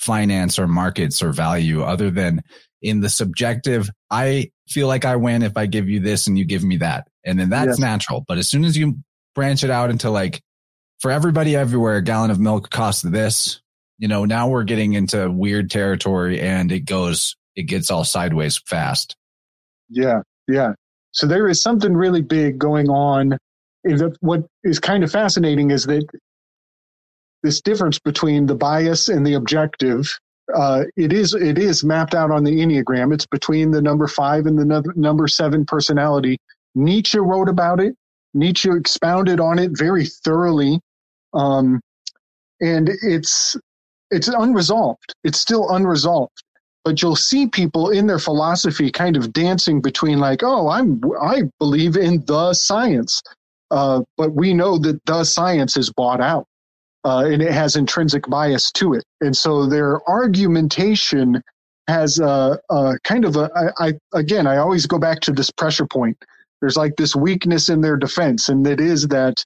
finance 0.00 0.58
or 0.58 0.66
markets 0.66 1.22
or 1.22 1.30
value 1.30 1.84
other 1.84 2.10
than 2.10 2.42
in 2.82 3.02
the 3.02 3.08
subjective, 3.08 3.88
I 4.10 4.50
feel 4.66 4.88
like 4.88 5.04
I 5.04 5.14
win 5.14 5.42
if 5.42 5.56
I 5.56 5.66
give 5.66 5.88
you 5.88 6.00
this 6.00 6.26
and 6.26 6.36
you 6.36 6.44
give 6.44 6.64
me 6.64 6.78
that. 6.78 7.06
And 7.24 7.38
then 7.38 7.50
that's 7.50 7.68
yes. 7.68 7.78
natural. 7.78 8.24
But 8.26 8.38
as 8.38 8.48
soon 8.48 8.64
as 8.64 8.76
you 8.76 8.98
branch 9.34 9.64
it 9.64 9.70
out 9.70 9.90
into 9.90 10.10
like, 10.10 10.40
for 11.00 11.10
everybody 11.10 11.56
everywhere, 11.56 11.96
a 11.96 12.02
gallon 12.02 12.30
of 12.30 12.38
milk 12.38 12.70
costs 12.70 13.02
this, 13.02 13.60
you 13.98 14.08
know, 14.08 14.24
now 14.24 14.48
we're 14.48 14.64
getting 14.64 14.92
into 14.94 15.30
weird 15.30 15.70
territory 15.70 16.40
and 16.40 16.70
it 16.72 16.80
goes, 16.80 17.36
it 17.56 17.64
gets 17.64 17.90
all 17.90 18.04
sideways 18.04 18.58
fast. 18.58 19.16
Yeah. 19.88 20.22
Yeah. 20.48 20.72
So 21.12 21.26
there 21.26 21.48
is 21.48 21.62
something 21.62 21.94
really 21.94 22.22
big 22.22 22.58
going 22.58 22.88
on. 22.88 23.36
What 24.20 24.46
is 24.62 24.78
kind 24.78 25.02
of 25.02 25.10
fascinating 25.10 25.70
is 25.70 25.84
that 25.86 26.06
this 27.42 27.60
difference 27.60 27.98
between 27.98 28.46
the 28.46 28.54
bias 28.54 29.08
and 29.08 29.26
the 29.26 29.34
objective 29.34 30.18
uh, 30.54 30.84
it 30.96 31.12
is 31.12 31.34
it 31.34 31.58
is 31.58 31.84
mapped 31.84 32.14
out 32.14 32.30
on 32.30 32.44
the 32.44 32.56
enneagram. 32.60 33.12
It's 33.12 33.26
between 33.26 33.70
the 33.70 33.82
number 33.82 34.06
five 34.06 34.46
and 34.46 34.58
the 34.58 34.92
number 34.96 35.28
seven 35.28 35.64
personality. 35.64 36.38
Nietzsche 36.74 37.18
wrote 37.18 37.48
about 37.48 37.80
it. 37.80 37.94
Nietzsche 38.34 38.70
expounded 38.70 39.40
on 39.40 39.58
it 39.58 39.72
very 39.74 40.06
thoroughly, 40.06 40.80
um, 41.34 41.80
and 42.60 42.90
it's 43.02 43.56
it's 44.10 44.28
unresolved. 44.28 45.14
It's 45.24 45.40
still 45.40 45.68
unresolved. 45.70 46.42
But 46.84 47.02
you'll 47.02 47.16
see 47.16 47.46
people 47.46 47.90
in 47.90 48.06
their 48.06 48.18
philosophy 48.18 48.90
kind 48.90 49.16
of 49.16 49.32
dancing 49.32 49.82
between 49.82 50.18
like, 50.18 50.42
oh, 50.42 50.68
I'm 50.68 51.00
I 51.20 51.42
believe 51.58 51.96
in 51.96 52.24
the 52.26 52.54
science, 52.54 53.22
uh, 53.70 54.02
but 54.16 54.32
we 54.32 54.54
know 54.54 54.78
that 54.78 55.04
the 55.06 55.24
science 55.24 55.76
is 55.76 55.92
bought 55.92 56.20
out 56.20 56.46
uh, 57.04 57.24
and 57.26 57.42
it 57.42 57.52
has 57.52 57.76
intrinsic 57.76 58.28
bias 58.28 58.70
to 58.72 58.94
it. 58.94 59.04
And 59.20 59.36
so 59.36 59.66
their 59.66 60.00
argumentation 60.08 61.42
has 61.88 62.18
a, 62.18 62.58
a 62.70 62.94
kind 63.04 63.24
of 63.24 63.36
a. 63.36 63.50
I, 63.78 63.88
I 63.88 63.92
again, 64.12 64.46
I 64.46 64.58
always 64.58 64.86
go 64.86 64.98
back 64.98 65.20
to 65.20 65.32
this 65.32 65.50
pressure 65.50 65.86
point. 65.86 66.16
There's 66.60 66.76
like 66.76 66.96
this 66.96 67.16
weakness 67.16 67.68
in 67.68 67.80
their 67.80 67.96
defense, 67.96 68.48
and 68.48 68.66
it 68.66 68.80
is 68.80 69.08
that 69.08 69.44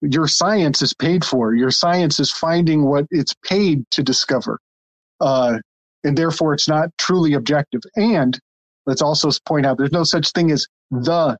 your 0.00 0.26
science 0.26 0.82
is 0.82 0.94
paid 0.94 1.24
for. 1.24 1.54
Your 1.54 1.70
science 1.70 2.20
is 2.20 2.30
finding 2.30 2.84
what 2.84 3.06
it's 3.10 3.34
paid 3.48 3.84
to 3.90 4.02
discover, 4.02 4.58
uh, 5.20 5.58
and 6.04 6.16
therefore 6.16 6.54
it's 6.54 6.68
not 6.68 6.90
truly 6.98 7.34
objective. 7.34 7.82
And 7.96 8.38
let's 8.86 9.02
also 9.02 9.30
point 9.46 9.66
out 9.66 9.78
there's 9.78 9.92
no 9.92 10.04
such 10.04 10.30
thing 10.32 10.50
as 10.50 10.66
the 10.90 11.36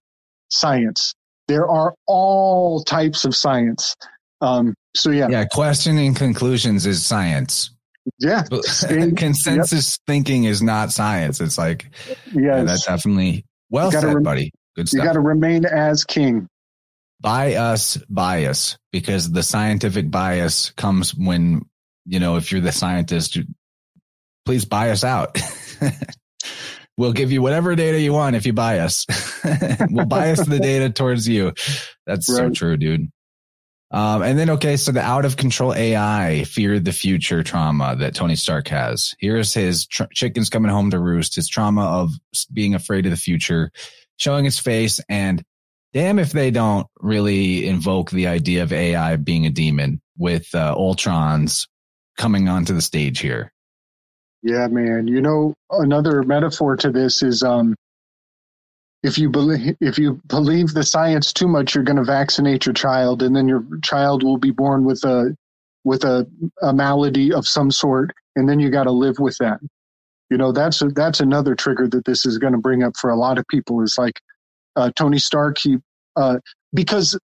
science. 0.49 1.15
There 1.49 1.69
are 1.69 1.95
all 2.07 2.83
types 2.83 3.25
of 3.25 3.35
science. 3.35 3.95
Um, 4.41 4.75
so 4.95 5.11
yeah, 5.11 5.29
yeah. 5.29 5.45
Questioning 5.45 6.15
conclusions 6.15 6.87
is 6.87 7.05
science. 7.05 7.71
Yeah, 8.19 8.43
consensus 9.17 9.99
yep. 9.99 10.07
thinking 10.07 10.45
is 10.45 10.63
not 10.63 10.93
science. 10.93 11.41
It's 11.41 11.57
like 11.57 11.91
yeah, 12.35 12.63
that's 12.63 12.85
definitely 12.85 13.45
well 13.71 13.91
said, 13.91 14.05
rem- 14.05 14.23
buddy. 14.23 14.53
Good 14.77 14.89
stuff. 14.89 14.99
You 14.99 15.05
got 15.05 15.13
to 15.15 15.21
remain 15.21 15.65
as 15.65 16.05
king. 16.05 16.49
Buy 17.21 17.55
us 17.55 17.97
bias 18.09 18.77
because 18.93 19.31
the 19.31 19.43
scientific 19.43 20.11
bias 20.11 20.71
comes 20.73 21.15
when 21.15 21.63
you 22.05 22.21
know 22.21 22.37
if 22.37 22.53
you're 22.53 22.61
the 22.61 22.73
scientist, 22.73 23.39
please 24.45 24.65
buy 24.65 24.91
us 24.91 25.05
out. 25.05 25.39
we'll 26.97 27.13
give 27.13 27.33
you 27.33 27.41
whatever 27.41 27.75
data 27.75 28.01
you 28.01 28.13
want 28.13 28.37
if 28.37 28.47
you 28.47 28.53
buy 28.53 28.81
us. 28.81 29.07
we'll 29.91 30.07
bias 30.07 30.45
the 30.47 30.59
data 30.63 30.91
towards 30.91 31.27
you. 31.27 31.53
That's 32.07 32.29
right. 32.29 32.37
so 32.37 32.51
true, 32.51 32.77
dude. 32.77 33.11
Um, 33.91 34.23
and 34.23 34.37
then, 34.37 34.51
okay, 34.51 34.77
so 34.77 34.91
the 34.91 35.01
out 35.01 35.25
of 35.25 35.37
control 35.37 35.73
AI 35.73 36.43
feared 36.45 36.85
the 36.85 36.93
future 36.93 37.45
trauma 37.45 37.95
that 37.97 38.15
Tony 38.15 38.35
Stark 38.35 38.67
has. 38.69 39.15
Here's 39.21 39.55
his 39.55 39.87
tr- 39.87 40.05
chickens 40.13 40.51
coming 40.51 40.73
home 40.73 40.91
to 40.91 40.99
roost, 40.99 41.37
his 41.37 41.49
trauma 41.49 41.83
of 41.85 42.11
being 42.53 42.75
afraid 42.75 43.07
of 43.07 43.11
the 43.11 43.17
future, 43.17 43.71
showing 44.17 44.45
his 44.45 44.59
face. 44.59 45.01
And 45.09 45.43
damn 45.93 46.19
if 46.19 46.33
they 46.33 46.51
don't 46.51 46.87
really 47.01 47.67
invoke 47.67 48.11
the 48.11 48.27
idea 48.29 48.63
of 48.63 48.73
AI 48.73 49.17
being 49.17 49.47
a 49.47 49.51
demon 49.51 50.01
with 50.17 50.55
uh, 50.55 50.75
Ultrons 50.75 51.67
coming 52.17 52.49
onto 52.49 52.75
the 52.75 52.83
stage 52.83 53.21
here. 53.21 53.53
Yeah, 54.43 54.67
man. 54.69 55.09
You 55.09 55.23
know, 55.23 55.55
another 55.71 56.23
metaphor 56.23 56.77
to 56.77 56.91
this 56.91 57.23
is 57.23 57.43
um, 57.43 57.75
if 59.03 59.19
you 59.19 59.31
believe 59.31 59.77
if 59.81 59.99
you 59.99 60.21
believe 60.27 60.75
the 60.75 60.83
science 60.83 61.33
too 61.33 61.49
much, 61.49 61.75
you're 61.75 61.85
going 61.85 61.97
to 61.97 62.05
vaccinate 62.05 62.67
your 62.67 62.75
child, 62.75 63.23
and 63.23 63.35
then 63.35 63.49
your 63.49 63.65
child 63.83 64.23
will 64.23 64.37
be 64.37 64.51
born 64.51 64.85
with 64.85 65.03
a 65.05 65.35
with 65.85 66.05
a, 66.05 66.27
a 66.63 66.73
malady 66.73 67.33
of 67.33 67.47
some 67.47 67.71
sort, 67.71 68.13
and 68.37 68.49
then 68.49 68.61
you 68.61 68.71
got 68.71 68.85
to 68.85 68.91
live 68.91 69.19
with 69.19 69.37
that. 69.39 69.61
You 70.31 70.39
know, 70.39 70.53
that's 70.53 70.81
a, 70.83 70.89
that's 70.89 71.21
another 71.21 71.55
trigger 71.55 71.89
that 71.89 72.05
this 72.05 72.27
is 72.27 72.39
going 72.39 72.53
to 72.55 72.59
bring 72.59 72.83
up 72.83 72.97
for 72.97 73.11
a 73.11 73.17
lot 73.17 73.39
of 73.39 73.47
people. 73.49 73.83
Is 73.83 73.97
like 73.99 74.21
uh, 74.77 74.91
Tony 74.97 75.19
Stark. 75.19 75.59
He 75.59 75.77
uh, 76.17 76.39
because 76.73 77.19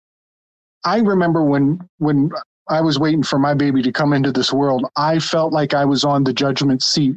I 0.84 0.98
remember 0.98 1.42
when 1.44 1.80
when 1.98 2.30
I 2.68 2.80
was 2.80 2.98
waiting 2.98 3.22
for 3.22 3.38
my 3.38 3.54
baby 3.54 3.82
to 3.82 3.92
come 3.92 4.12
into 4.12 4.32
this 4.32 4.52
world, 4.52 4.86
I 4.96 5.18
felt 5.18 5.52
like 5.52 5.74
I 5.74 5.84
was 5.84 6.04
on 6.04 6.24
the 6.24 6.32
judgment 6.32 6.82
seat 6.82 7.16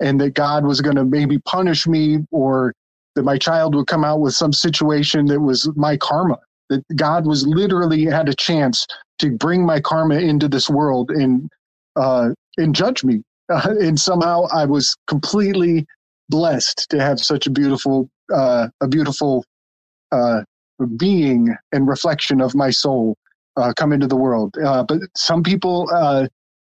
and 0.00 0.20
that 0.20 0.34
God 0.34 0.64
was 0.64 0.80
going 0.80 0.96
to 0.96 1.04
maybe 1.04 1.38
punish 1.38 1.86
me 1.86 2.18
or 2.30 2.74
that 3.14 3.22
my 3.22 3.38
child 3.38 3.74
would 3.74 3.86
come 3.86 4.04
out 4.04 4.20
with 4.20 4.34
some 4.34 4.52
situation 4.52 5.26
that 5.26 5.40
was 5.40 5.68
my 5.74 5.96
karma. 5.96 6.38
That 6.68 6.84
God 6.96 7.26
was 7.26 7.46
literally 7.46 8.04
had 8.04 8.28
a 8.28 8.34
chance 8.34 8.86
to 9.20 9.30
bring 9.30 9.64
my 9.64 9.80
karma 9.80 10.16
into 10.16 10.48
this 10.48 10.68
world 10.68 11.10
and 11.10 11.48
uh, 11.96 12.30
and 12.58 12.74
judge 12.74 13.04
me. 13.04 13.22
Uh, 13.48 13.74
and 13.80 13.98
somehow 13.98 14.46
I 14.52 14.64
was 14.64 14.96
completely 15.06 15.86
blessed 16.28 16.86
to 16.90 17.00
have 17.00 17.20
such 17.20 17.46
a 17.46 17.50
beautiful 17.50 18.08
uh, 18.32 18.68
a 18.80 18.88
beautiful 18.88 19.44
uh, 20.12 20.42
being 20.96 21.54
and 21.72 21.88
reflection 21.88 22.40
of 22.40 22.54
my 22.54 22.70
soul 22.70 23.16
uh, 23.56 23.72
come 23.74 23.92
into 23.92 24.06
the 24.06 24.16
world. 24.16 24.54
Uh, 24.62 24.84
but 24.84 25.00
some 25.16 25.42
people, 25.42 25.88
uh, 25.92 26.26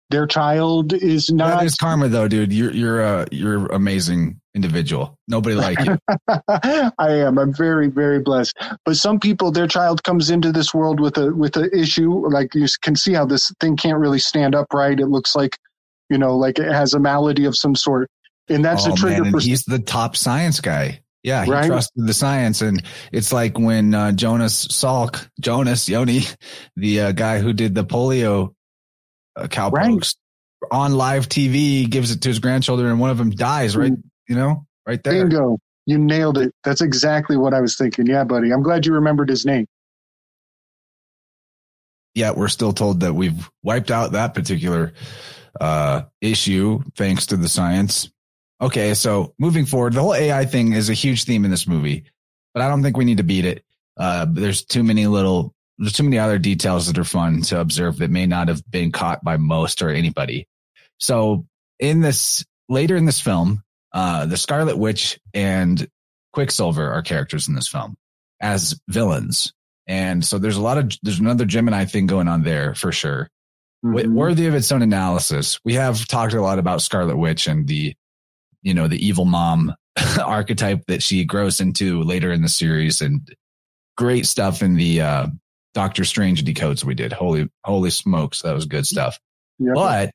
their 0.10 0.28
child 0.28 0.94
is 0.94 1.32
not. 1.32 1.60
That 1.60 1.66
is 1.66 1.76
karma, 1.76 2.08
though, 2.08 2.28
dude. 2.28 2.54
You're 2.54 2.72
you're 2.72 3.02
a 3.02 3.26
you're 3.32 3.66
amazing 3.68 4.40
individual. 4.54 5.18
Nobody 5.28 5.56
like 5.56 5.80
you. 5.80 5.98
I 6.28 6.92
am. 7.00 7.40
I'm 7.40 7.54
very 7.54 7.88
very 7.88 8.20
blessed. 8.20 8.56
But 8.86 8.98
some 8.98 9.20
people, 9.20 9.52
their 9.52 9.68
child 9.68 10.04
comes 10.04 10.30
into 10.30 10.52
this 10.52 10.74
world 10.74 11.00
with 11.00 11.18
a 11.18 11.34
with 11.34 11.58
an 11.58 11.70
issue. 11.74 12.28
Like 12.28 12.54
you 12.54 12.68
can 12.82 12.96
see 12.96 13.14
how 13.14 13.26
this 13.26 13.52
thing 13.60 13.76
can't 13.76 13.98
really 13.98 14.20
stand 14.20 14.54
upright. 14.54 15.00
It 15.00 15.08
looks 15.08 15.36
like, 15.36 15.58
you 16.10 16.18
know, 16.18 16.38
like 16.38 16.60
it 16.60 16.72
has 16.72 16.94
a 16.94 17.00
malady 17.00 17.46
of 17.46 17.56
some 17.56 17.76
sort. 17.76 18.10
And 18.50 18.64
that's 18.64 18.86
oh, 18.86 18.94
a 18.94 18.96
trigger 18.96 19.24
man. 19.24 19.32
for. 19.32 19.40
he's 19.40 19.64
the 19.64 19.80
top 19.80 20.16
science 20.16 20.60
guy. 20.60 21.02
Yeah, 21.24 21.46
he 21.46 21.52
right? 21.52 21.66
trusted 21.66 22.06
the 22.06 22.14
science, 22.14 22.62
and 22.62 22.84
it's 23.14 23.32
like 23.32 23.58
when 23.58 23.94
uh, 23.96 24.12
Jonas 24.12 24.68
Salk, 24.68 25.26
Jonas 25.40 25.88
Yoni, 25.88 26.24
the 26.76 27.00
uh, 27.00 27.12
guy 27.14 27.40
who 27.40 27.54
did 27.54 27.74
the 27.74 27.86
polio 27.86 28.54
uh, 29.38 29.48
cowpokes, 29.48 30.18
right. 30.62 30.78
on 30.78 30.94
live 30.96 31.30
TV, 31.30 31.90
gives 31.90 32.12
it 32.12 32.24
to 32.24 32.28
his 32.28 32.40
grandchildren, 32.40 32.90
and 32.90 33.00
one 33.00 33.10
of 33.10 33.18
them 33.18 33.30
dies. 33.30 33.78
Right, 33.78 33.94
mm. 33.94 34.04
you 34.28 34.36
know, 34.36 34.66
right 34.86 35.02
there. 35.02 35.26
Bingo! 35.26 35.60
You 35.86 35.98
nailed 35.98 36.38
it. 36.38 36.54
That's 36.66 36.82
exactly 36.82 37.38
what 37.38 37.54
I 37.54 37.62
was 37.62 37.78
thinking. 37.78 38.06
Yeah, 38.06 38.26
buddy. 38.26 38.52
I'm 38.52 38.62
glad 38.62 38.86
you 38.86 38.94
remembered 38.94 39.30
his 39.30 39.46
name. 39.46 39.66
Yeah, 42.16 42.32
we're 42.32 42.50
still 42.50 42.74
told 42.74 43.00
that 43.00 43.14
we've 43.14 43.50
wiped 43.64 43.92
out 43.92 44.12
that 44.12 44.34
particular 44.34 44.94
uh, 45.60 46.04
issue 46.22 46.82
thanks 46.96 47.28
to 47.28 47.38
the 47.38 47.50
science. 47.50 48.10
Okay, 48.62 48.94
so 48.94 49.34
moving 49.38 49.66
forward, 49.66 49.94
the 49.94 50.02
whole 50.02 50.14
AI 50.14 50.46
thing 50.46 50.74
is 50.74 50.90
a 50.90 50.94
huge 50.94 51.26
theme 51.26 51.46
in 51.46 51.52
this 51.52 51.68
movie, 51.68 52.06
but 52.54 52.64
I 52.64 52.70
don't 52.70 52.82
think 52.82 52.98
we 52.98 53.06
need 53.06 53.18
to 53.18 53.24
beat 53.24 53.46
it. 53.46 53.64
Uh, 53.98 54.26
there's 54.30 54.64
too 54.64 54.84
many 54.84 55.08
little, 55.08 55.54
there's 55.78 55.94
too 55.94 56.04
many 56.04 56.18
other 56.18 56.40
details 56.40 56.88
that 56.88 56.98
are 56.98 57.04
fun 57.04 57.42
to 57.44 57.60
observe 57.60 57.98
that 57.98 58.10
may 58.10 58.26
not 58.26 58.48
have 58.48 58.64
been 58.70 58.92
caught 58.92 59.24
by 59.24 59.38
most 59.38 59.82
or 59.82 59.90
anybody. 59.90 60.48
So 61.00 61.46
in 61.80 62.02
this, 62.02 62.46
later 62.70 62.96
in 62.96 63.06
this 63.06 63.20
film, 63.20 63.64
uh, 63.92 64.26
the 64.26 64.38
Scarlet 64.38 64.78
Witch 64.78 65.20
and 65.34 65.88
Quicksilver 66.32 66.92
are 66.92 67.02
characters 67.02 67.48
in 67.48 67.56
this 67.56 67.68
film 67.68 67.96
as 68.40 68.80
villains. 68.88 69.54
And 69.86 70.24
so 70.24 70.40
there's 70.40 70.58
a 70.58 70.62
lot 70.62 70.78
of, 70.78 70.92
there's 71.04 71.20
another 71.20 71.46
Gemini 71.46 71.86
thing 71.86 72.08
going 72.08 72.28
on 72.28 72.44
there 72.44 72.74
for 72.74 72.92
sure. 72.92 73.30
Mm-hmm. 73.84 74.14
Worthy 74.14 74.48
of 74.48 74.56
its 74.56 74.72
own 74.72 74.82
analysis. 74.82 75.60
We 75.66 75.74
have 75.74 76.08
talked 76.08 76.34
a 76.34 76.42
lot 76.42 76.58
about 76.58 76.82
Scarlet 76.82 77.18
Witch 77.18 77.48
and 77.48 77.68
the 77.68 77.94
you 78.64 78.74
know, 78.74 78.88
the 78.88 79.06
evil 79.06 79.26
mom 79.26 79.76
archetype 80.24 80.86
that 80.88 81.04
she 81.04 81.26
grows 81.26 81.62
into 81.62 82.02
later 82.02 82.32
in 82.32 82.42
the 82.42 82.50
series 82.50 83.02
and 83.02 83.28
great 83.96 84.26
stuff 84.26 84.64
in 84.64 84.76
the 84.76 85.02
uh, 85.02 85.28
Doctor 85.74 86.06
Strange 86.06 86.44
decodes 86.44 86.84
we 86.84 86.96
did. 86.96 87.14
Holy, 87.14 87.50
holy 87.64 87.92
smokes. 87.92 88.42
That 88.42 88.54
was 88.54 88.66
good 88.66 88.88
stuff. 88.88 89.20
Yep. 89.60 89.76
But 89.76 90.12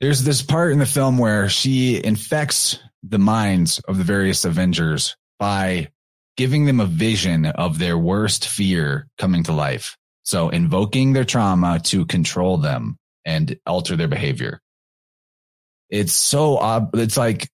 there's 0.00 0.24
this 0.24 0.42
part 0.42 0.72
in 0.72 0.78
the 0.78 0.86
film 0.86 1.16
where 1.16 1.48
she 1.48 2.02
infects 2.04 2.78
the 3.02 3.18
minds 3.18 3.78
of 3.80 3.96
the 3.96 4.04
various 4.04 4.44
Avengers 4.44 5.16
by 5.38 5.88
giving 6.36 6.66
them 6.66 6.80
a 6.80 6.86
vision 6.86 7.46
of 7.46 7.78
their 7.78 7.96
worst 7.96 8.46
fear 8.46 9.06
coming 9.16 9.44
to 9.44 9.52
life. 9.52 9.96
So 10.26 10.48
invoking 10.48 11.12
their 11.12 11.24
trauma 11.24 11.78
to 11.84 12.04
control 12.04 12.58
them 12.58 12.96
and 13.24 13.56
alter 13.64 13.94
their 13.94 14.08
behavior. 14.08 14.60
It's 15.88 16.14
so 16.14 16.58
ob- 16.58 16.96
it's 16.96 17.16
like 17.16 17.48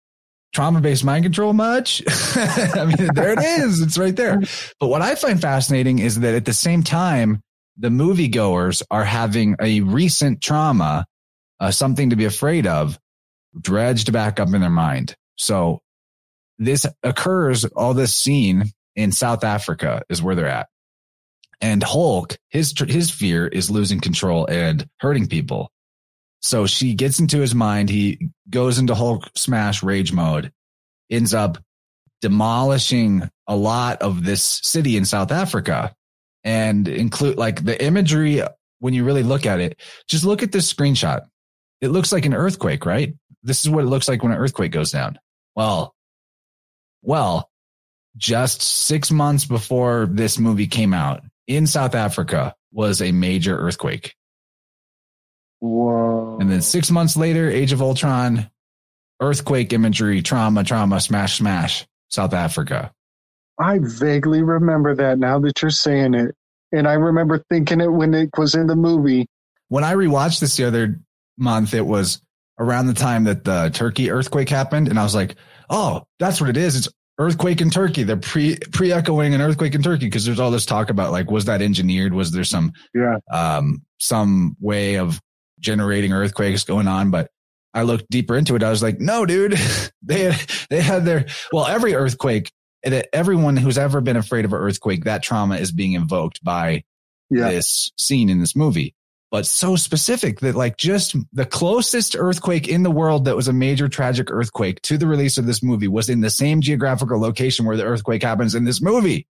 trauma 0.53 0.79
based 0.79 1.03
mind 1.03 1.25
control 1.25 1.51
much. 1.51 2.01
I 2.35 2.85
mean, 2.85 3.09
there 3.13 3.33
it 3.33 3.39
is. 3.39 3.81
It's 3.81 3.97
right 3.97 4.15
there. 4.15 4.39
But 4.79 4.87
what 4.87 5.01
I 5.01 5.15
find 5.15 5.39
fascinating 5.41 5.99
is 5.99 6.21
that 6.21 6.33
at 6.33 6.45
the 6.45 6.53
same 6.53 6.81
time, 6.81 7.41
the 7.77 7.89
moviegoers 7.89 8.83
are 8.89 9.03
having 9.03 9.57
a 9.61 9.81
recent 9.81 10.41
trauma, 10.41 11.05
uh, 11.59 11.71
something 11.71 12.11
to 12.11 12.15
be 12.15 12.25
afraid 12.25 12.67
of, 12.67 12.97
dredged 13.59 14.13
back 14.13 14.39
up 14.39 14.47
in 14.53 14.61
their 14.61 14.69
mind. 14.69 15.13
So 15.35 15.79
this 16.57 16.85
occurs, 17.03 17.65
all 17.65 17.93
this 17.93 18.15
scene 18.15 18.63
in 18.95 19.11
South 19.11 19.43
Africa 19.43 20.03
is 20.09 20.21
where 20.21 20.35
they're 20.35 20.47
at. 20.47 20.67
And 21.61 21.83
Hulk, 21.83 22.37
his, 22.49 22.73
his 22.87 23.11
fear 23.11 23.47
is 23.47 23.69
losing 23.69 23.99
control 23.99 24.47
and 24.47 24.87
hurting 24.99 25.27
people. 25.27 25.71
So 26.41 26.65
she 26.65 26.95
gets 26.95 27.19
into 27.19 27.39
his 27.39 27.53
mind. 27.53 27.89
He 27.89 28.29
goes 28.49 28.79
into 28.79 28.95
Hulk 28.95 29.29
smash 29.35 29.83
rage 29.83 30.11
mode, 30.11 30.51
ends 31.09 31.33
up 31.35 31.59
demolishing 32.21 33.29
a 33.47 33.55
lot 33.55 34.01
of 34.01 34.23
this 34.23 34.43
city 34.63 34.97
in 34.97 35.05
South 35.05 35.31
Africa 35.31 35.93
and 36.43 36.87
include 36.87 37.37
like 37.37 37.63
the 37.63 37.81
imagery. 37.83 38.41
When 38.79 38.95
you 38.95 39.03
really 39.03 39.21
look 39.21 39.45
at 39.45 39.59
it, 39.59 39.79
just 40.07 40.25
look 40.25 40.41
at 40.41 40.51
this 40.51 40.73
screenshot. 40.73 41.21
It 41.81 41.89
looks 41.89 42.11
like 42.11 42.25
an 42.25 42.33
earthquake, 42.33 42.83
right? 42.83 43.13
This 43.43 43.63
is 43.63 43.69
what 43.69 43.83
it 43.83 43.87
looks 43.87 44.07
like 44.07 44.23
when 44.23 44.31
an 44.31 44.39
earthquake 44.39 44.71
goes 44.71 44.91
down. 44.91 45.19
Well, 45.55 45.93
well, 47.03 47.51
just 48.17 48.63
six 48.63 49.11
months 49.11 49.45
before 49.45 50.07
this 50.09 50.39
movie 50.39 50.65
came 50.65 50.95
out 50.95 51.21
in 51.55 51.67
South 51.67 51.95
Africa 51.95 52.55
was 52.71 53.01
a 53.01 53.11
major 53.11 53.57
earthquake. 53.57 54.15
Whoa. 55.59 56.37
And 56.39 56.51
then 56.51 56.61
six 56.61 56.89
months 56.89 57.15
later, 57.15 57.49
Age 57.49 57.71
of 57.71 57.81
Ultron, 57.81 58.49
earthquake 59.21 59.73
imagery, 59.73 60.21
trauma, 60.21 60.63
trauma, 60.63 60.99
smash, 60.99 61.37
smash, 61.37 61.85
South 62.09 62.33
Africa. 62.33 62.91
I 63.59 63.79
vaguely 63.81 64.41
remember 64.41 64.95
that 64.95 65.19
now 65.19 65.39
that 65.39 65.61
you're 65.61 65.69
saying 65.69 66.15
it. 66.15 66.35
And 66.71 66.87
I 66.87 66.93
remember 66.93 67.43
thinking 67.49 67.81
it 67.81 67.91
when 67.91 68.13
it 68.13 68.29
was 68.37 68.55
in 68.55 68.67
the 68.67 68.75
movie. 68.75 69.27
When 69.67 69.83
I 69.83 69.93
rewatched 69.93 70.39
this 70.39 70.55
the 70.55 70.65
other 70.65 70.99
month, 71.37 71.73
it 71.73 71.85
was 71.85 72.21
around 72.57 72.87
the 72.87 72.93
time 72.93 73.25
that 73.25 73.43
the 73.43 73.69
Turkey 73.73 74.09
earthquake 74.09 74.49
happened. 74.49 74.87
And 74.87 74.97
I 74.97 75.03
was 75.03 75.13
like, 75.13 75.35
oh, 75.69 76.03
that's 76.17 76.39
what 76.39 76.49
it 76.49 76.57
is. 76.57 76.75
It's 76.75 76.87
earthquake 77.21 77.61
in 77.61 77.69
Turkey. 77.69 78.03
They're 78.03 78.17
pre 78.17 78.57
pre 78.71 78.91
echoing 78.91 79.33
an 79.33 79.41
earthquake 79.41 79.75
in 79.75 79.81
Turkey 79.81 80.05
because 80.05 80.25
there's 80.25 80.39
all 80.39 80.51
this 80.51 80.65
talk 80.65 80.89
about 80.89 81.11
like, 81.11 81.29
was 81.29 81.45
that 81.45 81.61
engineered? 81.61 82.13
Was 82.13 82.31
there 82.31 82.43
some 82.43 82.73
yeah 82.93 83.17
um 83.31 83.83
some 83.99 84.55
way 84.59 84.97
of 84.97 85.21
generating 85.59 86.11
earthquakes 86.11 86.63
going 86.63 86.87
on, 86.87 87.11
but 87.11 87.29
I 87.73 87.83
looked 87.83 88.09
deeper 88.09 88.35
into 88.35 88.55
it. 88.55 88.63
I 88.63 88.69
was 88.69 88.83
like, 88.83 88.99
no, 88.99 89.25
dude, 89.25 89.53
they 90.01 90.31
had, 90.31 90.49
they 90.69 90.81
had 90.81 91.05
their, 91.05 91.25
well, 91.53 91.67
every 91.67 91.95
earthquake, 91.95 92.51
everyone 92.83 93.55
who's 93.55 93.77
ever 93.77 94.01
been 94.01 94.17
afraid 94.17 94.43
of 94.43 94.53
an 94.53 94.59
earthquake, 94.59 95.05
that 95.05 95.23
trauma 95.23 95.55
is 95.55 95.71
being 95.71 95.93
invoked 95.93 96.43
by 96.43 96.83
yeah. 97.29 97.49
this 97.49 97.91
scene 97.97 98.29
in 98.29 98.39
this 98.39 98.55
movie. 98.55 98.93
But 99.31 99.45
so 99.45 99.77
specific 99.77 100.41
that 100.41 100.55
like 100.55 100.75
just 100.75 101.15
the 101.31 101.45
closest 101.45 102.17
earthquake 102.17 102.67
in 102.67 102.83
the 102.83 102.91
world 102.91 103.25
that 103.25 103.35
was 103.35 103.47
a 103.47 103.53
major 103.53 103.87
tragic 103.87 104.29
earthquake 104.29 104.81
to 104.81 104.97
the 104.97 105.07
release 105.07 105.37
of 105.37 105.45
this 105.45 105.63
movie 105.63 105.87
was 105.87 106.09
in 106.09 106.19
the 106.19 106.29
same 106.29 106.59
geographical 106.59 107.19
location 107.19 107.65
where 107.65 107.77
the 107.77 107.85
earthquake 107.85 108.21
happens 108.21 108.55
in 108.55 108.65
this 108.65 108.81
movie. 108.81 109.25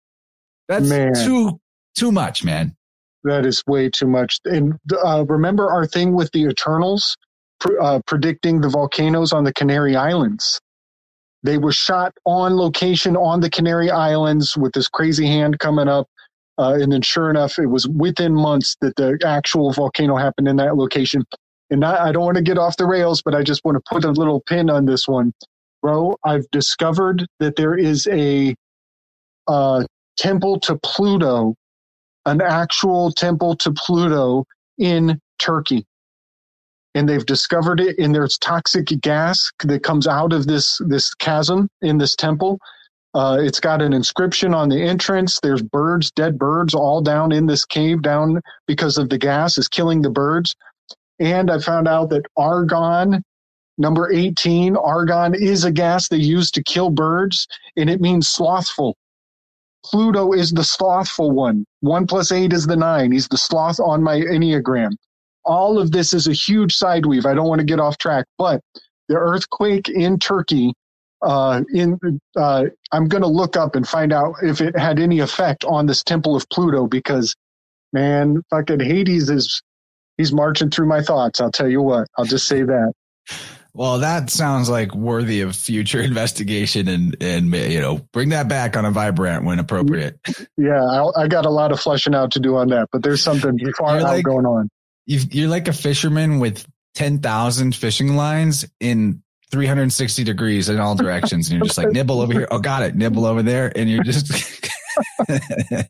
That's 0.68 0.90
man. 0.90 1.14
too, 1.14 1.60
too 1.96 2.12
much, 2.12 2.44
man. 2.44 2.76
That 3.24 3.46
is 3.46 3.64
way 3.68 3.92
too 3.92 4.08
much. 4.08 4.40
And 4.46 4.80
uh, 5.04 5.24
remember 5.28 5.70
our 5.70 5.86
thing 5.86 6.14
with 6.14 6.32
the 6.32 6.46
Eternals 6.46 7.16
pr- 7.60 7.80
uh, 7.80 8.00
predicting 8.08 8.62
the 8.62 8.70
volcanoes 8.70 9.32
on 9.32 9.44
the 9.44 9.54
Canary 9.54 9.96
Islands. 9.96 10.60
They 11.44 11.58
were 11.58 11.72
shot 11.72 12.14
on 12.26 12.56
location 12.56 13.16
on 13.16 13.40
the 13.40 13.50
Canary 13.50 13.92
Islands 13.92 14.58
with 14.58 14.74
this 14.74 14.88
crazy 14.88 15.28
hand 15.28 15.60
coming 15.60 15.88
up. 15.88 16.08
Uh, 16.62 16.76
and 16.76 16.92
then, 16.92 17.02
sure 17.02 17.30
enough, 17.30 17.58
it 17.58 17.66
was 17.66 17.88
within 17.88 18.36
months 18.36 18.78
that 18.82 18.96
the 18.96 19.18
actual 19.26 19.74
volcano 19.74 20.16
happened 20.16 20.48
in 20.48 20.58
that 20.58 20.76
location. 20.76 21.26
And 21.72 21.84
I, 21.84 22.10
I 22.10 22.12
don't 22.12 22.26
want 22.26 22.38
to 22.38 22.44
get 22.44 22.58
off 22.58 22.78
the 22.78 22.86
rails, 22.86 23.22
but 23.22 23.34
I 23.34 23.44
just 23.44 23.66
want 23.66 23.78
to 23.78 23.84
put 23.92 24.06
a 24.06 24.12
little 24.12 24.42
pin 24.42 24.70
on 24.70 24.86
this 24.86 25.08
one. 25.08 25.34
Bro, 25.82 26.18
I've 26.24 26.50
discovered 26.52 27.26
that 27.40 27.56
there 27.56 27.76
is 27.76 28.08
a 28.12 28.54
uh, 29.48 29.84
temple 30.18 30.60
to 30.62 30.78
Pluto 30.84 31.56
an 32.26 32.42
actual 32.42 33.12
temple 33.12 33.56
to 33.58 33.72
Pluto 33.72 34.46
in 34.78 35.20
Turkey. 35.40 35.86
And 36.94 37.08
they've 37.08 37.26
discovered 37.26 37.80
it 37.80 37.98
and 38.00 38.14
there's 38.14 38.38
toxic 38.38 38.88
gas 39.02 39.50
that 39.64 39.82
comes 39.84 40.08
out 40.08 40.34
of 40.34 40.46
this, 40.46 40.80
this 40.88 41.14
chasm 41.14 41.70
in 41.82 41.98
this 41.98 42.16
temple. 42.16 42.60
Uh, 43.14 43.38
it's 43.42 43.60
got 43.60 43.82
an 43.82 43.94
inscription 43.94 44.54
on 44.54 44.70
the 44.70 44.82
entrance. 44.82 45.40
There's 45.42 45.62
birds, 45.62 46.12
dead 46.12 46.40
birds, 46.40 46.74
all 46.74 47.02
down 47.02 47.32
in 47.32 47.46
this 47.46 47.66
cave 47.66 48.02
down 48.02 48.42
because 48.68 48.98
of 48.98 49.10
the 49.10 49.18
gas 49.18 49.58
is 49.58 49.68
killing 49.68 50.02
the 50.02 50.10
birds. 50.10 50.56
And 51.20 51.52
I 51.52 51.60
found 51.60 51.88
out 51.88 52.10
that 52.10 52.26
argon, 52.38 53.22
number 53.78 54.12
18, 54.12 54.78
argon 54.78 55.36
is 55.36 55.66
a 55.66 55.72
gas 55.72 56.08
they 56.08 56.18
use 56.18 56.52
to 56.52 56.64
kill 56.64 56.90
birds, 56.90 57.48
and 57.76 57.90
it 57.90 58.00
means 58.02 58.30
slothful. 58.30 58.96
Pluto 59.86 60.32
is 60.32 60.52
the 60.52 60.64
slothful 60.64 61.32
one. 61.32 61.66
One 61.82 62.08
plus 62.08 62.32
eight 62.32 62.54
is 62.54 62.68
the 62.68 62.76
nine. 62.76 63.12
He's 63.12 63.28
the 63.28 63.38
sloth 63.38 63.80
on 63.80 64.04
my 64.04 64.20
Enneagram. 64.20 64.92
All 65.44 65.80
of 65.80 65.92
this 65.92 66.14
is 66.14 66.28
a 66.28 66.34
huge 66.34 66.76
side 66.76 67.06
weave. 67.06 67.26
I 67.26 67.34
don't 67.34 67.48
want 67.48 67.60
to 67.60 67.66
get 67.66 67.80
off 67.80 67.98
track, 67.98 68.26
but 68.38 68.62
the 69.10 69.16
earthquake 69.16 69.90
in 69.90 70.20
Turkey 70.20 70.74
uh, 71.22 71.62
in 71.74 72.00
uh, 72.36 72.66
I'm 72.92 73.08
going 73.08 73.24
to 73.24 73.30
look 73.30 73.56
up 73.56 73.76
and 73.76 73.88
find 73.88 74.12
out 74.12 74.36
if 74.42 74.62
it 74.62 74.78
had 74.78 75.00
any 75.00 75.20
effect 75.20 75.64
on 75.64 75.86
this 75.86 76.04
Temple 76.04 76.36
of 76.36 76.50
Pluto 76.50 76.88
because, 76.88 77.36
man, 77.94 78.44
fucking 78.50 78.80
Hades 78.80 79.30
is 79.30 79.62
he's 80.18 80.34
marching 80.34 80.70
through 80.70 80.88
my 80.88 81.02
thoughts. 81.02 81.40
I'll 81.40 81.52
tell 81.52 81.70
you 81.70 81.82
what. 81.82 82.08
I'll 82.18 82.26
just 82.26 82.48
say 82.48 82.64
that. 82.64 82.94
Well, 83.74 84.00
that 84.00 84.30
sounds 84.30 84.70
like 84.70 84.94
worthy 84.94 85.42
of 85.42 85.56
future 85.56 86.02
investigation, 86.02 86.88
and 86.88 87.16
and 87.22 87.54
you 87.54 87.80
know, 87.80 88.06
bring 88.12 88.30
that 88.30 88.48
back 88.48 88.76
on 88.76 88.86
a 88.86 88.92
vibrant 88.92 89.46
when 89.46 89.60
appropriate. 89.60 90.20
Yeah, 90.58 90.84
I, 90.84 91.24
I 91.24 91.28
got 91.28 91.46
a 91.46 91.50
lot 91.50 91.72
of 91.72 91.80
fleshing 91.80 92.16
out 92.16 92.32
to 92.32 92.40
do 92.40 92.58
on 92.58 92.70
that, 92.70 92.90
but 92.92 93.04
there's 93.04 93.24
something 93.24 93.58
far 93.78 93.98
out 93.98 94.04
like, 94.04 94.26
going 94.26 94.46
on. 94.46 94.70
You're 95.06 95.50
like 95.50 95.68
a 95.68 95.74
fisherman 95.74 96.40
with 96.40 96.66
ten 96.96 97.20
thousand 97.20 97.76
fishing 97.76 98.16
lines 98.16 98.66
in 98.80 99.24
360 99.52 100.24
degrees 100.24 100.70
in 100.70 100.80
all 100.80 100.96
directions. 100.96 101.50
And 101.50 101.60
you're 101.60 101.68
just 101.68 101.78
like, 101.78 101.92
nibble 101.92 102.22
over 102.22 102.34
here. 102.34 102.48
Oh, 102.52 102.60
got 102.60 102.84
it. 102.84 102.96
Nibble 102.96 103.26
over 103.26 103.44
there. 103.44 103.72
And 103.76 103.90
you're 103.90 104.04
just. 104.04 104.32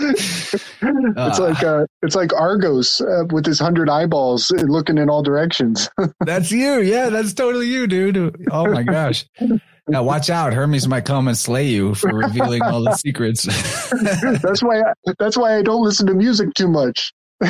it's 0.00 1.38
like 1.38 1.62
uh, 1.62 1.84
it's 2.02 2.14
like 2.14 2.32
Argos 2.32 3.00
uh, 3.00 3.24
with 3.30 3.44
his 3.44 3.58
hundred 3.58 3.90
eyeballs 3.90 4.50
looking 4.50 4.98
in 4.98 5.10
all 5.10 5.22
directions. 5.22 5.90
that's 6.20 6.50
you, 6.50 6.80
yeah, 6.80 7.08
that's 7.08 7.34
totally 7.34 7.66
you, 7.66 7.86
dude. 7.86 8.46
Oh 8.50 8.66
my 8.72 8.82
gosh! 8.82 9.26
Now 9.88 10.02
watch 10.02 10.30
out, 10.30 10.52
Hermes 10.52 10.86
might 10.86 11.04
come 11.04 11.28
and 11.28 11.36
slay 11.36 11.66
you 11.66 11.94
for 11.94 12.14
revealing 12.14 12.62
all 12.62 12.84
the 12.84 12.94
secrets. 12.94 13.44
that's 14.42 14.62
why 14.62 14.80
I, 14.80 14.92
that's 15.18 15.36
why 15.36 15.56
I 15.56 15.62
don't 15.62 15.82
listen 15.82 16.06
to 16.06 16.14
music 16.14 16.54
too 16.54 16.68
much. 16.68 17.12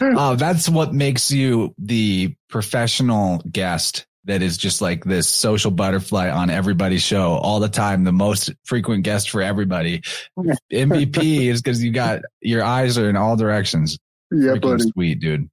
uh, 0.00 0.34
that's 0.36 0.68
what 0.68 0.92
makes 0.92 1.30
you 1.30 1.74
the 1.78 2.34
professional 2.48 3.38
guest 3.50 4.06
that 4.24 4.42
is 4.42 4.56
just 4.56 4.80
like 4.80 5.04
this 5.04 5.28
social 5.28 5.70
butterfly 5.70 6.30
on 6.30 6.50
everybody's 6.50 7.02
show 7.02 7.32
all 7.32 7.60
the 7.60 7.68
time, 7.68 8.04
the 8.04 8.12
most 8.12 8.52
frequent 8.64 9.04
guest 9.04 9.30
for 9.30 9.42
everybody. 9.42 10.02
MVP 10.72 11.16
is 11.50 11.60
because 11.60 11.82
you 11.82 11.92
got 11.92 12.22
your 12.40 12.64
eyes 12.64 12.96
are 12.96 13.10
in 13.10 13.16
all 13.16 13.36
directions. 13.36 13.98
Yeah, 14.30 14.56
buddy. 14.56 14.82
Sweet, 14.82 15.20
dude. 15.20 15.48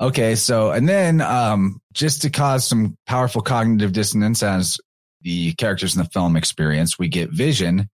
Okay, 0.00 0.36
so 0.36 0.70
and 0.70 0.88
then 0.88 1.20
um, 1.20 1.80
just 1.92 2.22
to 2.22 2.30
cause 2.30 2.66
some 2.66 2.96
powerful 3.06 3.42
cognitive 3.42 3.92
dissonance 3.92 4.42
as 4.42 4.78
the 5.22 5.52
characters 5.54 5.96
in 5.96 6.02
the 6.02 6.08
film 6.10 6.36
experience, 6.36 6.98
we 6.98 7.08
get 7.08 7.30
Vision 7.30 7.88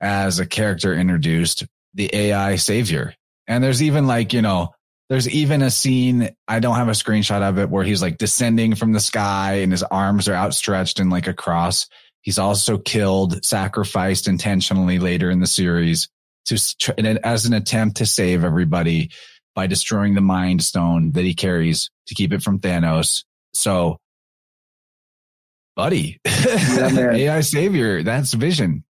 as 0.00 0.38
a 0.38 0.46
character 0.46 0.94
introduced, 0.94 1.64
the 1.94 2.10
AI 2.14 2.56
savior. 2.56 3.14
And 3.46 3.62
there's 3.62 3.82
even 3.82 4.06
like, 4.06 4.32
you 4.32 4.42
know, 4.42 4.74
there's 5.08 5.28
even 5.28 5.62
a 5.62 5.70
scene, 5.70 6.30
I 6.48 6.60
don't 6.60 6.76
have 6.76 6.88
a 6.88 6.92
screenshot 6.92 7.42
of 7.42 7.58
it, 7.58 7.68
where 7.68 7.84
he's 7.84 8.00
like 8.00 8.18
descending 8.18 8.74
from 8.74 8.92
the 8.92 9.00
sky 9.00 9.56
and 9.56 9.70
his 9.70 9.82
arms 9.82 10.28
are 10.28 10.34
outstretched 10.34 10.98
in 10.98 11.10
like 11.10 11.26
a 11.26 11.34
cross. 11.34 11.88
He's 12.22 12.38
also 12.38 12.78
killed, 12.78 13.44
sacrificed 13.44 14.28
intentionally 14.28 14.98
later 14.98 15.30
in 15.30 15.40
the 15.40 15.46
series 15.46 16.08
to 16.46 17.24
as 17.24 17.46
an 17.46 17.52
attempt 17.52 17.98
to 17.98 18.06
save 18.06 18.44
everybody 18.44 19.10
by 19.54 19.66
destroying 19.66 20.14
the 20.14 20.20
mind 20.20 20.62
stone 20.62 21.12
that 21.12 21.24
he 21.24 21.34
carries 21.34 21.90
to 22.06 22.14
keep 22.14 22.32
it 22.32 22.42
from 22.42 22.58
Thanos. 22.58 23.24
So, 23.52 23.98
buddy, 25.76 26.18
yeah, 26.24 27.10
AI 27.12 27.40
savior, 27.42 28.02
that's 28.02 28.34
vision. 28.34 28.84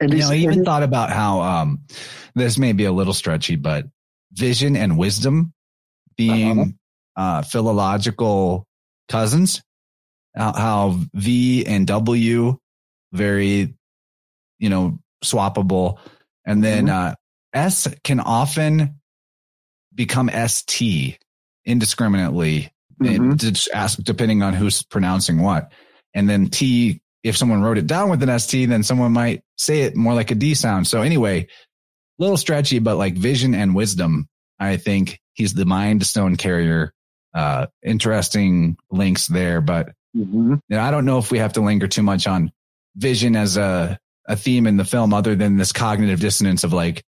And 0.00 0.12
you 0.12 0.20
know, 0.20 0.30
I 0.30 0.36
even 0.36 0.64
thought 0.64 0.82
about 0.82 1.10
how 1.10 1.40
um, 1.40 1.80
this 2.34 2.58
may 2.58 2.72
be 2.72 2.84
a 2.84 2.92
little 2.92 3.12
stretchy, 3.12 3.56
but 3.56 3.86
vision 4.32 4.76
and 4.76 4.98
wisdom 4.98 5.52
being 6.16 6.76
uh-huh. 7.16 7.38
uh, 7.38 7.42
philological 7.42 8.66
cousins. 9.08 9.62
How, 10.36 10.52
how 10.52 10.98
V 11.14 11.64
and 11.66 11.86
W 11.86 12.58
very, 13.12 13.74
you 14.58 14.68
know, 14.68 14.98
swappable, 15.24 15.98
and 16.44 16.62
then 16.62 16.86
mm-hmm. 16.86 17.10
uh, 17.10 17.14
S 17.52 17.86
can 18.02 18.18
often 18.18 19.00
become 19.94 20.28
ST 20.48 21.18
indiscriminately, 21.64 22.72
mm-hmm. 23.00 24.02
depending 24.02 24.42
on 24.42 24.54
who's 24.54 24.82
pronouncing 24.82 25.40
what, 25.40 25.70
and 26.14 26.28
then 26.28 26.48
T 26.48 27.00
if 27.24 27.36
someone 27.36 27.62
wrote 27.62 27.78
it 27.78 27.86
down 27.86 28.10
with 28.10 28.22
an 28.22 28.38
ST, 28.38 28.68
then 28.68 28.82
someone 28.82 29.12
might 29.12 29.42
say 29.56 29.80
it 29.80 29.96
more 29.96 30.12
like 30.12 30.30
a 30.30 30.34
D 30.34 30.54
sound. 30.54 30.86
So 30.86 31.00
anyway, 31.00 31.48
little 32.18 32.36
stretchy, 32.36 32.78
but 32.78 32.96
like 32.96 33.14
vision 33.14 33.54
and 33.54 33.74
wisdom, 33.74 34.28
I 34.58 34.76
think 34.76 35.18
he's 35.34 35.54
the 35.54 35.66
mind 35.66 36.06
stone 36.06 36.36
carrier. 36.36 36.92
Uh, 37.34 37.66
interesting 37.82 38.76
links 38.92 39.26
there, 39.26 39.60
but 39.60 39.88
mm-hmm. 40.16 40.52
you 40.52 40.60
know, 40.68 40.80
I 40.80 40.92
don't 40.92 41.04
know 41.04 41.18
if 41.18 41.32
we 41.32 41.38
have 41.38 41.54
to 41.54 41.60
linger 41.60 41.88
too 41.88 42.04
much 42.04 42.28
on 42.28 42.52
vision 42.94 43.34
as 43.34 43.56
a, 43.56 43.98
a 44.26 44.36
theme 44.36 44.68
in 44.68 44.76
the 44.76 44.84
film 44.84 45.12
other 45.12 45.34
than 45.34 45.56
this 45.56 45.72
cognitive 45.72 46.20
dissonance 46.20 46.62
of 46.62 46.72
like, 46.72 47.02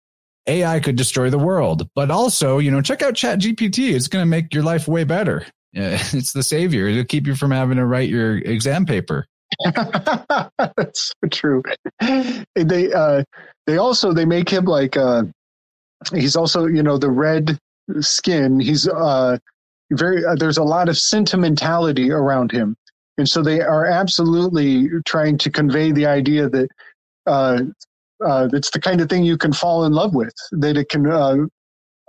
AI 0.49 0.81
could 0.81 0.97
destroy 0.97 1.31
the 1.31 1.39
world, 1.39 1.89
but 1.95 2.11
also, 2.11 2.59
you 2.59 2.70
know, 2.70 2.81
check 2.81 3.03
out 3.03 3.15
Chat 3.15 3.41
GPT. 3.41 3.93
It's 3.93 4.09
going 4.09 4.23
to 4.23 4.28
make 4.28 4.55
your 4.55 4.62
life 4.62 4.89
way 4.89 5.05
better. 5.05 5.47
It's 5.78 6.33
the 6.33 6.43
savior. 6.43 6.87
It'll 6.87 7.05
keep 7.05 7.27
you 7.27 7.35
from 7.35 7.51
having 7.51 7.77
to 7.77 7.85
write 7.85 8.09
your 8.09 8.39
exam 8.39 8.87
paper. 8.87 9.27
That's 9.65 11.12
so 11.12 11.28
true. 11.31 11.62
They 12.55 12.93
uh, 12.95 13.24
they 13.66 13.78
also 13.78 14.12
they 14.12 14.24
make 14.24 14.48
him 14.48 14.64
like 14.64 14.97
uh, 14.97 15.24
he's 16.14 16.36
also 16.36 16.66
you 16.66 16.82
know 16.82 16.98
the 16.98 17.10
red 17.10 17.59
skin. 18.01 18.60
He's 18.60 18.88
uh, 18.88 19.38
very 19.93 20.24
uh, 20.24 20.36
there's 20.36 20.59
a 20.59 20.64
lot 20.64 20.88
of 20.88 20.98
sentimentality 20.98 22.10
around 22.10 22.52
him, 22.52 22.76
and 23.18 23.28
so 23.28 23.43
they 23.43 23.60
are 23.60 23.86
absolutely 23.86 24.88
trying 25.05 25.38
to 25.38 25.51
convey 25.51 25.93
the 25.93 26.06
idea 26.06 26.48
that 26.48 26.68
uh, 27.26 27.62
uh, 28.24 28.48
it's 28.52 28.70
the 28.70 28.80
kind 28.80 29.01
of 29.01 29.09
thing 29.09 29.24
you 29.24 29.38
can 29.38 29.52
fall 29.52 29.84
in 29.84 29.93
love 29.93 30.14
with. 30.14 30.34
That 30.52 30.76
it 30.76 30.88
can 30.88 31.06
uh, 31.06 31.36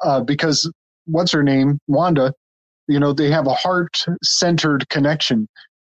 uh, 0.04 0.22
because 0.22 0.72
what's 1.06 1.32
her 1.32 1.44
name 1.44 1.80
Wanda, 1.88 2.34
you 2.88 3.00
know 3.00 3.14
they 3.14 3.32
have 3.32 3.48
a 3.48 3.54
heart 3.54 4.06
centered 4.24 4.88
connection 4.90 5.48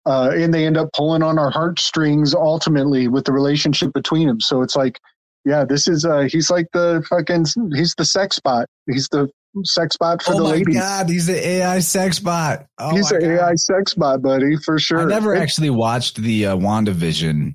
uh, 0.06 0.30
and 0.34 0.52
they 0.52 0.66
end 0.66 0.76
up 0.76 0.88
pulling 0.92 1.22
on 1.22 1.38
our 1.38 1.50
heartstrings 1.50 2.34
ultimately 2.34 3.08
with 3.08 3.24
the 3.24 3.32
relationship 3.32 3.92
between 3.92 4.26
them. 4.26 4.40
So 4.40 4.62
it's 4.62 4.76
like, 4.76 4.98
yeah, 5.44 5.64
this 5.64 5.88
is 5.88 6.04
uh, 6.04 6.28
he's 6.30 6.50
like 6.50 6.66
the 6.72 7.04
fucking 7.08 7.46
he's 7.74 7.94
the 7.94 8.04
sex 8.04 8.38
bot. 8.40 8.66
He's 8.86 9.08
the 9.08 9.28
sex 9.64 9.96
bot 9.96 10.22
for 10.22 10.34
oh 10.34 10.36
the 10.38 10.44
ladies. 10.44 10.76
Oh 10.76 10.80
my 10.80 10.84
god, 10.84 11.08
he's 11.08 11.26
the 11.26 11.48
AI 11.48 11.78
sex 11.80 12.18
bot. 12.18 12.66
Oh 12.78 12.90
he's 12.90 13.10
an 13.10 13.24
AI 13.24 13.54
sex 13.54 13.94
bot, 13.94 14.22
buddy, 14.22 14.56
for 14.56 14.78
sure. 14.78 15.00
I 15.00 15.04
never 15.04 15.34
it, 15.34 15.40
actually 15.40 15.70
watched 15.70 16.16
the 16.16 16.46
uh, 16.46 16.56
WandaVision 16.56 17.54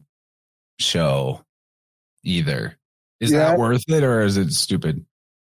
show 0.80 1.41
either. 2.24 2.78
Is 3.20 3.32
yeah. 3.32 3.40
that 3.40 3.60
worth 3.60 3.84
it 3.88 4.03
or 4.03 4.22
is 4.22 4.38
it 4.38 4.52
stupid? 4.52 5.06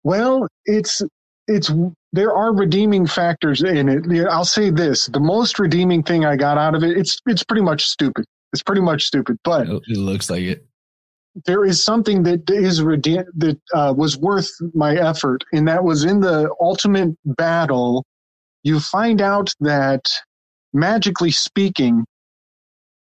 Well, 0.04 0.48
it's 0.66 1.02
it's 1.48 1.72
there 2.12 2.34
are 2.34 2.54
redeeming 2.54 3.08
factors 3.08 3.64
in 3.64 3.90
it. 3.90 4.28
I'll 4.28 4.46
say 4.46 4.70
this: 4.70 5.06
the 5.08 5.20
most 5.20 5.60
redeeming 5.60 6.04
thing 6.04 6.26
I 6.26 6.36
got 6.36 6.58
out 6.58 6.76
of 6.76 6.84
it, 6.84 6.98
it's 6.98 7.20
it's 7.26 7.44
pretty 7.44 7.64
much 7.64 7.86
stupid. 7.86 8.26
It's 8.52 8.64
pretty 8.64 8.82
much 8.82 9.04
stupid, 9.04 9.38
but 9.44 9.68
it 9.68 9.98
looks 9.98 10.30
like 10.30 10.44
it. 10.44 10.66
There 11.46 11.66
is 11.66 11.84
something 11.84 12.24
that 12.24 12.50
is 12.50 12.82
redeem 12.82 13.24
that 13.38 13.60
uh, 13.74 13.94
was 13.96 14.18
worth 14.18 14.50
my 14.74 14.96
effort, 14.96 15.44
and 15.52 15.68
that 15.68 15.84
was 15.84 16.04
in 16.04 16.20
the 16.20 16.50
ultimate 16.62 17.18
battle. 17.26 18.06
You 18.64 18.80
find 18.80 19.22
out 19.22 19.54
that, 19.60 20.10
magically 20.74 21.32
speaking, 21.32 22.06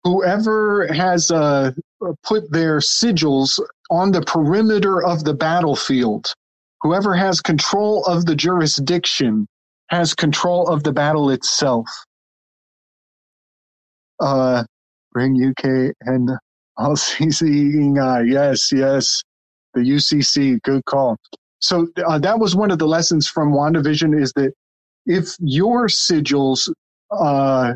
whoever 0.04 0.88
has 0.94 1.32
uh, 1.32 1.72
put 2.24 2.52
their 2.52 2.80
sigils 2.80 3.60
on 3.90 4.12
the 4.12 4.22
perimeter 4.22 5.04
of 5.04 5.24
the 5.24 5.34
battlefield 5.34 6.34
Whoever 6.82 7.16
has 7.16 7.42
control 7.42 8.06
of 8.06 8.26
the 8.26 8.36
jurisdiction 8.36 9.48
has 9.90 10.14
control 10.14 10.68
of 10.68 10.84
the 10.84 10.92
battle 10.92 11.30
itself. 11.32 11.88
Uh, 14.20 14.64
bring 15.12 15.36
UK 15.44 15.94
and 16.02 16.30
all 16.78 16.96
seeing 16.96 18.00
eye. 18.00 18.24
Yes, 18.24 18.72
yes. 18.72 19.22
The 19.74 19.82
UCC, 19.82 20.62
good 20.64 20.84
call. 20.86 21.18
So 21.60 21.88
uh, 22.06 22.20
that 22.20 22.40
was 22.40 22.56
one 22.56 22.72
of 22.72 22.80
the 22.80 22.88
lessons 22.88 23.28
from 23.28 23.52
WandaVision 23.52 24.20
is 24.20 24.32
that 24.34 24.54
if 25.06 25.36
your 25.40 25.88
sigils 25.88 26.70
uh, 27.12 27.74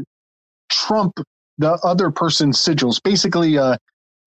trump 0.69 1.13
the 1.61 1.79
other 1.83 2.11
person's 2.11 2.57
sigils. 2.57 3.01
Basically, 3.01 3.57
uh, 3.57 3.77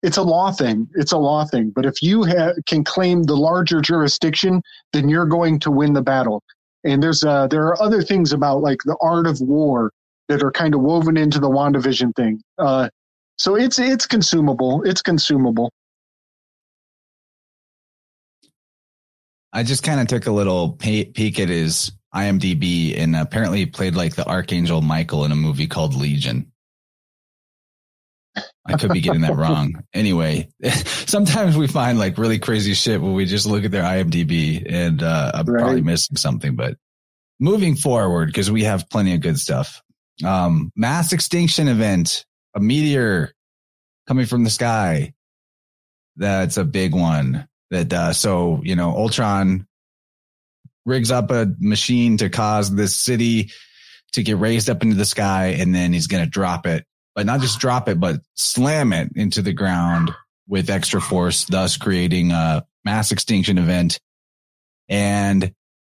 it's 0.03 0.17
a 0.17 0.21
law 0.21 0.51
thing. 0.51 0.87
It's 0.95 1.11
a 1.11 1.17
law 1.17 1.45
thing. 1.45 1.71
But 1.75 1.85
if 1.85 2.01
you 2.01 2.23
ha- 2.25 2.53
can 2.65 2.83
claim 2.83 3.23
the 3.23 3.35
larger 3.35 3.81
jurisdiction, 3.81 4.61
then 4.93 5.09
you're 5.09 5.25
going 5.25 5.59
to 5.61 5.71
win 5.71 5.93
the 5.93 6.01
battle. 6.01 6.43
And 6.85 7.01
there's 7.01 7.23
uh, 7.23 7.47
there 7.47 7.65
are 7.65 7.81
other 7.81 8.01
things 8.01 8.33
about 8.33 8.61
like 8.61 8.79
the 8.85 8.97
art 9.01 9.25
of 9.27 9.39
war 9.41 9.91
that 10.29 10.43
are 10.43 10.51
kind 10.51 10.73
of 10.73 10.81
woven 10.81 11.17
into 11.17 11.39
the 11.39 11.49
WandaVision 11.49 12.15
thing. 12.15 12.41
Uh, 12.57 12.89
so 13.37 13.55
it's 13.55 13.79
it's 13.79 14.05
consumable. 14.05 14.83
It's 14.83 15.01
consumable. 15.01 15.71
I 19.51 19.63
just 19.63 19.83
kind 19.83 19.99
of 19.99 20.07
took 20.07 20.25
a 20.25 20.31
little 20.31 20.71
peek 20.71 21.39
at 21.39 21.49
his 21.49 21.91
IMDb 22.13 22.97
and 22.97 23.15
apparently 23.15 23.59
he 23.59 23.65
played 23.67 23.95
like 23.95 24.15
the 24.15 24.27
Archangel 24.27 24.81
Michael 24.81 25.25
in 25.25 25.31
a 25.31 25.35
movie 25.35 25.67
called 25.67 25.95
Legion. 25.95 26.51
I 28.65 28.77
could 28.77 28.91
be 28.91 29.01
getting 29.01 29.21
that 29.21 29.35
wrong. 29.35 29.83
Anyway, 29.93 30.49
sometimes 30.85 31.55
we 31.55 31.67
find 31.67 31.99
like 31.99 32.17
really 32.17 32.39
crazy 32.39 32.73
shit 32.73 32.99
when 32.99 33.13
we 33.13 33.25
just 33.25 33.45
look 33.45 33.63
at 33.63 33.69
their 33.69 33.83
IMDb 33.83 34.65
and 34.67 35.03
uh, 35.03 35.31
I'm 35.35 35.45
right. 35.45 35.61
probably 35.61 35.81
missing 35.81 36.17
something, 36.17 36.55
but 36.55 36.77
moving 37.39 37.75
forward, 37.75 38.27
because 38.27 38.49
we 38.49 38.63
have 38.63 38.89
plenty 38.89 39.13
of 39.13 39.21
good 39.21 39.37
stuff. 39.37 39.81
Um, 40.25 40.71
mass 40.75 41.13
extinction 41.13 41.67
event, 41.67 42.25
a 42.55 42.59
meteor 42.59 43.33
coming 44.07 44.25
from 44.25 44.43
the 44.43 44.49
sky. 44.49 45.13
That's 46.15 46.57
a 46.57 46.63
big 46.63 46.93
one 46.93 47.47
that, 47.71 47.91
uh, 47.91 48.13
so, 48.13 48.61
you 48.63 48.75
know, 48.75 48.95
Ultron 48.95 49.67
rigs 50.85 51.11
up 51.11 51.31
a 51.31 51.53
machine 51.59 52.17
to 52.17 52.29
cause 52.29 52.73
this 52.73 52.95
city 52.95 53.51
to 54.11 54.21
get 54.21 54.37
raised 54.37 54.69
up 54.69 54.83
into 54.83 54.95
the 54.95 55.05
sky 55.05 55.55
and 55.59 55.73
then 55.73 55.93
he's 55.93 56.07
going 56.07 56.23
to 56.23 56.29
drop 56.29 56.67
it 56.67 56.85
but 57.15 57.25
not 57.25 57.41
just 57.41 57.59
drop 57.59 57.87
it, 57.89 57.99
but 57.99 58.21
slam 58.35 58.93
it 58.93 59.11
into 59.15 59.41
the 59.41 59.53
ground 59.53 60.11
with 60.47 60.69
extra 60.69 61.01
force, 61.01 61.45
thus 61.45 61.77
creating 61.77 62.31
a 62.31 62.65
mass 62.83 63.11
extinction 63.11 63.57
event. 63.57 63.99
And 64.89 65.53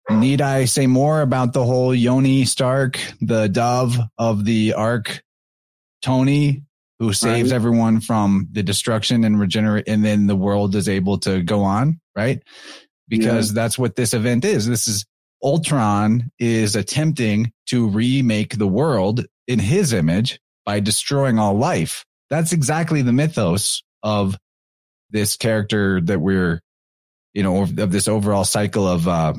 need 0.09 0.41
I 0.41 0.65
say 0.65 0.87
more 0.87 1.21
about 1.21 1.53
the 1.53 1.63
whole 1.63 1.93
Yoni 1.95 2.45
Stark, 2.45 2.99
the 3.21 3.47
dove 3.47 3.97
of 4.17 4.43
the 4.43 4.73
Ark, 4.73 5.23
Tony, 6.03 6.63
who 6.99 7.13
saves 7.13 7.51
right. 7.51 7.55
everyone 7.55 8.01
from 8.01 8.47
the 8.51 8.61
destruction 8.61 9.23
and 9.23 9.39
regenerate, 9.39 9.87
and 9.87 10.05
then 10.05 10.27
the 10.27 10.35
world 10.35 10.75
is 10.75 10.87
able 10.87 11.17
to 11.19 11.41
go 11.41 11.63
on, 11.63 11.99
right? 12.15 12.43
Because 13.07 13.49
yeah. 13.49 13.61
that's 13.61 13.79
what 13.79 13.95
this 13.95 14.13
event 14.13 14.45
is. 14.45 14.67
This 14.67 14.87
is 14.87 15.05
Ultron 15.43 16.31
is 16.39 16.75
attempting 16.75 17.51
to 17.67 17.89
remake 17.89 18.57
the 18.57 18.67
world 18.67 19.25
in 19.47 19.59
his 19.59 19.91
image 19.91 20.39
by 20.65 20.79
destroying 20.79 21.39
all 21.39 21.57
life. 21.57 22.05
That's 22.29 22.53
exactly 22.53 23.01
the 23.01 23.11
mythos 23.11 23.83
of 24.01 24.37
this 25.09 25.35
character 25.35 25.99
that 26.01 26.19
we're, 26.19 26.61
you 27.33 27.43
know, 27.43 27.63
of 27.63 27.91
this 27.91 28.07
overall 28.07 28.45
cycle 28.45 28.87
of 28.87 29.07
uh, 29.07 29.33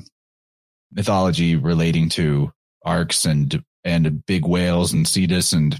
mythology 0.93 1.57
relating 1.57 2.09
to 2.11 2.53
arcs 2.85 3.25
and 3.25 3.63
and 3.83 4.25
big 4.27 4.47
whales 4.47 4.93
and 4.93 5.07
cetus 5.07 5.53
and 5.53 5.77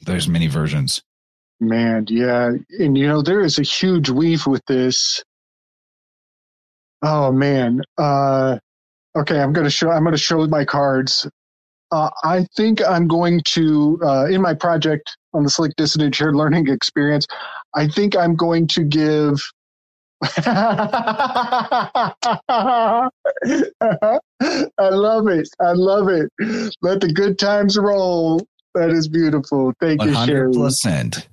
there's 0.00 0.28
many 0.28 0.46
versions. 0.46 1.02
Man, 1.60 2.06
yeah, 2.08 2.52
and 2.78 2.96
you 2.96 3.06
know 3.06 3.22
there 3.22 3.40
is 3.40 3.58
a 3.58 3.62
huge 3.62 4.08
weave 4.08 4.46
with 4.46 4.64
this. 4.66 5.22
Oh 7.02 7.32
man, 7.32 7.82
uh, 7.98 8.58
okay, 9.16 9.40
I'm 9.40 9.52
gonna 9.52 9.70
show 9.70 9.90
I'm 9.90 10.04
gonna 10.04 10.16
show 10.16 10.46
my 10.46 10.64
cards. 10.64 11.28
Uh, 11.92 12.08
I 12.22 12.46
think 12.56 12.80
I'm 12.86 13.08
going 13.08 13.42
to, 13.46 13.98
uh, 14.04 14.26
in 14.26 14.40
my 14.40 14.54
project 14.54 15.16
on 15.34 15.42
the 15.42 15.50
Slick 15.50 15.72
Dissident 15.76 16.14
Shared 16.14 16.36
Learning 16.36 16.68
Experience, 16.68 17.26
I 17.74 17.88
think 17.88 18.16
I'm 18.16 18.36
going 18.36 18.68
to 18.68 18.84
give. 18.84 19.42
I 20.22 20.48
love 24.78 25.28
it. 25.28 25.48
I 25.60 25.72
love 25.72 26.08
it. 26.08 26.30
Let 26.82 27.00
the 27.00 27.10
good 27.12 27.38
times 27.38 27.78
roll. 27.78 28.46
That 28.74 28.90
is 28.90 29.08
beautiful. 29.08 29.72
Thank 29.80 30.00
100%. 30.00 30.06
you, 30.06 30.26
Sherry. 30.26 30.52
100%. 30.52 31.26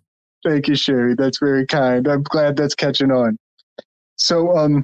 Thank 0.46 0.68
you, 0.68 0.76
Sherry. 0.76 1.16
That's 1.16 1.40
very 1.40 1.66
kind. 1.66 2.08
I'm 2.08 2.24
glad 2.24 2.56
that's 2.56 2.76
catching 2.76 3.12
on. 3.12 3.38
So, 4.16 4.58
um, 4.58 4.84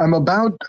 I'm 0.00 0.14
about. 0.14 0.60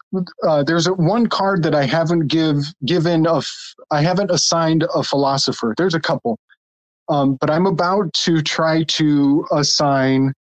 Uh, 0.44 0.64
there's 0.64 0.88
one 0.88 1.28
card 1.28 1.64
that 1.64 1.74
I 1.74 1.86
haven't 1.86 2.28
give 2.28 2.58
given 2.86 3.26
a. 3.26 3.42
I 3.90 4.02
haven't 4.02 4.30
assigned 4.30 4.86
a 4.94 5.04
philosopher. 5.04 5.74
There's 5.78 5.96
a 5.96 6.02
couple, 6.02 6.38
um, 7.08 7.38
but 7.40 7.50
I'm 7.50 7.66
about 7.66 8.14
to 8.26 8.42
try 8.42 8.84
to 8.84 9.48
assign 9.54 10.34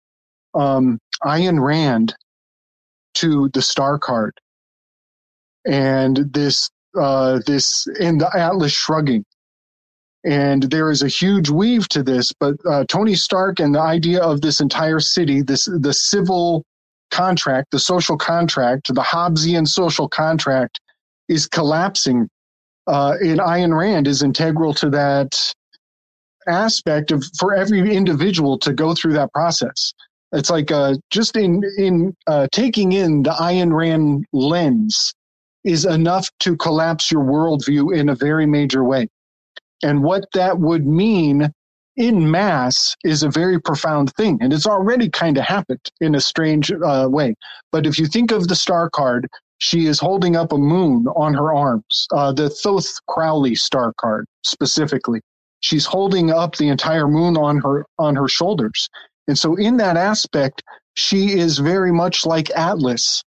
um, 0.54 0.98
Ayn 1.22 1.62
Rand 1.62 2.14
to 3.16 3.50
the 3.52 3.60
star 3.60 3.98
card, 3.98 4.32
and 5.66 6.16
this 6.32 6.70
uh, 6.98 7.40
this 7.46 7.86
in 8.00 8.16
the 8.16 8.34
Atlas 8.34 8.72
Shrugging. 8.72 9.24
And 10.24 10.64
there 10.64 10.90
is 10.90 11.02
a 11.02 11.08
huge 11.08 11.48
weave 11.48 11.88
to 11.90 12.02
this, 12.02 12.32
but 12.40 12.56
uh, 12.68 12.84
Tony 12.88 13.14
Stark 13.14 13.60
and 13.60 13.74
the 13.74 13.80
idea 13.80 14.20
of 14.20 14.40
this 14.40 14.60
entire 14.60 15.00
city, 15.00 15.42
this 15.42 15.66
the 15.66 15.92
civil 15.92 16.64
contract, 17.10 17.70
the 17.70 17.78
social 17.78 18.16
contract, 18.16 18.92
the 18.92 19.00
Hobbesian 19.00 19.66
social 19.66 20.08
contract 20.08 20.80
is 21.28 21.46
collapsing. 21.46 22.28
Uh, 22.86 23.14
and 23.20 23.38
Ayn 23.38 23.76
Rand 23.76 24.08
is 24.08 24.22
integral 24.22 24.74
to 24.74 24.90
that 24.90 25.54
aspect 26.48 27.10
of 27.10 27.22
for 27.38 27.54
every 27.54 27.94
individual 27.94 28.58
to 28.58 28.72
go 28.72 28.94
through 28.94 29.12
that 29.12 29.32
process. 29.32 29.92
It's 30.32 30.50
like 30.50 30.70
uh, 30.70 30.94
just 31.10 31.36
in 31.36 31.62
in 31.76 32.14
uh, 32.26 32.48
taking 32.52 32.92
in 32.92 33.22
the 33.22 33.30
Ayn 33.30 33.72
Rand 33.72 34.26
lens 34.32 35.14
is 35.64 35.84
enough 35.84 36.30
to 36.40 36.56
collapse 36.56 37.10
your 37.10 37.22
worldview 37.22 37.96
in 37.96 38.08
a 38.08 38.14
very 38.14 38.46
major 38.46 38.84
way. 38.84 39.08
And 39.82 40.02
what 40.02 40.24
that 40.34 40.58
would 40.58 40.86
mean 40.86 41.52
in 41.96 42.30
mass 42.30 42.96
is 43.04 43.22
a 43.22 43.28
very 43.28 43.60
profound 43.60 44.12
thing. 44.14 44.38
And 44.40 44.52
it's 44.52 44.66
already 44.66 45.10
kind 45.10 45.36
of 45.36 45.44
happened 45.44 45.86
in 46.00 46.14
a 46.14 46.20
strange 46.20 46.70
uh, 46.70 47.08
way. 47.10 47.34
But 47.72 47.86
if 47.86 47.98
you 47.98 48.06
think 48.06 48.30
of 48.30 48.48
the 48.48 48.54
star 48.54 48.88
card, 48.88 49.28
she 49.58 49.86
is 49.86 49.98
holding 49.98 50.36
up 50.36 50.52
a 50.52 50.58
moon 50.58 51.06
on 51.16 51.34
her 51.34 51.52
arms, 51.52 52.06
uh, 52.12 52.32
the 52.32 52.48
Thoth 52.48 52.88
Crowley 53.08 53.56
star 53.56 53.92
card 54.00 54.26
specifically. 54.44 55.20
She's 55.60 55.84
holding 55.84 56.30
up 56.30 56.56
the 56.56 56.68
entire 56.68 57.08
moon 57.08 57.36
on 57.36 57.58
her 57.58 57.84
on 57.98 58.14
her 58.14 58.28
shoulders. 58.28 58.88
And 59.26 59.36
so 59.36 59.56
in 59.56 59.76
that 59.78 59.96
aspect, 59.96 60.62
she 60.94 61.32
is 61.32 61.58
very 61.58 61.92
much 61.92 62.24
like 62.24 62.50
Atlas 62.50 63.24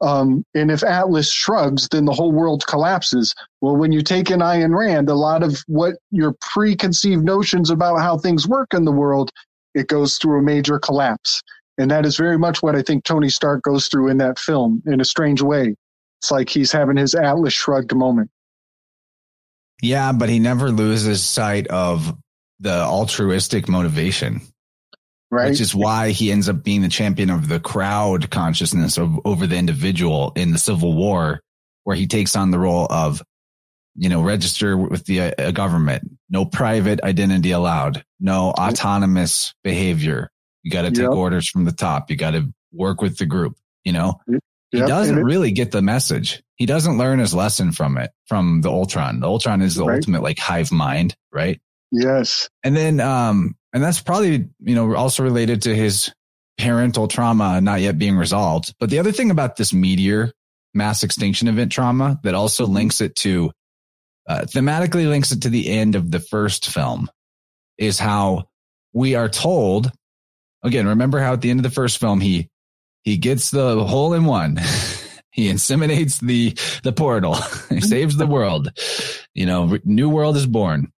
um, 0.00 0.44
and 0.54 0.70
if 0.70 0.82
Atlas 0.82 1.30
shrugs, 1.30 1.88
then 1.88 2.06
the 2.06 2.12
whole 2.12 2.32
world 2.32 2.66
collapses. 2.66 3.34
Well, 3.60 3.76
when 3.76 3.92
you 3.92 4.02
take 4.02 4.30
in 4.30 4.40
Ayn 4.40 4.74
Rand, 4.74 5.10
a 5.10 5.14
lot 5.14 5.42
of 5.42 5.62
what 5.66 5.96
your 6.10 6.34
preconceived 6.40 7.24
notions 7.24 7.70
about 7.70 8.00
how 8.00 8.16
things 8.16 8.48
work 8.48 8.72
in 8.72 8.84
the 8.84 8.92
world, 8.92 9.30
it 9.74 9.88
goes 9.88 10.16
through 10.16 10.38
a 10.38 10.42
major 10.42 10.78
collapse. 10.78 11.42
And 11.76 11.90
that 11.90 12.06
is 12.06 12.16
very 12.16 12.38
much 12.38 12.62
what 12.62 12.76
I 12.76 12.82
think 12.82 13.04
Tony 13.04 13.28
Stark 13.28 13.62
goes 13.62 13.88
through 13.88 14.08
in 14.08 14.18
that 14.18 14.38
film 14.38 14.82
in 14.86 15.00
a 15.00 15.04
strange 15.04 15.42
way. 15.42 15.74
It's 16.20 16.30
like 16.30 16.48
he's 16.48 16.72
having 16.72 16.96
his 16.96 17.14
Atlas 17.14 17.54
shrugged 17.54 17.94
moment. 17.94 18.30
Yeah, 19.82 20.12
but 20.12 20.28
he 20.28 20.38
never 20.38 20.70
loses 20.70 21.24
sight 21.24 21.66
of 21.68 22.14
the 22.58 22.82
altruistic 22.82 23.68
motivation 23.68 24.42
right? 25.30 25.50
Which 25.50 25.60
is 25.60 25.74
why 25.74 26.10
he 26.10 26.32
ends 26.32 26.48
up 26.48 26.62
being 26.62 26.82
the 26.82 26.88
champion 26.88 27.30
of 27.30 27.48
the 27.48 27.60
crowd 27.60 28.30
consciousness 28.30 28.98
of, 28.98 29.18
over 29.24 29.46
the 29.46 29.56
individual 29.56 30.32
in 30.36 30.52
the 30.52 30.58
Civil 30.58 30.94
War, 30.94 31.40
where 31.84 31.96
he 31.96 32.06
takes 32.06 32.36
on 32.36 32.50
the 32.50 32.58
role 32.58 32.86
of, 32.90 33.22
you 33.96 34.08
know, 34.08 34.22
register 34.22 34.76
with 34.76 35.04
the 35.06 35.20
uh, 35.20 35.50
government, 35.50 36.10
no 36.28 36.44
private 36.44 37.02
identity 37.02 37.50
allowed, 37.50 38.04
no 38.18 38.50
autonomous 38.50 39.54
behavior. 39.62 40.30
You 40.62 40.70
got 40.70 40.82
to 40.82 40.90
take 40.90 41.02
yep. 41.02 41.10
orders 41.10 41.48
from 41.48 41.64
the 41.64 41.72
top. 41.72 42.10
You 42.10 42.16
got 42.16 42.32
to 42.32 42.52
work 42.72 43.00
with 43.00 43.18
the 43.18 43.26
group. 43.26 43.56
You 43.84 43.92
know, 43.92 44.20
yep. 44.28 44.40
he 44.70 44.80
doesn't 44.80 45.18
it, 45.18 45.22
really 45.22 45.52
get 45.52 45.70
the 45.70 45.80
message. 45.80 46.42
He 46.56 46.66
doesn't 46.66 46.98
learn 46.98 47.18
his 47.18 47.34
lesson 47.34 47.72
from 47.72 47.96
it, 47.96 48.10
from 48.26 48.60
the 48.60 48.68
Ultron. 48.68 49.20
The 49.20 49.26
Ultron 49.26 49.62
is 49.62 49.74
the 49.74 49.84
right. 49.84 49.94
ultimate 49.94 50.22
like 50.22 50.38
hive 50.38 50.70
mind, 50.70 51.16
right? 51.32 51.60
Yes. 51.90 52.48
And 52.62 52.76
then, 52.76 53.00
um, 53.00 53.56
and 53.72 53.82
that's 53.82 54.00
probably, 54.00 54.48
you 54.60 54.74
know, 54.74 54.94
also 54.94 55.22
related 55.22 55.62
to 55.62 55.74
his 55.74 56.12
parental 56.58 57.08
trauma 57.08 57.60
not 57.60 57.80
yet 57.80 57.98
being 57.98 58.16
resolved. 58.16 58.74
But 58.78 58.90
the 58.90 58.98
other 58.98 59.12
thing 59.12 59.30
about 59.30 59.56
this 59.56 59.72
meteor 59.72 60.32
mass 60.74 61.02
extinction 61.02 61.48
event 61.48 61.72
trauma 61.72 62.20
that 62.22 62.34
also 62.34 62.64
mm-hmm. 62.64 62.74
links 62.74 63.00
it 63.00 63.14
to, 63.16 63.52
uh, 64.28 64.42
thematically 64.42 65.08
links 65.08 65.32
it 65.32 65.42
to 65.42 65.48
the 65.48 65.68
end 65.70 65.94
of 65.94 66.10
the 66.10 66.20
first 66.20 66.66
film 66.68 67.08
is 67.78 67.98
how 67.98 68.48
we 68.92 69.14
are 69.14 69.28
told, 69.28 69.90
again, 70.62 70.86
remember 70.88 71.20
how 71.20 71.32
at 71.32 71.40
the 71.40 71.50
end 71.50 71.60
of 71.60 71.64
the 71.64 71.70
first 71.70 71.98
film, 71.98 72.20
he, 72.20 72.48
he 73.02 73.16
gets 73.16 73.50
the 73.50 73.82
hole 73.84 74.12
in 74.12 74.24
one. 74.24 74.56
he 75.30 75.50
inseminates 75.50 76.20
the, 76.20 76.56
the 76.82 76.92
portal. 76.92 77.34
he 77.70 77.80
saves 77.80 78.16
the 78.16 78.26
world. 78.26 78.68
You 79.32 79.46
know, 79.46 79.78
new 79.84 80.08
world 80.08 80.36
is 80.36 80.46
born. 80.46 80.92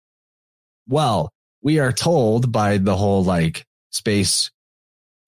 Well, 0.88 1.32
we 1.62 1.78
are 1.78 1.92
told 1.92 2.52
by 2.52 2.78
the 2.78 2.96
whole 2.96 3.24
like 3.24 3.66
space 3.90 4.50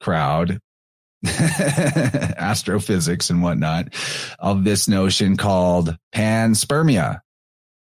crowd, 0.01 0.59
astrophysics 1.27 3.31
and 3.31 3.43
whatnot 3.43 3.95
of 4.39 4.65
this 4.65 4.89
notion 4.89 5.37
called 5.37 5.97
panspermia, 6.15 7.21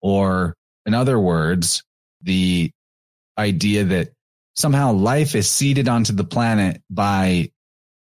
or 0.02 0.56
in 0.86 0.94
other 0.94 1.20
words, 1.20 1.84
the 2.22 2.72
idea 3.38 3.86
that 3.86 4.10
somehow 4.56 4.92
life 4.92 5.36
is 5.36 5.50
seeded 5.50 5.88
onto 5.88 6.14
the 6.14 6.24
planet 6.24 6.82
by 6.90 7.52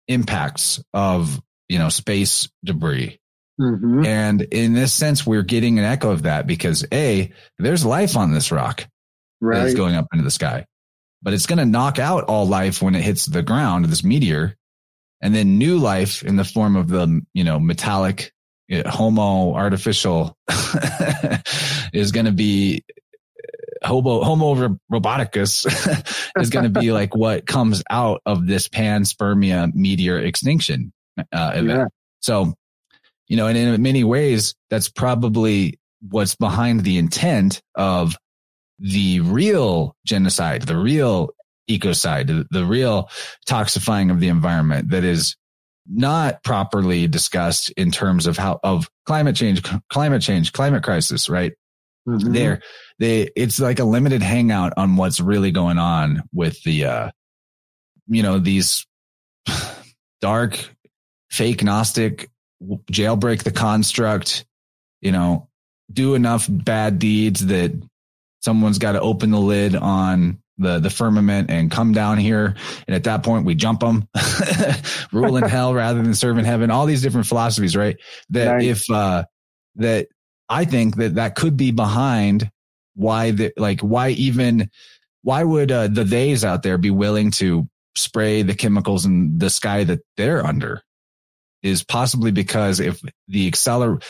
impacts 0.09 0.83
of, 0.93 1.41
you 1.69 1.79
know, 1.79 1.89
space 1.89 2.49
debris. 2.65 3.19
Mm-hmm. 3.61 4.05
And 4.05 4.43
in 4.43 4.73
this 4.73 4.93
sense, 4.93 5.27
we're 5.27 5.43
getting 5.43 5.79
an 5.79 5.85
echo 5.85 6.11
of 6.11 6.23
that 6.23 6.47
because 6.47 6.85
A, 6.93 7.33
there's 7.59 7.85
life 7.85 8.17
on 8.17 8.33
this 8.33 8.51
rock 8.51 8.87
right. 9.43 9.59
that 9.59 9.67
is 9.67 9.75
going 9.75 9.95
up 9.95 10.07
into 10.13 10.25
the 10.25 10.31
sky, 10.31 10.67
but 11.23 11.35
it's 11.35 11.47
going 11.47 11.59
to 11.59 11.67
knock 11.67 11.99
out 11.99 12.25
all 12.25 12.47
life 12.47 12.81
when 12.81 12.95
it 12.95 13.03
hits 13.03 13.27
the 13.27 13.43
ground, 13.43 13.85
this 13.87 14.05
meteor. 14.05 14.57
And 15.21 15.35
then 15.35 15.59
new 15.59 15.79
life 15.79 16.25
in 16.25 16.35
the 16.37 16.45
form 16.45 16.75
of 16.75 16.89
the, 16.89 17.21
you 17.33 17.45
know, 17.45 17.61
metallic 17.61 18.33
uh, 18.73 18.89
homo 18.89 19.55
artificial 19.55 20.37
is 21.93 22.11
going 22.11 22.27
to 22.27 22.33
be 22.33 22.85
hobo 23.85 24.23
homo 24.23 24.79
roboticus 24.91 25.67
is 26.41 26.51
going 26.51 26.73
to 26.73 26.81
be 26.81 26.93
like 26.93 27.15
what 27.15 27.47
comes 27.47 27.83
out 27.91 28.23
of 28.25 28.47
this 28.47 28.69
panspermia 28.69 29.73
meteor 29.75 30.19
extinction 30.19 30.93
uh, 31.33 31.53
event. 31.55 31.67
Yeah. 31.67 31.87
So, 32.21 32.55
you 33.29 33.37
know, 33.37 33.47
and 33.47 33.57
in 33.59 33.83
many 33.83 34.05
ways, 34.05 34.55
that's 34.71 34.89
probably 34.89 35.79
what's 36.09 36.35
behind 36.35 36.81
the 36.81 36.99
intent 36.99 37.63
of 37.75 38.17
the 38.83 39.21
real 39.21 39.97
genocide, 40.05 40.63
the 40.63 40.77
real 40.77 41.31
ecocide, 41.71 42.27
the, 42.27 42.47
the 42.51 42.67
real 42.67 43.09
toxifying 43.49 44.11
of 44.11 44.19
the 44.19 44.29
environment 44.29 44.91
that 44.91 45.05
is 45.05 45.37
not 45.89 46.43
properly 46.43 47.07
discussed 47.07 47.71
in 47.71 47.91
terms 47.91 48.27
of 48.27 48.37
how 48.37 48.59
of 48.63 48.91
climate 49.07 49.37
change, 49.37 49.63
climate 49.89 50.21
change, 50.21 50.53
climate 50.53 50.83
crisis, 50.83 51.29
right? 51.29 51.53
Mm-hmm. 52.09 52.33
There, 52.33 52.61
they, 52.99 53.31
it's 53.37 53.61
like 53.61 53.79
a 53.79 53.85
limited 53.85 54.23
hangout 54.23 54.73
on 54.77 54.97
what's 54.97 55.21
really 55.21 55.53
going 55.53 55.79
on 55.79 56.23
with 56.33 56.61
the, 56.65 56.85
uh, 56.85 57.11
you 58.09 58.25
know, 58.25 58.41
these 58.41 58.85
dark, 60.21 60.59
fake 61.31 61.63
Gnostic, 61.63 62.29
jailbreak 62.91 63.45
the 63.45 63.53
construct, 63.53 64.45
you 65.01 65.13
know, 65.13 65.49
do 65.93 66.15
enough 66.15 66.49
bad 66.51 66.99
deeds 66.99 67.47
that 67.47 67.73
someone's 68.43 68.79
got 68.79 68.93
to 68.93 69.01
open 69.01 69.31
the 69.31 69.41
lid 69.41 69.75
on 69.75 70.39
the 70.59 70.79
the 70.79 70.91
firmament 70.91 71.51
and 71.51 71.71
come 71.71 71.93
down 71.93 72.19
here. 72.19 72.55
And 72.87 72.95
at 72.95 73.05
that 73.05 73.23
point 73.23 73.47
we 73.47 73.55
jump 73.55 73.81
them 73.81 74.09
rule 75.13 75.37
in 75.37 75.45
hell 75.45 75.75
rather 75.75 76.03
than 76.03 76.15
serve 76.15 76.39
in 76.39 76.45
heaven. 76.45 76.71
All 76.71 76.87
these 76.87 77.03
different 77.03 77.27
philosophies 77.27 77.77
right? 77.77 77.97
That 78.31 78.59
nice. 78.59 78.67
if 78.67 78.91
uh 78.91 79.25
that 79.77 80.09
I 80.49 80.67
think 80.67 80.97
that 80.97 81.15
that 81.15 81.35
could 81.35 81.57
be 81.57 81.71
behind 81.71 82.51
why 82.95 83.31
the, 83.31 83.53
like, 83.57 83.81
why 83.81 84.11
even, 84.11 84.71
why 85.23 85.43
would 85.43 85.73
uh, 85.73 85.89
the 85.89 86.05
theys 86.05 86.45
out 86.45 86.63
there 86.63 86.79
be 86.79 86.91
willing 86.91 87.31
to 87.33 87.69
spray 87.97 88.43
the 88.43 88.55
chemicals 88.55 89.07
in 89.07 89.39
the 89.39 89.51
sky 89.51 89.85
that 89.85 90.01
they're 90.17 90.45
under? 90.45 90.83
Is 91.63 91.85
possibly 91.85 92.33
because 92.33 92.81
if 92.81 93.01
the 93.29 93.51
acceler, 93.51 94.03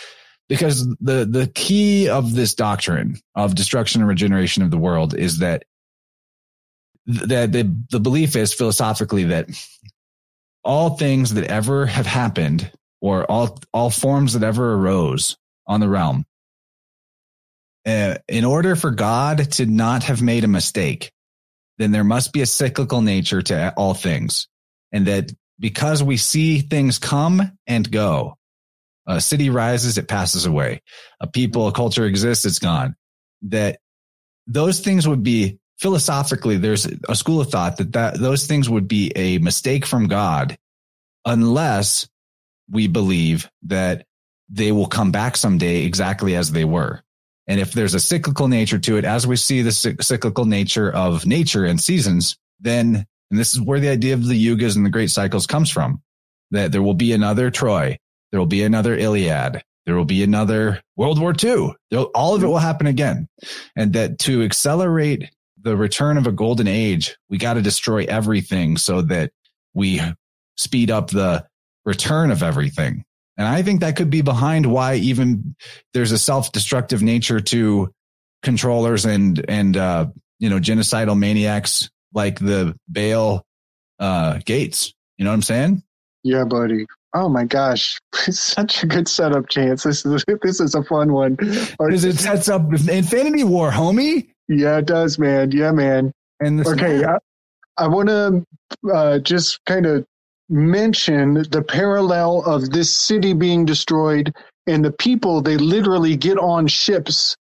because 0.48 0.86
the, 1.00 1.24
the 1.24 1.50
key 1.54 2.08
of 2.08 2.34
this 2.34 2.54
doctrine 2.54 3.16
of 3.34 3.54
destruction 3.54 4.00
and 4.00 4.08
regeneration 4.08 4.62
of 4.62 4.70
the 4.70 4.78
world 4.78 5.14
is 5.14 5.38
that 5.38 5.64
that 7.06 7.50
the, 7.50 7.74
the 7.90 7.98
belief 7.98 8.36
is 8.36 8.54
philosophically 8.54 9.24
that 9.24 9.48
all 10.62 10.90
things 10.90 11.34
that 11.34 11.50
ever 11.50 11.86
have 11.86 12.06
happened 12.06 12.70
or 13.00 13.28
all, 13.28 13.58
all 13.72 13.90
forms 13.90 14.34
that 14.34 14.44
ever 14.44 14.74
arose 14.74 15.36
on 15.66 15.80
the 15.80 15.88
realm 15.88 16.24
uh, 17.86 18.16
in 18.28 18.44
order 18.44 18.76
for 18.76 18.90
God 18.90 19.52
to 19.52 19.66
not 19.66 20.04
have 20.04 20.22
made 20.22 20.44
a 20.44 20.48
mistake, 20.48 21.12
then 21.78 21.90
there 21.90 22.04
must 22.04 22.32
be 22.32 22.42
a 22.42 22.46
cyclical 22.46 23.00
nature 23.00 23.42
to 23.42 23.74
all 23.76 23.94
things. 23.94 24.48
And 24.92 25.06
that 25.06 25.32
because 25.58 26.02
we 26.02 26.16
see 26.16 26.60
things 26.60 26.98
come 26.98 27.58
and 27.66 27.90
go, 27.90 28.36
a 29.06 29.20
city 29.20 29.50
rises, 29.50 29.98
it 29.98 30.08
passes 30.08 30.46
away. 30.46 30.82
A 31.20 31.26
people, 31.26 31.68
a 31.68 31.72
culture 31.72 32.06
exists, 32.06 32.44
it's 32.44 32.58
gone. 32.58 32.94
That 33.42 33.78
those 34.46 34.80
things 34.80 35.06
would 35.06 35.22
be 35.22 35.58
philosophically, 35.78 36.58
there's 36.58 36.86
a 37.08 37.14
school 37.14 37.40
of 37.40 37.50
thought 37.50 37.78
that, 37.78 37.92
that 37.92 38.18
those 38.18 38.46
things 38.46 38.70
would 38.70 38.86
be 38.86 39.12
a 39.16 39.38
mistake 39.38 39.84
from 39.84 40.06
God 40.06 40.56
unless 41.24 42.08
we 42.70 42.86
believe 42.86 43.50
that 43.64 44.06
they 44.48 44.70
will 44.70 44.86
come 44.86 45.10
back 45.10 45.36
someday 45.36 45.84
exactly 45.84 46.36
as 46.36 46.52
they 46.52 46.64
were. 46.64 47.02
And 47.48 47.58
if 47.58 47.72
there's 47.72 47.94
a 47.94 48.00
cyclical 48.00 48.48
nature 48.48 48.78
to 48.78 48.96
it, 48.96 49.04
as 49.04 49.26
we 49.26 49.36
see 49.36 49.62
the 49.62 49.72
cyclical 49.72 50.44
nature 50.44 50.90
of 50.90 51.26
nature 51.26 51.64
and 51.64 51.80
seasons, 51.80 52.36
then, 52.60 53.04
and 53.30 53.40
this 53.40 53.52
is 53.52 53.60
where 53.60 53.80
the 53.80 53.88
idea 53.88 54.14
of 54.14 54.26
the 54.26 54.46
yugas 54.46 54.76
and 54.76 54.86
the 54.86 54.90
great 54.90 55.10
cycles 55.10 55.46
comes 55.46 55.68
from, 55.68 56.00
that 56.52 56.70
there 56.70 56.82
will 56.82 56.94
be 56.94 57.12
another 57.12 57.50
Troy. 57.50 57.98
There 58.32 58.40
will 58.40 58.46
be 58.46 58.64
another 58.64 58.96
Iliad. 58.96 59.62
There 59.86 59.94
will 59.94 60.04
be 60.04 60.22
another 60.22 60.80
World 60.96 61.20
War 61.20 61.34
II. 61.40 61.74
All 62.14 62.34
of 62.34 62.42
it 62.42 62.46
will 62.46 62.58
happen 62.58 62.86
again. 62.86 63.28
And 63.76 63.92
that 63.92 64.18
to 64.20 64.42
accelerate 64.42 65.30
the 65.60 65.76
return 65.76 66.16
of 66.16 66.26
a 66.26 66.32
golden 66.32 66.66
age, 66.66 67.16
we 67.28 67.38
got 67.38 67.54
to 67.54 67.62
destroy 67.62 68.04
everything 68.04 68.76
so 68.76 69.02
that 69.02 69.32
we 69.74 70.00
speed 70.56 70.90
up 70.90 71.10
the 71.10 71.46
return 71.84 72.30
of 72.30 72.42
everything. 72.42 73.04
And 73.36 73.46
I 73.46 73.62
think 73.62 73.80
that 73.80 73.96
could 73.96 74.10
be 74.10 74.22
behind 74.22 74.66
why 74.66 74.96
even 74.96 75.56
there's 75.94 76.12
a 76.12 76.18
self-destructive 76.18 77.02
nature 77.02 77.40
to 77.40 77.92
controllers 78.42 79.04
and, 79.04 79.44
and, 79.48 79.76
uh, 79.76 80.06
you 80.38 80.50
know, 80.50 80.58
genocidal 80.58 81.18
maniacs 81.18 81.90
like 82.12 82.38
the 82.38 82.76
Baal, 82.88 83.44
uh, 83.98 84.38
Gates. 84.44 84.92
You 85.16 85.24
know 85.24 85.30
what 85.30 85.36
I'm 85.36 85.42
saying? 85.42 85.82
Yeah, 86.24 86.44
buddy. 86.44 86.86
Oh 87.14 87.28
my 87.28 87.44
gosh, 87.44 87.98
it's 88.26 88.40
such 88.40 88.82
a 88.82 88.86
good 88.86 89.08
setup, 89.08 89.48
Chance. 89.48 89.84
This 89.84 90.04
is 90.04 90.24
this 90.42 90.60
is 90.60 90.74
a 90.74 90.82
fun 90.82 91.12
one. 91.12 91.34
Because 91.34 92.04
it 92.04 92.18
sets 92.18 92.48
up 92.48 92.72
Infinity 92.72 93.44
War, 93.44 93.70
homie. 93.70 94.28
Yeah, 94.48 94.78
it 94.78 94.86
does, 94.86 95.18
man. 95.18 95.52
Yeah, 95.52 95.72
man. 95.72 96.12
And 96.40 96.66
okay, 96.66 97.04
I, 97.04 97.18
I 97.78 97.88
want 97.88 98.08
to 98.08 98.44
uh, 98.92 99.18
just 99.20 99.64
kind 99.66 99.86
of 99.86 100.04
mention 100.48 101.34
the 101.50 101.64
parallel 101.66 102.42
of 102.42 102.70
this 102.70 102.94
city 102.94 103.32
being 103.32 103.64
destroyed 103.64 104.32
and 104.66 104.84
the 104.84 104.92
people 104.92 105.40
they 105.40 105.56
literally 105.56 106.16
get 106.16 106.38
on 106.38 106.66
ships 106.66 107.36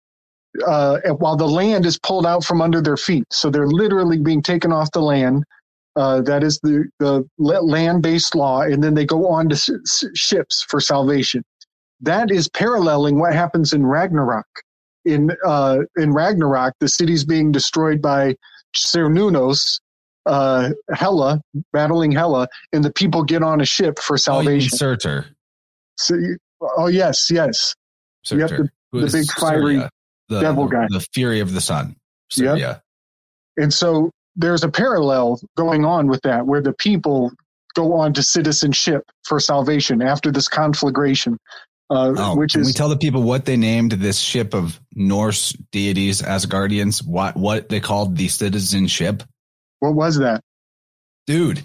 uh, 0.67 0.99
while 1.19 1.37
the 1.37 1.47
land 1.47 1.87
is 1.87 1.99
pulled 1.99 2.27
out 2.27 2.43
from 2.43 2.61
under 2.61 2.81
their 2.81 2.97
feet 2.97 3.25
so 3.31 3.49
they're 3.49 3.69
literally 3.69 4.19
being 4.19 4.43
taken 4.43 4.73
off 4.73 4.91
the 4.93 5.01
land 5.01 5.45
uh, 5.97 6.21
that 6.23 6.45
is 6.45 6.59
the, 6.61 6.85
the 6.99 7.25
land-based 7.39 8.35
law 8.35 8.61
and 8.61 8.83
then 8.85 8.95
they 8.95 9.05
go 9.05 9.29
on 9.29 9.49
to 9.49 9.55
s- 9.55 10.05
ships 10.15 10.65
for 10.69 10.81
salvation 10.81 11.43
that 12.01 12.31
is 12.31 12.49
paralleling 12.49 13.19
what 13.19 13.33
happens 13.33 13.73
in 13.73 13.85
ragnarok 13.85 14.47
in 15.07 15.31
uh, 15.47 15.79
in 15.97 16.13
ragnarok 16.13 16.75
the 16.81 16.89
city's 16.89 17.25
being 17.25 17.53
destroyed 17.53 18.03
by 18.03 18.35
Cernunnos, 18.77 19.81
uh, 20.27 20.71
Hela, 20.93 21.41
battling 21.73 22.13
Hela, 22.13 22.49
and 22.73 22.85
the 22.85 22.93
people 22.93 23.23
get 23.23 23.43
on 23.43 23.61
a 23.61 23.65
ship 23.65 23.99
for 23.99 24.19
salvation. 24.19 24.71
Oh, 24.75 24.77
Surtur. 24.77 25.27
So, 25.97 26.17
oh 26.61 26.89
yes, 26.89 27.31
yes. 27.31 27.75
Surtur. 28.25 28.37
You 28.37 28.43
have 28.43 28.71
the, 28.93 29.07
the 29.07 29.19
big 29.19 29.31
fiery 29.33 29.83
the, 30.29 30.41
devil 30.41 30.67
guy, 30.67 30.87
the 30.91 31.07
fury 31.15 31.41
of 31.41 31.55
the 31.55 31.61
sun. 31.61 31.97
Yep. 32.37 32.59
And 33.57 33.73
so 33.73 34.11
there's 34.37 34.63
a 34.63 34.69
parallel 34.69 35.41
going 35.57 35.85
on 35.85 36.07
with 36.07 36.23
that, 36.23 36.47
where 36.47 36.61
the 36.61 36.73
people 36.73 37.33
go 37.75 37.95
on 37.95 38.13
to 38.15 38.23
citizenship 38.23 39.05
for 39.25 39.41
salvation 39.41 40.03
after 40.03 40.31
this 40.31 40.49
conflagration. 40.49 41.39
Uh, 41.89 42.15
oh, 42.17 42.37
which 42.37 42.53
can 42.53 42.63
is, 42.63 42.67
we 42.67 42.73
tell 42.73 42.89
the 42.89 42.97
people 42.97 43.23
what 43.23 43.45
they 43.45 43.57
named 43.57 43.93
this 43.93 44.19
ship 44.19 44.55
of 44.55 44.81
Norse 44.95 45.53
deities, 45.71 46.21
Asgardians, 46.21 47.07
what 47.07 47.37
what 47.37 47.69
they 47.69 47.81
called 47.81 48.17
the 48.17 48.29
citizenship? 48.29 49.23
What 49.79 49.95
was 49.95 50.19
that? 50.19 50.43
Dude. 51.27 51.63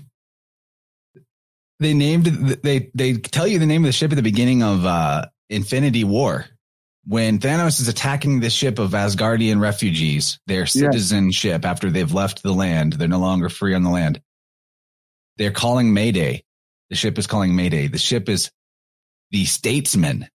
They 1.79 1.95
named 1.95 2.25
they 2.25 2.91
they 2.93 3.13
tell 3.13 3.47
you 3.47 3.57
the 3.57 3.65
name 3.65 3.83
of 3.83 3.87
the 3.87 3.93
ship 3.93 4.11
at 4.11 4.15
the 4.15 4.21
beginning 4.21 4.61
of 4.61 4.85
uh 4.85 5.25
Infinity 5.49 6.03
War. 6.03 6.45
When 7.05 7.39
Thanos 7.39 7.81
is 7.81 7.87
attacking 7.87 8.39
the 8.39 8.49
ship 8.49 8.77
of 8.77 8.91
Asgardian 8.91 9.59
refugees, 9.59 10.39
their 10.45 10.67
citizenship 10.67 11.65
after 11.65 11.89
they've 11.89 12.13
left 12.13 12.43
the 12.43 12.53
land, 12.53 12.93
they're 12.93 13.07
no 13.07 13.19
longer 13.19 13.49
free 13.49 13.73
on 13.73 13.83
the 13.83 13.89
land. 13.89 14.21
They're 15.37 15.51
calling 15.51 15.93
Mayday. 15.93 16.43
The 16.89 16.95
ship 16.95 17.17
is 17.17 17.25
calling 17.25 17.55
Mayday. 17.55 17.87
The 17.87 17.97
ship 17.97 18.29
is 18.29 18.51
the 19.31 19.45
statesman. 19.45 20.27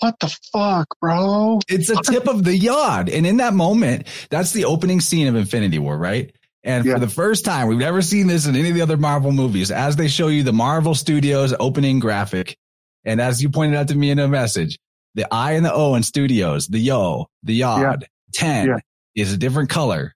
what 0.00 0.18
the 0.20 0.36
fuck, 0.52 0.98
bro? 1.00 1.60
It's 1.68 1.88
a 1.90 2.02
tip 2.02 2.28
of 2.28 2.44
the 2.44 2.56
yod. 2.56 3.08
And 3.08 3.26
in 3.26 3.38
that 3.38 3.54
moment, 3.54 4.06
that's 4.28 4.52
the 4.52 4.66
opening 4.66 5.00
scene 5.00 5.28
of 5.28 5.36
Infinity 5.36 5.78
War, 5.78 5.96
right? 5.96 6.34
And 6.62 6.84
yeah. 6.84 6.94
for 6.94 6.98
the 6.98 7.08
first 7.08 7.44
time, 7.44 7.68
we've 7.68 7.78
never 7.78 8.02
seen 8.02 8.26
this 8.26 8.46
in 8.46 8.56
any 8.56 8.68
of 8.68 8.74
the 8.74 8.82
other 8.82 8.96
Marvel 8.96 9.32
movies, 9.32 9.70
as 9.70 9.96
they 9.96 10.08
show 10.08 10.28
you 10.28 10.42
the 10.42 10.52
Marvel 10.52 10.94
Studios 10.94 11.54
opening 11.58 12.00
graphic. 12.00 12.58
And 13.04 13.20
as 13.20 13.42
you 13.42 13.50
pointed 13.50 13.76
out 13.76 13.88
to 13.88 13.94
me 13.94 14.10
in 14.10 14.18
a 14.18 14.28
message, 14.28 14.78
the 15.14 15.26
I 15.32 15.52
and 15.52 15.64
the 15.64 15.72
O 15.72 15.94
in 15.94 16.02
studios, 16.02 16.66
the 16.68 16.78
yo, 16.78 17.26
the 17.42 17.54
yod, 17.54 18.02
yeah. 18.02 18.06
10 18.34 18.68
yeah. 18.68 18.76
is 19.14 19.32
a 19.32 19.36
different 19.36 19.70
color. 19.70 20.14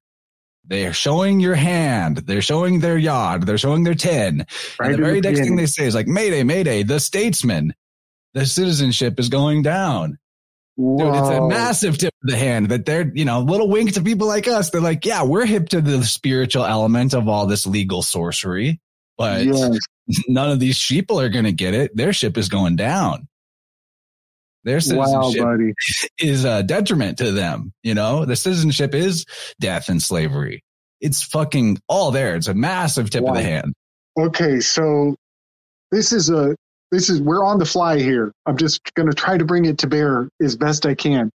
They 0.66 0.86
are 0.86 0.92
showing 0.92 1.40
your 1.40 1.54
hand. 1.54 2.18
They're 2.18 2.40
showing 2.40 2.80
their 2.80 2.96
yod. 2.96 3.46
They're 3.46 3.58
showing 3.58 3.84
their 3.84 3.94
10. 3.94 4.46
Right 4.78 4.90
and 4.90 4.94
the 4.94 5.02
very 5.02 5.20
the 5.20 5.30
next 5.30 5.40
thing 5.40 5.56
they 5.56 5.66
say 5.66 5.84
is 5.84 5.94
like, 5.94 6.06
Mayday, 6.06 6.42
Mayday, 6.42 6.82
the 6.84 7.00
statesman, 7.00 7.74
the 8.32 8.46
citizenship 8.46 9.20
is 9.20 9.28
going 9.28 9.62
down. 9.62 10.18
Whoa. 10.76 10.98
Dude, 10.98 11.14
it's 11.14 11.28
a 11.28 11.46
massive 11.46 11.98
tip 11.98 12.14
of 12.22 12.30
the 12.30 12.36
hand 12.36 12.68
that 12.70 12.86
they're, 12.86 13.10
you 13.14 13.24
know, 13.24 13.40
little 13.40 13.68
wink 13.68 13.92
to 13.92 14.02
people 14.02 14.26
like 14.26 14.48
us. 14.48 14.70
They're 14.70 14.80
like, 14.80 15.04
yeah, 15.04 15.22
we're 15.22 15.46
hip 15.46 15.68
to 15.68 15.80
the 15.80 16.02
spiritual 16.02 16.64
element 16.64 17.14
of 17.14 17.28
all 17.28 17.46
this 17.46 17.66
legal 17.66 18.02
sorcery, 18.02 18.80
but 19.16 19.44
yes. 19.44 19.78
none 20.28 20.50
of 20.50 20.60
these 20.60 20.76
sheeple 20.76 21.22
are 21.22 21.28
going 21.28 21.44
to 21.44 21.52
get 21.52 21.74
it. 21.74 21.96
Their 21.96 22.12
ship 22.12 22.36
is 22.36 22.48
going 22.48 22.76
down. 22.76 23.28
Their 24.64 24.80
citizenship 24.80 25.44
wow, 25.44 25.58
is 26.18 26.44
a 26.44 26.62
detriment 26.62 27.18
to 27.18 27.32
them. 27.32 27.72
You 27.82 27.94
know, 27.94 28.24
the 28.24 28.36
citizenship 28.36 28.94
is 28.94 29.26
death 29.60 29.88
and 29.88 30.02
slavery. 30.02 30.62
It's 31.00 31.22
fucking 31.22 31.78
all 31.86 32.10
there. 32.10 32.34
It's 32.34 32.48
a 32.48 32.54
massive 32.54 33.10
tip 33.10 33.24
wow. 33.24 33.32
of 33.32 33.36
the 33.36 33.42
hand. 33.42 33.74
Okay. 34.18 34.60
So 34.60 35.16
this 35.90 36.12
is 36.12 36.30
a 36.30 36.56
this 36.90 37.10
is 37.10 37.20
we're 37.20 37.44
on 37.44 37.58
the 37.58 37.66
fly 37.66 37.98
here. 37.98 38.32
I'm 38.46 38.56
just 38.56 38.80
going 38.94 39.10
to 39.10 39.14
try 39.14 39.36
to 39.36 39.44
bring 39.44 39.66
it 39.66 39.78
to 39.78 39.86
bear 39.86 40.28
as 40.40 40.56
best 40.56 40.86
I 40.86 40.94
can. 40.94 41.30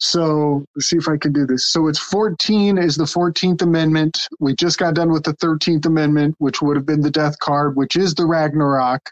So 0.00 0.64
let's 0.74 0.88
see 0.88 0.96
if 0.96 1.08
I 1.08 1.18
can 1.18 1.32
do 1.32 1.46
this. 1.46 1.70
So 1.70 1.86
it's 1.86 1.98
14 1.98 2.78
is 2.78 2.96
the 2.96 3.04
14th 3.04 3.60
Amendment. 3.60 4.28
We 4.40 4.54
just 4.54 4.78
got 4.78 4.94
done 4.94 5.12
with 5.12 5.24
the 5.24 5.34
13th 5.34 5.84
Amendment, 5.84 6.36
which 6.38 6.62
would 6.62 6.76
have 6.76 6.86
been 6.86 7.02
the 7.02 7.10
death 7.10 7.38
card, 7.38 7.76
which 7.76 7.96
is 7.96 8.14
the 8.14 8.24
Ragnarok. 8.24 9.10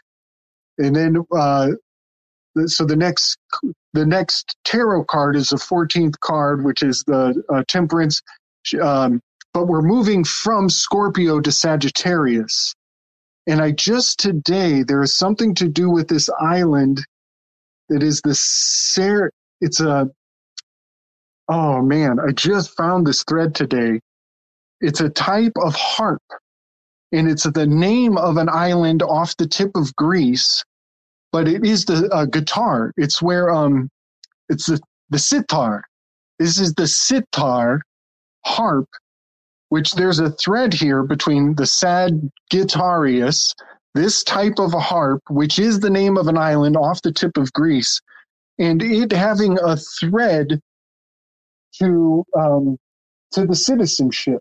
And 0.79 0.95
then, 0.95 1.23
uh, 1.31 1.71
so 2.65 2.85
the 2.85 2.95
next, 2.95 3.37
the 3.93 4.05
next 4.05 4.55
tarot 4.65 5.03
card 5.05 5.35
is 5.35 5.49
the 5.49 5.57
14th 5.57 6.19
card, 6.21 6.65
which 6.65 6.81
is 6.81 7.03
the 7.05 7.41
uh, 7.53 7.63
Temperance. 7.67 8.21
Um, 8.81 9.21
but 9.53 9.67
we're 9.67 9.83
moving 9.83 10.23
from 10.23 10.69
Scorpio 10.69 11.39
to 11.39 11.51
Sagittarius. 11.51 12.73
And 13.45 13.61
I 13.61 13.71
just 13.71 14.19
today, 14.19 14.83
there 14.83 15.03
is 15.03 15.15
something 15.15 15.53
to 15.55 15.67
do 15.67 15.89
with 15.89 16.07
this 16.07 16.29
island 16.39 17.05
that 17.89 18.01
is 18.01 18.21
the 18.21 18.35
Ser, 18.35 19.31
it's 19.61 19.81
a, 19.81 20.09
oh 21.49 21.81
man, 21.81 22.17
I 22.19 22.31
just 22.31 22.75
found 22.77 23.05
this 23.05 23.23
thread 23.23 23.55
today. 23.55 23.99
It's 24.81 25.01
a 25.01 25.09
type 25.09 25.53
of 25.57 25.75
harp 25.75 26.21
and 27.11 27.29
it's 27.29 27.43
the 27.43 27.67
name 27.67 28.17
of 28.17 28.37
an 28.37 28.49
island 28.49 29.01
off 29.03 29.35
the 29.37 29.47
tip 29.47 29.71
of 29.75 29.95
Greece, 29.95 30.63
but 31.31 31.47
it 31.47 31.65
is 31.65 31.85
the 31.85 32.07
uh, 32.13 32.25
guitar. 32.25 32.93
It's 32.95 33.21
where, 33.21 33.51
um, 33.51 33.89
it's 34.47 34.67
the, 34.67 34.79
the 35.09 35.19
sitar. 35.19 35.83
This 36.37 36.59
is 36.59 36.73
the 36.75 36.87
sitar 36.87 37.81
harp 38.45 38.87
which 39.69 39.93
there's 39.93 40.19
a 40.19 40.31
thread 40.31 40.73
here 40.73 41.03
between 41.03 41.55
the 41.55 41.65
sad 41.65 42.29
guitarius, 42.51 43.53
this 43.95 44.23
type 44.23 44.59
of 44.59 44.73
a 44.73 44.79
harp, 44.79 45.21
which 45.29 45.59
is 45.59 45.79
the 45.79 45.89
name 45.89 46.17
of 46.17 46.27
an 46.27 46.37
island 46.37 46.75
off 46.75 47.01
the 47.01 47.11
tip 47.11 47.37
of 47.37 47.53
Greece, 47.53 48.01
and 48.57 48.81
it 48.81 49.11
having 49.11 49.57
a 49.59 49.77
thread 49.77 50.59
to 51.79 52.23
um, 52.37 52.77
to 53.31 53.45
the 53.45 53.55
citizenship 53.55 54.39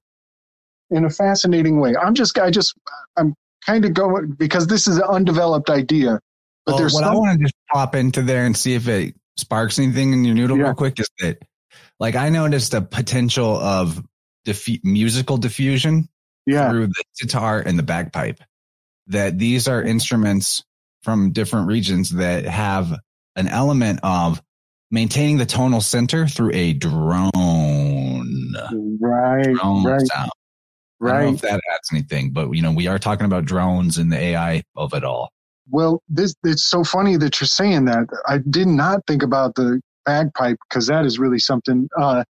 in 0.90 1.05
a 1.05 1.10
fascinating 1.10 1.80
way. 1.80 1.94
I'm 1.96 2.14
just, 2.14 2.38
I 2.38 2.50
just, 2.50 2.74
I'm 3.16 3.34
kind 3.66 3.84
of 3.84 3.92
going 3.92 4.32
because 4.32 4.66
this 4.66 4.86
is 4.88 4.96
an 4.96 5.05
undeveloped 5.05 5.68
idea. 5.68 6.20
But 6.64 6.72
well, 6.72 6.78
there's 6.78 6.94
what 6.94 7.05
some, 7.05 7.12
I 7.12 7.16
want 7.16 7.38
to 7.38 7.44
just 7.44 7.55
pop 7.72 7.94
into 7.94 8.22
there 8.22 8.46
and 8.46 8.56
see 8.56 8.74
if 8.74 8.88
it 8.88 9.14
sparks 9.36 9.78
anything 9.78 10.12
in 10.12 10.24
your 10.24 10.34
noodle 10.34 10.56
yeah. 10.56 10.64
real 10.64 10.74
quick 10.74 10.98
is 10.98 11.09
that, 11.20 11.42
like, 12.00 12.16
I 12.16 12.28
noticed 12.28 12.74
a 12.74 12.80
potential 12.80 13.56
of 13.56 14.02
diffu- 14.46 14.80
musical 14.84 15.36
diffusion 15.36 16.09
yeah. 16.46 16.70
through 16.70 16.86
the 16.86 17.05
guitar 17.20 17.60
and 17.60 17.78
the 17.78 17.82
bagpipe. 17.82 18.40
That 19.09 19.38
these 19.38 19.68
are 19.68 19.82
instruments 19.82 20.62
from 21.02 21.32
different 21.32 21.66
regions 21.66 22.10
that 22.10 22.44
have 22.44 22.94
an 23.36 23.48
element 23.48 24.00
of 24.02 24.42
maintaining 24.90 25.39
the 25.39 25.47
tonal 25.47 25.81
center 25.81 26.27
through 26.27 26.52
a 26.55 26.73
drone. 26.73 27.31
Right. 29.01 29.55
Drone 29.55 29.85
right. 29.85 30.06
Sound. 30.06 30.31
Right. 31.01 31.12
I 31.12 31.23
don't 31.23 31.27
know 31.27 31.35
if 31.35 31.40
that 31.43 31.60
adds 31.73 31.89
anything, 31.93 32.32
but 32.32 32.51
you 32.52 32.62
know, 32.62 32.73
we 32.73 32.89
are 32.89 32.98
talking 32.98 33.27
about 33.27 33.44
drones 33.44 33.98
and 33.98 34.12
the 34.12 34.19
AI 34.19 34.62
of 34.77 34.94
it 34.94 35.05
all. 35.05 35.31
Well, 35.70 36.02
this 36.09 36.35
it's 36.44 36.65
so 36.65 36.82
funny 36.82 37.16
that 37.16 37.40
you're 37.40 37.47
saying 37.47 37.85
that. 37.85 38.09
I 38.27 38.39
did 38.39 38.69
not 38.69 39.01
think 39.06 39.23
about 39.23 39.55
the 39.55 39.81
bagpipe 40.06 40.56
because 40.69 40.86
that 40.86 41.05
is 41.05 41.19
really 41.19 41.39
something. 41.39 41.89
Uh, 41.97 42.24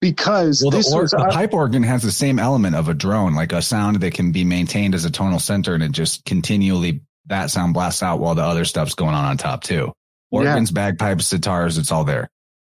because 0.00 0.62
well, 0.62 0.70
the, 0.70 0.90
or, 0.94 1.02
was, 1.02 1.10
the 1.10 1.28
pipe 1.30 1.54
organ 1.54 1.82
has 1.82 2.02
the 2.02 2.12
same 2.12 2.38
element 2.38 2.74
of 2.74 2.88
a 2.88 2.94
drone, 2.94 3.34
like 3.34 3.52
a 3.52 3.62
sound 3.62 4.00
that 4.00 4.14
can 4.14 4.32
be 4.32 4.44
maintained 4.44 4.94
as 4.94 5.04
a 5.04 5.10
tonal 5.10 5.38
center, 5.38 5.74
and 5.74 5.82
it 5.82 5.92
just 5.92 6.24
continually 6.24 7.02
that 7.26 7.50
sound 7.50 7.74
blasts 7.74 8.02
out 8.02 8.20
while 8.20 8.34
the 8.34 8.42
other 8.42 8.64
stuff's 8.64 8.94
going 8.94 9.14
on 9.14 9.24
on 9.24 9.36
top 9.36 9.62
too. 9.62 9.92
Organs, 10.36 10.70
yeah. 10.70 10.74
bagpipes, 10.74 11.32
sitars, 11.32 11.78
it's 11.78 11.92
all 11.92 12.04
there. 12.04 12.30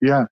Yeah. 0.02 0.26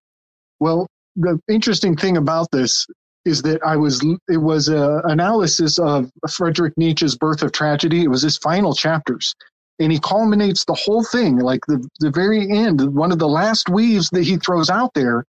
Well, 0.59 0.87
the 1.15 1.39
interesting 1.49 1.95
thing 1.95 2.17
about 2.17 2.47
this 2.51 2.85
is 3.25 3.41
that 3.41 3.61
I 3.65 3.75
was 3.75 4.05
it 4.29 4.37
was 4.37 4.69
a 4.69 5.01
analysis 5.05 5.79
of 5.79 6.11
Frederick 6.29 6.73
Nietzsche's 6.77 7.15
Birth 7.15 7.41
of 7.41 7.51
Tragedy. 7.51 8.03
It 8.03 8.09
was 8.09 8.21
his 8.21 8.37
final 8.37 8.73
chapters, 8.73 9.33
and 9.79 9.91
he 9.91 9.99
culminates 9.99 10.63
the 10.65 10.75
whole 10.75 11.03
thing, 11.03 11.39
like 11.39 11.61
the 11.67 11.85
the 11.99 12.11
very 12.11 12.49
end. 12.49 12.95
One 12.95 13.11
of 13.11 13.19
the 13.19 13.27
last 13.27 13.69
weaves 13.69 14.09
that 14.11 14.23
he 14.23 14.37
throws 14.37 14.69
out 14.69 14.93
there 14.93 15.25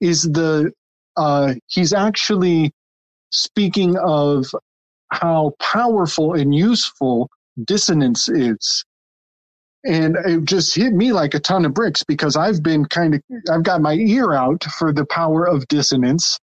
is 0.00 0.22
the 0.22 0.72
uh, 1.16 1.54
he's 1.66 1.92
actually 1.92 2.72
speaking 3.30 3.96
of 3.98 4.46
how 5.10 5.52
powerful 5.58 6.34
and 6.34 6.54
useful 6.54 7.30
dissonance 7.64 8.28
is. 8.28 8.84
And 9.84 10.16
it 10.26 10.44
just 10.44 10.74
hit 10.74 10.92
me 10.92 11.12
like 11.12 11.34
a 11.34 11.40
ton 11.40 11.64
of 11.64 11.72
bricks 11.72 12.02
because 12.02 12.36
I've 12.36 12.62
been 12.62 12.84
kind 12.84 13.14
of, 13.14 13.22
I've 13.50 13.62
got 13.62 13.80
my 13.80 13.94
ear 13.94 14.32
out 14.32 14.64
for 14.64 14.92
the 14.92 15.06
power 15.06 15.46
of 15.46 15.66
dissonance 15.68 16.38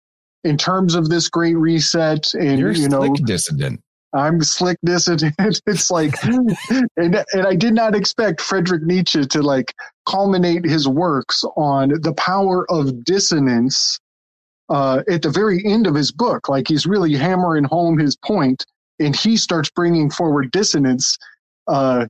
in 0.44 0.58
terms 0.58 0.94
of 0.94 1.10
this 1.10 1.30
great 1.30 1.56
reset. 1.56 2.34
And, 2.36 2.60
You're 2.60 2.72
you 2.72 2.90
know, 2.90 3.14
dissident. 3.16 3.82
I'm 4.14 4.42
slick 4.44 4.78
dissident. 4.86 5.34
it's 5.66 5.90
like, 5.90 6.14
and, 6.24 6.56
and 6.98 7.48
I 7.48 7.56
did 7.56 7.74
not 7.74 7.96
expect 7.96 8.42
Frederick 8.42 8.84
Nietzsche 8.84 9.26
to 9.26 9.42
like 9.42 9.74
culminate 10.08 10.66
his 10.66 10.88
works 10.88 11.44
on 11.58 11.90
the 12.02 12.14
power 12.14 12.70
of 12.72 13.04
dissonance 13.04 14.00
uh, 14.70 15.02
at 15.10 15.24
the 15.24 15.30
very 15.30 15.64
end 15.66 15.88
of 15.88 15.96
his 15.96 16.12
book. 16.12 16.48
Like 16.48 16.68
he's 16.68 16.86
really 16.86 17.14
hammering 17.16 17.64
home 17.64 17.98
his 17.98 18.16
point, 18.16 18.66
and 19.00 19.16
he 19.16 19.36
starts 19.36 19.72
bringing 19.72 20.10
forward 20.12 20.52
dissonance. 20.52 21.18
Uh, 21.68 22.06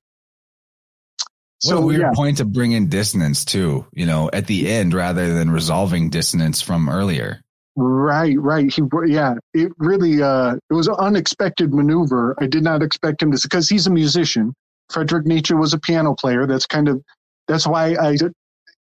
what 1.64 1.72
so, 1.72 1.78
a 1.78 1.86
weird 1.86 2.02
yeah. 2.02 2.12
point 2.14 2.38
to 2.38 2.46
bring 2.46 2.72
in 2.74 2.88
dissonance 2.88 3.46
too, 3.46 3.86
you 3.94 4.06
know, 4.06 4.30
at 4.32 4.48
the 4.48 4.70
end 4.70 4.94
rather 4.94 5.34
than 5.34 5.50
resolving 5.50 6.10
dissonance 6.10 6.62
from 6.62 6.90
earlier. 6.90 7.42
Right, 7.76 8.40
right. 8.40 8.72
He, 8.72 8.82
yeah, 9.08 9.36
it 9.54 9.72
really, 9.78 10.22
uh, 10.22 10.56
it 10.70 10.74
was 10.74 10.88
an 10.88 10.96
unexpected 11.00 11.74
maneuver. 11.74 12.36
I 12.40 12.48
did 12.48 12.64
not 12.64 12.84
expect 12.84 13.22
him 13.22 13.32
to, 13.32 13.40
because 13.42 13.68
he's 13.68 13.88
a 13.88 13.92
musician. 13.92 14.54
Frederick 14.92 15.26
Nietzsche 15.26 15.56
was 15.56 15.74
a 15.74 15.80
piano 15.80 16.14
player. 16.14 16.46
That's 16.46 16.68
kind 16.68 16.88
of, 16.88 17.02
that's 17.48 17.66
why 17.66 17.96
I 18.00 18.18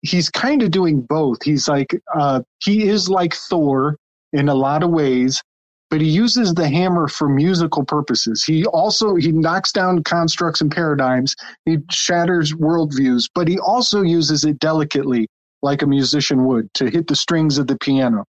he's 0.04 0.28
kind 0.28 0.62
of 0.62 0.70
doing 0.70 1.00
both. 1.00 1.42
He's 1.42 1.66
like 1.66 1.94
uh, 2.14 2.42
he 2.62 2.88
is 2.88 3.08
like 3.08 3.34
Thor 3.34 3.96
in 4.32 4.48
a 4.48 4.54
lot 4.54 4.82
of 4.82 4.90
ways, 4.90 5.42
but 5.90 6.00
he 6.00 6.08
uses 6.08 6.54
the 6.54 6.68
hammer 6.68 7.08
for 7.08 7.28
musical 7.28 7.84
purposes. 7.84 8.42
He 8.44 8.64
also 8.66 9.14
he 9.14 9.32
knocks 9.32 9.72
down 9.72 10.02
constructs 10.02 10.60
and 10.60 10.70
paradigms. 10.70 11.36
He 11.64 11.78
shatters 11.90 12.52
worldviews, 12.52 13.30
but 13.34 13.48
he 13.48 13.58
also 13.58 14.02
uses 14.02 14.44
it 14.44 14.58
delicately, 14.58 15.28
like 15.62 15.82
a 15.82 15.86
musician 15.86 16.44
would, 16.46 16.72
to 16.74 16.90
hit 16.90 17.06
the 17.06 17.16
strings 17.16 17.58
of 17.58 17.66
the 17.66 17.78
piano. 17.78 18.24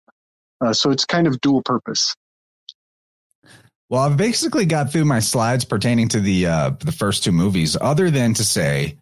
Uh, 0.60 0.72
so 0.72 0.90
it's 0.90 1.04
kind 1.04 1.26
of 1.26 1.40
dual 1.40 1.62
purpose. 1.62 2.14
Well, 3.88 4.02
I've 4.02 4.16
basically 4.16 4.64
got 4.64 4.90
through 4.90 5.04
my 5.04 5.20
slides 5.20 5.64
pertaining 5.64 6.08
to 6.08 6.20
the 6.20 6.46
uh, 6.46 6.70
the 6.80 6.92
first 6.92 7.24
two 7.24 7.32
movies, 7.32 7.76
other 7.78 8.10
than 8.10 8.34
to 8.34 8.44
say 8.44 8.96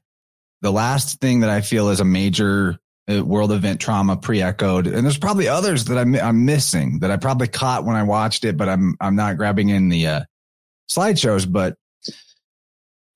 the 0.62 0.72
last 0.72 1.20
thing 1.20 1.40
that 1.40 1.51
I 1.51 1.60
feel 1.60 1.90
is 1.90 2.01
a 2.01 2.05
major 2.05 2.78
world 3.19 3.53
event 3.53 3.81
trauma 3.81 4.16
pre-echoed, 4.16 4.87
and 4.87 5.05
there's 5.05 5.19
probably 5.19 5.49
others 5.49 5.87
that 5.87 5.99
I'm, 5.99 6.15
I'm 6.16 6.45
missing 6.45 7.01
that 7.01 7.11
I 7.11 7.16
probably 7.16 7.49
caught 7.49 7.85
when 7.85 7.97
I 7.97 8.03
watched 8.03 8.45
it, 8.45 8.57
but 8.57 8.69
I'm 8.69 8.97
I'm 9.01 9.16
not 9.16 9.37
grabbing 9.37 9.69
in 9.69 9.89
the 9.89 10.07
uh, 10.07 10.20
slideshows. 10.91 11.51
But 11.51 11.77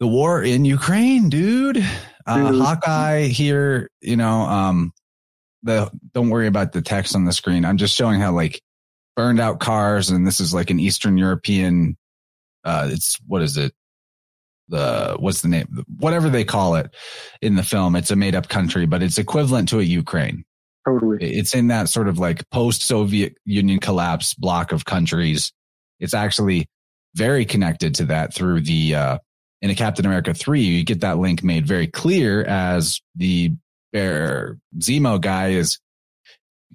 the 0.00 0.06
war 0.06 0.42
in 0.42 0.64
Ukraine, 0.64 1.28
dude. 1.28 1.84
Uh, 2.26 2.52
Hawkeye 2.52 3.24
here, 3.24 3.90
you 4.00 4.16
know, 4.16 4.40
um, 4.42 4.92
the 5.62 5.90
don't 6.12 6.30
worry 6.30 6.46
about 6.46 6.72
the 6.72 6.82
text 6.82 7.14
on 7.14 7.24
the 7.24 7.32
screen. 7.32 7.64
I'm 7.64 7.76
just 7.76 7.94
showing 7.94 8.20
how 8.20 8.32
like 8.32 8.60
burned 9.16 9.40
out 9.40 9.60
cars, 9.60 10.10
and 10.10 10.26
this 10.26 10.40
is 10.40 10.54
like 10.54 10.70
an 10.70 10.80
Eastern 10.80 11.18
European. 11.18 11.96
Uh, 12.64 12.88
it's 12.90 13.18
what 13.26 13.42
is 13.42 13.56
it? 13.56 13.72
The 14.68 15.16
what's 15.18 15.42
the 15.42 15.48
name? 15.48 15.84
Whatever 15.98 16.30
they 16.30 16.44
call 16.44 16.76
it 16.76 16.94
in 17.42 17.56
the 17.56 17.62
film, 17.62 17.96
it's 17.96 18.10
a 18.10 18.16
made 18.16 18.34
up 18.34 18.48
country, 18.48 18.86
but 18.86 19.02
it's 19.02 19.18
equivalent 19.18 19.68
to 19.70 19.80
a 19.80 19.82
Ukraine. 19.82 20.44
Totally, 20.86 21.18
it's 21.20 21.54
in 21.54 21.68
that 21.68 21.88
sort 21.88 22.08
of 22.08 22.18
like 22.18 22.48
post 22.50 22.82
Soviet 22.82 23.36
Union 23.44 23.78
collapse 23.78 24.34
block 24.34 24.72
of 24.72 24.84
countries. 24.84 25.52
It's 26.00 26.14
actually 26.14 26.66
very 27.14 27.44
connected 27.44 27.94
to 27.96 28.06
that 28.06 28.34
through 28.34 28.62
the 28.62 28.94
uh, 28.94 29.18
in 29.64 29.70
a 29.70 29.74
Captain 29.74 30.04
America 30.04 30.34
3, 30.34 30.60
you 30.60 30.84
get 30.84 31.00
that 31.00 31.16
link 31.16 31.42
made 31.42 31.66
very 31.66 31.86
clear 31.86 32.44
as 32.44 33.00
the 33.16 33.52
Baron 33.94 34.60
Zemo 34.78 35.18
guy 35.18 35.52
is 35.52 35.78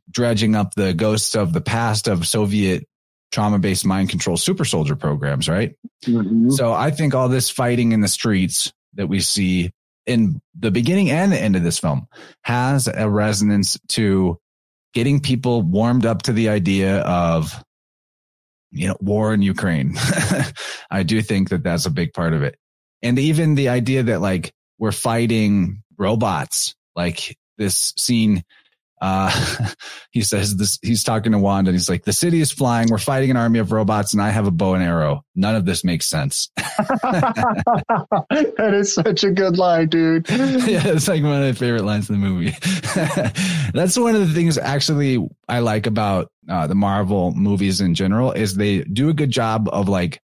dredging 0.09 0.55
up 0.55 0.73
the 0.73 0.95
ghosts 0.95 1.35
of 1.35 1.53
the 1.53 1.61
past 1.61 2.07
of 2.07 2.25
Soviet 2.25 2.87
trauma 3.31 3.59
based 3.59 3.85
mind 3.85 4.09
control 4.09 4.37
super 4.37 4.65
soldier 4.65 4.95
programs, 4.95 5.47
right? 5.47 5.75
Mm-hmm. 6.05 6.51
So 6.51 6.73
I 6.73 6.91
think 6.91 7.13
all 7.13 7.29
this 7.29 7.49
fighting 7.49 7.91
in 7.91 8.01
the 8.01 8.07
streets 8.07 8.73
that 8.95 9.07
we 9.07 9.19
see 9.19 9.71
in 10.05 10.41
the 10.57 10.71
beginning 10.71 11.11
and 11.11 11.31
the 11.31 11.39
end 11.39 11.55
of 11.55 11.63
this 11.63 11.79
film 11.79 12.07
has 12.43 12.87
a 12.87 13.09
resonance 13.09 13.77
to 13.89 14.39
getting 14.93 15.19
people 15.19 15.61
warmed 15.61 16.05
up 16.05 16.23
to 16.23 16.33
the 16.33 16.49
idea 16.49 16.99
of 17.01 17.63
you 18.71 18.87
know 18.87 18.97
war 18.99 19.33
in 19.33 19.41
Ukraine. 19.41 19.95
I 20.91 21.03
do 21.03 21.21
think 21.21 21.49
that 21.49 21.63
that's 21.63 21.85
a 21.85 21.91
big 21.91 22.13
part 22.13 22.33
of 22.33 22.43
it 22.43 22.57
and 23.01 23.17
even 23.19 23.55
the 23.55 23.69
idea 23.69 24.03
that 24.03 24.21
like 24.21 24.51
we're 24.77 24.91
fighting 24.91 25.83
robots, 25.97 26.75
like 26.95 27.37
this 27.57 27.93
scene, 27.97 28.43
uh, 29.01 29.69
he 30.11 30.21
says 30.21 30.55
this, 30.55 30.79
he's 30.81 31.03
talking 31.03 31.31
to 31.31 31.37
Wanda 31.37 31.69
and 31.69 31.75
he's 31.75 31.89
like, 31.89 32.03
the 32.03 32.13
city 32.13 32.41
is 32.41 32.51
flying. 32.51 32.89
We're 32.89 32.97
fighting 32.97 33.31
an 33.31 33.37
army 33.37 33.59
of 33.59 33.71
robots 33.71 34.13
and 34.13 34.21
I 34.21 34.29
have 34.29 34.47
a 34.47 34.51
bow 34.51 34.73
and 34.73 34.83
arrow. 34.83 35.23
None 35.35 35.55
of 35.55 35.65
this 35.65 35.83
makes 35.83 36.07
sense. 36.07 36.49
that 36.57 38.71
is 38.73 38.93
such 38.93 39.23
a 39.23 39.31
good 39.31 39.57
line, 39.57 39.87
dude. 39.87 40.29
yeah. 40.29 40.87
It's 40.87 41.07
like 41.07 41.23
one 41.23 41.33
of 41.33 41.41
my 41.41 41.53
favorite 41.53 41.85
lines 41.85 42.09
in 42.09 42.19
the 42.19 42.27
movie. 42.27 42.55
That's 43.73 43.97
one 43.97 44.15
of 44.15 44.27
the 44.27 44.33
things 44.33 44.57
actually 44.57 45.25
I 45.47 45.59
like 45.59 45.87
about 45.87 46.31
uh, 46.47 46.67
the 46.67 46.75
Marvel 46.75 47.31
movies 47.31 47.81
in 47.81 47.95
general 47.95 48.31
is 48.31 48.55
they 48.55 48.81
do 48.81 49.09
a 49.09 49.13
good 49.13 49.31
job 49.31 49.69
of 49.71 49.87
like 49.87 50.21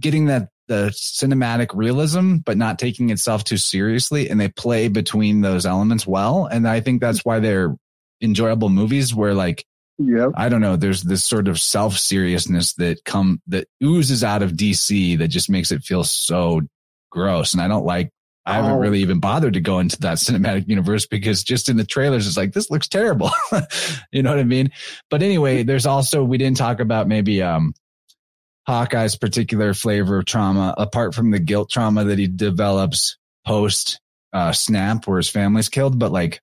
getting 0.00 0.26
that 0.26 0.48
the 0.68 0.92
cinematic 0.94 1.68
realism, 1.74 2.36
but 2.44 2.56
not 2.56 2.78
taking 2.78 3.10
itself 3.10 3.42
too 3.42 3.56
seriously. 3.56 4.28
And 4.28 4.38
they 4.38 4.48
play 4.48 4.88
between 4.88 5.40
those 5.40 5.66
elements 5.66 6.06
well. 6.06 6.46
And 6.46 6.68
I 6.68 6.80
think 6.80 7.00
that's 7.00 7.24
why 7.24 7.40
they're 7.40 7.74
enjoyable 8.20 8.68
movies 8.68 9.14
where 9.14 9.34
like, 9.34 9.64
yeah, 9.98 10.28
I 10.36 10.48
don't 10.48 10.60
know, 10.60 10.76
there's 10.76 11.02
this 11.02 11.24
sort 11.24 11.48
of 11.48 11.58
self 11.58 11.98
seriousness 11.98 12.74
that 12.74 13.04
come, 13.04 13.42
that 13.48 13.66
oozes 13.82 14.22
out 14.22 14.42
of 14.42 14.52
DC 14.52 15.18
that 15.18 15.28
just 15.28 15.50
makes 15.50 15.72
it 15.72 15.82
feel 15.82 16.04
so 16.04 16.60
gross. 17.10 17.52
And 17.52 17.60
I 17.60 17.68
don't 17.68 17.84
like, 17.84 18.10
I 18.46 18.54
haven't 18.54 18.72
oh. 18.72 18.78
really 18.78 19.00
even 19.00 19.20
bothered 19.20 19.54
to 19.54 19.60
go 19.60 19.78
into 19.80 19.98
that 20.00 20.18
cinematic 20.18 20.68
universe 20.68 21.06
because 21.06 21.42
just 21.42 21.68
in 21.68 21.76
the 21.76 21.84
trailers, 21.84 22.26
it's 22.26 22.36
like, 22.36 22.52
this 22.52 22.70
looks 22.70 22.88
terrible. 22.88 23.30
you 24.12 24.22
know 24.22 24.30
what 24.30 24.38
I 24.38 24.44
mean? 24.44 24.70
But 25.10 25.22
anyway, 25.22 25.64
there's 25.64 25.86
also, 25.86 26.22
we 26.22 26.38
didn't 26.38 26.56
talk 26.58 26.80
about 26.80 27.08
maybe, 27.08 27.42
um, 27.42 27.74
Hawkeye's 28.68 29.16
particular 29.16 29.72
flavor 29.72 30.18
of 30.18 30.26
trauma, 30.26 30.74
apart 30.76 31.14
from 31.14 31.30
the 31.30 31.38
guilt 31.38 31.70
trauma 31.70 32.04
that 32.04 32.18
he 32.18 32.26
develops 32.26 33.16
post 33.46 33.98
uh, 34.34 34.52
snap 34.52 35.06
where 35.06 35.16
his 35.16 35.30
family's 35.30 35.70
killed, 35.70 35.98
but 35.98 36.12
like 36.12 36.42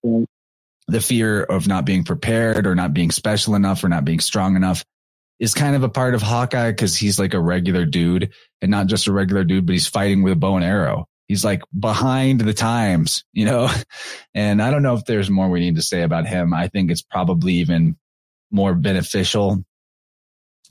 the 0.87 1.01
fear 1.01 1.43
of 1.43 1.67
not 1.67 1.85
being 1.85 2.03
prepared 2.03 2.67
or 2.67 2.75
not 2.75 2.93
being 2.93 3.11
special 3.11 3.55
enough 3.55 3.83
or 3.83 3.89
not 3.89 4.05
being 4.05 4.19
strong 4.19 4.55
enough 4.55 4.83
is 5.39 5.53
kind 5.53 5.75
of 5.75 5.83
a 5.83 5.89
part 5.89 6.15
of 6.15 6.21
Hawkeye 6.21 6.71
because 6.71 6.95
he's 6.95 7.19
like 7.19 7.33
a 7.33 7.39
regular 7.39 7.85
dude 7.85 8.31
and 8.61 8.71
not 8.71 8.87
just 8.87 9.07
a 9.07 9.13
regular 9.13 9.43
dude, 9.43 9.65
but 9.65 9.73
he's 9.73 9.87
fighting 9.87 10.23
with 10.23 10.33
a 10.33 10.37
bow 10.37 10.55
and 10.55 10.63
arrow. 10.63 11.07
He's 11.27 11.43
like 11.43 11.63
behind 11.77 12.41
the 12.41 12.53
times, 12.53 13.23
you 13.33 13.45
know? 13.45 13.69
And 14.33 14.61
I 14.61 14.69
don't 14.69 14.83
know 14.83 14.95
if 14.95 15.05
there's 15.05 15.29
more 15.29 15.49
we 15.49 15.61
need 15.61 15.77
to 15.77 15.81
say 15.81 16.01
about 16.01 16.27
him. 16.27 16.53
I 16.53 16.67
think 16.67 16.91
it's 16.91 17.01
probably 17.01 17.53
even 17.55 17.95
more 18.51 18.75
beneficial 18.75 19.63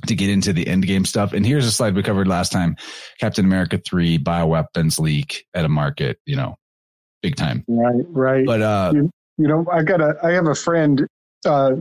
to 0.07 0.15
get 0.15 0.29
into 0.29 0.53
the 0.53 0.67
end 0.67 0.87
game 0.87 1.07
stuff. 1.07 1.33
And 1.33 1.47
here's 1.47 1.65
a 1.65 1.71
slide 1.73 1.95
we 1.95 2.03
covered 2.03 2.29
last 2.29 2.53
time. 2.53 2.77
Captain 3.19 3.47
America 3.47 3.79
3 3.79 4.19
bioweapons 4.19 5.01
leak 5.01 5.47
at 5.55 5.65
a 5.65 5.69
market, 5.69 6.19
you 6.27 6.37
know, 6.37 6.57
big 7.23 7.37
time. 7.37 7.65
Right, 7.67 8.05
right. 8.09 8.47
But 8.47 8.63
uh 8.63 8.93
you, 9.39 9.49
know, 9.49 9.67
I 9.71 9.83
got 9.83 10.01
a 10.01 10.17
I 10.23 10.33
have 10.33 10.47
a 10.47 10.55
friend 10.55 11.07
uh 11.47 11.77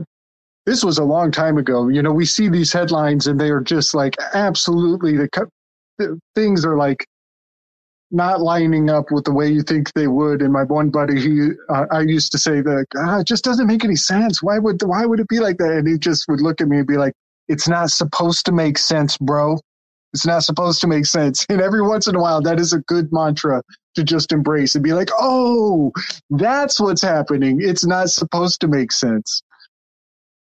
this 0.66 0.82
was 0.82 0.98
a 0.98 1.04
long 1.04 1.30
time 1.30 1.58
ago. 1.58 1.88
You 1.88 2.02
know, 2.02 2.12
we 2.12 2.24
see 2.24 2.48
these 2.48 2.72
headlines 2.72 3.26
and 3.26 3.38
they 3.38 3.50
are 3.50 3.60
just 3.60 3.94
like 3.94 4.16
absolutely 4.32 5.16
the, 5.16 5.28
the 5.98 6.18
things 6.34 6.64
are 6.64 6.76
like 6.76 7.06
not 8.10 8.40
lining 8.40 8.88
up 8.88 9.10
with 9.10 9.24
the 9.24 9.32
way 9.32 9.50
you 9.50 9.62
think 9.62 9.92
they 9.92 10.06
would. 10.06 10.40
And 10.40 10.52
my 10.52 10.62
one 10.62 10.88
buddy, 10.88 11.20
he, 11.20 11.50
uh, 11.68 11.86
I 11.90 12.00
used 12.00 12.32
to 12.32 12.38
say 12.38 12.60
that 12.60 12.86
ah, 12.96 13.20
it 13.20 13.26
just 13.26 13.44
doesn't 13.44 13.66
make 13.66 13.84
any 13.84 13.96
sense. 13.96 14.42
Why 14.42 14.58
would 14.58 14.82
why 14.82 15.04
would 15.04 15.20
it 15.20 15.28
be 15.28 15.40
like 15.40 15.58
that? 15.58 15.72
And 15.72 15.86
he 15.86 15.98
just 15.98 16.26
would 16.28 16.40
look 16.40 16.60
at 16.60 16.68
me 16.68 16.78
and 16.78 16.86
be 16.86 16.96
like, 16.96 17.12
it's 17.48 17.68
not 17.68 17.90
supposed 17.90 18.46
to 18.46 18.52
make 18.52 18.78
sense, 18.78 19.18
bro. 19.18 19.58
It's 20.14 20.24
not 20.24 20.44
supposed 20.44 20.80
to 20.82 20.86
make 20.86 21.06
sense. 21.06 21.44
And 21.50 21.60
every 21.60 21.82
once 21.82 22.06
in 22.06 22.14
a 22.14 22.20
while, 22.20 22.40
that 22.42 22.58
is 22.58 22.72
a 22.72 22.78
good 22.80 23.12
mantra 23.12 23.62
to 23.94 24.04
just 24.04 24.32
embrace 24.32 24.74
and 24.74 24.84
be 24.84 24.92
like, 24.92 25.10
oh, 25.18 25.92
that's 26.30 26.80
what's 26.80 27.02
happening. 27.02 27.58
It's 27.60 27.84
not 27.84 28.10
supposed 28.10 28.60
to 28.60 28.68
make 28.68 28.92
sense. 28.92 29.42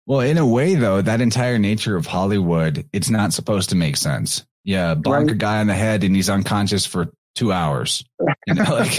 Well, 0.07 0.21
in 0.21 0.39
a 0.39 0.47
way, 0.47 0.77
though, 0.77 1.03
that 1.03 1.21
entire 1.21 1.59
nature 1.59 1.97
of 1.97 2.07
Hollywood, 2.07 2.87
it's 2.93 3.11
not 3.11 3.33
supposed 3.33 3.71
to 3.71 3.77
make 3.77 3.97
sense. 3.97 4.45
Yeah, 4.65 4.95
bonk 4.95 5.27
right. 5.27 5.31
a 5.31 5.35
guy 5.35 5.61
on 5.61 5.67
the 5.67 5.75
head 5.75 6.05
and 6.05 6.15
he's 6.15 6.31
unconscious 6.31 6.87
for 6.87 7.09
two 7.35 7.53
hours. 7.53 8.05
You 8.47 8.55
know, 8.55 8.65
like, 8.65 8.99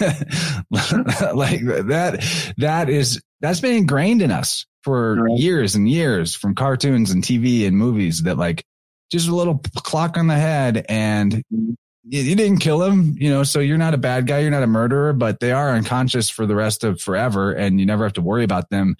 like 1.34 1.60
that. 1.86 2.54
That 2.58 2.88
is 2.88 3.20
that's 3.40 3.60
been 3.60 3.76
ingrained 3.76 4.22
in 4.22 4.30
us 4.30 4.66
for 4.82 5.22
right. 5.22 5.38
years 5.38 5.74
and 5.74 5.88
years 5.88 6.34
from 6.34 6.54
cartoons 6.54 7.10
and 7.10 7.22
TV 7.22 7.66
and 7.66 7.76
movies 7.76 8.22
that 8.22 8.36
like 8.36 8.64
just 9.10 9.28
a 9.28 9.34
little 9.34 9.60
clock 9.76 10.16
on 10.16 10.26
the 10.26 10.34
head 10.34 10.86
and 10.88 11.32
mm-hmm. 11.32 11.72
You, 12.04 12.34
didn't 12.34 12.58
kill 12.58 12.82
him, 12.82 13.16
you 13.18 13.30
know, 13.30 13.44
so 13.44 13.60
you're 13.60 13.78
not 13.78 13.94
a 13.94 13.98
bad 13.98 14.26
guy. 14.26 14.40
You're 14.40 14.50
not 14.50 14.62
a 14.62 14.68
murderer, 14.68 15.12
but 15.12 15.40
they 15.40 15.52
are 15.52 15.70
unconscious 15.70 16.28
for 16.28 16.46
the 16.46 16.56
rest 16.56 16.84
of 16.84 17.00
forever. 17.00 17.52
And 17.52 17.78
you 17.78 17.86
never 17.86 18.04
have 18.04 18.14
to 18.14 18.22
worry 18.22 18.44
about 18.44 18.70
them 18.70 18.96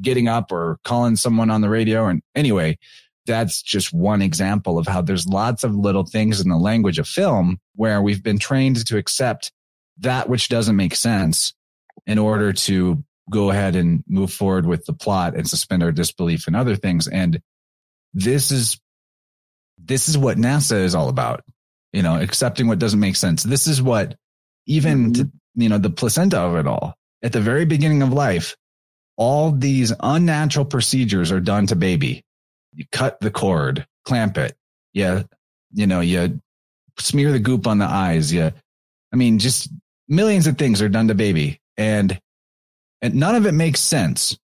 getting 0.00 0.28
up 0.28 0.50
or 0.50 0.78
calling 0.84 1.16
someone 1.16 1.50
on 1.50 1.60
the 1.60 1.68
radio. 1.68 2.06
And 2.06 2.22
anyway, 2.34 2.78
that's 3.26 3.60
just 3.60 3.92
one 3.92 4.22
example 4.22 4.78
of 4.78 4.86
how 4.86 5.02
there's 5.02 5.26
lots 5.26 5.64
of 5.64 5.74
little 5.74 6.04
things 6.04 6.40
in 6.40 6.48
the 6.48 6.56
language 6.56 6.98
of 6.98 7.06
film 7.06 7.58
where 7.74 8.00
we've 8.00 8.22
been 8.22 8.38
trained 8.38 8.86
to 8.86 8.96
accept 8.96 9.52
that 9.98 10.28
which 10.28 10.48
doesn't 10.48 10.76
make 10.76 10.94
sense 10.94 11.52
in 12.06 12.18
order 12.18 12.52
to 12.52 13.02
go 13.30 13.50
ahead 13.50 13.74
and 13.74 14.04
move 14.06 14.32
forward 14.32 14.66
with 14.66 14.86
the 14.86 14.92
plot 14.92 15.34
and 15.34 15.48
suspend 15.48 15.82
our 15.82 15.92
disbelief 15.92 16.46
in 16.46 16.54
other 16.54 16.76
things. 16.76 17.08
And 17.08 17.40
this 18.14 18.52
is, 18.52 18.80
this 19.78 20.08
is 20.08 20.16
what 20.16 20.38
NASA 20.38 20.82
is 20.82 20.94
all 20.94 21.08
about, 21.08 21.42
you 21.96 22.02
know, 22.02 22.20
accepting 22.20 22.66
what 22.68 22.78
doesn't 22.78 23.00
make 23.00 23.16
sense. 23.16 23.42
This 23.42 23.66
is 23.66 23.80
what 23.80 24.16
even, 24.66 25.12
mm-hmm. 25.12 25.22
to, 25.22 25.30
you 25.54 25.70
know, 25.70 25.78
the 25.78 25.88
placenta 25.88 26.38
of 26.38 26.56
it 26.56 26.66
all 26.66 26.94
at 27.22 27.32
the 27.32 27.40
very 27.40 27.64
beginning 27.64 28.02
of 28.02 28.12
life, 28.12 28.54
all 29.16 29.50
these 29.50 29.94
unnatural 30.00 30.66
procedures 30.66 31.32
are 31.32 31.40
done 31.40 31.66
to 31.68 31.74
baby. 31.74 32.22
You 32.74 32.84
cut 32.92 33.18
the 33.20 33.30
cord, 33.30 33.86
clamp 34.04 34.36
it. 34.36 34.54
Yeah. 34.92 35.22
You 35.72 35.86
know, 35.86 36.00
you 36.00 36.38
smear 36.98 37.32
the 37.32 37.38
goop 37.38 37.66
on 37.66 37.78
the 37.78 37.86
eyes. 37.86 38.30
Yeah. 38.30 38.50
I 39.10 39.16
mean, 39.16 39.38
just 39.38 39.70
millions 40.06 40.46
of 40.46 40.58
things 40.58 40.82
are 40.82 40.90
done 40.90 41.08
to 41.08 41.14
baby. 41.14 41.62
And 41.78 42.20
and 43.00 43.14
none 43.14 43.36
of 43.36 43.46
it 43.46 43.52
makes 43.52 43.80
sense 43.80 44.38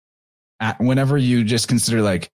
whenever 0.79 1.19
you 1.19 1.45
just 1.45 1.69
consider 1.69 2.01
like 2.01 2.31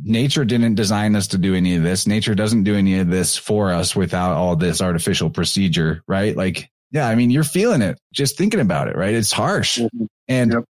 nature 0.00 0.44
didn't 0.44 0.74
design 0.74 1.16
us 1.16 1.28
to 1.28 1.38
do 1.38 1.54
any 1.54 1.76
of 1.76 1.82
this. 1.82 2.06
Nature 2.06 2.34
doesn't 2.34 2.64
do 2.64 2.74
any 2.74 2.98
of 2.98 3.08
this 3.08 3.36
for 3.36 3.70
us 3.72 3.94
without 3.94 4.32
all 4.32 4.56
this 4.56 4.80
artificial 4.80 5.30
procedure, 5.30 6.02
right? 6.06 6.36
Like, 6.36 6.70
yeah, 6.90 7.08
I 7.08 7.14
mean, 7.14 7.30
you're 7.30 7.44
feeling 7.44 7.82
it 7.82 7.98
just 8.12 8.36
thinking 8.36 8.60
about 8.60 8.88
it, 8.88 8.96
right? 8.96 9.14
It's 9.14 9.32
harsh. 9.32 9.78
Mm-hmm. 9.78 10.04
And 10.28 10.52
yep. 10.52 10.64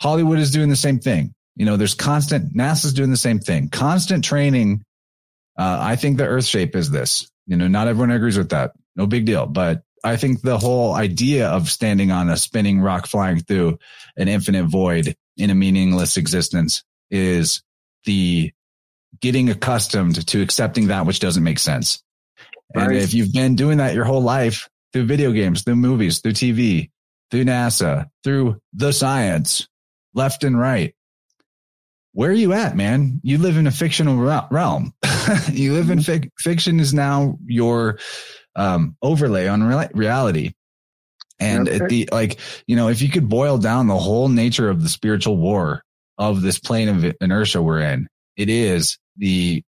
Hollywood 0.00 0.38
is 0.38 0.50
doing 0.50 0.68
the 0.68 0.76
same 0.76 0.98
thing. 0.98 1.34
You 1.56 1.66
know, 1.66 1.76
there's 1.76 1.94
constant, 1.94 2.54
NASA's 2.54 2.94
doing 2.94 3.10
the 3.10 3.16
same 3.16 3.38
thing, 3.38 3.68
constant 3.68 4.24
training. 4.24 4.82
Uh, 5.58 5.78
I 5.80 5.96
think 5.96 6.16
the 6.16 6.26
earth 6.26 6.46
shape 6.46 6.76
is 6.76 6.90
this. 6.90 7.28
You 7.46 7.56
know, 7.56 7.68
not 7.68 7.88
everyone 7.88 8.10
agrees 8.10 8.38
with 8.38 8.50
that. 8.50 8.72
No 8.96 9.06
big 9.06 9.26
deal. 9.26 9.46
But 9.46 9.82
I 10.02 10.16
think 10.16 10.40
the 10.40 10.58
whole 10.58 10.94
idea 10.94 11.48
of 11.48 11.68
standing 11.68 12.10
on 12.10 12.30
a 12.30 12.36
spinning 12.36 12.80
rock 12.80 13.06
flying 13.06 13.40
through 13.40 13.78
an 14.16 14.28
infinite 14.28 14.66
void 14.66 15.14
in 15.36 15.50
a 15.50 15.54
meaningless 15.54 16.16
existence 16.16 16.84
is 17.10 17.62
the 18.04 18.52
getting 19.20 19.50
accustomed 19.50 20.26
to 20.26 20.42
accepting 20.42 20.88
that 20.88 21.06
which 21.06 21.20
doesn't 21.20 21.42
make 21.42 21.58
sense. 21.58 22.02
Right. 22.74 22.88
And 22.88 22.96
if 22.96 23.14
you've 23.14 23.32
been 23.32 23.56
doing 23.56 23.78
that 23.78 23.94
your 23.94 24.04
whole 24.04 24.22
life, 24.22 24.68
through 24.92 25.06
video 25.06 25.32
games, 25.32 25.62
through 25.62 25.76
movies, 25.76 26.20
through 26.20 26.32
TV, 26.32 26.90
through 27.30 27.44
NASA, 27.44 28.06
through 28.24 28.60
the 28.72 28.92
science, 28.92 29.68
left 30.14 30.44
and 30.44 30.58
right. 30.58 30.94
Where 32.12 32.30
are 32.30 32.34
you 32.34 32.52
at, 32.52 32.76
man? 32.76 33.20
You 33.22 33.38
live 33.38 33.56
in 33.56 33.68
a 33.68 33.70
fictional 33.70 34.16
realm. 34.50 34.92
you 35.52 35.74
live 35.74 35.90
in 35.90 36.00
mm-hmm. 36.00 36.10
fic- 36.10 36.30
fiction 36.38 36.80
is 36.80 36.92
now 36.92 37.38
your 37.46 37.98
um, 38.56 38.96
overlay 39.00 39.46
on 39.46 39.62
re- 39.62 39.88
reality. 39.94 40.52
And 41.38 41.68
okay. 41.68 41.86
the 41.86 42.08
like, 42.10 42.38
you 42.66 42.76
know, 42.76 42.88
if 42.88 43.00
you 43.00 43.08
could 43.08 43.28
boil 43.28 43.58
down 43.58 43.86
the 43.86 43.96
whole 43.96 44.28
nature 44.28 44.68
of 44.68 44.82
the 44.82 44.88
spiritual 44.88 45.36
war 45.36 45.84
of 46.20 46.42
this 46.42 46.58
plane 46.58 46.88
of 46.88 47.16
inertia 47.20 47.62
we're 47.62 47.80
in, 47.80 48.06
it 48.36 48.50
is 48.50 48.98
the 49.16 49.62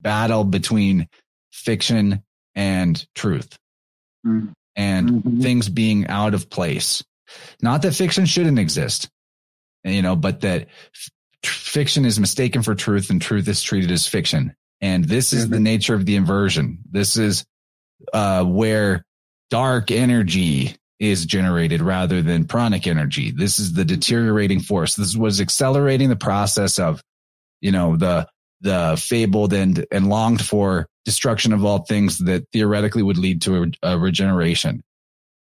battle 0.00 0.42
between 0.42 1.08
fiction 1.52 2.24
and 2.56 3.06
truth 3.14 3.56
mm. 4.26 4.52
and 4.74 5.08
mm-hmm. 5.08 5.40
things 5.40 5.68
being 5.68 6.08
out 6.08 6.34
of 6.34 6.50
place. 6.50 7.04
Not 7.62 7.82
that 7.82 7.94
fiction 7.94 8.26
shouldn't 8.26 8.58
exist, 8.58 9.08
you 9.84 10.02
know, 10.02 10.16
but 10.16 10.40
that 10.40 10.66
f- 10.92 11.10
fiction 11.44 12.04
is 12.04 12.18
mistaken 12.18 12.62
for 12.62 12.74
truth 12.74 13.08
and 13.08 13.22
truth 13.22 13.46
is 13.46 13.62
treated 13.62 13.92
as 13.92 14.06
fiction. 14.06 14.54
And 14.80 15.04
this 15.04 15.32
is 15.32 15.44
mm-hmm. 15.44 15.54
the 15.54 15.60
nature 15.60 15.94
of 15.94 16.04
the 16.04 16.16
inversion. 16.16 16.80
This 16.90 17.16
is 17.16 17.44
uh, 18.12 18.44
where 18.44 19.04
dark 19.50 19.92
energy 19.92 20.76
is 21.02 21.26
generated 21.26 21.82
rather 21.82 22.22
than 22.22 22.44
pranic 22.44 22.86
energy. 22.86 23.32
This 23.32 23.58
is 23.58 23.72
the 23.72 23.84
deteriorating 23.84 24.60
force. 24.60 24.94
This 24.94 25.16
was 25.16 25.40
accelerating 25.40 26.08
the 26.08 26.14
process 26.14 26.78
of, 26.78 27.02
you 27.60 27.72
know, 27.72 27.96
the, 27.96 28.28
the 28.60 28.96
fabled 29.02 29.52
and, 29.52 29.84
and 29.90 30.08
longed 30.08 30.44
for 30.44 30.86
destruction 31.04 31.52
of 31.52 31.64
all 31.64 31.80
things 31.80 32.18
that 32.18 32.44
theoretically 32.52 33.02
would 33.02 33.18
lead 33.18 33.42
to 33.42 33.64
a, 33.64 33.94
a 33.94 33.98
regeneration. 33.98 34.80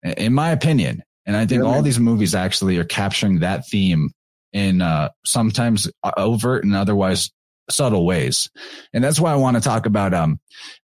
In 0.03 0.33
my 0.33 0.51
opinion. 0.51 1.03
And 1.27 1.37
I 1.37 1.45
think 1.45 1.63
all 1.63 1.83
these 1.83 2.01
movies 2.01 2.35
actually 2.35 2.79
are 2.79 2.85
capturing 2.85 3.41
that 3.41 3.69
theme 3.69 4.13
in, 4.55 4.81
uh, 4.81 5.11
sometimes 5.27 5.91
overt 6.17 6.65
and 6.65 6.75
otherwise 6.75 7.31
subtle 7.69 8.07
ways. 8.07 8.49
And 8.95 9.05
that's 9.05 9.21
why 9.21 9.31
I 9.31 9.37
want 9.37 9.59
to 9.59 9.63
talk 9.63 9.85
about, 9.85 10.15
um, 10.15 10.41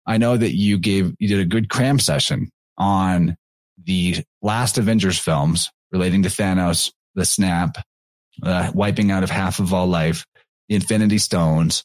I 0.07 0.17
know 0.17 0.35
that 0.35 0.57
you 0.57 0.79
gave, 0.79 1.15
you 1.19 1.29
did 1.29 1.41
a 1.41 1.45
good 1.45 1.69
cram 1.69 1.99
session 1.99 2.49
on 2.79 3.37
the 3.85 4.25
last 4.43 4.79
Avengers 4.79 5.19
films 5.19 5.71
relating 5.93 6.25
to 6.25 6.29
Thanos, 6.29 6.93
the 7.15 7.25
snap, 7.25 7.77
uh, 8.43 8.71
wiping 8.75 9.11
out 9.11 9.23
of 9.23 9.31
half 9.31 9.59
of 9.59 9.73
all 9.73 9.87
life, 9.87 10.27
the 10.69 10.75
Infinity 10.75 11.19
Stones. 11.19 11.85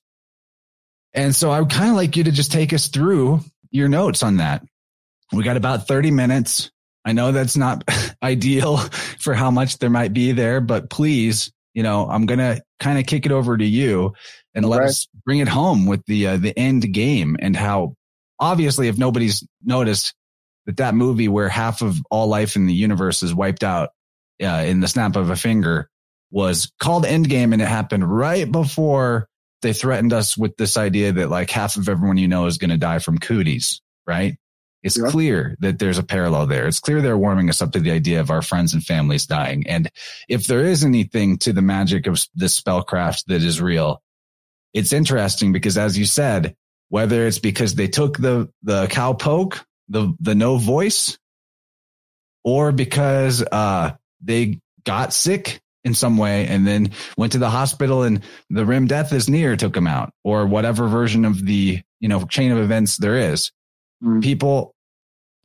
And 1.13 1.35
so 1.35 1.51
I 1.51 1.59
would 1.59 1.71
kind 1.71 1.89
of 1.89 1.95
like 1.95 2.15
you 2.15 2.23
to 2.25 2.31
just 2.31 2.51
take 2.51 2.73
us 2.73 2.87
through 2.87 3.41
your 3.71 3.89
notes 3.89 4.23
on 4.23 4.37
that. 4.37 4.63
We 5.33 5.43
got 5.43 5.57
about 5.57 5.87
30 5.87 6.11
minutes. 6.11 6.71
I 7.05 7.13
know 7.13 7.31
that's 7.31 7.57
not 7.57 7.83
ideal 8.23 8.77
for 9.19 9.33
how 9.33 9.51
much 9.51 9.77
there 9.79 9.89
might 9.89 10.13
be 10.13 10.31
there, 10.31 10.61
but 10.61 10.89
please, 10.89 11.51
you 11.73 11.83
know, 11.83 12.09
I'm 12.09 12.25
going 12.25 12.39
to 12.39 12.61
kind 12.79 12.99
of 12.99 13.05
kick 13.05 13.25
it 13.25 13.31
over 13.31 13.57
to 13.57 13.65
you 13.65 14.13
and 14.55 14.65
let 14.65 14.79
right. 14.79 14.89
us 14.89 15.07
bring 15.25 15.39
it 15.39 15.47
home 15.47 15.85
with 15.85 16.03
the, 16.05 16.27
uh, 16.27 16.37
the 16.37 16.57
end 16.57 16.91
game 16.93 17.37
and 17.39 17.55
how 17.55 17.93
obviously 18.39 18.87
if 18.87 18.97
nobody's 18.97 19.45
noticed, 19.63 20.13
that 20.67 20.77
that 20.77 20.93
movie 20.93 21.27
where 21.29 21.49
half 21.49 21.81
of 21.81 21.97
all 22.11 22.27
life 22.27 22.55
in 22.55 22.67
the 22.67 22.73
universe 22.73 23.23
is 23.23 23.33
wiped 23.33 23.63
out 23.63 23.89
uh, 24.43 24.63
in 24.67 24.81
the 24.81 24.87
snap 24.87 25.15
of 25.15 25.31
a 25.31 25.35
finger 25.35 25.89
was 26.29 26.71
called 26.79 27.05
Endgame, 27.05 27.53
and 27.53 27.61
it 27.61 27.67
happened 27.67 28.09
right 28.09 28.51
before 28.51 29.27
they 29.61 29.73
threatened 29.73 30.13
us 30.13 30.37
with 30.37 30.55
this 30.57 30.77
idea 30.77 31.13
that 31.13 31.29
like 31.29 31.49
half 31.49 31.77
of 31.77 31.89
everyone 31.89 32.17
you 32.17 32.27
know 32.27 32.45
is 32.45 32.57
going 32.57 32.69
to 32.69 32.77
die 32.77 32.99
from 32.99 33.17
cooties, 33.17 33.81
right? 34.05 34.37
It's 34.83 34.97
yeah. 34.97 35.09
clear 35.09 35.55
that 35.61 35.79
there's 35.79 35.97
a 35.97 36.03
parallel 36.03 36.45
there. 36.45 36.67
It's 36.67 36.79
clear 36.79 37.01
they're 37.01 37.17
warming 37.17 37.49
us 37.49 37.61
up 37.61 37.71
to 37.71 37.79
the 37.79 37.91
idea 37.91 38.19
of 38.19 38.29
our 38.29 38.41
friends 38.41 38.73
and 38.73 38.83
families 38.83 39.25
dying. 39.25 39.65
And 39.67 39.89
if 40.29 40.45
there 40.45 40.63
is 40.63 40.83
anything 40.83 41.37
to 41.39 41.53
the 41.53 41.63
magic 41.63 42.05
of 42.05 42.21
this 42.35 42.59
spellcraft 42.59 43.25
that 43.25 43.41
is 43.41 43.59
real, 43.59 44.03
it's 44.73 44.93
interesting 44.93 45.51
because 45.51 45.77
as 45.77 45.97
you 45.97 46.05
said, 46.05 46.55
whether 46.89 47.25
it's 47.25 47.39
because 47.39 47.73
they 47.73 47.87
took 47.87 48.17
the, 48.17 48.49
the 48.63 48.85
cowpoke 48.87 49.63
the 49.89 50.13
the 50.19 50.35
no 50.35 50.57
voice, 50.57 51.17
or 52.43 52.71
because 52.71 53.43
uh, 53.43 53.91
they 54.21 54.59
got 54.83 55.13
sick 55.13 55.61
in 55.83 55.93
some 55.93 56.17
way 56.17 56.47
and 56.47 56.67
then 56.67 56.91
went 57.17 57.31
to 57.31 57.37
the 57.37 57.49
hospital 57.49 58.03
and 58.03 58.21
the 58.49 58.65
rim 58.65 58.87
death 58.87 59.13
is 59.13 59.29
near 59.29 59.55
took 59.55 59.73
them 59.73 59.87
out, 59.87 60.13
or 60.23 60.45
whatever 60.45 60.87
version 60.87 61.25
of 61.25 61.45
the 61.45 61.81
you 61.99 62.09
know 62.09 62.25
chain 62.25 62.51
of 62.51 62.57
events 62.57 62.97
there 62.97 63.17
is. 63.17 63.51
Mm. 64.03 64.21
People 64.21 64.75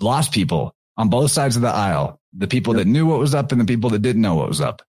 lost 0.00 0.32
people 0.32 0.74
on 0.96 1.08
both 1.08 1.30
sides 1.30 1.56
of 1.56 1.62
the 1.62 1.68
aisle. 1.68 2.20
The 2.36 2.48
people 2.48 2.74
yep. 2.74 2.84
that 2.84 2.90
knew 2.90 3.06
what 3.06 3.18
was 3.18 3.34
up 3.34 3.52
and 3.52 3.60
the 3.60 3.64
people 3.64 3.90
that 3.90 4.00
didn't 4.00 4.22
know 4.22 4.34
what 4.34 4.48
was 4.48 4.60
up. 4.60 4.82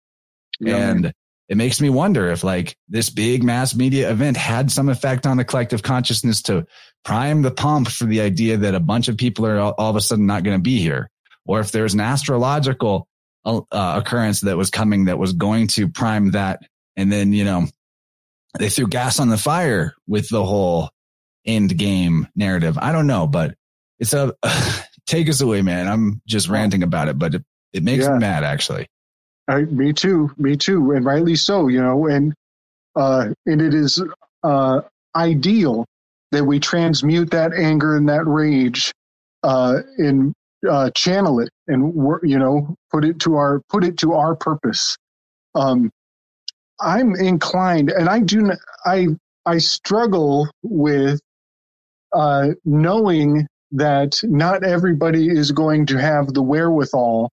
Yep. 0.60 0.76
And 0.76 1.14
it 1.48 1.56
makes 1.56 1.80
me 1.80 1.90
wonder 1.90 2.30
if 2.30 2.44
like 2.44 2.76
this 2.88 3.10
big 3.10 3.42
mass 3.42 3.74
media 3.74 4.10
event 4.10 4.36
had 4.36 4.70
some 4.70 4.88
effect 4.88 5.26
on 5.26 5.36
the 5.36 5.44
collective 5.44 5.82
consciousness 5.82 6.42
to 6.42 6.66
prime 7.04 7.42
the 7.42 7.50
pump 7.50 7.88
for 7.88 8.04
the 8.04 8.20
idea 8.20 8.56
that 8.58 8.74
a 8.74 8.80
bunch 8.80 9.08
of 9.08 9.16
people 9.16 9.46
are 9.46 9.58
all, 9.58 9.74
all 9.78 9.90
of 9.90 9.96
a 9.96 10.00
sudden 10.00 10.26
not 10.26 10.44
going 10.44 10.56
to 10.56 10.62
be 10.62 10.78
here. 10.78 11.08
Or 11.44 11.60
if 11.60 11.72
there's 11.72 11.94
an 11.94 12.00
astrological 12.00 13.08
uh, 13.44 13.62
occurrence 13.72 14.40
that 14.42 14.56
was 14.56 14.70
coming 14.70 15.06
that 15.06 15.18
was 15.18 15.32
going 15.32 15.68
to 15.68 15.88
prime 15.88 16.32
that. 16.32 16.60
And 16.96 17.10
then, 17.10 17.32
you 17.32 17.44
know, 17.44 17.66
they 18.58 18.68
threw 18.68 18.86
gas 18.86 19.18
on 19.18 19.28
the 19.28 19.38
fire 19.38 19.94
with 20.06 20.28
the 20.28 20.44
whole 20.44 20.90
end 21.44 21.76
game 21.76 22.28
narrative. 22.36 22.78
I 22.78 22.92
don't 22.92 23.06
know, 23.06 23.26
but 23.26 23.54
it's 23.98 24.12
a 24.12 24.34
take 25.06 25.28
us 25.28 25.40
away, 25.40 25.62
man. 25.62 25.88
I'm 25.88 26.20
just 26.26 26.48
ranting 26.48 26.82
about 26.82 27.08
it, 27.08 27.18
but 27.18 27.34
it, 27.34 27.44
it 27.72 27.82
makes 27.82 28.04
yeah. 28.04 28.12
me 28.12 28.18
mad 28.20 28.44
actually. 28.44 28.88
I, 29.48 29.62
me 29.62 29.92
too, 29.92 30.30
me 30.36 30.56
too, 30.56 30.92
and 30.92 31.04
rightly 31.04 31.34
so. 31.34 31.66
You 31.66 31.82
know, 31.82 32.06
and 32.06 32.34
uh, 32.94 33.30
and 33.46 33.60
it 33.60 33.74
is 33.74 34.02
uh, 34.44 34.82
ideal 35.16 35.84
that 36.32 36.44
we 36.44 36.60
transmute 36.60 37.30
that 37.32 37.54
anger 37.54 37.96
and 37.96 38.08
that 38.08 38.26
rage 38.26 38.92
uh, 39.44 39.80
and 39.98 40.34
uh, 40.68 40.90
channel 40.90 41.40
it 41.40 41.50
and 41.68 41.94
you 42.22 42.38
know 42.38 42.74
put 42.92 43.04
it 43.04 43.20
to 43.20 43.36
our 43.36 43.62
put 43.70 43.84
it 43.84 43.98
to 43.98 44.14
our 44.14 44.36
purpose. 44.36 44.96
Um, 45.54 45.90
I'm 46.80 47.14
inclined, 47.16 47.90
and 47.90 48.08
I 48.08 48.20
do 48.20 48.52
I 48.84 49.08
I 49.46 49.58
struggle 49.58 50.48
with 50.62 51.20
uh, 52.12 52.50
knowing 52.64 53.46
that 53.72 54.20
not 54.24 54.64
everybody 54.64 55.28
is 55.28 55.52
going 55.52 55.86
to 55.86 55.98
have 56.00 56.34
the 56.34 56.42
wherewithal 56.42 57.30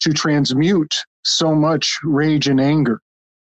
to 0.00 0.12
transmute 0.12 0.96
so 1.24 1.54
much 1.54 1.98
rage 2.04 2.48
and 2.48 2.60
anger 2.60 3.00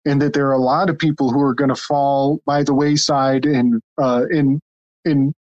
and 0.05 0.21
that 0.21 0.33
there 0.33 0.47
are 0.47 0.53
a 0.53 0.59
lot 0.59 0.89
of 0.89 0.97
people 0.97 1.31
who 1.31 1.41
are 1.41 1.53
going 1.53 1.69
to 1.69 1.75
fall 1.75 2.39
by 2.45 2.63
the 2.63 2.73
wayside 2.73 3.45
and 3.45 3.81
uh, 4.01 4.25
in 4.31 4.59
in 5.05 5.33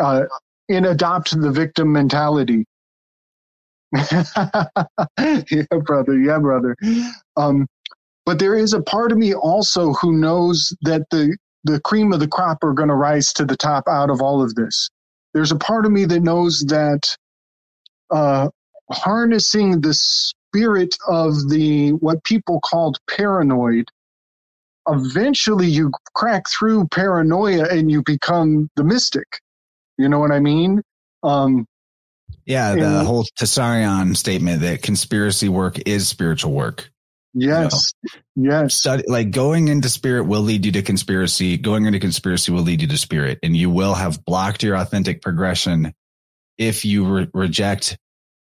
uh, 0.00 0.24
in 0.68 0.84
adopt 0.86 1.40
the 1.40 1.50
victim 1.50 1.92
mentality. 1.92 2.64
yeah, 3.94 5.64
brother. 5.84 6.18
Yeah, 6.18 6.38
brother. 6.38 6.76
Um, 7.36 7.66
but 8.26 8.38
there 8.38 8.56
is 8.56 8.72
a 8.72 8.82
part 8.82 9.12
of 9.12 9.18
me 9.18 9.34
also 9.34 9.92
who 9.94 10.12
knows 10.12 10.76
that 10.82 11.02
the 11.10 11.36
the 11.64 11.80
cream 11.80 12.12
of 12.12 12.20
the 12.20 12.28
crop 12.28 12.62
are 12.62 12.74
going 12.74 12.88
to 12.88 12.94
rise 12.94 13.32
to 13.34 13.44
the 13.44 13.56
top 13.56 13.84
out 13.88 14.10
of 14.10 14.22
all 14.22 14.42
of 14.42 14.54
this. 14.54 14.88
There's 15.34 15.52
a 15.52 15.56
part 15.56 15.84
of 15.84 15.92
me 15.92 16.04
that 16.06 16.20
knows 16.20 16.60
that 16.68 17.16
uh, 18.10 18.48
harnessing 18.90 19.80
the 19.80 19.94
spirit 19.94 20.96
of 21.08 21.48
the 21.50 21.90
what 21.94 22.24
people 22.24 22.60
called 22.60 22.98
paranoid 23.10 23.88
eventually 24.88 25.66
you 25.66 25.90
crack 26.14 26.48
through 26.48 26.86
paranoia 26.88 27.64
and 27.64 27.90
you 27.90 28.02
become 28.02 28.70
the 28.76 28.84
mystic 28.84 29.40
you 29.98 30.08
know 30.08 30.18
what 30.18 30.30
i 30.30 30.40
mean 30.40 30.82
um 31.22 31.66
yeah 32.44 32.74
the 32.74 32.98
and, 32.98 33.06
whole 33.06 33.24
Tsarion 33.38 34.16
statement 34.16 34.60
that 34.62 34.82
conspiracy 34.82 35.48
work 35.48 35.78
is 35.86 36.08
spiritual 36.08 36.52
work 36.52 36.90
yes 37.34 37.92
you 38.02 38.10
know? 38.36 38.52
yes 38.52 38.74
Study, 38.74 39.04
like 39.08 39.30
going 39.30 39.68
into 39.68 39.88
spirit 39.88 40.24
will 40.24 40.42
lead 40.42 40.64
you 40.64 40.72
to 40.72 40.82
conspiracy 40.82 41.56
going 41.56 41.86
into 41.86 41.98
conspiracy 41.98 42.52
will 42.52 42.62
lead 42.62 42.82
you 42.82 42.88
to 42.88 42.98
spirit 42.98 43.38
and 43.42 43.56
you 43.56 43.70
will 43.70 43.94
have 43.94 44.24
blocked 44.24 44.62
your 44.62 44.76
authentic 44.76 45.22
progression 45.22 45.92
if 46.58 46.84
you 46.84 47.04
re- 47.04 47.28
reject 47.34 47.98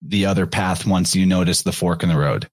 the 0.02 0.26
other 0.26 0.46
path 0.46 0.86
once 0.86 1.14
you 1.14 1.26
notice 1.26 1.62
the 1.62 1.72
fork 1.72 2.02
in 2.02 2.08
the 2.08 2.16
road. 2.16 2.48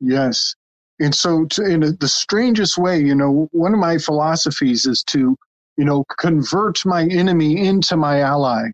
Yes. 0.00 0.54
And 1.02 1.12
so, 1.12 1.46
to, 1.46 1.64
in 1.64 1.80
the 1.80 2.08
strangest 2.08 2.78
way, 2.78 3.00
you 3.00 3.16
know, 3.16 3.48
one 3.50 3.74
of 3.74 3.80
my 3.80 3.98
philosophies 3.98 4.86
is 4.86 5.02
to, 5.08 5.36
you 5.76 5.84
know, 5.84 6.04
convert 6.18 6.86
my 6.86 7.02
enemy 7.08 7.66
into 7.66 7.96
my 7.96 8.20
ally, 8.20 8.68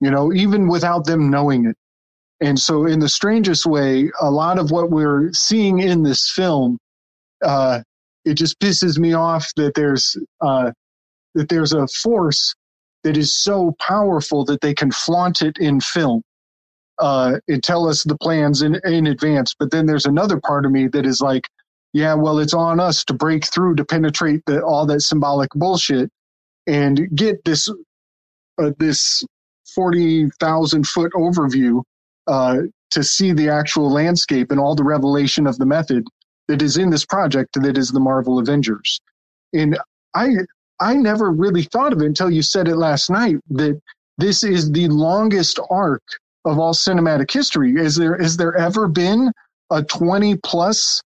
you 0.00 0.10
know, 0.10 0.32
even 0.32 0.66
without 0.66 1.04
them 1.06 1.30
knowing 1.30 1.66
it. 1.66 1.76
And 2.40 2.58
so, 2.58 2.86
in 2.86 2.98
the 2.98 3.08
strangest 3.08 3.64
way, 3.64 4.10
a 4.20 4.28
lot 4.28 4.58
of 4.58 4.72
what 4.72 4.90
we're 4.90 5.32
seeing 5.32 5.78
in 5.78 6.02
this 6.02 6.28
film, 6.34 6.78
uh, 7.44 7.82
it 8.24 8.34
just 8.34 8.58
pisses 8.58 8.98
me 8.98 9.12
off 9.12 9.48
that 9.54 9.74
there's 9.76 10.16
uh, 10.40 10.72
that 11.36 11.48
there's 11.48 11.74
a 11.74 11.86
force 12.02 12.56
that 13.04 13.16
is 13.16 13.32
so 13.36 13.76
powerful 13.80 14.44
that 14.46 14.62
they 14.62 14.74
can 14.74 14.90
flaunt 14.90 15.42
it 15.42 15.56
in 15.60 15.80
film 15.80 16.22
uh, 16.98 17.38
and 17.46 17.62
tell 17.62 17.88
us 17.88 18.02
the 18.02 18.16
plans 18.18 18.62
in, 18.62 18.80
in 18.84 19.06
advance. 19.06 19.54
But 19.56 19.70
then 19.70 19.86
there's 19.86 20.06
another 20.06 20.40
part 20.40 20.66
of 20.66 20.72
me 20.72 20.88
that 20.88 21.06
is 21.06 21.20
like, 21.20 21.48
yeah, 21.92 22.14
well, 22.14 22.38
it's 22.38 22.54
on 22.54 22.80
us 22.80 23.04
to 23.04 23.14
break 23.14 23.46
through 23.46 23.76
to 23.76 23.84
penetrate 23.84 24.42
the, 24.46 24.62
all 24.62 24.86
that 24.86 25.00
symbolic 25.00 25.50
bullshit 25.54 26.10
and 26.66 27.08
get 27.16 27.44
this 27.44 27.68
uh, 28.58 28.70
this 28.78 29.24
forty 29.74 30.28
thousand 30.40 30.86
foot 30.86 31.12
overview 31.12 31.82
uh, 32.26 32.58
to 32.90 33.02
see 33.02 33.32
the 33.32 33.48
actual 33.48 33.90
landscape 33.90 34.50
and 34.50 34.60
all 34.60 34.74
the 34.74 34.84
revelation 34.84 35.46
of 35.46 35.56
the 35.58 35.66
method 35.66 36.04
that 36.48 36.62
is 36.62 36.76
in 36.76 36.90
this 36.90 37.04
project 37.04 37.60
that 37.60 37.78
is 37.78 37.90
the 37.90 38.00
Marvel 38.00 38.38
Avengers. 38.38 39.00
And 39.52 39.78
I 40.14 40.30
I 40.80 40.94
never 40.94 41.30
really 41.30 41.62
thought 41.62 41.92
of 41.92 42.02
it 42.02 42.06
until 42.06 42.30
you 42.30 42.42
said 42.42 42.68
it 42.68 42.76
last 42.76 43.10
night 43.10 43.36
that 43.50 43.80
this 44.18 44.42
is 44.42 44.70
the 44.70 44.88
longest 44.88 45.58
arc 45.70 46.02
of 46.44 46.58
all 46.58 46.74
cinematic 46.74 47.30
history. 47.30 47.74
Is 47.76 47.96
there 47.96 48.14
is 48.14 48.36
there 48.36 48.56
ever 48.56 48.88
been 48.88 49.32
a 49.70 49.82
20 49.82 50.36
plus 50.38 51.02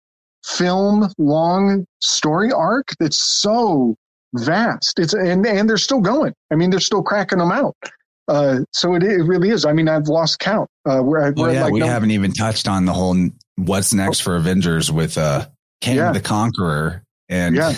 film 0.48 1.12
long 1.18 1.86
story 2.02 2.52
arc 2.52 2.88
that's 3.00 3.20
so 3.42 3.96
vast? 4.34 5.00
It's 5.00 5.14
and 5.14 5.46
and 5.46 5.70
they're 5.70 5.78
still 5.78 6.02
going. 6.02 6.34
I 6.52 6.56
mean, 6.56 6.70
they're 6.70 6.80
still 6.80 7.04
cracking 7.04 7.40
them 7.40 7.52
out. 7.52 7.76
Uh, 8.28 8.60
so 8.74 8.94
it, 8.96 9.04
it 9.04 9.24
really 9.24 9.50
is. 9.50 9.66
I 9.66 9.74
mean, 9.74 9.88
I've 9.88 10.08
lost 10.08 10.40
count. 10.40 10.70
Uh, 10.86 11.00
where, 11.00 11.32
well, 11.36 11.54
yeah, 11.54 11.64
like, 11.64 11.74
we 11.74 11.80
no, 11.80 11.88
haven't 11.88 12.12
even 12.12 12.34
touched 12.34 12.68
on 12.68 12.86
the 12.86 12.94
whole 12.94 13.16
what's 13.56 13.94
next 13.94 14.20
for 14.20 14.36
Avengers 14.36 14.92
with 14.92 15.18
uh, 15.18 15.48
Kang 15.82 15.96
yeah. 15.96 16.12
the 16.12 16.20
Conqueror, 16.20 17.04
and 17.30 17.56
yeah. 17.56 17.74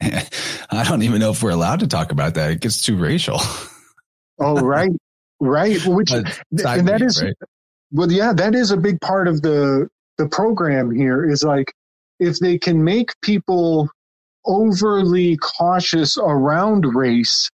I 0.70 0.84
don't 0.84 1.02
even 1.02 1.20
know 1.20 1.30
if 1.30 1.42
we're 1.42 1.50
allowed 1.50 1.80
to 1.80 1.86
talk 1.86 2.12
about 2.12 2.34
that. 2.34 2.50
It 2.50 2.60
gets 2.60 2.82
too 2.82 2.96
racial. 2.96 3.40
oh, 4.40 4.60
right, 4.60 4.90
right. 5.40 5.78
Which 5.86 6.10
and 6.10 6.26
that 6.50 7.00
is 7.00 7.22
right? 7.22 7.34
well, 7.92 8.10
yeah, 8.10 8.32
that 8.32 8.54
is 8.54 8.72
a 8.72 8.76
big 8.76 9.00
part 9.00 9.28
of 9.28 9.42
the 9.42 9.88
the 10.18 10.28
program 10.28 10.94
here. 10.94 11.28
Is 11.28 11.44
like 11.44 11.72
if 12.20 12.38
they 12.38 12.58
can 12.58 12.82
make 12.82 13.10
people 13.22 13.88
overly 14.46 15.36
cautious 15.38 16.16
around 16.18 16.84
race, 16.94 17.50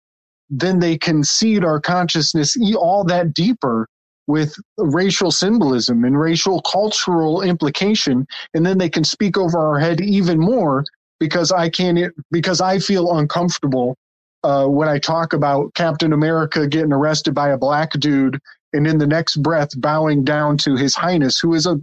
then 0.51 0.79
they 0.79 0.99
can 0.99 1.25
seed 1.25 1.65
our 1.65 1.81
consciousness 1.81 2.57
all 2.77 3.05
that 3.05 3.35
deeper 3.35 3.89
with 4.27 4.55
racial 4.79 5.31
symbolism 5.31 6.05
and 6.05 6.19
racial 6.19 6.61
cultural 6.63 7.43
implication 7.43 8.27
and 8.55 8.65
then 8.65 8.79
they 8.79 8.89
can 8.89 9.05
speak 9.05 9.37
over 9.37 9.59
our 9.59 9.79
head 9.79 10.01
even 10.01 10.39
more 10.39 10.85
because 11.21 11.53
i 11.53 11.69
can't 11.69 12.13
because 12.31 12.61
i 12.61 12.79
feel 12.79 13.19
uncomfortable 13.19 13.97
uh, 14.45 14.67
when 14.67 14.89
i 14.89 14.99
talk 14.99 15.35
about 15.35 15.73
captain 15.75 16.13
america 16.13 16.67
getting 16.67 16.93
arrested 16.93 17.35
by 17.35 17.51
a 17.51 17.59
black 17.59 17.91
dude 17.99 18.39
and 18.73 18.87
in 18.87 18.97
the 18.99 19.07
next 19.07 19.37
breath 19.43 19.79
bowing 19.81 20.25
down 20.25 20.57
to 20.57 20.75
his 20.75 20.95
highness 20.95 21.39
who 21.39 21.53
is 21.53 21.67
a 21.67 21.79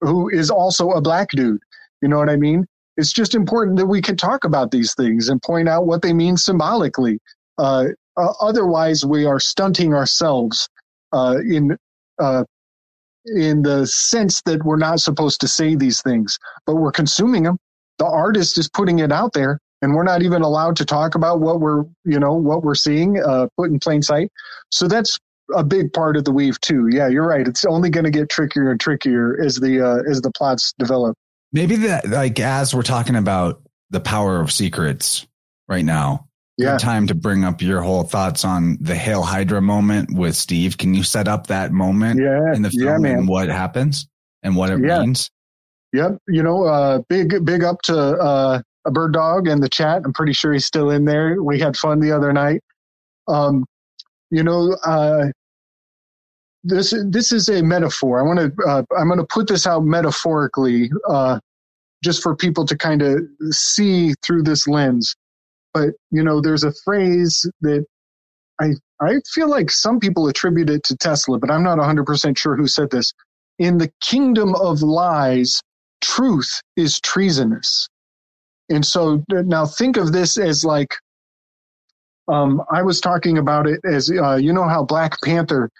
who 0.00 0.28
is 0.28 0.50
also 0.50 0.90
a 0.90 1.00
black 1.00 1.28
dude 1.30 1.60
you 2.02 2.08
know 2.08 2.18
what 2.18 2.30
i 2.30 2.36
mean 2.36 2.66
it's 2.96 3.12
just 3.12 3.34
important 3.34 3.76
that 3.76 3.86
we 3.86 4.00
can 4.00 4.16
talk 4.16 4.44
about 4.44 4.70
these 4.70 4.94
things 4.94 5.28
and 5.28 5.42
point 5.42 5.68
out 5.68 5.86
what 5.86 6.02
they 6.02 6.12
mean 6.12 6.36
symbolically 6.36 7.18
uh, 7.58 7.86
uh, 8.16 8.32
otherwise, 8.40 9.04
we 9.04 9.24
are 9.24 9.38
stunting 9.38 9.94
ourselves 9.94 10.68
uh, 11.12 11.36
in 11.48 11.76
uh, 12.18 12.44
in 13.26 13.62
the 13.62 13.86
sense 13.86 14.40
that 14.42 14.64
we're 14.64 14.76
not 14.76 15.00
supposed 15.00 15.40
to 15.40 15.48
say 15.48 15.74
these 15.74 16.00
things, 16.02 16.38
but 16.64 16.76
we're 16.76 16.92
consuming 16.92 17.42
them. 17.42 17.58
The 17.98 18.06
artist 18.06 18.56
is 18.58 18.68
putting 18.68 19.00
it 19.00 19.12
out 19.12 19.32
there, 19.32 19.58
and 19.82 19.94
we're 19.94 20.04
not 20.04 20.22
even 20.22 20.42
allowed 20.42 20.76
to 20.76 20.84
talk 20.84 21.14
about 21.14 21.40
what 21.40 21.60
we're 21.60 21.84
you 22.04 22.18
know 22.18 22.34
what 22.34 22.62
we're 22.62 22.74
seeing 22.74 23.20
uh, 23.22 23.48
put 23.56 23.70
in 23.70 23.78
plain 23.78 24.02
sight. 24.02 24.30
So 24.70 24.88
that's 24.88 25.18
a 25.54 25.62
big 25.62 25.92
part 25.92 26.16
of 26.16 26.24
the 26.24 26.32
weave 26.32 26.60
too. 26.60 26.88
Yeah, 26.90 27.08
you're 27.08 27.26
right. 27.26 27.46
It's 27.46 27.64
only 27.64 27.90
going 27.90 28.04
to 28.04 28.10
get 28.10 28.30
trickier 28.30 28.70
and 28.70 28.80
trickier 28.80 29.38
as 29.42 29.56
the 29.56 29.80
uh, 29.80 30.10
as 30.10 30.20
the 30.22 30.30
plots 30.32 30.72
develop. 30.78 31.16
Maybe 31.52 31.76
that 31.76 32.08
like 32.08 32.38
as 32.40 32.74
we're 32.74 32.82
talking 32.82 33.16
about 33.16 33.62
the 33.90 34.00
power 34.00 34.40
of 34.40 34.52
secrets 34.52 35.26
right 35.68 35.84
now 35.84 36.26
yeah. 36.58 36.78
time 36.78 37.06
to 37.06 37.14
bring 37.14 37.44
up 37.44 37.60
your 37.60 37.82
whole 37.82 38.04
thoughts 38.04 38.44
on 38.44 38.78
the 38.80 38.94
Hail 38.94 39.22
Hydra 39.22 39.60
moment 39.60 40.16
with 40.16 40.36
Steve. 40.36 40.78
Can 40.78 40.94
you 40.94 41.02
set 41.02 41.28
up 41.28 41.48
that 41.48 41.72
moment 41.72 42.20
yeah, 42.20 42.54
in 42.54 42.62
the 42.62 42.70
film 42.70 43.04
yeah, 43.04 43.12
and 43.12 43.28
what 43.28 43.48
happens 43.48 44.08
and 44.42 44.56
what 44.56 44.70
it 44.70 44.80
yeah. 44.80 45.00
means? 45.00 45.30
Yep. 45.92 46.18
You 46.28 46.42
know, 46.42 46.64
uh, 46.64 47.00
big, 47.08 47.44
big 47.44 47.62
up 47.62 47.82
to 47.82 47.96
uh, 47.96 48.62
a 48.84 48.90
bird 48.90 49.12
dog 49.12 49.48
in 49.48 49.60
the 49.60 49.68
chat. 49.68 50.02
I'm 50.04 50.12
pretty 50.12 50.32
sure 50.32 50.52
he's 50.52 50.66
still 50.66 50.90
in 50.90 51.04
there. 51.04 51.42
We 51.42 51.58
had 51.58 51.76
fun 51.76 52.00
the 52.00 52.12
other 52.12 52.32
night. 52.32 52.62
Um, 53.28 53.64
you 54.30 54.42
know, 54.42 54.76
uh, 54.84 55.26
this 56.66 56.94
this 57.06 57.32
is 57.32 57.48
a 57.48 57.62
metaphor. 57.62 58.20
I 58.20 58.22
want 58.22 58.38
to 58.38 58.64
uh, 58.66 58.82
I'm 58.98 59.08
going 59.08 59.20
to 59.20 59.26
put 59.26 59.48
this 59.48 59.66
out 59.66 59.84
metaphorically, 59.84 60.90
uh, 61.08 61.38
just 62.02 62.22
for 62.22 62.36
people 62.36 62.66
to 62.66 62.76
kind 62.76 63.02
of 63.02 63.20
see 63.50 64.14
through 64.24 64.42
this 64.42 64.66
lens. 64.66 65.14
But 65.72 65.90
you 66.10 66.22
know, 66.22 66.40
there's 66.40 66.64
a 66.64 66.72
phrase 66.84 67.48
that 67.60 67.84
I 68.60 68.72
I 69.00 69.20
feel 69.32 69.48
like 69.48 69.70
some 69.70 70.00
people 70.00 70.28
attribute 70.28 70.70
it 70.70 70.82
to 70.84 70.96
Tesla, 70.96 71.38
but 71.38 71.50
I'm 71.50 71.62
not 71.62 71.78
100% 71.78 72.38
sure 72.38 72.56
who 72.56 72.66
said 72.66 72.90
this. 72.90 73.12
In 73.58 73.78
the 73.78 73.90
kingdom 74.00 74.54
of 74.54 74.82
lies, 74.82 75.60
truth 76.00 76.60
is 76.76 77.00
treasonous. 77.00 77.88
And 78.70 78.84
so 78.84 79.22
now 79.28 79.66
think 79.66 79.96
of 79.96 80.12
this 80.12 80.38
as 80.38 80.64
like 80.64 80.94
um, 82.28 82.62
I 82.72 82.82
was 82.82 83.00
talking 83.00 83.38
about 83.38 83.68
it 83.68 83.80
as 83.84 84.10
uh, 84.10 84.34
you 84.36 84.52
know 84.52 84.68
how 84.68 84.84
Black 84.84 85.14
Panther 85.22 85.70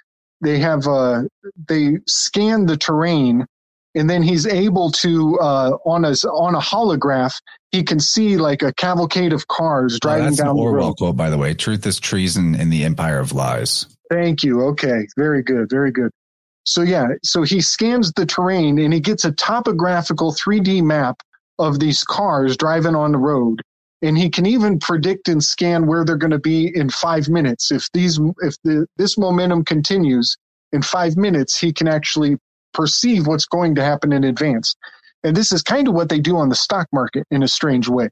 they 0.41 0.59
have 0.59 0.87
uh, 0.87 1.23
they 1.69 1.99
scan 2.07 2.67
the 2.67 2.77
terrain 2.77 3.47
and 3.95 4.11
then 4.11 4.23
he's 4.23 4.47
able 4.47 4.91
to 4.91 5.39
uh, 5.41 5.71
on 5.87 6.05
a 6.05 6.13
on 6.29 6.55
a 6.55 6.61
holograph 6.61 7.35
he 7.73 7.83
can 7.83 8.01
see 8.01 8.37
like 8.37 8.63
a 8.63 8.73
cavalcade 8.73 9.33
of 9.33 9.49
cars 9.49 9.99
driving 10.01 10.33
oh, 10.33 10.37
down 10.37 10.57
the 10.57 10.63
Orwell 10.63 10.89
road. 10.89 10.97
quote, 10.97 11.17
by 11.17 11.31
the 11.31 11.39
way. 11.39 11.53
Truth 11.55 11.87
is 11.87 12.01
treason 12.01 12.55
in 12.55 12.71
the 12.71 12.85
empire 12.85 13.19
of 13.19 13.33
lies. 13.33 13.87
Thank 14.11 14.43
you. 14.43 14.63
Okay, 14.69 15.07
very 15.17 15.43
good, 15.43 15.69
very 15.69 15.91
good. 15.91 16.11
So 16.65 16.83
yeah, 16.83 17.09
so 17.23 17.43
he 17.43 17.61
scans 17.61 18.13
the 18.13 18.27
terrain 18.27 18.79
and 18.79 18.93
he 18.93 19.01
gets 19.01 19.25
a 19.25 19.33
topographical 19.33 20.33
3D 20.33 20.83
map 20.83 21.21
of 21.59 21.79
these 21.79 22.03
cars 22.03 22.57
driving 22.57 22.95
on 22.95 23.13
the 23.13 23.19
road, 23.19 23.63
and 24.03 24.19
he 24.19 24.29
can 24.29 24.47
even 24.47 24.79
predict 24.79 25.29
and 25.29 25.43
scan 25.43 25.87
where 25.87 26.05
they're 26.05 26.17
going 26.17 26.31
to 26.31 26.39
be 26.39 26.71
in 26.75 26.91
five 26.91 27.29
minutes. 27.29 27.71
If 27.71 27.91
these 27.93 28.19
if 28.43 28.55
the 28.63 28.87
this 28.97 29.17
momentum 29.17 29.65
continues 29.65 30.37
in 30.73 30.83
five 30.83 31.17
minutes, 31.17 31.59
he 31.59 31.73
can 31.73 31.89
actually 31.89 32.37
perceive 32.75 33.27
what's 33.27 33.47
going 33.47 33.75
to 33.77 33.83
happen 33.83 34.13
in 34.13 34.25
advance. 34.25 34.77
And 35.25 35.37
this 35.37 35.51
is 35.51 35.63
kind 35.63 35.89
of 35.89 35.95
what 35.95 36.09
they 36.09 36.21
do 36.21 36.37
on 36.37 36.51
the 36.51 36.55
stock 36.55 36.87
market 36.93 37.27
in 37.31 37.43
a 37.43 37.49
strange 37.49 37.89
way. 37.89 38.11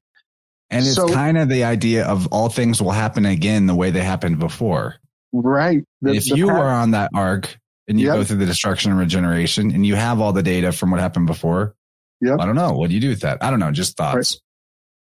And 0.70 0.85
it's 0.85 0.97
so, 0.97 1.09
kind 1.09 1.36
of 1.36 1.48
the 1.48 1.65
idea 1.65 2.06
of 2.06 2.27
all 2.28 2.48
things 2.48 2.81
will 2.81 2.90
happen 2.90 3.27
again 3.27 3.66
the 3.66 3.74
way 3.74 3.90
they 3.90 4.01
happened 4.01 4.39
before. 4.39 4.97
Right. 5.32 5.85
The, 6.01 6.15
if 6.15 6.28
you 6.28 6.48
path, 6.48 6.59
are 6.59 6.69
on 6.70 6.93
that 6.93 7.11
arc 7.15 7.56
and 7.86 8.01
you 8.01 8.06
yep. 8.06 8.16
go 8.16 8.24
through 8.24 8.39
the 8.39 8.47
destruction 8.47 8.90
and 8.90 8.98
regeneration 8.98 9.70
and 9.73 9.85
you 9.85 9.94
have 9.94 10.20
all 10.20 10.32
the 10.32 10.43
data 10.43 10.73
from 10.73 10.90
what 10.90 11.01
happened 11.01 11.27
before, 11.27 11.74
yep. 12.20 12.40
I 12.40 12.47
don't 12.47 12.55
know. 12.55 12.73
What 12.73 12.89
do 12.89 12.94
you 12.94 13.01
do 13.01 13.11
with 13.11 13.20
that? 13.20 13.39
I 13.43 13.51
don't 13.51 13.61
know. 13.61 13.70
Just 13.70 13.97
thoughts. 13.97 14.15
Right. 14.16 14.40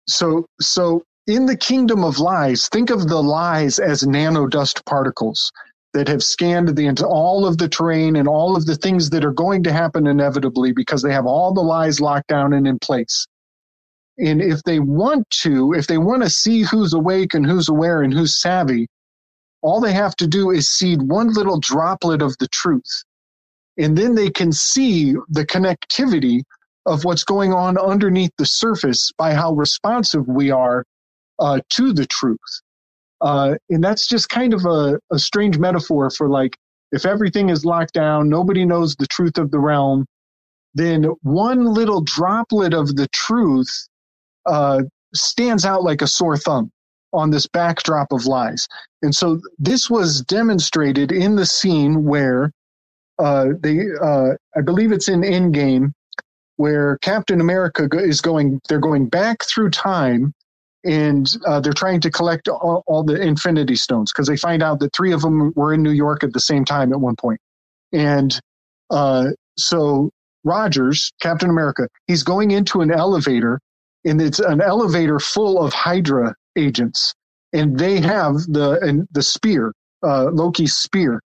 So, 0.08 0.46
so 0.60 1.04
in 1.26 1.44
the 1.46 1.56
kingdom 1.56 2.02
of 2.02 2.18
lies, 2.18 2.68
think 2.68 2.90
of 2.90 3.08
the 3.08 3.22
lies 3.22 3.78
as 3.78 4.06
nano 4.06 4.46
dust 4.46 4.84
particles 4.86 5.52
that 5.92 6.08
have 6.08 6.22
scanned 6.22 6.74
the 6.74 6.86
into 6.86 7.06
all 7.06 7.46
of 7.46 7.58
the 7.58 7.68
terrain 7.68 8.16
and 8.16 8.26
all 8.26 8.56
of 8.56 8.66
the 8.66 8.76
things 8.76 9.10
that 9.10 9.24
are 9.24 9.32
going 9.32 9.62
to 9.64 9.72
happen 9.72 10.06
inevitably 10.06 10.72
because 10.72 11.02
they 11.02 11.12
have 11.12 11.26
all 11.26 11.52
the 11.52 11.60
lies 11.60 12.00
locked 12.00 12.28
down 12.28 12.54
and 12.54 12.66
in 12.66 12.78
place. 12.78 13.26
And 14.18 14.40
if 14.40 14.62
they 14.62 14.80
want 14.80 15.28
to, 15.42 15.74
if 15.74 15.86
they 15.86 15.98
want 15.98 16.22
to 16.22 16.30
see 16.30 16.62
who's 16.62 16.94
awake 16.94 17.34
and 17.34 17.46
who's 17.46 17.68
aware 17.68 18.02
and 18.02 18.12
who's 18.12 18.40
savvy, 18.40 18.88
all 19.62 19.80
they 19.80 19.92
have 19.92 20.16
to 20.16 20.26
do 20.26 20.50
is 20.50 20.70
seed 20.70 21.02
one 21.02 21.32
little 21.32 21.60
droplet 21.60 22.22
of 22.22 22.36
the 22.38 22.48
truth. 22.48 23.04
And 23.76 23.96
then 23.96 24.14
they 24.14 24.30
can 24.30 24.52
see 24.52 25.12
the 25.28 25.46
connectivity 25.46 26.42
of 26.86 27.04
what's 27.04 27.24
going 27.24 27.52
on 27.52 27.76
underneath 27.78 28.32
the 28.38 28.46
surface 28.46 29.12
by 29.18 29.34
how 29.34 29.52
responsive 29.52 30.26
we 30.26 30.50
are 30.50 30.84
uh, 31.38 31.60
to 31.70 31.92
the 31.92 32.06
truth. 32.06 32.38
Uh, 33.20 33.56
and 33.68 33.82
that's 33.82 34.06
just 34.06 34.28
kind 34.28 34.54
of 34.54 34.64
a, 34.64 34.98
a 35.12 35.18
strange 35.18 35.58
metaphor 35.58 36.10
for 36.10 36.28
like, 36.28 36.56
if 36.92 37.04
everything 37.04 37.50
is 37.50 37.64
locked 37.64 37.92
down, 37.92 38.28
nobody 38.28 38.64
knows 38.64 38.94
the 38.96 39.06
truth 39.06 39.36
of 39.38 39.50
the 39.50 39.58
realm, 39.58 40.06
then 40.74 41.04
one 41.22 41.64
little 41.64 42.00
droplet 42.00 42.72
of 42.72 42.96
the 42.96 43.08
truth 43.08 43.88
uh, 44.46 44.82
stands 45.14 45.64
out 45.64 45.82
like 45.82 46.00
a 46.00 46.06
sore 46.06 46.36
thumb 46.36 46.70
on 47.12 47.30
this 47.30 47.46
backdrop 47.46 48.12
of 48.12 48.26
lies. 48.26 48.68
And 49.02 49.14
so 49.14 49.40
this 49.58 49.90
was 49.90 50.22
demonstrated 50.22 51.12
in 51.12 51.36
the 51.36 51.46
scene 51.46 52.04
where 52.04 52.52
uh, 53.18 53.48
they, 53.60 53.80
uh, 54.00 54.30
I 54.56 54.60
believe 54.60 54.92
it's 54.92 55.08
in 55.08 55.22
Endgame, 55.22 55.92
where 56.58 56.98
Captain 56.98 57.40
America 57.40 57.88
is 57.92 58.20
going, 58.20 58.60
they're 58.68 58.78
going 58.80 59.08
back 59.08 59.44
through 59.44 59.70
time 59.70 60.34
and 60.84 61.34
uh, 61.46 61.60
they're 61.60 61.72
trying 61.72 62.00
to 62.02 62.10
collect 62.10 62.48
all, 62.48 62.84
all 62.86 63.02
the 63.02 63.20
Infinity 63.20 63.76
Stones 63.76 64.12
because 64.12 64.28
they 64.28 64.36
find 64.36 64.62
out 64.62 64.80
that 64.80 64.94
three 64.94 65.12
of 65.12 65.22
them 65.22 65.52
were 65.56 65.74
in 65.74 65.82
New 65.82 65.92
York 65.92 66.24
at 66.24 66.34
the 66.34 66.40
same 66.40 66.64
time 66.64 66.92
at 66.92 67.00
one 67.00 67.16
point. 67.16 67.40
And 67.92 68.38
Uh, 68.90 69.30
so 69.58 70.10
Rogers, 70.44 71.12
Captain 71.20 71.50
America, 71.50 71.88
he's 72.06 72.24
going 72.24 72.52
into 72.52 72.80
an 72.82 72.90
elevator, 72.90 73.60
and 74.06 74.20
it's 74.22 74.40
an 74.40 74.62
elevator 74.62 75.20
full 75.20 75.62
of 75.62 75.74
Hydra 75.74 76.34
agents, 76.56 77.14
and 77.52 77.78
they 77.78 78.00
have 78.00 78.34
the 78.48 78.78
and 78.82 79.08
the 79.12 79.22
spear, 79.22 79.74
uh, 80.02 80.30
Loki's 80.32 80.76
spear, 80.76 81.20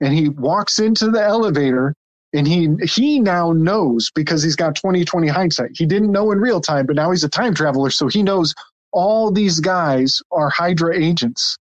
and 0.00 0.14
he 0.14 0.28
walks 0.30 0.78
into 0.78 1.10
the 1.10 1.22
elevator. 1.22 1.94
And 2.34 2.48
he 2.48 2.68
he 2.84 3.20
now 3.20 3.52
knows 3.52 4.10
because 4.14 4.42
he's 4.42 4.56
got 4.56 4.76
2020 4.76 5.28
hindsight. 5.28 5.72
He 5.74 5.86
didn't 5.86 6.12
know 6.12 6.32
in 6.32 6.40
real 6.40 6.60
time, 6.60 6.86
but 6.86 6.96
now 6.96 7.12
he's 7.12 7.24
a 7.24 7.30
time 7.30 7.54
traveler, 7.54 7.90
so 7.90 8.08
he 8.08 8.24
knows 8.24 8.54
all 8.92 9.32
these 9.32 9.60
guys 9.60 10.20
are 10.32 10.50
Hydra 10.50 10.96
agents, 10.98 11.58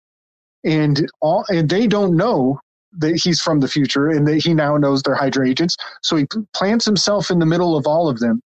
and 0.65 1.09
all 1.21 1.45
and 1.49 1.69
they 1.69 1.87
don't 1.87 2.17
know 2.17 2.59
that 2.99 3.15
he's 3.23 3.41
from 3.41 3.61
the 3.61 3.69
future 3.69 4.09
and 4.09 4.27
that 4.27 4.43
he 4.43 4.53
now 4.53 4.77
knows 4.77 5.03
they're 5.03 5.15
Hydra 5.15 5.49
agents. 5.49 5.77
So 6.03 6.17
he 6.17 6.27
plants 6.55 6.85
himself 6.85 7.31
in 7.31 7.39
the 7.39 7.47
middle 7.47 7.77
of 7.77 7.87
all 7.87 8.09
of 8.09 8.19
them, 8.19 8.41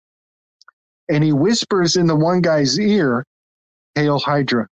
and 1.10 1.24
he 1.24 1.32
whispers 1.32 1.96
in 1.96 2.06
the 2.06 2.16
one 2.16 2.40
guy's 2.42 2.80
ear, 2.80 3.24
"Hail 3.94 4.18
Hydra." 4.20 4.68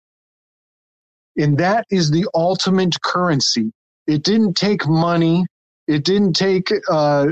And 1.38 1.57
that 1.60 1.86
is 1.91 2.11
the 2.11 2.28
ultimate 2.36 3.02
currency. 3.02 3.72
It 4.07 4.24
didn't 4.24 4.56
take 4.56 4.88
money. 4.88 5.45
It 5.88 6.03
didn't 6.03 6.34
take 6.34 6.69
uh, 6.89 7.27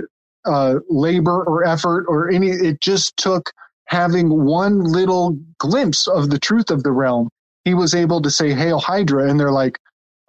uh, 0.46 0.76
labor 0.90 1.44
or 1.44 1.66
effort 1.66 2.06
or 2.08 2.30
any. 2.30 2.50
It 2.50 2.82
just 2.82 3.16
took 3.18 3.52
having 3.86 4.46
one 4.46 4.84
little 4.84 5.38
glimpse 5.58 6.08
of 6.08 6.30
the 6.30 6.40
truth 6.40 6.72
of 6.72 6.84
the 6.84 6.92
realm. 6.92 7.30
He 7.66 7.74
was 7.74 7.94
able 7.94 8.22
to 8.22 8.32
say 8.32 8.54
"Hail 8.54 8.80
Hydra," 8.80 9.30
and 9.30 9.40
they're 9.40 9.52
like, 9.52 9.80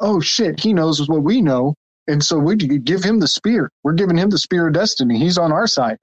"Oh 0.00 0.20
shit, 0.20 0.60
he 0.60 0.72
knows 0.72 1.08
what 1.08 1.22
we 1.22 1.40
know." 1.40 1.74
And 2.08 2.22
so 2.22 2.38
we 2.38 2.56
give 2.56 3.04
him 3.04 3.20
the 3.20 3.28
spear. 3.28 3.70
We're 3.84 3.92
giving 3.92 4.16
him 4.16 4.30
the 4.30 4.38
spear 4.38 4.66
of 4.66 4.74
destiny. 4.74 5.18
He's 5.18 5.38
on 5.38 5.52
our 5.52 5.66
side. 5.66 5.98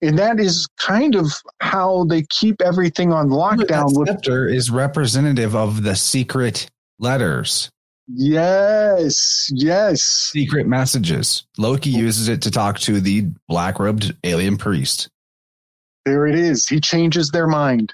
And 0.00 0.18
that 0.18 0.38
is 0.38 0.66
kind 0.78 1.14
of 1.14 1.32
how 1.60 2.04
they 2.04 2.22
keep 2.28 2.60
everything 2.60 3.12
on 3.12 3.28
lockdown. 3.28 3.92
That 3.94 4.06
scepter 4.06 4.48
is 4.48 4.70
representative 4.70 5.56
of 5.56 5.82
the 5.82 5.96
secret 5.96 6.68
letters. 6.98 7.70
Yes, 8.08 9.50
yes. 9.52 10.02
Secret 10.02 10.66
messages. 10.66 11.46
Loki 11.58 11.94
oh. 11.94 11.98
uses 11.98 12.28
it 12.28 12.42
to 12.42 12.50
talk 12.50 12.78
to 12.80 13.00
the 13.00 13.26
black 13.48 13.78
robed 13.78 14.16
alien 14.24 14.56
priest. 14.56 15.10
There 16.06 16.26
it 16.26 16.34
is. 16.34 16.66
He 16.66 16.80
changes 16.80 17.30
their 17.30 17.46
mind. 17.46 17.92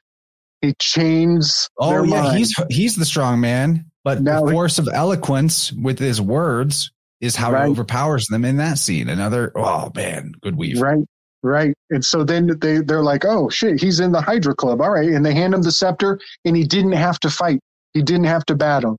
He 0.62 0.74
changes. 0.78 1.68
Oh 1.78 2.04
yeah, 2.04 2.22
mind. 2.22 2.38
he's 2.38 2.54
he's 2.70 2.96
the 2.96 3.04
strong 3.04 3.40
man. 3.40 3.86
But 4.04 4.22
now 4.22 4.44
the 4.44 4.52
force 4.52 4.78
of 4.78 4.88
eloquence 4.92 5.72
with 5.72 5.98
his 5.98 6.20
words 6.20 6.92
is 7.20 7.34
how 7.34 7.52
right. 7.52 7.64
he 7.64 7.70
overpowers 7.70 8.26
them 8.26 8.44
in 8.44 8.58
that 8.58 8.78
scene. 8.78 9.08
Another 9.08 9.50
oh 9.56 9.90
man, 9.96 10.32
good 10.42 10.56
weave. 10.56 10.80
Right, 10.80 11.04
right. 11.42 11.74
And 11.90 12.04
so 12.04 12.22
then 12.22 12.56
they 12.60 12.78
they're 12.78 13.02
like, 13.02 13.24
oh 13.24 13.48
shit, 13.48 13.80
he's 13.80 13.98
in 13.98 14.12
the 14.12 14.20
Hydra 14.20 14.54
Club. 14.54 14.80
All 14.80 14.90
right, 14.90 15.08
and 15.08 15.26
they 15.26 15.34
hand 15.34 15.54
him 15.54 15.62
the 15.62 15.72
scepter, 15.72 16.20
and 16.44 16.56
he 16.56 16.64
didn't 16.64 16.92
have 16.92 17.18
to 17.20 17.30
fight. 17.30 17.60
He 17.94 18.02
didn't 18.02 18.24
have 18.24 18.44
to 18.46 18.54
battle. 18.54 18.96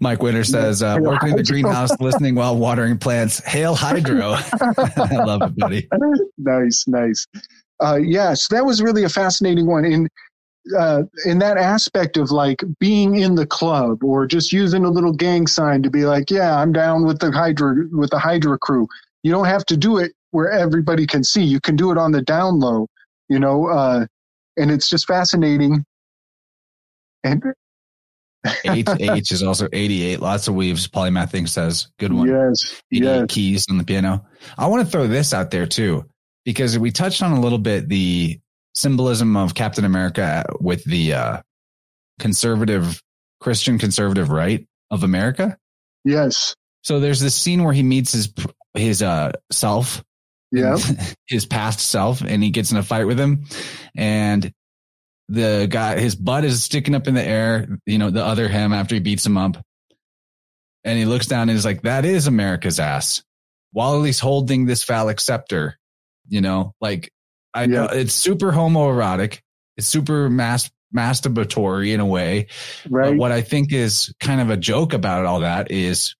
Mike 0.00 0.22
Winter 0.22 0.44
says, 0.44 0.82
uh, 0.82 0.98
working 1.00 1.30
in 1.30 1.36
the 1.36 1.42
greenhouse, 1.42 1.90
listening 2.00 2.34
while 2.34 2.56
watering 2.56 2.98
plants. 2.98 3.44
Hail 3.46 3.74
Hydro. 3.74 4.36
I 4.60 5.24
love 5.24 5.42
it, 5.42 5.56
buddy. 5.56 5.88
Nice, 6.38 6.84
nice. 6.86 7.26
Uh, 7.82 7.96
yeah, 7.96 8.34
so 8.34 8.54
that 8.54 8.64
was 8.64 8.82
really 8.82 9.04
a 9.04 9.08
fascinating 9.08 9.66
one. 9.66 9.84
In 9.84 10.08
uh, 10.76 11.02
in 11.24 11.38
that 11.38 11.56
aspect 11.56 12.16
of 12.16 12.30
like 12.30 12.62
being 12.80 13.16
in 13.16 13.34
the 13.34 13.46
club 13.46 14.02
or 14.02 14.26
just 14.26 14.52
using 14.52 14.84
a 14.84 14.90
little 14.90 15.12
gang 15.12 15.46
sign 15.46 15.82
to 15.82 15.90
be 15.90 16.04
like, 16.04 16.30
yeah, 16.30 16.56
I'm 16.56 16.72
down 16.72 17.06
with 17.06 17.20
the 17.20 17.30
Hydra 17.30 17.86
with 17.92 18.10
the 18.10 18.18
Hydra 18.18 18.58
crew. 18.58 18.88
You 19.22 19.32
don't 19.32 19.46
have 19.46 19.64
to 19.66 19.76
do 19.76 19.98
it 19.98 20.12
where 20.30 20.50
everybody 20.50 21.06
can 21.06 21.24
see. 21.24 21.42
You 21.42 21.60
can 21.60 21.76
do 21.76 21.90
it 21.90 21.98
on 21.98 22.12
the 22.12 22.22
down 22.22 22.60
low, 22.60 22.88
you 23.28 23.38
know. 23.38 23.68
Uh, 23.68 24.06
and 24.56 24.70
it's 24.70 24.88
just 24.88 25.06
fascinating. 25.06 25.84
And 27.24 27.42
H 28.64 28.86
H 29.00 29.32
is 29.32 29.42
also 29.42 29.68
88. 29.72 30.20
Lots 30.20 30.48
of 30.48 30.54
weaves. 30.54 30.88
Polymath 30.88 31.30
thing 31.30 31.46
says 31.46 31.88
good 31.98 32.12
one. 32.12 32.28
Yes. 32.28 32.82
yes. 32.90 33.26
keys 33.28 33.66
on 33.70 33.78
the 33.78 33.84
piano. 33.84 34.26
I 34.56 34.66
want 34.66 34.84
to 34.84 34.90
throw 34.90 35.06
this 35.06 35.32
out 35.34 35.50
there 35.50 35.66
too, 35.66 36.04
because 36.44 36.78
we 36.78 36.90
touched 36.90 37.22
on 37.22 37.32
a 37.32 37.40
little 37.40 37.58
bit 37.58 37.88
the 37.88 38.40
symbolism 38.74 39.36
of 39.36 39.54
Captain 39.54 39.84
America 39.84 40.44
with 40.60 40.84
the 40.84 41.14
uh, 41.14 41.42
conservative 42.18 43.02
Christian 43.40 43.78
conservative 43.78 44.30
right 44.30 44.66
of 44.90 45.02
America. 45.02 45.56
Yes. 46.04 46.54
So 46.82 47.00
there's 47.00 47.20
this 47.20 47.34
scene 47.34 47.64
where 47.64 47.72
he 47.72 47.82
meets 47.82 48.12
his 48.12 48.32
his 48.74 49.02
uh, 49.02 49.32
self, 49.50 50.04
yeah, 50.52 50.76
his 51.26 51.46
past 51.46 51.80
self, 51.80 52.20
and 52.20 52.42
he 52.42 52.50
gets 52.50 52.70
in 52.70 52.76
a 52.76 52.82
fight 52.82 53.06
with 53.06 53.18
him, 53.18 53.46
and 53.96 54.52
the 55.28 55.66
guy, 55.68 55.98
his 55.98 56.14
butt 56.14 56.44
is 56.44 56.62
sticking 56.62 56.94
up 56.94 57.08
in 57.08 57.14
the 57.14 57.24
air, 57.24 57.68
you 57.84 57.98
know, 57.98 58.10
the 58.10 58.24
other 58.24 58.48
him 58.48 58.72
after 58.72 58.94
he 58.94 59.00
beats 59.00 59.26
him 59.26 59.36
up. 59.36 59.56
And 60.84 60.98
he 60.98 61.04
looks 61.04 61.26
down 61.26 61.42
and 61.42 61.50
he's 61.50 61.64
like, 61.64 61.82
that 61.82 62.04
is 62.04 62.26
America's 62.26 62.78
ass. 62.78 63.22
While 63.72 64.02
he's 64.04 64.20
holding 64.20 64.66
this 64.66 64.84
phallic 64.84 65.20
scepter, 65.20 65.76
you 66.28 66.40
know, 66.40 66.74
like 66.80 67.10
I 67.52 67.66
know 67.66 67.86
it's 67.86 68.14
super 68.14 68.52
homoerotic. 68.52 69.40
It's 69.76 69.88
super 69.88 70.30
mass 70.30 70.70
masturbatory 70.94 71.92
in 71.92 72.00
a 72.00 72.06
way. 72.06 72.46
Right. 72.88 73.10
But 73.10 73.16
what 73.16 73.32
I 73.32 73.42
think 73.42 73.72
is 73.72 74.14
kind 74.20 74.40
of 74.40 74.50
a 74.50 74.56
joke 74.56 74.92
about 74.92 75.26
all 75.26 75.40
that 75.40 75.70
is 75.70 76.14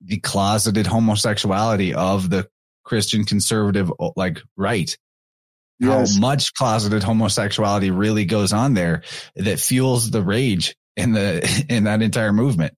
the 0.00 0.18
closeted 0.18 0.86
homosexuality 0.86 1.94
of 1.94 2.30
the 2.30 2.48
Christian 2.84 3.24
conservative 3.24 3.92
like 4.16 4.40
right 4.56 4.96
yes. 5.84 6.14
how 6.14 6.20
much 6.20 6.54
closeted 6.54 7.02
homosexuality 7.02 7.90
really 7.90 8.24
goes 8.24 8.52
on 8.52 8.74
there 8.74 9.02
that 9.36 9.58
fuels 9.58 10.10
the 10.10 10.22
rage 10.22 10.74
in 10.96 11.12
the 11.12 11.64
in 11.68 11.84
that 11.84 12.02
entire 12.02 12.32
movement 12.32 12.74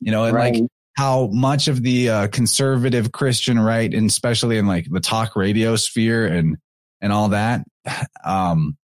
you 0.00 0.10
know 0.10 0.24
and 0.24 0.34
right. 0.34 0.54
like 0.54 0.64
how 0.94 1.28
much 1.28 1.68
of 1.68 1.82
the 1.82 2.08
uh, 2.10 2.28
conservative 2.28 3.12
christian 3.12 3.58
right 3.58 3.94
and 3.94 4.10
especially 4.10 4.58
in 4.58 4.66
like 4.66 4.86
the 4.90 5.00
talk 5.00 5.36
radio 5.36 5.76
sphere 5.76 6.26
and 6.26 6.56
and 7.00 7.12
all 7.12 7.30
that 7.30 7.64
um 8.24 8.76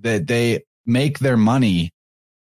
that 0.00 0.26
they 0.26 0.62
make 0.84 1.18
their 1.18 1.36
money 1.36 1.90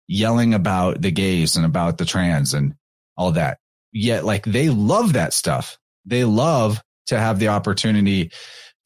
yelling 0.08 0.54
about 0.54 1.00
the 1.00 1.10
gays 1.10 1.56
and 1.56 1.64
about 1.64 1.98
the 1.98 2.04
trans 2.04 2.54
and 2.54 2.74
all 3.16 3.32
that 3.32 3.58
yet 3.92 4.24
like 4.24 4.44
they 4.44 4.68
love 4.68 5.12
that 5.12 5.32
stuff 5.32 5.78
they 6.06 6.24
love 6.24 6.80
to 7.06 7.18
have 7.18 7.38
the 7.38 7.48
opportunity 7.48 8.30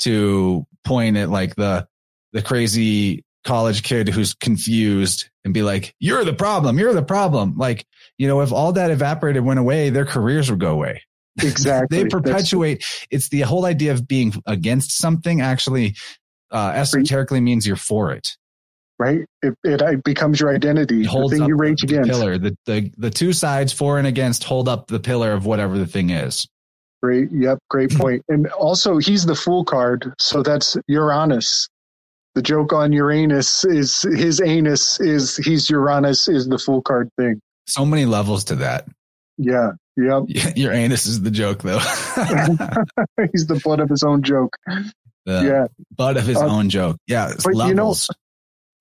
to 0.00 0.66
point 0.84 1.16
at 1.16 1.30
like 1.30 1.54
the 1.56 1.86
the 2.32 2.42
crazy 2.42 3.24
college 3.44 3.82
kid 3.82 4.08
who's 4.08 4.34
confused 4.34 5.28
and 5.44 5.54
be 5.54 5.62
like, 5.62 5.94
"You're 6.00 6.24
the 6.24 6.32
problem. 6.32 6.78
You're 6.78 6.94
the 6.94 7.02
problem." 7.02 7.56
Like, 7.56 7.86
you 8.18 8.28
know, 8.28 8.40
if 8.40 8.52
all 8.52 8.72
that 8.72 8.90
evaporated 8.90 9.44
went 9.44 9.60
away, 9.60 9.90
their 9.90 10.06
careers 10.06 10.50
would 10.50 10.60
go 10.60 10.72
away. 10.72 11.02
Exactly. 11.42 12.04
they 12.04 12.08
perpetuate. 12.08 12.76
That's... 12.76 13.06
It's 13.10 13.28
the 13.28 13.40
whole 13.40 13.66
idea 13.66 13.90
of 13.92 14.06
being 14.06 14.32
against 14.46 14.96
something. 14.96 15.40
Actually, 15.40 15.96
uh, 16.52 16.72
esoterically 16.74 17.40
means 17.40 17.66
you're 17.66 17.74
for 17.74 18.12
it. 18.12 18.36
Right. 18.98 19.26
It, 19.42 19.54
it 19.64 20.04
becomes 20.04 20.38
your 20.38 20.54
identity. 20.54 21.02
It 21.02 21.06
holds 21.06 21.32
the 21.32 21.38
thing 21.38 21.48
you 21.48 21.56
rage 21.56 21.80
the 21.80 21.88
against. 21.88 22.10
Pillar. 22.10 22.38
The, 22.38 22.56
the 22.66 22.92
the 22.96 23.10
two 23.10 23.32
sides, 23.32 23.72
for 23.72 23.98
and 23.98 24.06
against, 24.06 24.44
hold 24.44 24.68
up 24.68 24.86
the 24.86 25.00
pillar 25.00 25.32
of 25.32 25.44
whatever 25.44 25.76
the 25.76 25.86
thing 25.86 26.10
is. 26.10 26.46
Great. 27.04 27.28
Yep. 27.32 27.58
Great 27.68 27.90
point. 27.94 28.24
and 28.30 28.46
also, 28.52 28.96
he's 28.96 29.26
the 29.26 29.34
fool 29.34 29.62
card. 29.62 30.14
So 30.18 30.42
that's 30.42 30.74
Uranus. 30.88 31.68
The 32.34 32.40
joke 32.40 32.72
on 32.72 32.94
Uranus 32.94 33.62
is 33.66 34.00
his 34.00 34.40
anus 34.40 34.98
is 35.00 35.36
he's 35.36 35.68
Uranus 35.68 36.28
is 36.28 36.48
the 36.48 36.58
fool 36.58 36.80
card 36.80 37.10
thing. 37.18 37.42
So 37.66 37.84
many 37.84 38.06
levels 38.06 38.44
to 38.44 38.54
that. 38.56 38.88
Yeah. 39.36 39.72
Yep. 39.98 40.22
Your 40.56 40.72
anus 40.72 41.04
is 41.04 41.20
the 41.20 41.30
joke, 41.30 41.60
though. 41.62 41.78
he's 43.32 43.46
the 43.48 43.60
butt 43.62 43.80
of 43.80 43.90
his 43.90 44.02
own 44.02 44.22
joke. 44.22 44.56
The 45.26 45.42
yeah. 45.44 45.66
Butt 45.94 46.16
of 46.16 46.24
his 46.24 46.38
uh, 46.38 46.46
own 46.46 46.70
joke. 46.70 46.96
Yeah. 47.06 47.34
but 47.44 47.54
levels. 47.54 47.68
you 47.68 47.74
know, 47.74 47.94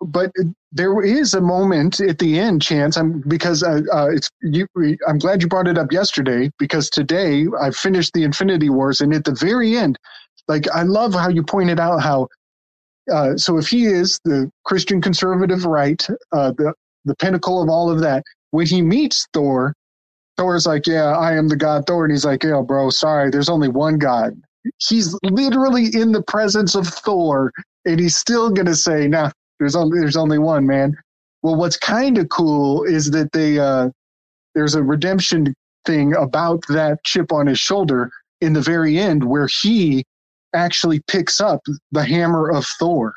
but 0.07 0.31
there 0.73 1.01
is 1.03 1.35
a 1.35 1.41
moment 1.41 1.99
at 1.99 2.17
the 2.17 2.39
end, 2.39 2.61
Chance. 2.61 2.97
I'm 2.97 3.21
because 3.27 3.61
uh, 3.61 3.81
uh, 3.93 4.09
it's 4.11 4.29
you. 4.41 4.67
I'm 5.07 5.19
glad 5.19 5.41
you 5.41 5.47
brought 5.47 5.67
it 5.67 5.77
up 5.77 5.91
yesterday 5.91 6.49
because 6.57 6.89
today 6.89 7.45
I 7.61 7.69
finished 7.69 8.13
the 8.13 8.23
Infinity 8.23 8.69
Wars, 8.69 8.99
and 8.99 9.13
at 9.13 9.23
the 9.23 9.35
very 9.35 9.77
end, 9.77 9.97
like 10.47 10.67
I 10.73 10.83
love 10.83 11.13
how 11.13 11.29
you 11.29 11.43
pointed 11.43 11.79
out 11.79 12.01
how. 12.01 12.27
Uh, 13.11 13.35
so 13.35 13.57
if 13.57 13.67
he 13.67 13.85
is 13.85 14.19
the 14.25 14.49
Christian 14.65 15.01
conservative 15.01 15.65
right, 15.65 16.05
uh, 16.31 16.51
the 16.57 16.73
the 17.05 17.15
pinnacle 17.15 17.61
of 17.61 17.69
all 17.69 17.91
of 17.91 17.99
that, 18.01 18.23
when 18.51 18.65
he 18.65 18.81
meets 18.81 19.27
Thor, 19.33 19.75
Thor's 20.37 20.65
like, 20.65 20.87
"Yeah, 20.87 21.15
I 21.15 21.33
am 21.33 21.49
the 21.49 21.55
God 21.55 21.85
Thor," 21.85 22.05
and 22.05 22.11
he's 22.11 22.25
like, 22.25 22.43
"Yeah, 22.43 22.61
bro, 22.65 22.89
sorry, 22.89 23.29
there's 23.29 23.49
only 23.49 23.67
one 23.69 23.99
God." 23.99 24.33
He's 24.87 25.15
literally 25.23 25.87
in 25.93 26.13
the 26.13 26.23
presence 26.23 26.73
of 26.73 26.87
Thor, 26.87 27.51
and 27.85 27.99
he's 27.99 28.15
still 28.15 28.49
gonna 28.49 28.75
say, 28.75 29.07
"Nah, 29.07 29.29
there's 29.59 29.75
only 29.75 29.99
there's 29.99 30.17
only 30.17 30.39
one 30.39 30.65
man." 30.65 30.95
Well, 31.41 31.55
what's 31.55 31.77
kind 31.77 32.17
of 32.17 32.29
cool 32.29 32.83
is 32.83 33.11
that 33.11 33.31
they 33.33 33.59
uh, 33.59 33.89
there's 34.55 34.75
a 34.75 34.83
redemption 34.83 35.53
thing 35.85 36.15
about 36.15 36.63
that 36.69 37.03
chip 37.03 37.31
on 37.31 37.47
his 37.47 37.59
shoulder 37.59 38.11
in 38.41 38.53
the 38.53 38.61
very 38.61 38.97
end 38.97 39.23
where 39.23 39.47
he 39.61 40.03
actually 40.53 41.01
picks 41.07 41.41
up 41.41 41.61
the 41.91 42.03
hammer 42.03 42.49
of 42.49 42.65
Thor 42.79 43.13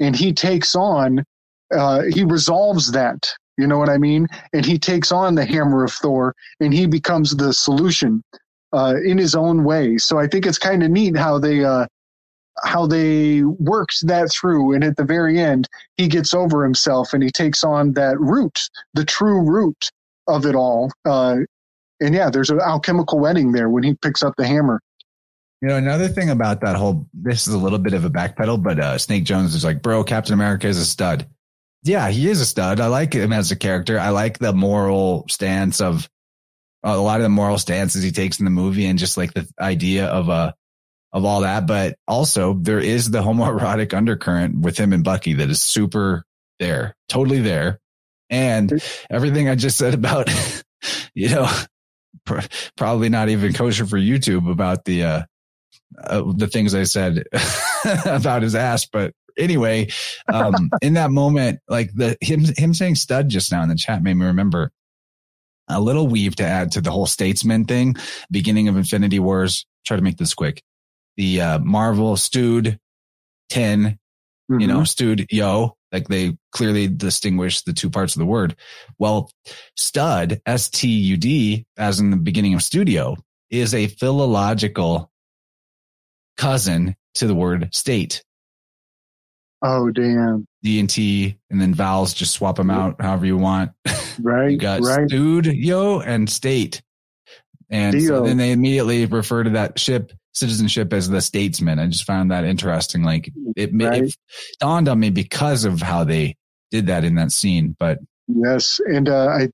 and 0.00 0.16
he 0.16 0.32
takes 0.32 0.74
on, 0.74 1.24
uh, 1.72 2.02
he 2.02 2.24
resolves 2.24 2.90
that. 2.92 3.32
You 3.58 3.66
know 3.66 3.78
what 3.78 3.90
I 3.90 3.98
mean? 3.98 4.26
And 4.54 4.64
he 4.64 4.78
takes 4.78 5.12
on 5.12 5.34
the 5.34 5.44
hammer 5.44 5.84
of 5.84 5.92
Thor 5.92 6.34
and 6.60 6.72
he 6.72 6.86
becomes 6.86 7.36
the 7.36 7.52
solution 7.52 8.22
uh, 8.72 8.94
in 9.04 9.18
his 9.18 9.34
own 9.34 9.64
way. 9.64 9.98
So 9.98 10.18
I 10.18 10.26
think 10.26 10.46
it's 10.46 10.58
kind 10.58 10.82
of 10.82 10.90
neat 10.90 11.16
how 11.16 11.38
they 11.38 11.64
uh, 11.64 11.86
how 12.64 12.86
they 12.86 13.42
worked 13.42 14.06
that 14.06 14.30
through. 14.32 14.74
And 14.74 14.84
at 14.84 14.96
the 14.96 15.04
very 15.04 15.38
end, 15.38 15.68
he 15.96 16.08
gets 16.08 16.34
over 16.34 16.62
himself 16.64 17.12
and 17.12 17.22
he 17.22 17.30
takes 17.30 17.64
on 17.64 17.92
that 17.92 18.18
root, 18.20 18.68
the 18.94 19.04
true 19.04 19.40
root 19.42 19.90
of 20.26 20.46
it 20.46 20.54
all. 20.54 20.90
Uh, 21.04 21.38
and 22.00 22.14
yeah, 22.14 22.30
there's 22.30 22.50
an 22.50 22.60
alchemical 22.60 23.18
wedding 23.18 23.52
there 23.52 23.68
when 23.68 23.82
he 23.82 23.94
picks 23.94 24.22
up 24.22 24.34
the 24.36 24.46
hammer. 24.46 24.80
You 25.60 25.68
know, 25.68 25.76
another 25.76 26.08
thing 26.08 26.30
about 26.30 26.62
that 26.62 26.76
whole 26.76 27.06
this 27.12 27.46
is 27.46 27.52
a 27.52 27.58
little 27.58 27.78
bit 27.78 27.92
of 27.92 28.04
a 28.04 28.10
backpedal, 28.10 28.62
but 28.62 28.80
uh, 28.80 28.96
Snake 28.96 29.24
Jones 29.24 29.54
is 29.54 29.62
like, 29.62 29.82
bro, 29.82 30.02
Captain 30.04 30.32
America 30.32 30.66
is 30.66 30.78
a 30.78 30.86
stud. 30.86 31.26
Yeah, 31.82 32.08
he 32.08 32.28
is 32.28 32.40
a 32.40 32.46
stud. 32.46 32.80
I 32.80 32.86
like 32.86 33.12
him 33.12 33.32
as 33.32 33.50
a 33.50 33.56
character. 33.56 33.98
I 33.98 34.10
like 34.10 34.38
the 34.38 34.52
moral 34.54 35.26
stance 35.28 35.80
of 35.80 36.08
uh, 36.82 36.94
a 36.94 37.00
lot 37.00 37.20
of 37.20 37.24
the 37.24 37.30
moral 37.30 37.58
stances 37.58 38.02
he 38.02 38.10
takes 38.10 38.38
in 38.38 38.46
the 38.46 38.50
movie 38.50 38.86
and 38.86 38.98
just 38.98 39.18
like 39.18 39.34
the 39.34 39.46
idea 39.60 40.06
of 40.06 40.28
a 40.28 40.32
uh, 40.32 40.52
of 41.12 41.24
all 41.24 41.42
that. 41.42 41.66
But 41.66 41.96
also 42.06 42.54
there 42.54 42.80
is 42.80 43.10
the 43.10 43.22
homoerotic 43.22 43.94
undercurrent 43.94 44.60
with 44.60 44.78
him 44.78 44.92
and 44.92 45.04
Bucky 45.04 45.34
that 45.34 45.50
is 45.50 45.62
super 45.62 46.24
there, 46.58 46.96
totally 47.08 47.40
there. 47.40 47.80
And 48.28 48.82
everything 49.10 49.48
I 49.48 49.56
just 49.56 49.76
said 49.76 49.94
about, 49.94 50.30
you 51.14 51.30
know, 51.30 51.50
pr- 52.24 52.46
probably 52.76 53.08
not 53.08 53.28
even 53.28 53.52
kosher 53.52 53.86
for 53.86 53.98
YouTube 53.98 54.50
about 54.50 54.84
the, 54.84 55.02
uh, 55.02 55.22
uh, 55.98 56.32
the 56.36 56.46
things 56.46 56.74
I 56.74 56.84
said 56.84 57.24
about 58.04 58.42
his 58.42 58.54
ass, 58.54 58.86
but 58.86 59.12
anyway, 59.36 59.88
um, 60.32 60.70
in 60.82 60.94
that 60.94 61.10
moment, 61.10 61.60
like 61.68 61.92
the 61.94 62.16
him 62.20 62.44
him 62.56 62.74
saying 62.74 62.94
stud 62.96 63.28
just 63.28 63.50
now 63.50 63.62
in 63.62 63.68
the 63.68 63.74
chat 63.74 64.02
made 64.02 64.14
me 64.14 64.26
remember 64.26 64.70
a 65.68 65.80
little 65.80 66.06
weave 66.06 66.36
to 66.36 66.44
add 66.44 66.72
to 66.72 66.80
the 66.80 66.90
whole 66.90 67.06
statesman 67.06 67.64
thing. 67.64 67.96
Beginning 68.30 68.68
of 68.68 68.76
Infinity 68.76 69.18
Wars. 69.18 69.66
Try 69.86 69.96
to 69.96 70.02
make 70.02 70.18
this 70.18 70.34
quick 70.34 70.62
the 71.20 71.42
uh, 71.42 71.58
Marvel 71.58 72.16
Stud 72.16 72.78
10, 73.50 73.82
mm-hmm. 73.82 74.58
you 74.58 74.66
know, 74.66 74.80
mm-hmm. 74.80 75.24
Yo, 75.28 75.76
like 75.92 76.08
they 76.08 76.34
clearly 76.50 76.88
distinguish 76.88 77.60
the 77.60 77.74
two 77.74 77.90
parts 77.90 78.16
of 78.16 78.20
the 78.20 78.26
word. 78.26 78.56
Well, 78.98 79.30
stud, 79.76 80.40
S 80.46 80.70
T 80.70 80.88
U 80.88 81.18
D, 81.18 81.66
as 81.76 82.00
in 82.00 82.10
the 82.10 82.16
beginning 82.16 82.54
of 82.54 82.62
studio, 82.62 83.16
is 83.50 83.74
a 83.74 83.88
philological 83.88 85.10
cousin 86.38 86.96
to 87.16 87.26
the 87.26 87.34
word 87.34 87.68
state. 87.74 88.24
Oh, 89.60 89.90
damn. 89.90 90.46
D 90.62 90.80
and 90.80 90.88
T, 90.88 91.36
and 91.50 91.60
then 91.60 91.74
vowels, 91.74 92.14
just 92.14 92.32
swap 92.32 92.56
them 92.56 92.70
out 92.70 92.96
however 92.98 93.26
you 93.26 93.36
want. 93.36 93.72
Right. 94.22 94.50
you 94.50 94.58
got 94.58 94.82
right. 94.82 95.08
Stud 95.08 95.46
Yo 95.46 96.00
and 96.00 96.28
state. 96.28 96.82
And 97.70 98.02
so 98.02 98.24
then 98.24 98.36
they 98.36 98.50
immediately 98.50 99.06
refer 99.06 99.44
to 99.44 99.50
that 99.50 99.78
ship 99.78 100.12
citizenship 100.32 100.92
as 100.92 101.08
the 101.08 101.20
statesman. 101.20 101.78
I 101.78 101.86
just 101.86 102.04
found 102.04 102.30
that 102.30 102.44
interesting. 102.44 103.02
Like 103.02 103.30
it, 103.56 103.70
right. 103.72 104.04
it 104.04 104.16
dawned 104.58 104.88
on 104.88 104.98
me 104.98 105.10
because 105.10 105.64
of 105.64 105.80
how 105.80 106.04
they 106.04 106.36
did 106.70 106.86
that 106.86 107.04
in 107.04 107.14
that 107.16 107.32
scene. 107.32 107.76
But 107.78 107.98
yes, 108.26 108.80
and 108.86 109.08
uh, 109.08 109.28
I 109.28 109.48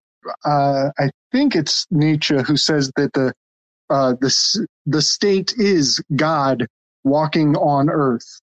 uh, 0.49 0.91
I 0.99 1.11
think 1.33 1.55
it's 1.55 1.87
Nietzsche 1.91 2.43
who 2.43 2.57
says 2.57 2.91
that 2.97 3.13
the 3.13 3.33
uh, 3.91 4.15
the 4.21 4.67
the 4.87 5.03
state 5.03 5.55
is 5.57 6.03
God 6.15 6.67
walking 7.05 7.57
on 7.57 7.89
earth, 7.89 8.41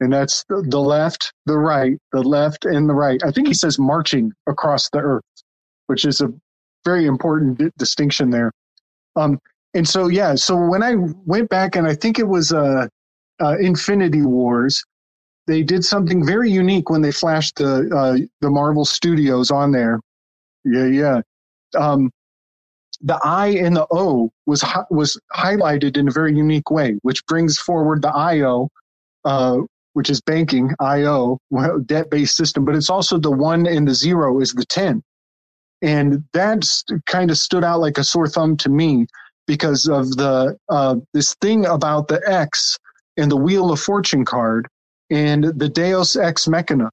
and 0.00 0.12
that's 0.12 0.44
the, 0.48 0.64
the 0.68 0.80
left, 0.80 1.32
the 1.46 1.58
right, 1.58 1.98
the 2.12 2.22
left, 2.22 2.64
and 2.64 2.88
the 2.88 2.94
right. 2.94 3.20
I 3.24 3.30
think 3.30 3.48
he 3.48 3.54
says 3.54 3.78
marching 3.78 4.32
across 4.46 4.88
the 4.90 4.98
earth, 4.98 5.24
which 5.86 6.04
is 6.04 6.20
a 6.20 6.32
very 6.84 7.06
important 7.06 7.58
d- 7.58 7.70
distinction 7.76 8.30
there. 8.30 8.52
Um, 9.16 9.40
and 9.74 9.86
so 9.88 10.08
yeah 10.08 10.34
so 10.34 10.56
when 10.56 10.82
i 10.82 10.94
went 11.26 11.50
back 11.50 11.76
and 11.76 11.86
i 11.86 11.94
think 11.94 12.18
it 12.18 12.26
was 12.28 12.52
uh, 12.52 12.86
uh, 13.40 13.56
infinity 13.58 14.22
wars 14.22 14.84
they 15.46 15.62
did 15.62 15.84
something 15.84 16.24
very 16.24 16.50
unique 16.50 16.90
when 16.90 17.02
they 17.02 17.12
flashed 17.12 17.56
the 17.56 17.88
uh, 17.94 18.26
the 18.40 18.50
marvel 18.50 18.84
studios 18.84 19.50
on 19.50 19.70
there. 19.72 20.00
Yeah 20.64 20.86
yeah. 20.86 21.20
Um, 21.78 22.10
the 23.02 23.20
i 23.22 23.48
and 23.48 23.76
the 23.76 23.86
o 23.90 24.30
was 24.46 24.64
was 24.90 25.20
highlighted 25.34 25.98
in 25.98 26.08
a 26.08 26.10
very 26.10 26.34
unique 26.34 26.70
way 26.70 26.94
which 27.02 27.24
brings 27.26 27.58
forward 27.58 28.00
the 28.00 28.08
io 28.08 28.70
uh, 29.26 29.58
which 29.92 30.08
is 30.08 30.18
banking 30.22 30.72
io 30.80 31.38
debt 31.84 32.08
based 32.08 32.36
system 32.36 32.64
but 32.64 32.74
it's 32.74 32.88
also 32.88 33.18
the 33.18 33.30
one 33.30 33.66
and 33.66 33.86
the 33.86 33.92
zero 33.94 34.40
is 34.40 34.54
the 34.54 34.64
10 34.64 35.02
and 35.82 36.24
that's 36.32 36.84
kind 37.06 37.30
of 37.30 37.38
stood 37.38 37.64
out 37.64 37.80
like 37.80 37.98
a 37.98 38.04
sore 38.04 38.28
thumb 38.28 38.56
to 38.58 38.68
me 38.68 39.06
because 39.46 39.86
of 39.86 40.16
the 40.16 40.56
uh, 40.68 40.96
this 41.12 41.34
thing 41.36 41.66
about 41.66 42.08
the 42.08 42.20
X 42.26 42.78
and 43.16 43.30
the 43.30 43.36
Wheel 43.36 43.70
of 43.72 43.80
Fortune 43.80 44.24
card 44.24 44.68
and 45.10 45.44
the 45.44 45.68
Deus 45.68 46.16
Ex 46.16 46.48
Machina, 46.48 46.90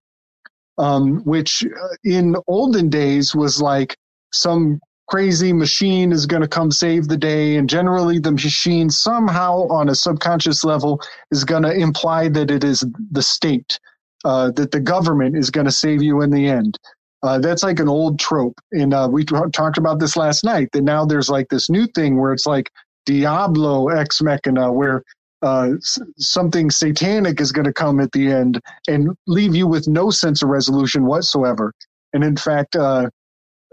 um, 0.77 1.23
which 1.23 1.63
uh, 1.63 1.95
in 2.03 2.35
olden 2.47 2.89
days 2.89 3.33
was 3.33 3.61
like 3.61 3.97
some 4.31 4.79
crazy 5.09 5.51
machine 5.51 6.11
is 6.11 6.25
going 6.25 6.41
to 6.41 6.47
come 6.47 6.71
save 6.71 7.07
the 7.07 7.17
day, 7.17 7.55
and 7.55 7.69
generally 7.69 8.19
the 8.19 8.31
machine 8.31 8.89
somehow 8.89 9.67
on 9.69 9.89
a 9.89 9.95
subconscious 9.95 10.63
level 10.63 11.01
is 11.31 11.43
going 11.43 11.63
to 11.63 11.73
imply 11.73 12.29
that 12.29 12.49
it 12.51 12.63
is 12.63 12.85
the 13.11 13.23
state. 13.23 13.79
Uh, 14.25 14.49
that 14.51 14.71
the 14.71 14.79
government 14.79 15.35
is 15.35 15.49
going 15.49 15.65
to 15.65 15.71
save 15.71 16.01
you 16.01 16.21
in 16.21 16.29
the 16.29 16.47
end. 16.47 16.79
Uh, 17.23 17.39
that's 17.39 17.63
like 17.63 17.79
an 17.79 17.87
old 17.87 18.19
trope. 18.19 18.59
And 18.73 18.93
uh, 18.93 19.07
we 19.09 19.23
t- 19.23 19.35
talked 19.53 19.77
about 19.77 19.99
this 19.99 20.17
last 20.17 20.43
night 20.43 20.69
that 20.73 20.81
now 20.81 21.05
there's 21.05 21.29
like 21.29 21.47
this 21.49 21.69
new 21.69 21.87
thing 21.87 22.19
where 22.19 22.33
it's 22.33 22.45
like 22.45 22.69
Diablo 23.05 23.87
ex 23.87 24.21
machina, 24.21 24.71
where 24.71 25.03
uh, 25.41 25.71
s- 25.77 25.99
something 26.17 26.69
satanic 26.69 27.39
is 27.39 27.51
going 27.53 27.65
to 27.65 27.73
come 27.73 28.01
at 28.01 28.11
the 28.11 28.27
end 28.31 28.59
and 28.89 29.15
leave 29.25 29.55
you 29.55 29.67
with 29.67 29.87
no 29.87 30.09
sense 30.09 30.43
of 30.43 30.49
resolution 30.49 31.05
whatsoever. 31.05 31.73
And 32.11 32.23
in 32.23 32.35
fact, 32.35 32.75
uh, 32.75 33.09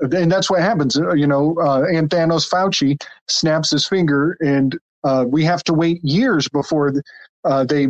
and 0.01 0.31
that's 0.31 0.49
what 0.49 0.61
happens. 0.61 0.97
Uh, 0.97 1.13
you 1.15 1.27
know, 1.27 1.57
uh, 1.61 1.83
and 1.83 2.09
Thanos 2.09 2.49
Fauci 2.49 3.03
snaps 3.29 3.71
his 3.71 3.87
finger, 3.87 4.37
and 4.41 4.79
uh, 5.05 5.25
we 5.29 5.45
have 5.45 5.63
to 5.65 5.75
wait 5.75 6.03
years 6.05 6.49
before 6.49 6.93
they 7.67 7.89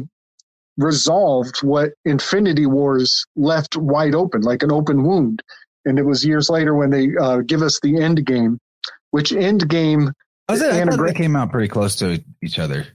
resolved 0.80 1.62
what 1.62 1.90
Infinity 2.04 2.66
Wars 2.66 3.24
left 3.36 3.76
wide 3.76 4.14
open, 4.14 4.42
like 4.42 4.62
an 4.62 4.72
open 4.72 5.04
wound. 5.04 5.42
And 5.84 5.98
it 5.98 6.04
was 6.04 6.24
years 6.24 6.50
later 6.50 6.74
when 6.74 6.90
they 6.90 7.10
uh, 7.20 7.38
give 7.38 7.62
us 7.62 7.80
the 7.80 8.00
end 8.02 8.24
game, 8.26 8.58
which 9.10 9.32
end 9.32 9.68
game. 9.68 10.12
Was 10.48 10.60
it? 10.60 10.72
I 10.72 10.84
they 10.84 11.14
came 11.14 11.36
out 11.36 11.50
pretty 11.50 11.68
close 11.68 11.96
to 11.96 12.22
each 12.42 12.58
other. 12.58 12.86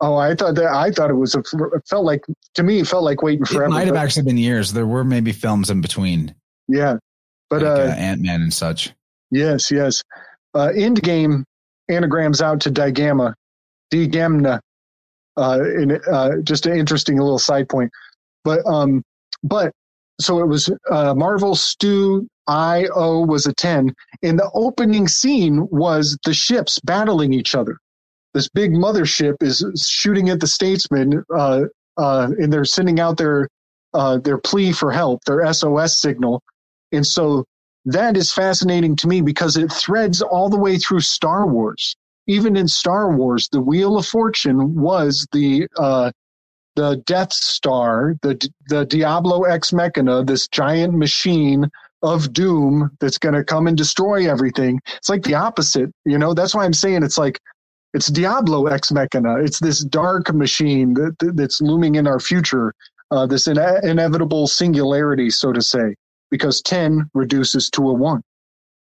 Oh, 0.00 0.16
I 0.16 0.34
thought 0.34 0.54
that 0.56 0.72
I 0.72 0.90
thought 0.90 1.10
it 1.10 1.14
was 1.14 1.34
a, 1.34 1.40
it 1.40 1.82
felt 1.88 2.04
like 2.04 2.24
to 2.54 2.62
me 2.62 2.80
it 2.80 2.88
felt 2.88 3.04
like 3.04 3.22
waiting 3.22 3.44
forever. 3.44 3.66
It 3.66 3.70
might 3.70 3.86
have 3.86 3.96
actually 3.96 4.24
been 4.24 4.38
years. 4.38 4.72
There 4.72 4.86
were 4.86 5.04
maybe 5.04 5.32
films 5.32 5.70
in 5.70 5.80
between. 5.80 6.34
Yeah, 6.68 6.96
but 7.48 7.62
like, 7.62 7.70
uh, 7.70 7.82
uh, 7.82 7.94
Ant 7.96 8.22
Man 8.22 8.40
and 8.42 8.52
such. 8.52 8.92
Yes, 9.30 9.70
yes. 9.70 10.02
Uh, 10.54 10.72
end 10.74 11.02
game 11.02 11.44
anagrams 11.88 12.40
out 12.40 12.60
to 12.62 12.70
digamma, 12.70 13.34
digamna, 13.92 14.60
uh, 15.40 15.60
in, 15.62 16.00
uh, 16.10 16.36
just 16.42 16.66
an 16.66 16.76
interesting 16.76 17.18
little 17.18 17.38
side 17.38 17.68
point. 17.68 17.90
But 18.44 18.64
um, 18.66 19.02
but 19.42 19.72
so 20.20 20.40
it 20.40 20.46
was 20.46 20.70
uh, 20.90 21.14
Marvel 21.14 21.54
Stu 21.54 22.28
I-O 22.50 23.24
was 23.24 23.46
a 23.46 23.54
10. 23.54 23.94
And 24.22 24.38
the 24.38 24.50
opening 24.54 25.06
scene 25.06 25.68
was 25.70 26.18
the 26.24 26.34
ships 26.34 26.80
battling 26.80 27.32
each 27.32 27.54
other. 27.54 27.78
This 28.34 28.48
big 28.48 28.72
mothership 28.72 29.36
is 29.40 29.64
shooting 29.88 30.28
at 30.28 30.40
the 30.40 30.46
statesmen, 30.46 31.24
uh, 31.34 31.62
uh, 31.96 32.28
and 32.38 32.52
they're 32.52 32.64
sending 32.64 33.00
out 33.00 33.16
their 33.16 33.48
uh, 33.92 34.18
their 34.18 34.38
plea 34.38 34.70
for 34.70 34.92
help, 34.92 35.20
their 35.24 35.52
SOS 35.52 36.00
signal. 36.00 36.40
And 36.92 37.04
so 37.04 37.44
that 37.86 38.16
is 38.16 38.32
fascinating 38.32 38.94
to 38.96 39.08
me 39.08 39.20
because 39.20 39.56
it 39.56 39.72
threads 39.72 40.22
all 40.22 40.48
the 40.48 40.58
way 40.58 40.78
through 40.78 41.00
Star 41.00 41.44
Wars 41.46 41.96
even 42.26 42.56
in 42.56 42.68
Star 42.68 43.14
Wars, 43.14 43.48
the 43.50 43.60
Wheel 43.60 43.98
of 43.98 44.06
Fortune 44.06 44.74
was 44.80 45.26
the 45.32 45.66
uh, 45.78 46.12
the 46.76 47.02
Death 47.06 47.32
Star, 47.32 48.14
the 48.22 48.48
the 48.68 48.86
Diablo 48.86 49.44
Ex 49.44 49.72
Machina, 49.72 50.24
this 50.24 50.48
giant 50.48 50.94
machine 50.94 51.70
of 52.02 52.32
doom 52.32 52.90
that's 53.00 53.18
going 53.18 53.34
to 53.34 53.44
come 53.44 53.66
and 53.66 53.76
destroy 53.76 54.30
everything. 54.30 54.80
It's 54.96 55.08
like 55.10 55.22
the 55.22 55.34
opposite, 55.34 55.90
you 56.04 56.18
know. 56.18 56.34
That's 56.34 56.54
why 56.54 56.64
I'm 56.64 56.72
saying 56.72 57.02
it's 57.02 57.18
like 57.18 57.40
it's 57.94 58.08
Diablo 58.08 58.66
Ex 58.66 58.92
Machina. 58.92 59.36
It's 59.42 59.60
this 59.60 59.80
dark 59.84 60.32
machine 60.32 60.94
that, 60.94 61.32
that's 61.34 61.60
looming 61.60 61.96
in 61.96 62.06
our 62.06 62.20
future, 62.20 62.72
uh, 63.10 63.26
this 63.26 63.48
ine- 63.48 63.84
inevitable 63.84 64.46
singularity, 64.46 65.30
so 65.30 65.52
to 65.52 65.60
say, 65.62 65.94
because 66.30 66.62
ten 66.62 67.10
reduces 67.14 67.68
to 67.70 67.88
a 67.90 67.92
one. 67.92 68.22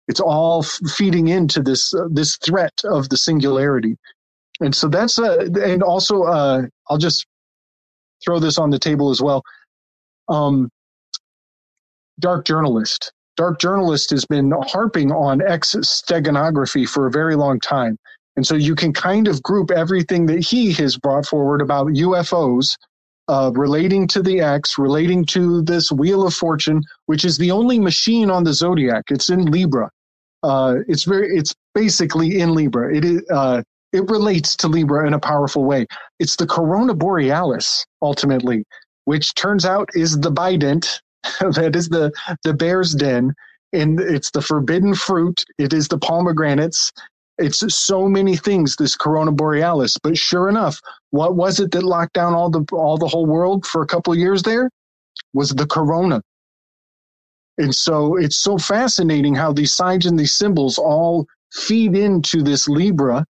It's 0.07 0.19
all 0.19 0.64
feeding 0.64 1.30
into 1.30 1.61
this 1.61 1.94
uh, 1.94 2.07
this 2.11 2.38
threat 2.38 2.73
of 2.86 3.10
the 3.10 3.18
singularity. 3.18 3.98
and 4.61 4.73
so 4.76 4.88
that's 4.88 5.18
a 5.19 5.40
and 5.64 5.84
also 5.84 6.23
uh, 6.23 6.64
I'll 6.90 6.98
just 6.98 7.26
throw 8.23 8.40
this 8.40 8.57
on 8.57 8.69
the 8.69 8.80
table 8.80 9.10
as 9.10 9.22
well. 9.22 9.44
Um, 10.30 10.69
dark 12.19 12.45
journalist. 12.45 13.11
Dark 13.38 13.60
journalist 13.60 14.11
has 14.11 14.26
been 14.26 14.53
harping 14.68 15.11
on 15.11 15.41
X 15.41 15.76
steganography 15.76 16.88
for 16.88 17.07
a 17.07 17.11
very 17.11 17.36
long 17.36 17.60
time. 17.60 17.98
And 18.38 18.45
so 18.45 18.56
you 18.56 18.76
can 18.76 18.94
kind 18.94 19.27
of 19.27 19.41
group 19.44 19.72
everything 19.72 20.26
that 20.27 20.40
he 20.44 20.73
has 20.73 20.98
brought 20.98 21.26
forward 21.26 21.61
about 21.61 21.88
UFOs 21.88 22.76
uh, 23.27 23.52
relating 23.56 24.07
to 24.10 24.22
the 24.22 24.41
X, 24.41 24.77
relating 24.77 25.26
to 25.26 25.61
this 25.64 25.91
Wheel 25.91 26.26
of 26.26 26.34
Fortune, 26.34 26.82
which 27.07 27.26
is 27.26 27.38
the 27.38 27.52
only 27.52 27.80
machine 27.80 28.30
on 28.30 28.44
the 28.44 28.53
zodiac. 28.53 29.06
It's 29.10 29.30
in 29.30 29.45
Libra. 29.45 29.90
Uh, 30.45 30.76
it's 30.88 31.05
very, 31.05 31.35
it's 31.35 31.55
basically 31.73 32.39
in 32.39 32.53
Libra. 32.53 32.95
It 32.95 33.03
is, 33.03 33.23
uh, 33.31 33.63
it 33.93 34.07
relates 34.09 34.55
to 34.57 34.67
Libra 34.67 35.07
in 35.07 35.13
a 35.13 35.19
powerful 35.19 35.63
way. 35.63 35.88
It's 36.19 36.35
the 36.35 36.45
Corona 36.45 36.93
Borealis, 36.93 37.84
ultimately, 38.01 38.63
which 39.05 39.34
turns 39.34 39.65
out 39.65 39.89
is 39.95 40.19
the 40.19 40.31
bident, 40.31 41.01
that 41.39 41.76
is 41.76 41.89
the, 41.89 42.11
the 42.43 42.53
bear's 42.53 42.93
den, 42.93 43.34
and 43.73 43.99
it's 43.99 44.30
the 44.30 44.41
forbidden 44.41 44.93
fruit. 44.93 45.43
It 45.57 45.73
is 45.73 45.88
the 45.88 45.97
pomegranates. 45.97 46.91
It's 47.39 47.63
so 47.76 48.07
many 48.07 48.38
things, 48.38 48.76
this 48.76 48.95
Corona 48.95 49.31
Borealis. 49.31 49.97
But 49.97 50.15
sure 50.15 50.47
enough, 50.47 50.80
what 51.09 51.35
was 51.35 51.59
it 51.59 51.72
that 51.72 51.84
locked 51.84 52.13
down 52.13 52.34
all 52.34 52.51
the 52.51 52.63
all 52.72 52.97
the 52.97 53.07
whole 53.07 53.26
world 53.26 53.65
for 53.65 53.81
a 53.81 53.88
couple 53.88 54.15
years 54.15 54.43
there? 54.43 54.69
Was 55.34 55.49
the 55.49 55.65
Corona. 55.65 56.22
And 57.57 57.73
so 57.73 58.18
it's 58.18 58.38
so 58.38 58.57
fascinating 58.57 59.36
how 59.36 59.53
these 59.53 59.73
signs 59.73 60.06
and 60.06 60.19
these 60.19 60.36
symbols 60.36 60.77
all 60.77 61.26
feed 61.53 61.95
into 61.95 62.44
this 62.44 62.68
Libra 62.68 63.26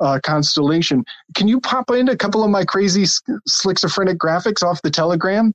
uh, 0.00 0.20
constellation. 0.22 1.04
Can 1.34 1.48
you 1.48 1.60
pop 1.60 1.90
in 1.90 2.08
a 2.08 2.16
couple 2.16 2.44
of 2.44 2.50
my 2.50 2.64
crazy 2.64 3.04
schizophrenic 3.48 4.18
graphics 4.18 4.62
off 4.62 4.82
the 4.82 4.90
Telegram? 4.90 5.52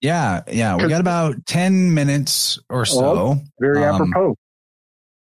Yeah, 0.00 0.42
yeah. 0.50 0.76
We 0.76 0.88
got 0.88 1.00
about 1.00 1.44
10 1.46 1.92
minutes 1.92 2.58
or 2.70 2.84
so. 2.84 3.04
Oh, 3.04 3.40
very 3.60 3.84
um, 3.84 3.94
apropos. 3.94 4.36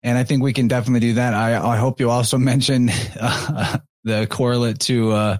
And 0.03 0.17
I 0.17 0.23
think 0.23 0.41
we 0.41 0.53
can 0.53 0.67
definitely 0.67 1.01
do 1.01 1.13
that. 1.15 1.33
I, 1.33 1.73
I 1.73 1.77
hope 1.77 1.99
you 1.99 2.09
also 2.09 2.37
mention 2.39 2.89
uh, 3.19 3.77
the 4.03 4.27
correlate 4.27 4.79
to 4.81 5.11
uh, 5.11 5.37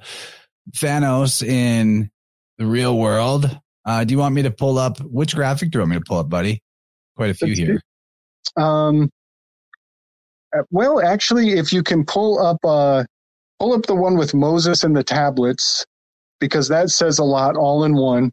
Thanos 0.75 1.45
in 1.47 2.11
the 2.57 2.65
real 2.65 2.97
world. 2.97 3.59
Uh, 3.85 4.03
do 4.03 4.13
you 4.13 4.19
want 4.19 4.35
me 4.35 4.43
to 4.43 4.51
pull 4.51 4.77
up 4.77 4.99
which 4.99 5.35
graphic 5.35 5.71
do 5.71 5.77
you 5.77 5.81
want 5.81 5.91
me 5.91 5.97
to 5.97 6.03
pull 6.05 6.17
up, 6.17 6.29
buddy? 6.29 6.61
Quite 7.15 7.31
a 7.31 7.33
few 7.33 7.53
here. 7.53 7.81
Um, 8.57 9.09
uh, 10.55 10.63
well, 10.71 11.01
actually, 11.01 11.51
if 11.51 11.71
you 11.71 11.83
can 11.83 12.05
pull 12.05 12.39
up, 12.39 12.57
uh, 12.63 13.03
pull 13.59 13.73
up 13.73 13.85
the 13.85 13.95
one 13.95 14.17
with 14.17 14.33
Moses 14.33 14.83
and 14.83 14.95
the 14.95 15.03
tablets, 15.03 15.85
because 16.39 16.67
that 16.67 16.89
says 16.89 17.19
a 17.19 17.23
lot 17.23 17.55
all 17.55 17.83
in 17.83 17.95
one. 17.95 18.31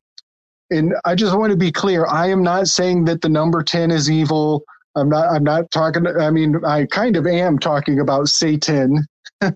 And 0.70 0.94
I 1.04 1.14
just 1.14 1.36
want 1.36 1.50
to 1.50 1.56
be 1.56 1.72
clear: 1.72 2.06
I 2.06 2.28
am 2.28 2.42
not 2.42 2.66
saying 2.66 3.04
that 3.04 3.20
the 3.20 3.28
number 3.28 3.62
ten 3.62 3.90
is 3.90 4.10
evil. 4.10 4.64
I'm 4.96 5.08
not. 5.08 5.28
I'm 5.32 5.44
not 5.44 5.70
talking. 5.70 6.06
I 6.06 6.30
mean, 6.30 6.56
I 6.64 6.86
kind 6.86 7.16
of 7.16 7.26
am 7.26 7.58
talking 7.58 8.00
about 8.00 8.28
Satan 8.28 9.06
in, 9.42 9.52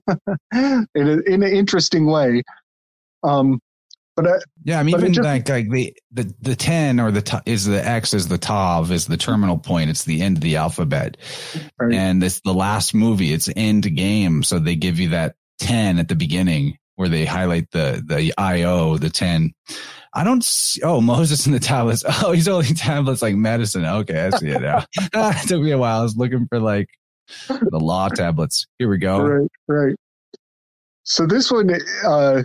a, 0.53 1.19
in 1.27 1.43
an 1.43 1.53
interesting 1.53 2.07
way. 2.07 2.43
Um, 3.25 3.61
but 4.15 4.27
I, 4.27 4.39
yeah, 4.65 4.79
I 4.79 4.83
mean, 4.83 4.95
even 4.95 5.15
just, 5.15 5.25
like 5.25 5.49
like 5.49 5.71
the 5.71 5.95
the 6.11 6.35
the 6.41 6.57
ten 6.57 7.01
or 7.01 7.11
the 7.11 7.43
is 7.47 7.65
the 7.65 7.87
X 7.87 8.13
is 8.13 8.29
the 8.29 8.39
tav 8.39 8.93
is 8.93 9.07
the 9.07 9.17
terminal 9.17 9.59
point. 9.59 9.91
It's 9.91 10.05
the 10.05 10.21
end 10.21 10.37
of 10.37 10.43
the 10.43 10.57
alphabet, 10.57 11.17
right. 11.79 11.95
and 11.95 12.23
it's 12.23 12.41
the 12.41 12.53
last 12.53 12.95
movie. 12.95 13.33
It's 13.33 13.49
end 13.57 13.95
game, 13.97 14.43
so 14.43 14.59
they 14.59 14.77
give 14.77 15.01
you 15.01 15.11
that 15.11 15.37
ten 15.59 15.99
at 15.99 16.09
the 16.09 16.15
beginning 16.15 16.77
where 16.97 17.09
they 17.09 17.25
highlight 17.25 17.71
the 17.71 18.03
the 18.07 18.35
IO 18.37 18.99
the 18.99 19.11
ten. 19.11 19.53
I 20.15 20.25
don't 20.25 20.45
see, 20.45 20.83
oh, 20.83 21.01
Moses 21.01 21.47
and 21.47 21.55
the 21.55 21.61
tablets. 21.61 22.05
Oh, 22.23 22.33
he's 22.33 22.47
holding 22.47 22.75
tablets 22.75 23.23
like 23.23 23.35
medicine. 23.35 23.87
Okay, 23.87 24.27
I 24.27 24.37
see 24.37 24.49
it 24.49 24.61
now. 24.61 24.85
it 25.15 25.49
took 25.49 25.63
me 25.63 25.71
a 25.71 25.79
while. 25.79 26.01
I 26.01 26.03
was 26.03 26.17
looking 26.17 26.47
for 26.49 26.61
like 26.61 26.89
the 27.49 27.79
law 27.79 28.09
tablets. 28.09 28.67
Here 28.79 28.91
we 28.91 28.99
go. 28.99 29.21
Right, 29.21 29.51
right. 29.69 29.97
So 31.05 31.27
this 31.27 31.51
one, 31.51 31.71
uh, 32.07 32.43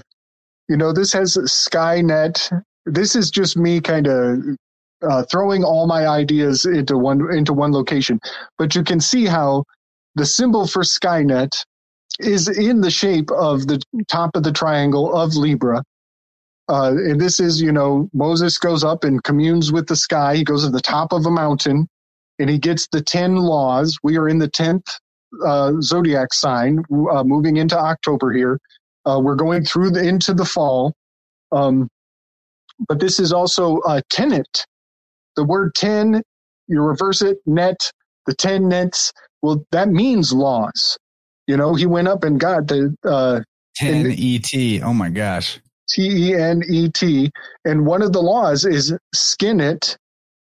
you 0.70 0.78
know, 0.78 0.94
this 0.94 1.14
has 1.14 1.36
Skynet. 1.38 2.52
This 2.86 3.16
is 3.16 3.32
just 3.32 3.58
me 3.58 3.82
kind 3.82 4.08
of 4.08 4.40
uh, 5.08 5.24
throwing 5.32 5.64
all 5.64 5.88
my 5.88 6.08
ideas 6.08 6.66
into 6.66 6.98
one 6.98 7.34
into 7.34 7.54
one 7.54 7.72
location. 7.72 8.20
But 8.58 8.76
you 8.76 8.84
can 8.84 9.00
see 9.00 9.26
how 9.26 9.64
the 10.16 10.26
symbol 10.26 10.68
for 10.68 10.84
Skynet 10.84 11.64
is 12.20 12.48
in 12.48 12.82
the 12.82 12.92
shape 12.92 13.32
of 13.32 13.68
the 13.68 13.82
top 14.10 14.32
of 14.36 14.44
the 14.44 14.52
triangle 14.52 15.16
of 15.16 15.36
Libra. 15.36 15.84
Uh, 16.70 16.94
and 16.98 17.22
this 17.22 17.40
is, 17.40 17.62
you 17.62 17.72
know, 17.72 18.10
Moses 18.14 18.58
goes 18.58 18.84
up 18.84 19.04
and 19.04 19.24
communes 19.24 19.72
with 19.72 19.88
the 19.88 19.96
sky. 19.96 20.36
He 20.36 20.44
goes 20.44 20.66
to 20.66 20.70
the 20.70 20.82
top 20.82 21.14
of 21.14 21.26
a 21.26 21.32
mountain 21.32 21.88
and 22.40 22.50
he 22.50 22.58
gets 22.58 22.88
the 22.92 23.02
10 23.02 23.38
laws. 23.38 23.98
We 24.04 24.18
are 24.18 24.28
in 24.28 24.40
the 24.40 24.50
10th 24.50 24.88
uh, 25.46 25.74
zodiac 25.82 26.34
sign, 26.34 26.84
uh, 27.12 27.24
moving 27.24 27.58
into 27.58 27.78
October 27.78 28.34
here. 28.34 28.60
Uh, 29.08 29.20
we're 29.20 29.36
going 29.36 29.64
through 29.64 29.92
the, 29.92 30.06
into 30.06 30.34
the 30.34 30.46
fall. 30.46 30.94
Um, 31.52 31.88
but 32.88 33.00
this 33.00 33.20
is 33.20 33.32
also 33.32 33.80
a 33.88 34.02
tenant. 34.10 34.66
The 35.36 35.44
word 35.44 35.74
10, 35.76 36.22
you 36.68 36.82
reverse 36.82 37.22
it, 37.22 37.38
net, 37.46 37.92
the 38.26 38.36
10 38.36 38.68
nets. 38.68 39.14
Well, 39.42 39.66
that 39.72 39.90
means 39.90 40.34
laws. 40.34 40.98
You 41.48 41.56
know, 41.58 41.76
he 41.76 41.86
went 41.86 42.08
up 42.08 42.24
and 42.24 42.40
got 42.40 42.68
the 42.68 42.96
uh, 43.06 43.42
10 43.78 44.16
ET. 44.18 44.84
Oh 44.84 44.94
my 44.94 45.10
gosh. 45.10 45.60
T 45.90 46.32
E 46.32 46.36
N 46.36 46.62
E 46.70 46.90
T. 46.90 47.32
And 47.64 47.86
one 47.86 48.02
of 48.02 48.12
the 48.12 48.22
laws 48.22 48.66
is 48.66 48.94
skin 49.16 49.62
it, 49.62 49.98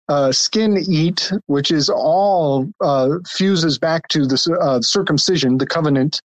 uh, 0.08 0.30
skin 0.32 0.78
eat, 0.88 1.32
which 1.46 1.70
is 1.70 1.88
all 1.88 2.70
uh, 2.80 3.08
fuses 3.26 3.78
back 3.78 4.06
to 4.08 4.26
the 4.26 4.58
uh, 4.60 4.80
circumcision, 4.80 5.58
the 5.58 5.66
covenant. 5.66 6.20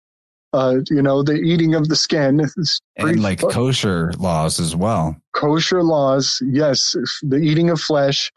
Uh, 0.56 0.80
you 0.90 1.02
know, 1.02 1.22
the 1.22 1.34
eating 1.34 1.76
of 1.76 1.90
the 1.90 1.96
skin. 1.96 2.40
And 2.98 3.22
like 3.22 3.42
kosher 3.42 4.14
laws 4.18 4.58
as 4.58 4.74
well. 4.74 5.18
Kosher 5.34 5.84
laws, 5.84 6.42
yes. 6.46 6.96
The 7.22 7.36
eating 7.36 7.70
of 7.70 7.82
flesh. 7.82 8.32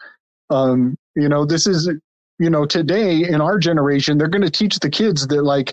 Um, 0.50 0.96
you 1.14 1.28
know, 1.28 1.44
this 1.44 1.68
is, 1.68 1.88
you 2.40 2.50
know, 2.50 2.66
today 2.66 3.22
in 3.22 3.40
our 3.40 3.58
generation, 3.58 4.18
they're 4.18 4.26
going 4.26 4.42
to 4.42 4.50
teach 4.50 4.80
the 4.80 4.90
kids 4.90 5.28
that, 5.28 5.42
like, 5.44 5.72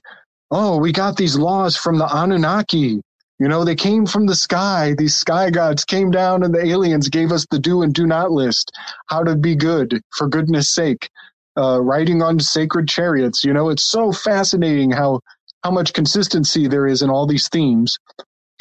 oh, 0.52 0.78
we 0.78 0.92
got 0.92 1.18
these 1.18 1.36
laws 1.36 1.76
from 1.76 1.98
the 1.98 2.06
Anunnaki. 2.06 3.02
You 3.40 3.48
know, 3.48 3.66
they 3.66 3.76
came 3.76 4.06
from 4.06 4.28
the 4.28 4.36
sky. 4.36 4.94
These 4.98 5.16
sky 5.16 5.50
gods 5.50 5.84
came 5.84 6.12
down 6.12 6.44
and 6.44 6.54
the 6.54 6.64
aliens 6.64 7.10
gave 7.10 7.32
us 7.32 7.46
the 7.50 7.60
do 7.60 7.82
and 7.82 7.94
do 7.94 8.06
not 8.06 8.32
list, 8.32 8.72
how 9.08 9.24
to 9.24 9.36
be 9.36 9.56
good 9.56 10.00
for 10.16 10.30
goodness 10.30 10.74
sake, 10.74 11.10
uh, 11.58 11.82
riding 11.82 12.22
on 12.22 12.40
sacred 12.40 12.88
chariots. 12.88 13.44
You 13.44 13.54
know, 13.54 13.70
it's 13.70 13.84
so 13.84 14.12
fascinating 14.12 14.92
how, 14.92 15.22
how 15.66 15.72
much 15.72 15.94
consistency 15.94 16.68
there 16.68 16.86
is 16.86 17.02
in 17.02 17.10
all 17.10 17.26
these 17.26 17.50
themes. 17.50 17.98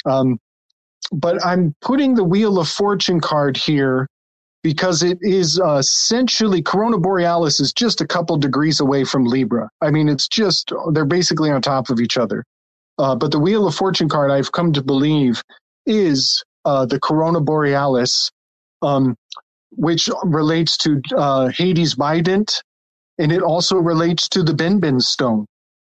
Um, 0.07 0.39
but 1.12 1.44
I'm 1.44 1.74
putting 1.83 2.15
the 2.15 2.24
Wheel 2.24 2.58
of 2.58 2.66
Fortune 2.66 3.20
card 3.20 3.58
here 3.58 4.08
because 4.62 5.02
it 5.02 5.18
is 5.20 5.60
uh, 5.60 5.74
essentially 5.74 6.62
Corona 6.62 6.97
Borealis 6.97 7.60
is 7.60 7.74
just 7.74 8.00
a 8.00 8.07
couple 8.07 8.39
degrees 8.39 8.81
away 8.81 9.05
from 9.05 9.26
Libra. 9.26 9.68
I 9.83 9.91
mean, 9.91 10.08
it's 10.08 10.26
just 10.28 10.73
they're 10.94 11.05
basically 11.05 11.50
on 11.50 11.60
top 11.60 11.91
of 11.91 12.00
each 12.00 12.16
other. 12.16 12.42
Uh, 12.97 13.15
but 13.15 13.33
the 13.33 13.39
Wheel 13.39 13.66
of 13.66 13.74
Fortune 13.74 14.08
card, 14.08 14.31
I've 14.31 14.52
come 14.52 14.73
to 14.73 14.83
believe, 14.83 15.42
is 15.84 16.42
uh, 16.65 16.86
the 16.86 16.99
Corona 16.99 17.41
Borealis, 17.42 18.31
um, 18.81 19.15
which 19.73 20.08
relates 20.23 20.78
to 20.78 21.02
uh, 21.15 21.49
Hades 21.49 21.97
Bident, 21.97 22.62
and 23.18 23.31
it 23.31 23.42
also 23.42 23.76
relates 23.76 24.26
to 24.31 24.42
the 24.42 24.55
Benben 24.55 25.02
stone. 25.02 25.44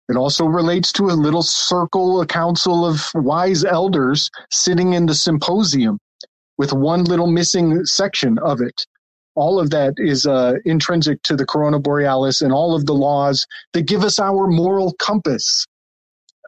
It 0.10 0.18
also 0.18 0.46
relates 0.46 0.92
to 0.94 1.06
a 1.06 1.22
little 1.26 1.44
circle, 1.44 2.22
a 2.22 2.26
council 2.26 2.86
of 2.86 3.02
wise 3.14 3.64
elders 3.64 4.30
sitting 4.52 4.94
in 4.94 5.06
the 5.06 5.14
symposium 5.14 6.00
with 6.58 6.74
one 6.74 7.04
little 7.04 7.28
missing 7.28 7.86
section 7.86 8.40
of 8.40 8.60
it. 8.60 8.86
All 9.36 9.60
of 9.60 9.70
that 9.70 9.94
is 9.98 10.26
uh, 10.26 10.56
intrinsic 10.66 11.22
to 11.24 11.36
the 11.36 11.46
Corona 11.46 11.80
Borealis 11.80 12.42
and 12.42 12.52
all 12.52 12.76
of 12.76 12.86
the 12.88 12.94
laws 12.94 13.46
that 13.74 13.84
give 13.84 14.04
us 14.04 14.20
our 14.20 14.48
moral 14.48 14.94
compass. 15.00 15.66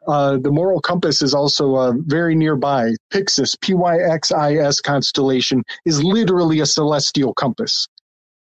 Uh, 0.08 0.38
the 0.42 0.52
moral 0.52 0.82
compass 0.82 1.22
is 1.22 1.34
also 1.34 1.76
uh, 1.76 1.94
very 2.08 2.34
nearby. 2.34 2.92
Pyxis, 3.14 3.56
P 3.62 3.76
Y 3.76 4.00
X 4.00 4.32
I 4.32 4.56
S 4.56 4.82
constellation, 4.82 5.64
is 5.86 6.04
literally 6.04 6.62
a 6.62 6.66
celestial 6.66 7.36
compass. 7.36 7.88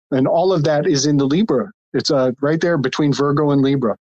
And 0.10 0.28
all 0.28 0.52
of 0.52 0.64
that 0.64 0.88
is 0.88 1.06
in 1.06 1.18
the 1.18 1.28
Libra. 1.28 1.70
It's 1.94 2.10
uh, 2.10 2.32
right 2.42 2.60
there 2.60 2.80
between 2.80 3.14
Virgo 3.14 3.52
and 3.52 3.62
Libra. 3.62 3.96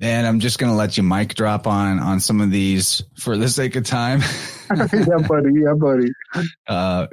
And 0.00 0.26
I'm 0.26 0.38
just 0.38 0.58
going 0.58 0.70
to 0.70 0.76
let 0.76 0.96
you 0.96 1.02
mic 1.02 1.34
drop 1.34 1.66
on 1.66 1.98
on 1.98 2.20
some 2.20 2.40
of 2.40 2.50
these 2.50 3.02
for 3.18 3.36
the 3.36 3.48
sake 3.48 3.74
of 3.74 3.84
time. 3.84 4.20
yeah, 4.70 5.26
buddy. 5.26 5.50
Yeah, 5.54 5.74
buddy. 5.74 6.12
Uh, 6.68 7.08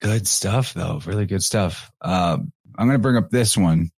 good 0.00 0.28
stuff, 0.28 0.74
though. 0.74 1.00
Really 1.04 1.26
good 1.26 1.42
stuff. 1.42 1.90
Uh, 2.00 2.38
I'm 2.78 2.86
going 2.86 2.98
to 2.98 3.02
bring 3.02 3.16
up 3.16 3.30
this 3.30 3.56
one. 3.56 3.90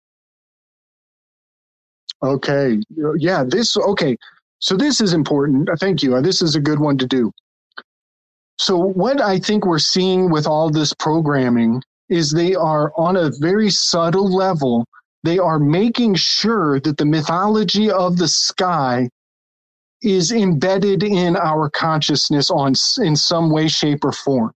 Okay. 2.23 2.79
Yeah. 3.17 3.43
This. 3.47 3.77
Okay. 3.77 4.17
So 4.59 4.77
this 4.77 5.01
is 5.01 5.13
important. 5.13 5.69
Thank 5.79 6.01
you. 6.01 6.19
This 6.21 6.41
is 6.41 6.55
a 6.55 6.59
good 6.61 6.79
one 6.79 6.97
to 6.99 7.05
do. 7.05 7.31
So 8.57 8.77
what 8.77 9.19
I 9.19 9.39
think 9.39 9.65
we're 9.65 9.79
seeing 9.79 10.31
with 10.31 10.47
all 10.47 10.69
this 10.69 10.93
programming 10.93 11.81
is 12.09 12.31
they 12.31 12.55
are 12.55 12.93
on 12.95 13.17
a 13.17 13.31
very 13.39 13.69
subtle 13.69 14.33
level. 14.33 14.85
They 15.23 15.39
are 15.39 15.59
making 15.59 16.15
sure 16.15 16.79
that 16.81 16.97
the 16.97 17.05
mythology 17.05 17.89
of 17.89 18.17
the 18.17 18.27
sky 18.27 19.09
is 20.01 20.31
embedded 20.31 21.01
in 21.01 21.37
our 21.37 21.69
consciousness 21.69 22.51
on 22.51 22.73
in 22.99 23.15
some 23.15 23.49
way, 23.49 23.67
shape, 23.69 24.03
or 24.03 24.11
form. 24.11 24.51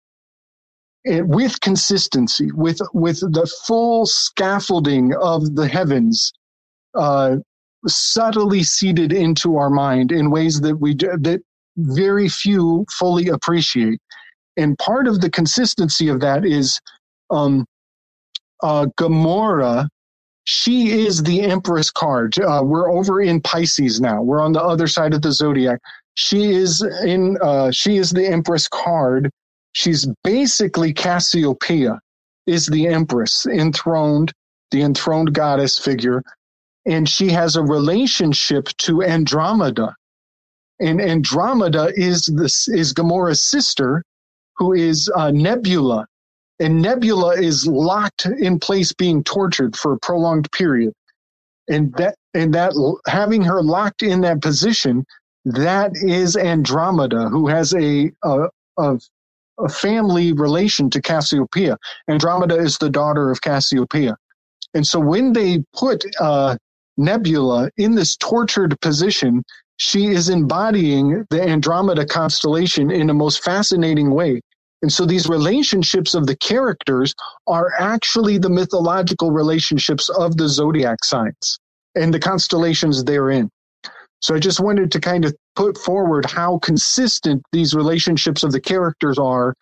And 1.06 1.34
with 1.34 1.62
consistency, 1.62 2.52
with 2.52 2.82
with 2.94 3.22
the 3.22 3.50
full 3.66 4.06
scaffolding 4.06 5.14
of 5.16 5.56
the 5.56 5.68
heavens, 5.68 6.34
uh, 6.94 7.38
subtly 7.88 8.64
seeded 8.64 9.14
into 9.14 9.56
our 9.56 9.70
mind 9.70 10.12
in 10.12 10.32
ways 10.32 10.60
that 10.62 10.76
we 10.76 10.96
that 10.96 11.42
very 11.78 12.28
few 12.28 12.86
fully 12.92 13.30
appreciate. 13.30 14.02
And 14.58 14.78
part 14.80 15.08
of 15.08 15.22
the 15.22 15.30
consistency 15.30 16.10
of 16.10 16.20
that 16.22 16.44
is 16.44 16.82
um, 17.30 17.66
uh, 18.64 18.88
Gamora 19.00 19.88
she 20.50 21.06
is 21.06 21.22
the 21.24 21.42
Empress 21.42 21.92
card. 21.92 22.40
Uh, 22.40 22.62
we're 22.64 22.90
over 22.90 23.22
in 23.22 23.42
Pisces 23.42 24.00
now. 24.00 24.22
We're 24.22 24.40
on 24.40 24.54
the 24.54 24.64
other 24.64 24.88
side 24.88 25.14
of 25.14 25.22
the 25.22 25.34
zodiac. 25.34 25.82
She 26.14 26.52
is 26.52 26.82
in. 27.04 27.38
Uh, 27.42 27.70
she 27.72 27.98
is 27.98 28.12
the 28.12 28.26
Empress 28.26 28.70
card. 28.70 29.30
She's 29.74 30.08
basically 30.24 30.94
Cassiopeia, 30.94 32.00
is 32.46 32.66
the 32.66 32.88
Empress 32.88 33.46
enthroned, 33.46 34.32
the 34.72 34.84
enthroned 34.84 35.34
goddess 35.34 35.78
figure, 35.78 36.24
and 36.86 37.10
she 37.10 37.30
has 37.30 37.58
a 37.58 37.62
relationship 37.62 38.70
to 38.78 39.04
Andromeda, 39.04 39.94
and 40.80 41.02
Andromeda 41.02 41.92
is 41.96 42.22
this 42.38 42.70
is 42.70 42.94
Gamora's 42.94 43.44
sister, 43.44 44.02
who 44.56 44.72
is 44.72 45.12
uh, 45.14 45.32
Nebula, 45.32 46.08
and 46.60 46.82
Nebula 46.82 47.36
is 47.36 47.68
locked 47.68 48.26
in 48.26 48.60
place 48.60 48.92
being 48.94 49.24
tortured 49.24 49.76
for 49.76 49.94
a 49.94 50.00
prolonged 50.00 50.52
period. 50.52 50.94
And 51.70 51.94
that 51.94 52.16
and 52.34 52.54
that 52.54 52.74
having 53.08 53.44
her 53.44 53.62
locked 53.62 54.02
in 54.02 54.22
that 54.22 54.42
position, 54.42 55.06
that 55.46 55.92
is 55.96 56.36
Andromeda, 56.38 57.30
who 57.30 57.48
has 57.48 57.74
a 57.74 58.12
a, 58.24 58.48
a, 58.78 59.00
a 59.60 59.70
family 59.70 60.34
relation 60.34 60.90
to 60.92 61.02
Cassiopeia. 61.02 61.78
Andromeda 62.10 62.56
is 62.56 62.78
the 62.78 62.90
daughter 62.90 63.30
of 63.32 63.42
Cassiopeia. 63.42 64.16
And 64.74 64.86
so 64.86 65.00
when 65.00 65.34
they 65.34 65.64
put 65.74 66.04
uh, 66.20 66.58
Nebula 66.98 67.70
in 67.78 67.96
this 67.96 68.16
tortured 68.18 68.80
position, 68.82 69.44
she 69.78 70.08
is 70.08 70.30
embodying 70.30 71.26
the 71.30 71.42
Andromeda 71.42 72.06
constellation 72.06 72.90
in 72.92 73.10
a 73.10 73.14
most 73.14 73.44
fascinating 73.44 74.12
way. 74.12 74.42
And 74.82 74.92
so 74.92 75.06
these 75.06 75.28
relationships 75.28 76.14
of 76.14 76.28
the 76.28 76.36
characters 76.36 77.16
are 77.48 77.74
actually 77.80 78.38
the 78.38 78.50
mythological 78.50 79.32
relationships 79.32 80.10
of 80.10 80.38
the 80.38 80.48
zodiac 80.48 81.04
signs 81.04 81.60
and 81.96 82.14
the 82.14 82.20
constellations 82.20 83.04
therein. 83.04 83.50
So 84.20 84.36
I 84.36 84.40
just 84.40 84.60
wanted 84.60 84.92
to 84.92 85.00
kind 85.00 85.26
of 85.26 85.36
put 85.56 85.78
forward 85.78 86.26
how 86.26 86.60
consistent 86.60 87.42
these 87.52 87.74
relationships 87.74 88.44
of 88.44 88.52
the 88.52 88.62
characters 88.62 89.18
are 89.18 89.54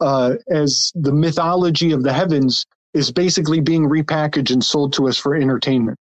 uh, 0.00 0.34
as 0.50 0.90
the 0.94 1.12
mythology 1.12 1.92
of 1.92 2.02
the 2.02 2.12
heavens 2.12 2.64
is 2.94 3.10
basically 3.10 3.60
being 3.60 3.88
repackaged 3.88 4.50
and 4.50 4.62
sold 4.62 4.92
to 4.94 5.08
us 5.08 5.16
for 5.16 5.34
entertainment. 5.34 5.98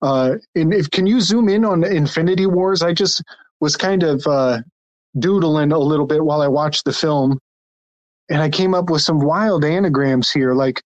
Uh, 0.00 0.36
and 0.54 0.72
if 0.72 0.90
can 0.90 1.06
you 1.06 1.20
zoom 1.20 1.48
in 1.48 1.64
on 1.64 1.84
Infinity 1.84 2.46
Wars? 2.46 2.82
I 2.82 2.92
just 2.92 3.22
was 3.60 3.76
kind 3.76 4.02
of 4.02 4.26
uh, 4.26 4.60
doodling 5.18 5.72
a 5.72 5.78
little 5.78 6.06
bit 6.06 6.24
while 6.24 6.42
I 6.42 6.48
watched 6.48 6.84
the 6.84 6.92
film 6.92 7.38
and 8.32 8.40
I 8.40 8.48
came 8.48 8.74
up 8.74 8.88
with 8.88 9.02
some 9.02 9.18
wild 9.18 9.62
anagrams 9.62 10.30
here, 10.30 10.54
like 10.54 10.82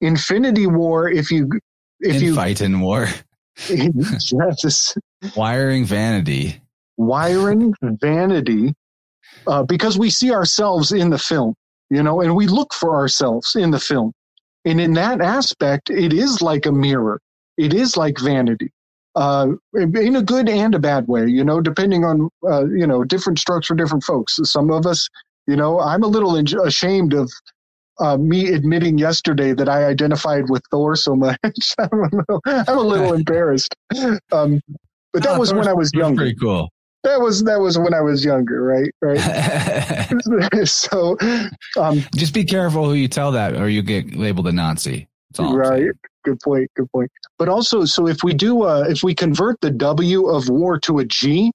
Infinity 0.00 0.68
War. 0.68 1.08
If 1.08 1.32
you 1.32 1.50
if 1.98 2.16
in 2.16 2.22
you 2.22 2.34
fight 2.36 2.60
in 2.60 2.80
war, 2.80 3.08
yes, 3.68 4.96
wiring 5.34 5.84
vanity, 5.84 6.60
wiring 6.96 7.74
vanity, 7.82 8.74
uh, 9.48 9.64
because 9.64 9.98
we 9.98 10.08
see 10.08 10.32
ourselves 10.32 10.92
in 10.92 11.10
the 11.10 11.18
film, 11.18 11.54
you 11.90 12.00
know, 12.00 12.20
and 12.20 12.36
we 12.36 12.46
look 12.46 12.72
for 12.72 12.94
ourselves 12.94 13.56
in 13.56 13.72
the 13.72 13.80
film, 13.80 14.12
and 14.64 14.80
in 14.80 14.92
that 14.92 15.20
aspect, 15.20 15.90
it 15.90 16.12
is 16.12 16.40
like 16.40 16.64
a 16.64 16.72
mirror. 16.72 17.20
It 17.58 17.74
is 17.74 17.96
like 17.96 18.20
vanity. 18.20 18.70
Uh, 19.16 19.48
in 19.74 20.16
a 20.16 20.22
good 20.22 20.48
and 20.48 20.74
a 20.74 20.78
bad 20.78 21.06
way, 21.06 21.26
you 21.26 21.44
know, 21.44 21.60
depending 21.60 22.04
on, 22.04 22.28
uh, 22.48 22.66
you 22.66 22.84
know, 22.84 23.04
different 23.04 23.38
strokes 23.38 23.68
for 23.68 23.76
different 23.76 24.02
folks. 24.02 24.40
Some 24.42 24.72
of 24.72 24.86
us 24.86 25.08
you 25.46 25.56
know, 25.56 25.80
I'm 25.80 26.02
a 26.02 26.06
little 26.06 26.36
ashamed 26.36 27.14
of 27.14 27.30
uh, 28.00 28.16
me 28.16 28.48
admitting 28.48 28.98
yesterday 28.98 29.52
that 29.52 29.68
I 29.68 29.84
identified 29.84 30.48
with 30.48 30.62
Thor 30.70 30.96
so 30.96 31.14
much. 31.14 31.38
I'm, 31.78 32.00
a 32.00 32.08
little, 32.12 32.40
I'm 32.46 32.78
a 32.78 32.80
little 32.80 33.12
embarrassed. 33.14 33.74
Um, 34.32 34.60
but 35.12 35.22
that 35.22 35.36
oh, 35.36 35.38
was 35.38 35.50
Thor's, 35.50 35.66
when 35.66 35.68
I 35.68 35.74
was 35.74 35.92
younger. 35.94 36.22
Pretty 36.22 36.36
cool. 36.36 36.70
That 37.04 37.20
was 37.20 37.44
that 37.44 37.60
was 37.60 37.78
when 37.78 37.92
I 37.92 38.00
was 38.00 38.24
younger, 38.24 38.62
right? 38.62 38.90
Right. 39.02 39.18
so, 40.68 41.18
um, 41.78 42.02
just 42.16 42.32
be 42.32 42.44
careful 42.44 42.86
who 42.86 42.94
you 42.94 43.08
tell 43.08 43.30
that, 43.32 43.56
or 43.56 43.68
you 43.68 43.82
get 43.82 44.16
labeled 44.16 44.48
a 44.48 44.52
Nazi. 44.52 45.06
right. 45.38 45.90
Good 46.24 46.40
point. 46.40 46.70
Good 46.74 46.90
point. 46.90 47.10
But 47.38 47.50
also, 47.50 47.84
so 47.84 48.08
if 48.08 48.24
we 48.24 48.32
do, 48.32 48.62
uh, 48.62 48.86
if 48.88 49.02
we 49.02 49.14
convert 49.14 49.60
the 49.60 49.70
W 49.70 50.28
of 50.28 50.48
war 50.48 50.78
to 50.80 51.00
a 51.00 51.04
G, 51.04 51.52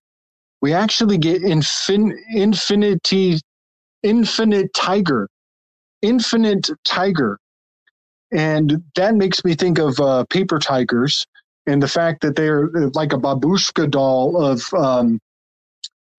we 0.61 0.71
actually 0.71 1.17
get 1.17 1.41
infin- 1.41 2.15
infinity 2.29 3.39
infinite 4.03 4.73
tiger, 4.73 5.29
infinite 6.01 6.69
tiger. 6.85 7.39
And 8.33 8.83
that 8.95 9.15
makes 9.15 9.43
me 9.45 9.55
think 9.55 9.79
of 9.79 9.99
uh, 9.99 10.25
paper 10.29 10.59
tigers 10.59 11.25
and 11.67 11.81
the 11.81 11.87
fact 11.87 12.21
that 12.21 12.35
they're 12.35 12.69
like 12.93 13.13
a 13.13 13.17
babushka 13.17 13.89
doll 13.89 14.43
of 14.43 14.63
um, 14.73 15.19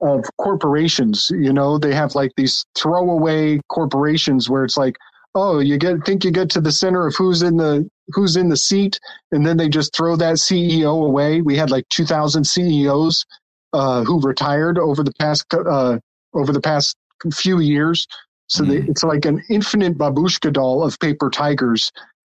of 0.02 0.25
corporations. 0.39 1.31
You 1.33 1.52
know, 1.52 1.78
they 1.78 1.94
have 1.94 2.15
like 2.17 2.33
these 2.36 2.65
throwaway 2.78 3.60
corporations 3.68 4.50
where 4.50 4.65
it's 4.65 4.78
like, 4.78 4.97
oh, 5.34 5.60
you 5.60 5.78
get 5.78 6.05
think 6.07 6.25
you 6.25 6.33
get 6.33 6.50
to 6.52 6.62
the 6.62 6.73
center 6.73 7.07
of 7.07 7.15
who's 7.17 7.42
in 7.42 7.59
the 7.59 7.89
who's 8.10 8.36
in 8.36 8.49
the 8.50 8.59
seat, 8.59 9.00
and 9.33 9.47
then 9.47 9.59
they 9.59 9.68
just 9.68 9.94
throw 9.97 10.17
that 10.17 10.36
CEO 10.36 11.05
away. 11.07 11.42
We 11.42 11.57
had 11.57 11.70
like 11.70 11.89
two 11.91 12.07
thousand 12.07 12.44
CEOs 12.44 13.26
uh, 13.75 14.05
who 14.05 14.20
retired 14.20 14.78
over 14.78 15.05
the 15.05 15.15
past 15.20 15.47
uh, 15.55 15.99
over 16.34 16.52
the 16.52 16.62
past 16.62 16.97
few 17.32 17.60
years. 17.60 18.07
So 18.49 18.65
mm. 18.65 18.68
they, 18.68 18.90
it's 18.90 19.02
like 19.02 19.24
an 19.24 19.42
infinite 19.49 19.97
babushka 19.97 20.52
doll 20.52 20.84
of 20.84 20.99
paper 20.99 21.31
tigers. 21.31 21.92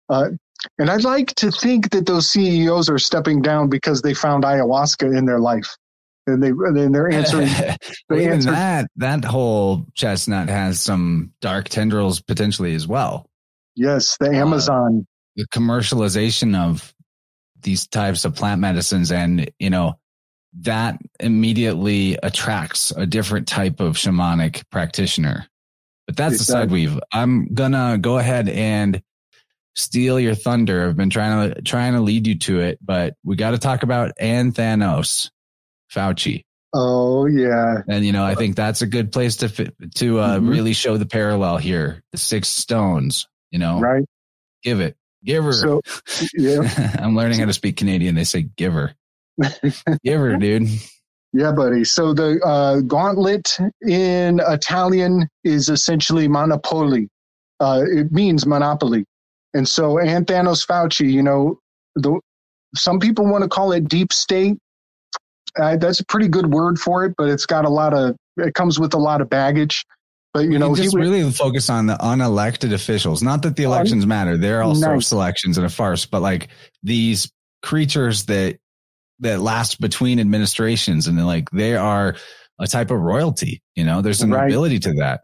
Uh, 0.10 0.30
and 0.80 0.90
I'd 0.90 1.04
like 1.04 1.34
to 1.36 1.52
think 1.52 1.92
that 1.92 2.06
those 2.06 2.30
CEOs 2.32 2.90
are 2.90 2.98
stepping 2.98 3.42
down 3.42 3.70
because 3.70 4.02
they 4.02 4.14
found 4.14 4.44
ayahuasca 4.44 5.16
in 5.18 5.26
their 5.26 5.40
life. 5.40 5.76
And 6.28 6.42
they 6.42 6.50
and 6.50 6.96
they're 6.96 7.12
answering. 7.12 7.50
they 8.10 8.28
answer, 8.28 8.50
that 8.50 8.90
that 8.96 9.24
whole 9.24 9.86
chestnut 9.94 10.50
has 10.50 10.82
some 10.82 11.34
dark 11.40 11.70
tendrils 11.70 12.20
potentially 12.20 12.74
as 12.74 12.88
well. 12.88 13.30
Yes, 13.76 14.18
the 14.18 14.30
uh, 14.30 14.34
Amazon. 14.34 15.02
Uh, 15.02 15.12
the 15.36 15.48
commercialization 15.50 16.58
of 16.58 16.96
these 17.62 17.86
types 17.88 18.26
of 18.26 18.34
plant 18.34 18.60
medicines, 18.60 19.12
and 19.12 19.52
you 19.60 19.70
know, 19.70 20.00
that 20.62 21.00
immediately 21.20 22.18
attracts 22.22 22.92
a 22.92 23.06
different 23.06 23.48
type 23.48 23.80
of 23.80 23.96
shamanic 23.96 24.64
practitioner. 24.70 25.48
But 26.08 26.18
that's 26.18 26.38
the 26.38 26.44
side 26.44 26.72
weave. 26.72 27.00
I'm 27.12 27.54
gonna 27.54 27.98
go 27.98 28.18
ahead 28.18 28.48
and 28.48 29.02
steal 29.76 30.20
your 30.20 30.36
thunder. 30.36 30.88
I've 30.88 30.98
been 30.98 31.10
trying 31.10 31.54
to 31.54 31.62
trying 31.62 31.94
to 31.94 32.02
lead 32.02 32.28
you 32.28 32.38
to 32.40 32.60
it, 32.60 32.80
but 32.82 33.16
we 33.24 33.36
got 33.36 33.52
to 33.52 33.58
talk 33.58 33.84
about 33.84 34.14
Ann 34.20 34.52
Thanos, 34.52 35.30
Fauci. 35.94 36.44
Oh 36.74 37.26
yeah, 37.26 37.82
and 37.88 38.06
you 38.06 38.12
know 38.12 38.24
I 38.24 38.36
think 38.36 38.56
that's 38.56 38.82
a 38.82 38.88
good 38.88 39.12
place 39.12 39.38
to 39.38 39.50
to 39.96 40.20
uh, 40.20 40.38
mm-hmm. 40.38 40.50
really 40.50 40.74
show 40.74 40.98
the 40.98 41.06
parallel 41.06 41.58
here. 41.58 42.04
The 42.12 42.18
six 42.18 42.50
stones, 42.50 43.28
you 43.50 43.60
know, 43.60 43.80
right? 43.80 44.04
Give 44.62 44.82
it, 44.82 44.98
give 45.24 45.44
her. 45.44 45.54
So, 45.54 45.82
yeah, 46.34 46.98
I'm 47.00 47.16
learning 47.16 47.40
how 47.40 47.46
to 47.46 47.54
speak 47.54 47.78
Canadian. 47.78 48.16
They 48.16 48.26
say 48.26 48.44
give 48.44 48.74
her. 48.74 48.94
Give 50.04 50.20
her, 50.20 50.36
dude. 50.38 50.70
Yeah, 51.34 51.52
buddy. 51.52 51.84
So 51.84 52.14
the 52.14 52.40
uh, 52.46 52.80
gauntlet 52.82 53.58
in 53.86 54.40
Italian 54.48 55.28
is 55.44 55.68
essentially 55.68 56.28
monopoli. 56.30 57.08
Uh, 57.60 57.84
it 57.86 58.12
means 58.12 58.46
monopoly. 58.46 59.06
And 59.54 59.68
so 59.68 59.96
Anthanos 59.96 60.66
Fauci, 60.66 61.12
you 61.12 61.22
know, 61.22 61.60
the, 61.96 62.20
some 62.76 63.00
people 63.00 63.26
want 63.26 63.44
to 63.44 63.50
call 63.50 63.72
it 63.74 63.88
deep 63.90 64.14
state. 64.14 64.58
Uh, 65.60 65.78
that's 65.78 66.00
a 66.00 66.06
pretty 66.06 66.28
good 66.28 66.54
word 66.54 66.80
for 66.80 67.06
it, 67.06 67.14
but 67.18 67.30
it's 67.30 67.46
got 67.46 67.66
a 67.66 67.70
lot 67.70 67.94
of, 67.94 68.16
it 68.38 68.54
comes 68.54 68.80
with 68.80 68.94
a 68.94 68.98
lot 68.98 69.22
of 69.22 69.30
baggage. 69.30 69.86
But 70.34 70.50
you 70.50 70.60
know, 70.60 70.74
he 70.74 70.84
just 70.84 70.96
really 70.98 71.32
focus 71.32 71.70
on 71.70 71.86
the 71.86 71.96
unelected 71.96 72.74
officials. 72.74 73.24
Not 73.24 73.42
that 73.44 73.56
the 73.56 73.64
elections 73.64 74.06
matter; 74.06 74.36
they're 74.36 74.64
also 74.64 74.96
nice. 74.96 75.08
selections 75.08 75.58
and 75.58 75.66
a 75.66 75.70
farce. 75.70 76.06
But 76.06 76.22
like 76.22 76.50
these 76.84 77.32
creatures 77.64 78.26
that 78.26 78.58
that 79.20 79.40
last 79.40 79.80
between 79.80 80.20
administrations, 80.20 81.08
and 81.08 81.26
like 81.26 81.50
they 81.52 81.76
are 81.76 82.16
a 82.60 82.68
type 82.68 82.92
of 82.92 83.00
royalty. 83.00 83.62
You 83.76 83.84
know, 83.84 84.02
there's 84.02 84.22
an 84.22 84.32
right. 84.32 84.46
ability 84.46 84.80
to 84.80 84.94
that. 84.94 85.22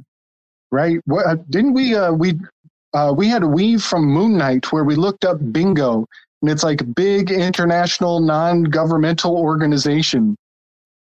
Right. 0.72 1.00
What, 1.06 1.26
uh, 1.26 1.36
didn't 1.50 1.74
we? 1.74 1.96
Uh, 1.96 2.14
we 2.14 2.40
uh, 2.94 3.14
we 3.16 3.28
had 3.28 3.44
a 3.44 3.48
weave 3.48 3.84
from 3.84 4.06
Moon 4.06 4.38
Knight 4.38 4.72
where 4.72 4.84
we 4.84 4.96
looked 4.96 5.26
up 5.26 5.38
bingo, 5.52 6.06
and 6.42 6.52
it's 6.52 6.64
like 6.64 6.82
big 6.96 7.32
international 7.32 8.20
non-governmental 8.20 9.36
organization. 9.36 10.36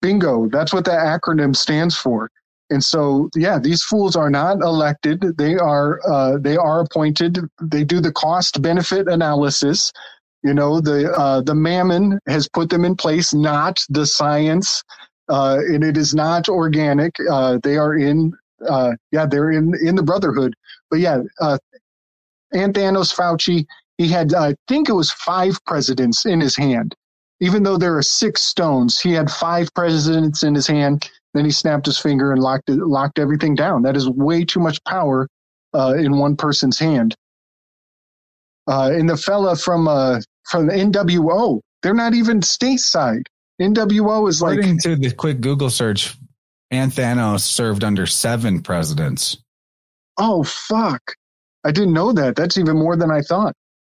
Bingo. 0.00 0.48
That's 0.48 0.72
what 0.72 0.84
that 0.86 0.98
acronym 0.98 1.54
stands 1.54 1.96
for. 1.96 2.28
And 2.70 2.82
so, 2.82 3.28
yeah, 3.36 3.58
these 3.58 3.82
fools 3.82 4.16
are 4.16 4.30
not 4.30 4.62
elected. 4.62 5.36
They 5.36 5.56
are 5.56 6.00
uh, 6.08 6.38
they 6.38 6.56
are 6.56 6.80
appointed. 6.80 7.38
They 7.60 7.84
do 7.84 8.00
the 8.00 8.12
cost 8.12 8.62
benefit 8.62 9.08
analysis. 9.08 9.92
You 10.42 10.54
know, 10.54 10.80
the 10.80 11.12
uh, 11.12 11.40
the 11.40 11.54
mammon 11.54 12.18
has 12.26 12.48
put 12.48 12.70
them 12.70 12.84
in 12.84 12.96
place, 12.96 13.32
not 13.32 13.84
the 13.88 14.06
science, 14.06 14.82
uh, 15.28 15.58
and 15.60 15.84
it 15.84 15.96
is 15.96 16.14
not 16.14 16.48
organic. 16.48 17.14
Uh, 17.30 17.58
they 17.62 17.76
are 17.76 17.96
in, 17.96 18.32
uh, 18.68 18.92
yeah, 19.12 19.26
they're 19.26 19.52
in 19.52 19.72
in 19.84 19.94
the 19.94 20.02
brotherhood. 20.02 20.54
But 20.90 21.00
yeah, 21.00 21.22
uh, 21.40 21.58
Thanos 22.52 23.14
Fauci, 23.14 23.66
he 23.98 24.08
had 24.08 24.34
I 24.34 24.56
think 24.66 24.88
it 24.88 24.94
was 24.94 25.12
five 25.12 25.58
presidents 25.64 26.26
in 26.26 26.40
his 26.40 26.56
hand. 26.56 26.94
Even 27.40 27.62
though 27.62 27.78
there 27.78 27.96
are 27.96 28.02
six 28.02 28.42
stones, 28.42 29.00
he 29.00 29.12
had 29.12 29.30
five 29.30 29.72
presidents 29.74 30.42
in 30.42 30.54
his 30.54 30.66
hand 30.66 31.08
then 31.34 31.44
he 31.44 31.50
snapped 31.50 31.86
his 31.86 31.98
finger 31.98 32.32
and 32.32 32.42
locked 32.42 32.68
it, 32.68 32.76
locked 32.76 33.18
everything 33.18 33.54
down. 33.54 33.82
That 33.82 33.96
is 33.96 34.08
way 34.08 34.44
too 34.44 34.60
much 34.60 34.82
power 34.84 35.28
uh, 35.74 35.94
in 35.96 36.18
one 36.18 36.36
person's 36.36 36.78
hand. 36.78 37.14
Uh, 38.66 38.90
and 38.92 39.08
the 39.08 39.16
fella 39.16 39.56
from 39.56 39.88
uh, 39.88 40.20
from 40.44 40.66
the 40.66 40.74
NWO, 40.74 41.60
they're 41.82 41.94
not 41.94 42.14
even 42.14 42.40
stateside. 42.40 43.26
NWO 43.60 44.28
is 44.28 44.40
According 44.40 44.72
like 44.72 44.82
to 44.82 44.96
the 44.96 45.12
quick 45.12 45.40
Google 45.40 45.70
search, 45.70 46.16
Thanos 46.72 47.40
served 47.40 47.84
under 47.84 48.06
seven 48.06 48.62
presidents. 48.62 49.36
Oh 50.18 50.42
fuck! 50.42 51.14
I 51.64 51.72
didn't 51.72 51.94
know 51.94 52.12
that. 52.12 52.36
That's 52.36 52.58
even 52.58 52.76
more 52.76 52.96
than 52.96 53.10
I 53.10 53.20
thought. 53.20 53.54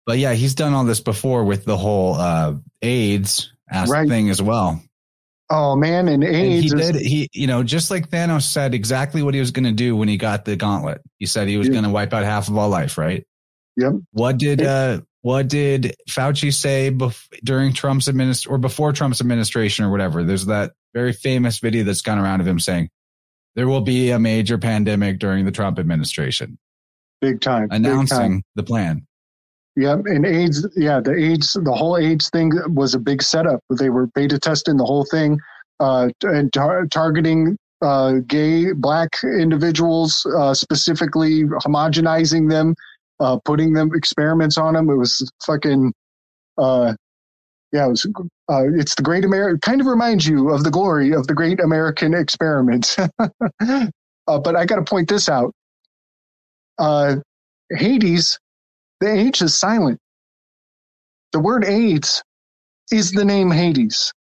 But 0.06 0.18
yeah, 0.18 0.34
he's 0.34 0.56
done 0.56 0.74
all 0.74 0.84
this 0.84 1.00
before 1.00 1.46
with 1.46 1.66
the 1.66 1.78
whole 1.78 2.16
uh, 2.16 2.56
AIDS 2.82 3.54
right. 3.72 4.08
thing 4.08 4.30
as 4.30 4.42
well. 4.42 4.82
Oh 5.50 5.76
man, 5.76 6.08
and 6.08 6.24
AIDS. 6.24 6.72
And 6.72 6.82
he 6.82 6.92
did. 6.92 7.02
He, 7.02 7.30
you 7.34 7.48
know, 7.48 7.64
just 7.64 7.92
like 7.92 8.10
Thanos 8.10 8.44
said 8.44 8.74
exactly 8.74 9.22
what 9.24 9.34
he 9.34 9.40
was 9.40 9.52
going 9.52 9.66
to 9.66 9.72
do 9.72 9.96
when 9.96 10.08
he 10.08 10.18
got 10.18 10.46
the 10.46 10.56
gauntlet. 10.56 11.02
He 11.20 11.26
said 11.26 11.48
he 11.48 11.58
was 11.58 11.68
yeah. 11.68 11.74
going 11.74 11.84
to 11.84 11.90
wipe 11.90 12.14
out 12.14 12.24
half 12.24 12.48
of 12.48 12.58
all 12.58 12.70
life. 12.70 12.98
Right. 12.98 13.26
Yep. 13.78 13.94
What 14.12 14.38
did 14.38 14.62
uh 14.62 15.02
What 15.24 15.48
did 15.48 15.96
Fauci 16.10 16.54
say 16.54 16.92
bef- 16.92 17.28
during 17.46 17.72
Trump's 17.72 18.08
administ 18.08 18.46
or 18.46 18.58
before 18.58 18.92
Trump's 18.92 19.22
administration 19.22 19.86
or 19.86 19.90
whatever? 19.90 20.22
There's 20.22 20.46
that 20.48 20.74
very 20.94 21.14
famous 21.14 21.60
video 21.60 21.86
that's 21.86 22.02
gone 22.02 22.20
around 22.20 22.42
of 22.42 22.48
him 22.48 22.60
saying 22.60 22.90
there 23.56 23.70
will 23.70 23.82
be 23.82 24.12
a 24.12 24.20
major 24.20 24.58
pandemic 24.58 25.20
during 25.20 25.46
the 25.46 25.52
Trump 25.52 25.80
administration. 25.80 26.58
Big 27.22 27.40
time. 27.40 27.70
Announcing 27.72 28.18
Big 28.18 28.32
time. 28.32 28.44
the 28.56 28.64
plan. 28.64 29.08
Yeah, 29.78 29.94
and 29.94 30.26
AIDS, 30.26 30.68
yeah, 30.76 31.00
the 31.00 31.14
AIDS, 31.14 31.54
the 31.54 31.74
whole 31.74 31.98
AIDS 31.98 32.30
thing 32.30 32.52
was 32.68 32.94
a 32.94 33.00
big 33.00 33.24
setup. 33.24 33.62
They 33.80 33.90
were 33.90 34.08
beta 34.08 34.38
testing 34.38 34.76
the 34.76 34.86
whole 34.86 35.06
thing 35.06 35.40
uh, 35.80 36.10
and 36.24 36.52
tar- 36.52 36.86
targeting 36.88 37.58
uh, 37.82 38.16
gay 38.28 38.74
black 38.74 39.10
individuals, 39.24 40.28
uh, 40.38 40.54
specifically 40.54 41.44
homogenizing 41.46 42.50
them, 42.50 42.76
uh, 43.24 43.40
putting 43.46 43.74
them 43.74 43.92
experiments 43.94 44.58
on 44.58 44.74
them. 44.74 44.90
It 44.90 44.98
was 44.98 45.32
fucking, 45.46 45.94
uh, 46.58 46.94
yeah, 47.72 47.86
it 47.86 47.90
was. 47.90 48.06
Uh, 48.50 48.64
it's 48.76 48.96
the 48.96 49.04
great 49.04 49.26
American. 49.26 49.60
Kind 49.62 49.82
of 49.82 49.88
reminds 49.88 50.28
you 50.28 50.50
of 50.50 50.64
the 50.64 50.72
glory 50.72 51.14
of 51.14 51.28
the 51.28 51.34
great 51.34 51.60
American 51.60 52.14
experiment. 52.14 52.96
but 53.18 54.56
I 54.56 54.66
got 54.66 54.76
to 54.76 54.84
point 54.84 55.10
this 55.10 55.30
out. 55.30 55.54
Hades 57.72 58.38
the 59.04 59.12
H 59.12 59.42
is 59.42 59.54
silent. 59.54 60.00
The 61.34 61.40
word 61.40 61.66
AIDS 61.66 62.24
is 62.90 63.12
the 63.12 63.26
name 63.26 63.52
Hades. 63.52 64.14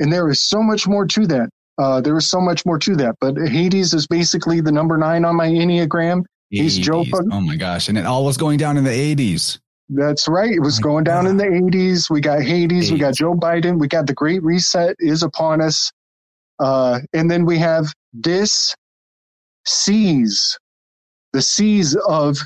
And 0.00 0.12
there 0.12 0.28
is 0.28 0.42
so 0.42 0.62
much 0.62 0.86
more 0.86 1.06
to 1.06 1.26
that. 1.28 1.48
Uh, 1.78 2.02
there 2.02 2.14
is 2.18 2.28
so 2.28 2.38
much 2.38 2.66
more 2.66 2.78
to 2.80 2.94
that. 2.96 3.14
But 3.22 3.38
Hades 3.38 3.94
is 3.94 4.06
basically 4.06 4.60
the 4.60 4.70
number 4.70 4.98
nine 4.98 5.24
on 5.24 5.36
my 5.36 5.48
Enneagram. 5.48 6.24
He's 6.50 6.78
80s. 6.78 6.82
Joe. 6.82 7.04
Oh 7.32 7.40
my 7.40 7.56
gosh. 7.56 7.88
And 7.88 7.98
it 7.98 8.06
all 8.06 8.24
was 8.24 8.36
going 8.36 8.58
down 8.58 8.76
in 8.76 8.84
the 8.84 8.90
80s. 8.90 9.58
That's 9.88 10.26
right. 10.26 10.50
It 10.50 10.60
was 10.60 10.78
oh 10.78 10.82
going 10.82 11.04
down 11.04 11.24
God. 11.24 11.30
in 11.30 11.36
the 11.36 11.44
80s. 11.44 12.10
We 12.10 12.20
got 12.20 12.42
Hades. 12.42 12.90
We 12.90 12.98
got 12.98 13.14
Joe 13.14 13.34
Biden. 13.34 13.78
We 13.78 13.88
got 13.88 14.06
the 14.06 14.14
Great 14.14 14.42
Reset 14.42 14.96
is 14.98 15.22
upon 15.22 15.60
us. 15.60 15.92
Uh, 16.58 17.00
and 17.12 17.30
then 17.30 17.44
we 17.44 17.58
have 17.58 17.92
this 18.12 18.74
seas, 19.66 20.58
the 21.32 21.42
seas 21.42 21.96
of 22.08 22.38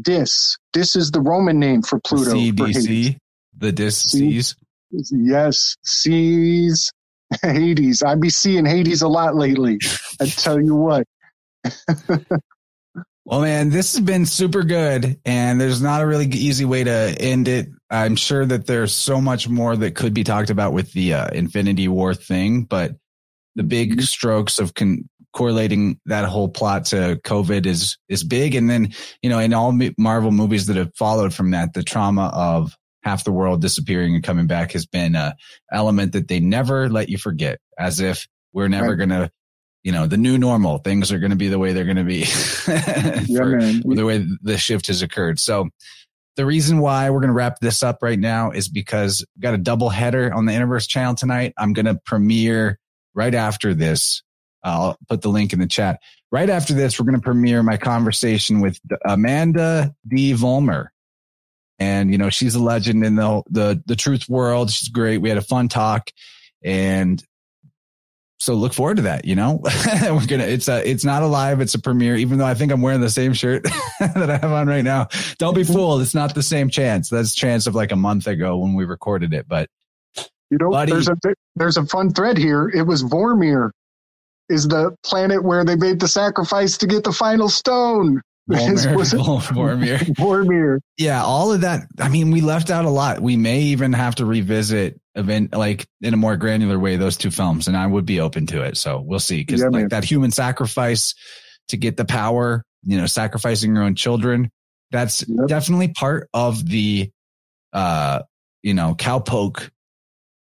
Dis. 0.00 0.58
Dis 0.72 0.96
is 0.96 1.10
the 1.10 1.20
Roman 1.20 1.58
name 1.58 1.82
for 1.82 2.00
Pluto. 2.00 2.32
CDC, 2.32 3.16
the 3.56 3.72
Dis 3.72 4.02
seas. 4.02 4.56
Yes, 4.90 5.76
seas. 5.84 6.90
Hades. 7.42 8.02
I 8.02 8.14
be 8.14 8.28
seeing 8.28 8.66
Hades 8.66 9.00
a 9.00 9.08
lot 9.08 9.34
lately. 9.34 9.78
I 10.20 10.26
tell 10.26 10.60
you 10.60 10.74
what. 10.74 11.04
well, 13.24 13.40
man, 13.40 13.70
this 13.70 13.94
has 13.94 14.00
been 14.00 14.26
super 14.26 14.64
good, 14.64 15.20
and 15.24 15.60
there's 15.60 15.80
not 15.80 16.02
a 16.02 16.06
really 16.06 16.26
easy 16.26 16.64
way 16.64 16.82
to 16.82 17.16
end 17.20 17.46
it. 17.46 17.68
I'm 17.88 18.16
sure 18.16 18.44
that 18.44 18.66
there's 18.66 18.94
so 18.94 19.20
much 19.20 19.48
more 19.48 19.76
that 19.76 19.94
could 19.94 20.12
be 20.12 20.24
talked 20.24 20.50
about 20.50 20.72
with 20.72 20.92
the 20.92 21.14
uh, 21.14 21.28
Infinity 21.28 21.86
War 21.86 22.14
thing, 22.14 22.64
but 22.64 22.96
the 23.54 23.62
big 23.62 23.92
mm-hmm. 23.92 24.00
strokes 24.00 24.58
of 24.58 24.74
con- 24.74 25.08
correlating 25.32 25.98
that 26.06 26.24
whole 26.24 26.48
plot 26.48 26.86
to 26.86 27.20
COVID 27.24 27.66
is 27.66 27.96
is 28.08 28.24
big. 28.24 28.54
And 28.54 28.68
then 28.68 28.92
you 29.22 29.30
know, 29.30 29.38
in 29.38 29.54
all 29.54 29.78
Marvel 29.98 30.30
movies 30.30 30.66
that 30.66 30.76
have 30.76 30.94
followed 30.96 31.32
from 31.32 31.52
that, 31.52 31.74
the 31.74 31.82
trauma 31.82 32.30
of 32.34 32.76
half 33.02 33.24
the 33.24 33.32
world 33.32 33.60
disappearing 33.60 34.14
and 34.14 34.24
coming 34.24 34.46
back 34.46 34.72
has 34.72 34.86
been 34.86 35.14
a 35.14 35.34
element 35.72 36.12
that 36.12 36.28
they 36.28 36.40
never 36.40 36.88
let 36.88 37.08
you 37.08 37.18
forget, 37.18 37.60
as 37.78 38.00
if 38.00 38.26
we're 38.52 38.68
never 38.68 38.90
right. 38.90 38.98
gonna. 38.98 39.30
You 39.82 39.92
know, 39.92 40.06
the 40.06 40.16
new 40.16 40.38
normal, 40.38 40.78
things 40.78 41.10
are 41.10 41.18
going 41.18 41.30
to 41.30 41.36
be 41.36 41.48
the 41.48 41.58
way 41.58 41.72
they're 41.72 41.84
going 41.84 41.96
to 41.96 42.04
be 42.04 42.24
for, 42.24 42.72
yeah, 42.72 43.80
the 43.84 44.04
way 44.06 44.24
the 44.42 44.56
shift 44.56 44.86
has 44.86 45.02
occurred. 45.02 45.40
So, 45.40 45.68
the 46.36 46.46
reason 46.46 46.78
why 46.78 47.10
we're 47.10 47.20
going 47.20 47.28
to 47.28 47.34
wrap 47.34 47.58
this 47.60 47.82
up 47.82 47.98
right 48.00 48.18
now 48.18 48.52
is 48.52 48.68
because 48.68 49.24
we've 49.36 49.42
got 49.42 49.54
a 49.54 49.58
double 49.58 49.90
header 49.90 50.32
on 50.32 50.46
the 50.46 50.52
InnerVerse 50.52 50.88
channel 50.88 51.14
tonight. 51.14 51.52
I'm 51.58 51.74
going 51.74 51.84
to 51.84 52.00
premiere 52.06 52.78
right 53.14 53.34
after 53.34 53.74
this 53.74 54.22
I'll 54.62 54.96
put 55.08 55.22
the 55.22 55.28
link 55.28 55.52
in 55.52 55.58
the 55.58 55.66
chat. 55.66 56.00
Right 56.30 56.48
after 56.48 56.74
this, 56.74 56.98
we're 56.98 57.06
going 57.06 57.20
to 57.20 57.24
premiere 57.24 57.62
my 57.62 57.76
conversation 57.76 58.60
with 58.60 58.78
Amanda 59.04 59.94
D. 60.06 60.32
Vollmer. 60.32 60.88
And, 61.78 62.12
you 62.12 62.18
know, 62.18 62.30
she's 62.30 62.54
a 62.54 62.62
legend 62.62 63.04
in 63.04 63.16
the, 63.16 63.42
the, 63.50 63.82
the 63.86 63.96
truth 63.96 64.28
world. 64.28 64.70
She's 64.70 64.88
great. 64.88 65.18
We 65.18 65.28
had 65.28 65.38
a 65.38 65.42
fun 65.42 65.68
talk 65.68 66.10
and 66.62 67.22
so 68.42 68.54
look 68.54 68.74
forward 68.74 68.96
to 68.96 69.02
that. 69.02 69.24
You 69.24 69.36
know, 69.36 69.60
we're 70.02 70.26
to, 70.26 70.40
it's 70.40 70.66
a, 70.66 70.88
it's 70.88 71.04
not 71.04 71.22
a 71.22 71.28
live. 71.28 71.60
It's 71.60 71.76
a 71.76 71.78
premiere, 71.78 72.16
even 72.16 72.38
though 72.38 72.44
I 72.44 72.54
think 72.54 72.72
I'm 72.72 72.82
wearing 72.82 73.00
the 73.00 73.08
same 73.08 73.34
shirt 73.34 73.62
that 74.00 74.30
I 74.30 74.36
have 74.36 74.50
on 74.50 74.66
right 74.66 74.82
now. 74.82 75.06
Don't 75.38 75.54
be 75.54 75.62
mm-hmm. 75.62 75.72
fooled. 75.72 76.02
It's 76.02 76.12
not 76.12 76.34
the 76.34 76.42
same 76.42 76.68
chance. 76.68 77.08
That's 77.08 77.36
chance 77.36 77.68
of 77.68 77.76
like 77.76 77.92
a 77.92 77.96
month 77.96 78.26
ago 78.26 78.58
when 78.58 78.74
we 78.74 78.84
recorded 78.84 79.32
it, 79.32 79.46
but 79.46 79.68
you 80.50 80.58
know, 80.60 80.70
buddy, 80.70 80.90
there's 80.90 81.08
a, 81.08 81.14
there's 81.54 81.76
a 81.76 81.86
fun 81.86 82.12
thread 82.12 82.36
here. 82.36 82.68
It 82.68 82.82
was 82.82 83.04
Vormir 83.04 83.70
is 84.48 84.66
the 84.66 84.96
planet 85.04 85.44
where 85.44 85.64
they 85.64 85.76
made 85.76 86.00
the 86.00 86.08
sacrifice 86.08 86.76
to 86.78 86.88
get 86.88 87.04
the 87.04 87.12
final 87.12 87.48
stone. 87.48 88.20
Vormir. 88.50 89.98
Vormir. 90.16 90.78
Yeah, 90.98 91.22
all 91.22 91.52
of 91.52 91.60
that. 91.60 91.86
I 92.00 92.08
mean, 92.08 92.32
we 92.32 92.40
left 92.40 92.70
out 92.70 92.86
a 92.86 92.90
lot. 92.90 93.20
We 93.20 93.36
may 93.36 93.60
even 93.60 93.92
have 93.92 94.16
to 94.16 94.26
revisit 94.26 95.00
event 95.14 95.52
like 95.52 95.86
in 96.00 96.14
a 96.14 96.16
more 96.16 96.36
granular 96.36 96.78
way 96.78 96.96
those 96.96 97.16
two 97.16 97.30
films, 97.30 97.68
and 97.68 97.76
I 97.76 97.86
would 97.86 98.06
be 98.06 98.20
open 98.20 98.46
to 98.48 98.62
it. 98.62 98.76
So 98.76 99.00
we'll 99.00 99.20
see 99.20 99.40
because 99.40 99.60
yeah, 99.60 99.66
like 99.66 99.82
man. 99.82 99.88
that 99.88 100.04
human 100.04 100.30
sacrifice 100.30 101.14
to 101.68 101.76
get 101.76 101.96
the 101.96 102.04
power, 102.04 102.64
you 102.84 102.98
know, 102.98 103.06
sacrificing 103.06 103.74
your 103.74 103.84
own 103.84 103.94
children. 103.94 104.50
That's 104.90 105.26
yep. 105.26 105.48
definitely 105.48 105.88
part 105.88 106.28
of 106.34 106.66
the, 106.66 107.10
uh, 107.72 108.22
you 108.62 108.74
know, 108.74 108.94
cowpox 108.94 109.70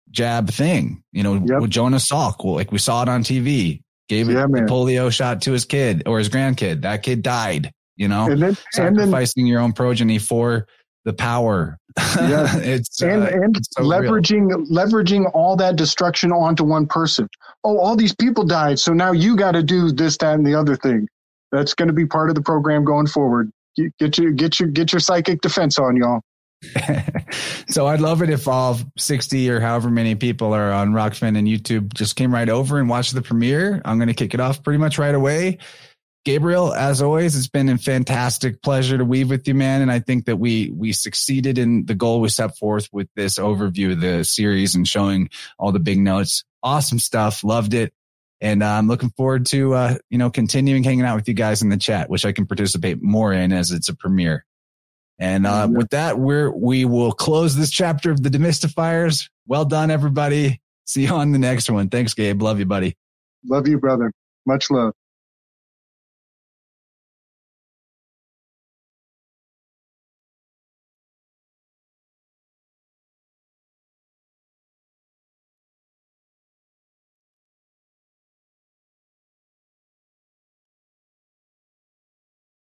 jab 0.10 0.50
thing. 0.50 1.04
You 1.12 1.24
know, 1.24 1.34
yep. 1.36 1.62
with 1.62 1.70
Jonas 1.70 2.10
Salk, 2.10 2.44
well, 2.44 2.56
like 2.56 2.72
we 2.72 2.80
saw 2.80 3.04
it 3.04 3.10
on 3.10 3.24
TV, 3.24 3.82
gave 4.10 4.30
yeah, 4.30 4.46
it 4.46 4.52
the 4.52 4.62
polio 4.62 5.12
shot 5.12 5.44
to 5.44 5.52
his 5.52 5.66
kid 5.66 6.04
or 6.06 6.18
his 6.18 6.30
grandkid. 6.30 6.82
That 6.82 7.04
kid 7.04 7.22
died. 7.22 7.72
You 7.98 8.08
know, 8.08 8.32
and 8.32 8.42
then, 8.42 8.58
sacrificing 8.72 9.42
and 9.42 9.46
then, 9.46 9.46
your 9.46 9.60
own 9.60 9.74
progeny 9.74 10.18
for 10.18 10.66
the 11.06 11.14
power. 11.14 11.78
Yeah, 11.98 12.58
it's 12.58 13.02
and 13.02 13.24
uh, 13.24 13.28
and 13.28 13.58
it's 13.58 13.70
so 13.72 13.84
leveraging 13.84 14.48
real. 14.48 14.66
leveraging 14.68 15.30
all 15.34 15.56
that 15.58 15.76
destruction 15.76 16.32
onto 16.32 16.64
one 16.64 16.88
person. 16.88 17.28
Oh, 17.64 17.78
all 17.78 17.96
these 17.96 18.16
people 18.16 18.44
died, 18.44 18.80
so 18.80 18.94
now 18.94 19.12
you 19.12 19.36
got 19.36 19.52
to 19.52 19.64
do 19.64 19.92
this, 19.92 20.18
that, 20.18 20.36
and 20.36 20.46
the 20.46 20.56
other 20.56 20.76
thing. 20.76 21.08
That's 21.52 21.74
going 21.74 21.88
to 21.88 21.94
be 21.94 22.06
part 22.06 22.30
of 22.30 22.36
the 22.36 22.42
program 22.42 22.86
going 22.86 23.08
forward. 23.08 23.52
Get 24.00 24.18
your 24.18 24.32
get 24.32 24.60
your 24.60 24.70
get 24.70 24.94
your 24.94 25.00
psychic 25.00 25.42
defense 25.42 25.78
on, 25.80 25.96
y'all. 25.96 26.22
so 27.70 27.88
I'd 27.88 28.02
love 28.02 28.22
it 28.22 28.30
if 28.30 28.48
all 28.48 28.78
60 28.98 29.50
or 29.50 29.60
however 29.60 29.90
many 29.90 30.16
people 30.16 30.54
are 30.54 30.72
on 30.72 30.92
Rokfin 30.92 31.38
and 31.38 31.48
YouTube 31.48 31.94
just 31.94 32.16
came 32.16 32.34
right 32.34 32.50
over 32.50 32.80
and 32.80 32.90
watched 32.90 33.14
the 33.14 33.22
premiere. 33.22 33.82
I'm 33.86 33.98
going 33.98 34.08
to 34.08 34.14
kick 34.14 34.34
it 34.34 34.40
off 34.40 34.64
pretty 34.64 34.78
much 34.78 34.98
right 34.98 35.16
away. 35.16 35.58
Gabriel, 36.24 36.74
as 36.74 37.02
always, 37.02 37.36
it's 37.36 37.48
been 37.48 37.70
a 37.70 37.78
fantastic 37.78 38.62
pleasure 38.62 38.98
to 38.98 39.06
weave 39.06 39.30
with 39.30 39.48
you, 39.48 39.56
man. 39.56 39.82
And 39.82 39.92
I 39.92 40.00
think 40.00 40.26
that 40.26 40.38
we 40.38 40.70
we 40.70 40.94
succeeded 40.94 41.58
in 41.58 41.86
the 41.86 41.96
goal 41.96 42.22
we 42.22 42.30
set 42.30 42.58
forth 42.58 42.88
with 42.92 43.08
this 43.16 43.40
overview 43.40 43.94
of 43.94 44.02
the 44.02 44.24
series 44.24 44.76
and 44.76 44.88
showing 44.88 45.30
all 45.58 45.72
the 45.72 45.80
big 45.80 46.00
notes. 46.00 46.44
Awesome 46.62 47.00
stuff. 47.00 47.44
Loved 47.44 47.74
it. 47.74 47.92
And 48.40 48.62
uh, 48.62 48.68
I'm 48.68 48.88
looking 48.88 49.10
forward 49.12 49.48
to 49.48 49.74
uh, 49.74 49.98
you 50.10 50.20
know 50.20 50.30
continuing 50.30 50.84
hanging 50.84 51.06
out 51.06 51.16
with 51.16 51.28
you 51.28 51.34
guys 51.34 51.64
in 51.64 51.70
the 51.70 51.78
chat, 51.78 52.10
which 52.10 52.26
I 52.26 52.34
can 52.34 52.46
participate 52.46 53.02
more 53.02 53.34
in 53.34 53.52
as 53.52 53.72
it's 53.72 53.90
a 53.90 53.96
premiere. 53.96 54.46
And 55.18 55.46
uh, 55.46 55.68
with 55.72 55.90
that, 55.92 56.20
we're 56.20 56.52
we 56.52 56.86
will 56.86 57.12
close 57.12 57.56
this 57.56 57.72
chapter 57.72 58.12
of 58.12 58.22
the 58.22 58.30
Demystifiers. 58.30 59.30
Well 59.48 59.66
done, 59.66 59.90
everybody. 59.90 60.62
See 60.86 61.04
you 61.04 61.14
on 61.14 61.32
the 61.32 61.40
next 61.40 61.70
one. 61.70 61.90
Thanks, 61.90 62.14
Gabe. 62.14 62.42
Love 62.42 62.60
you, 62.60 62.66
buddy. 62.66 62.96
Love 63.46 63.68
you, 63.68 63.80
brother. 63.80 64.12
Much 64.46 64.70
love. 64.70 64.94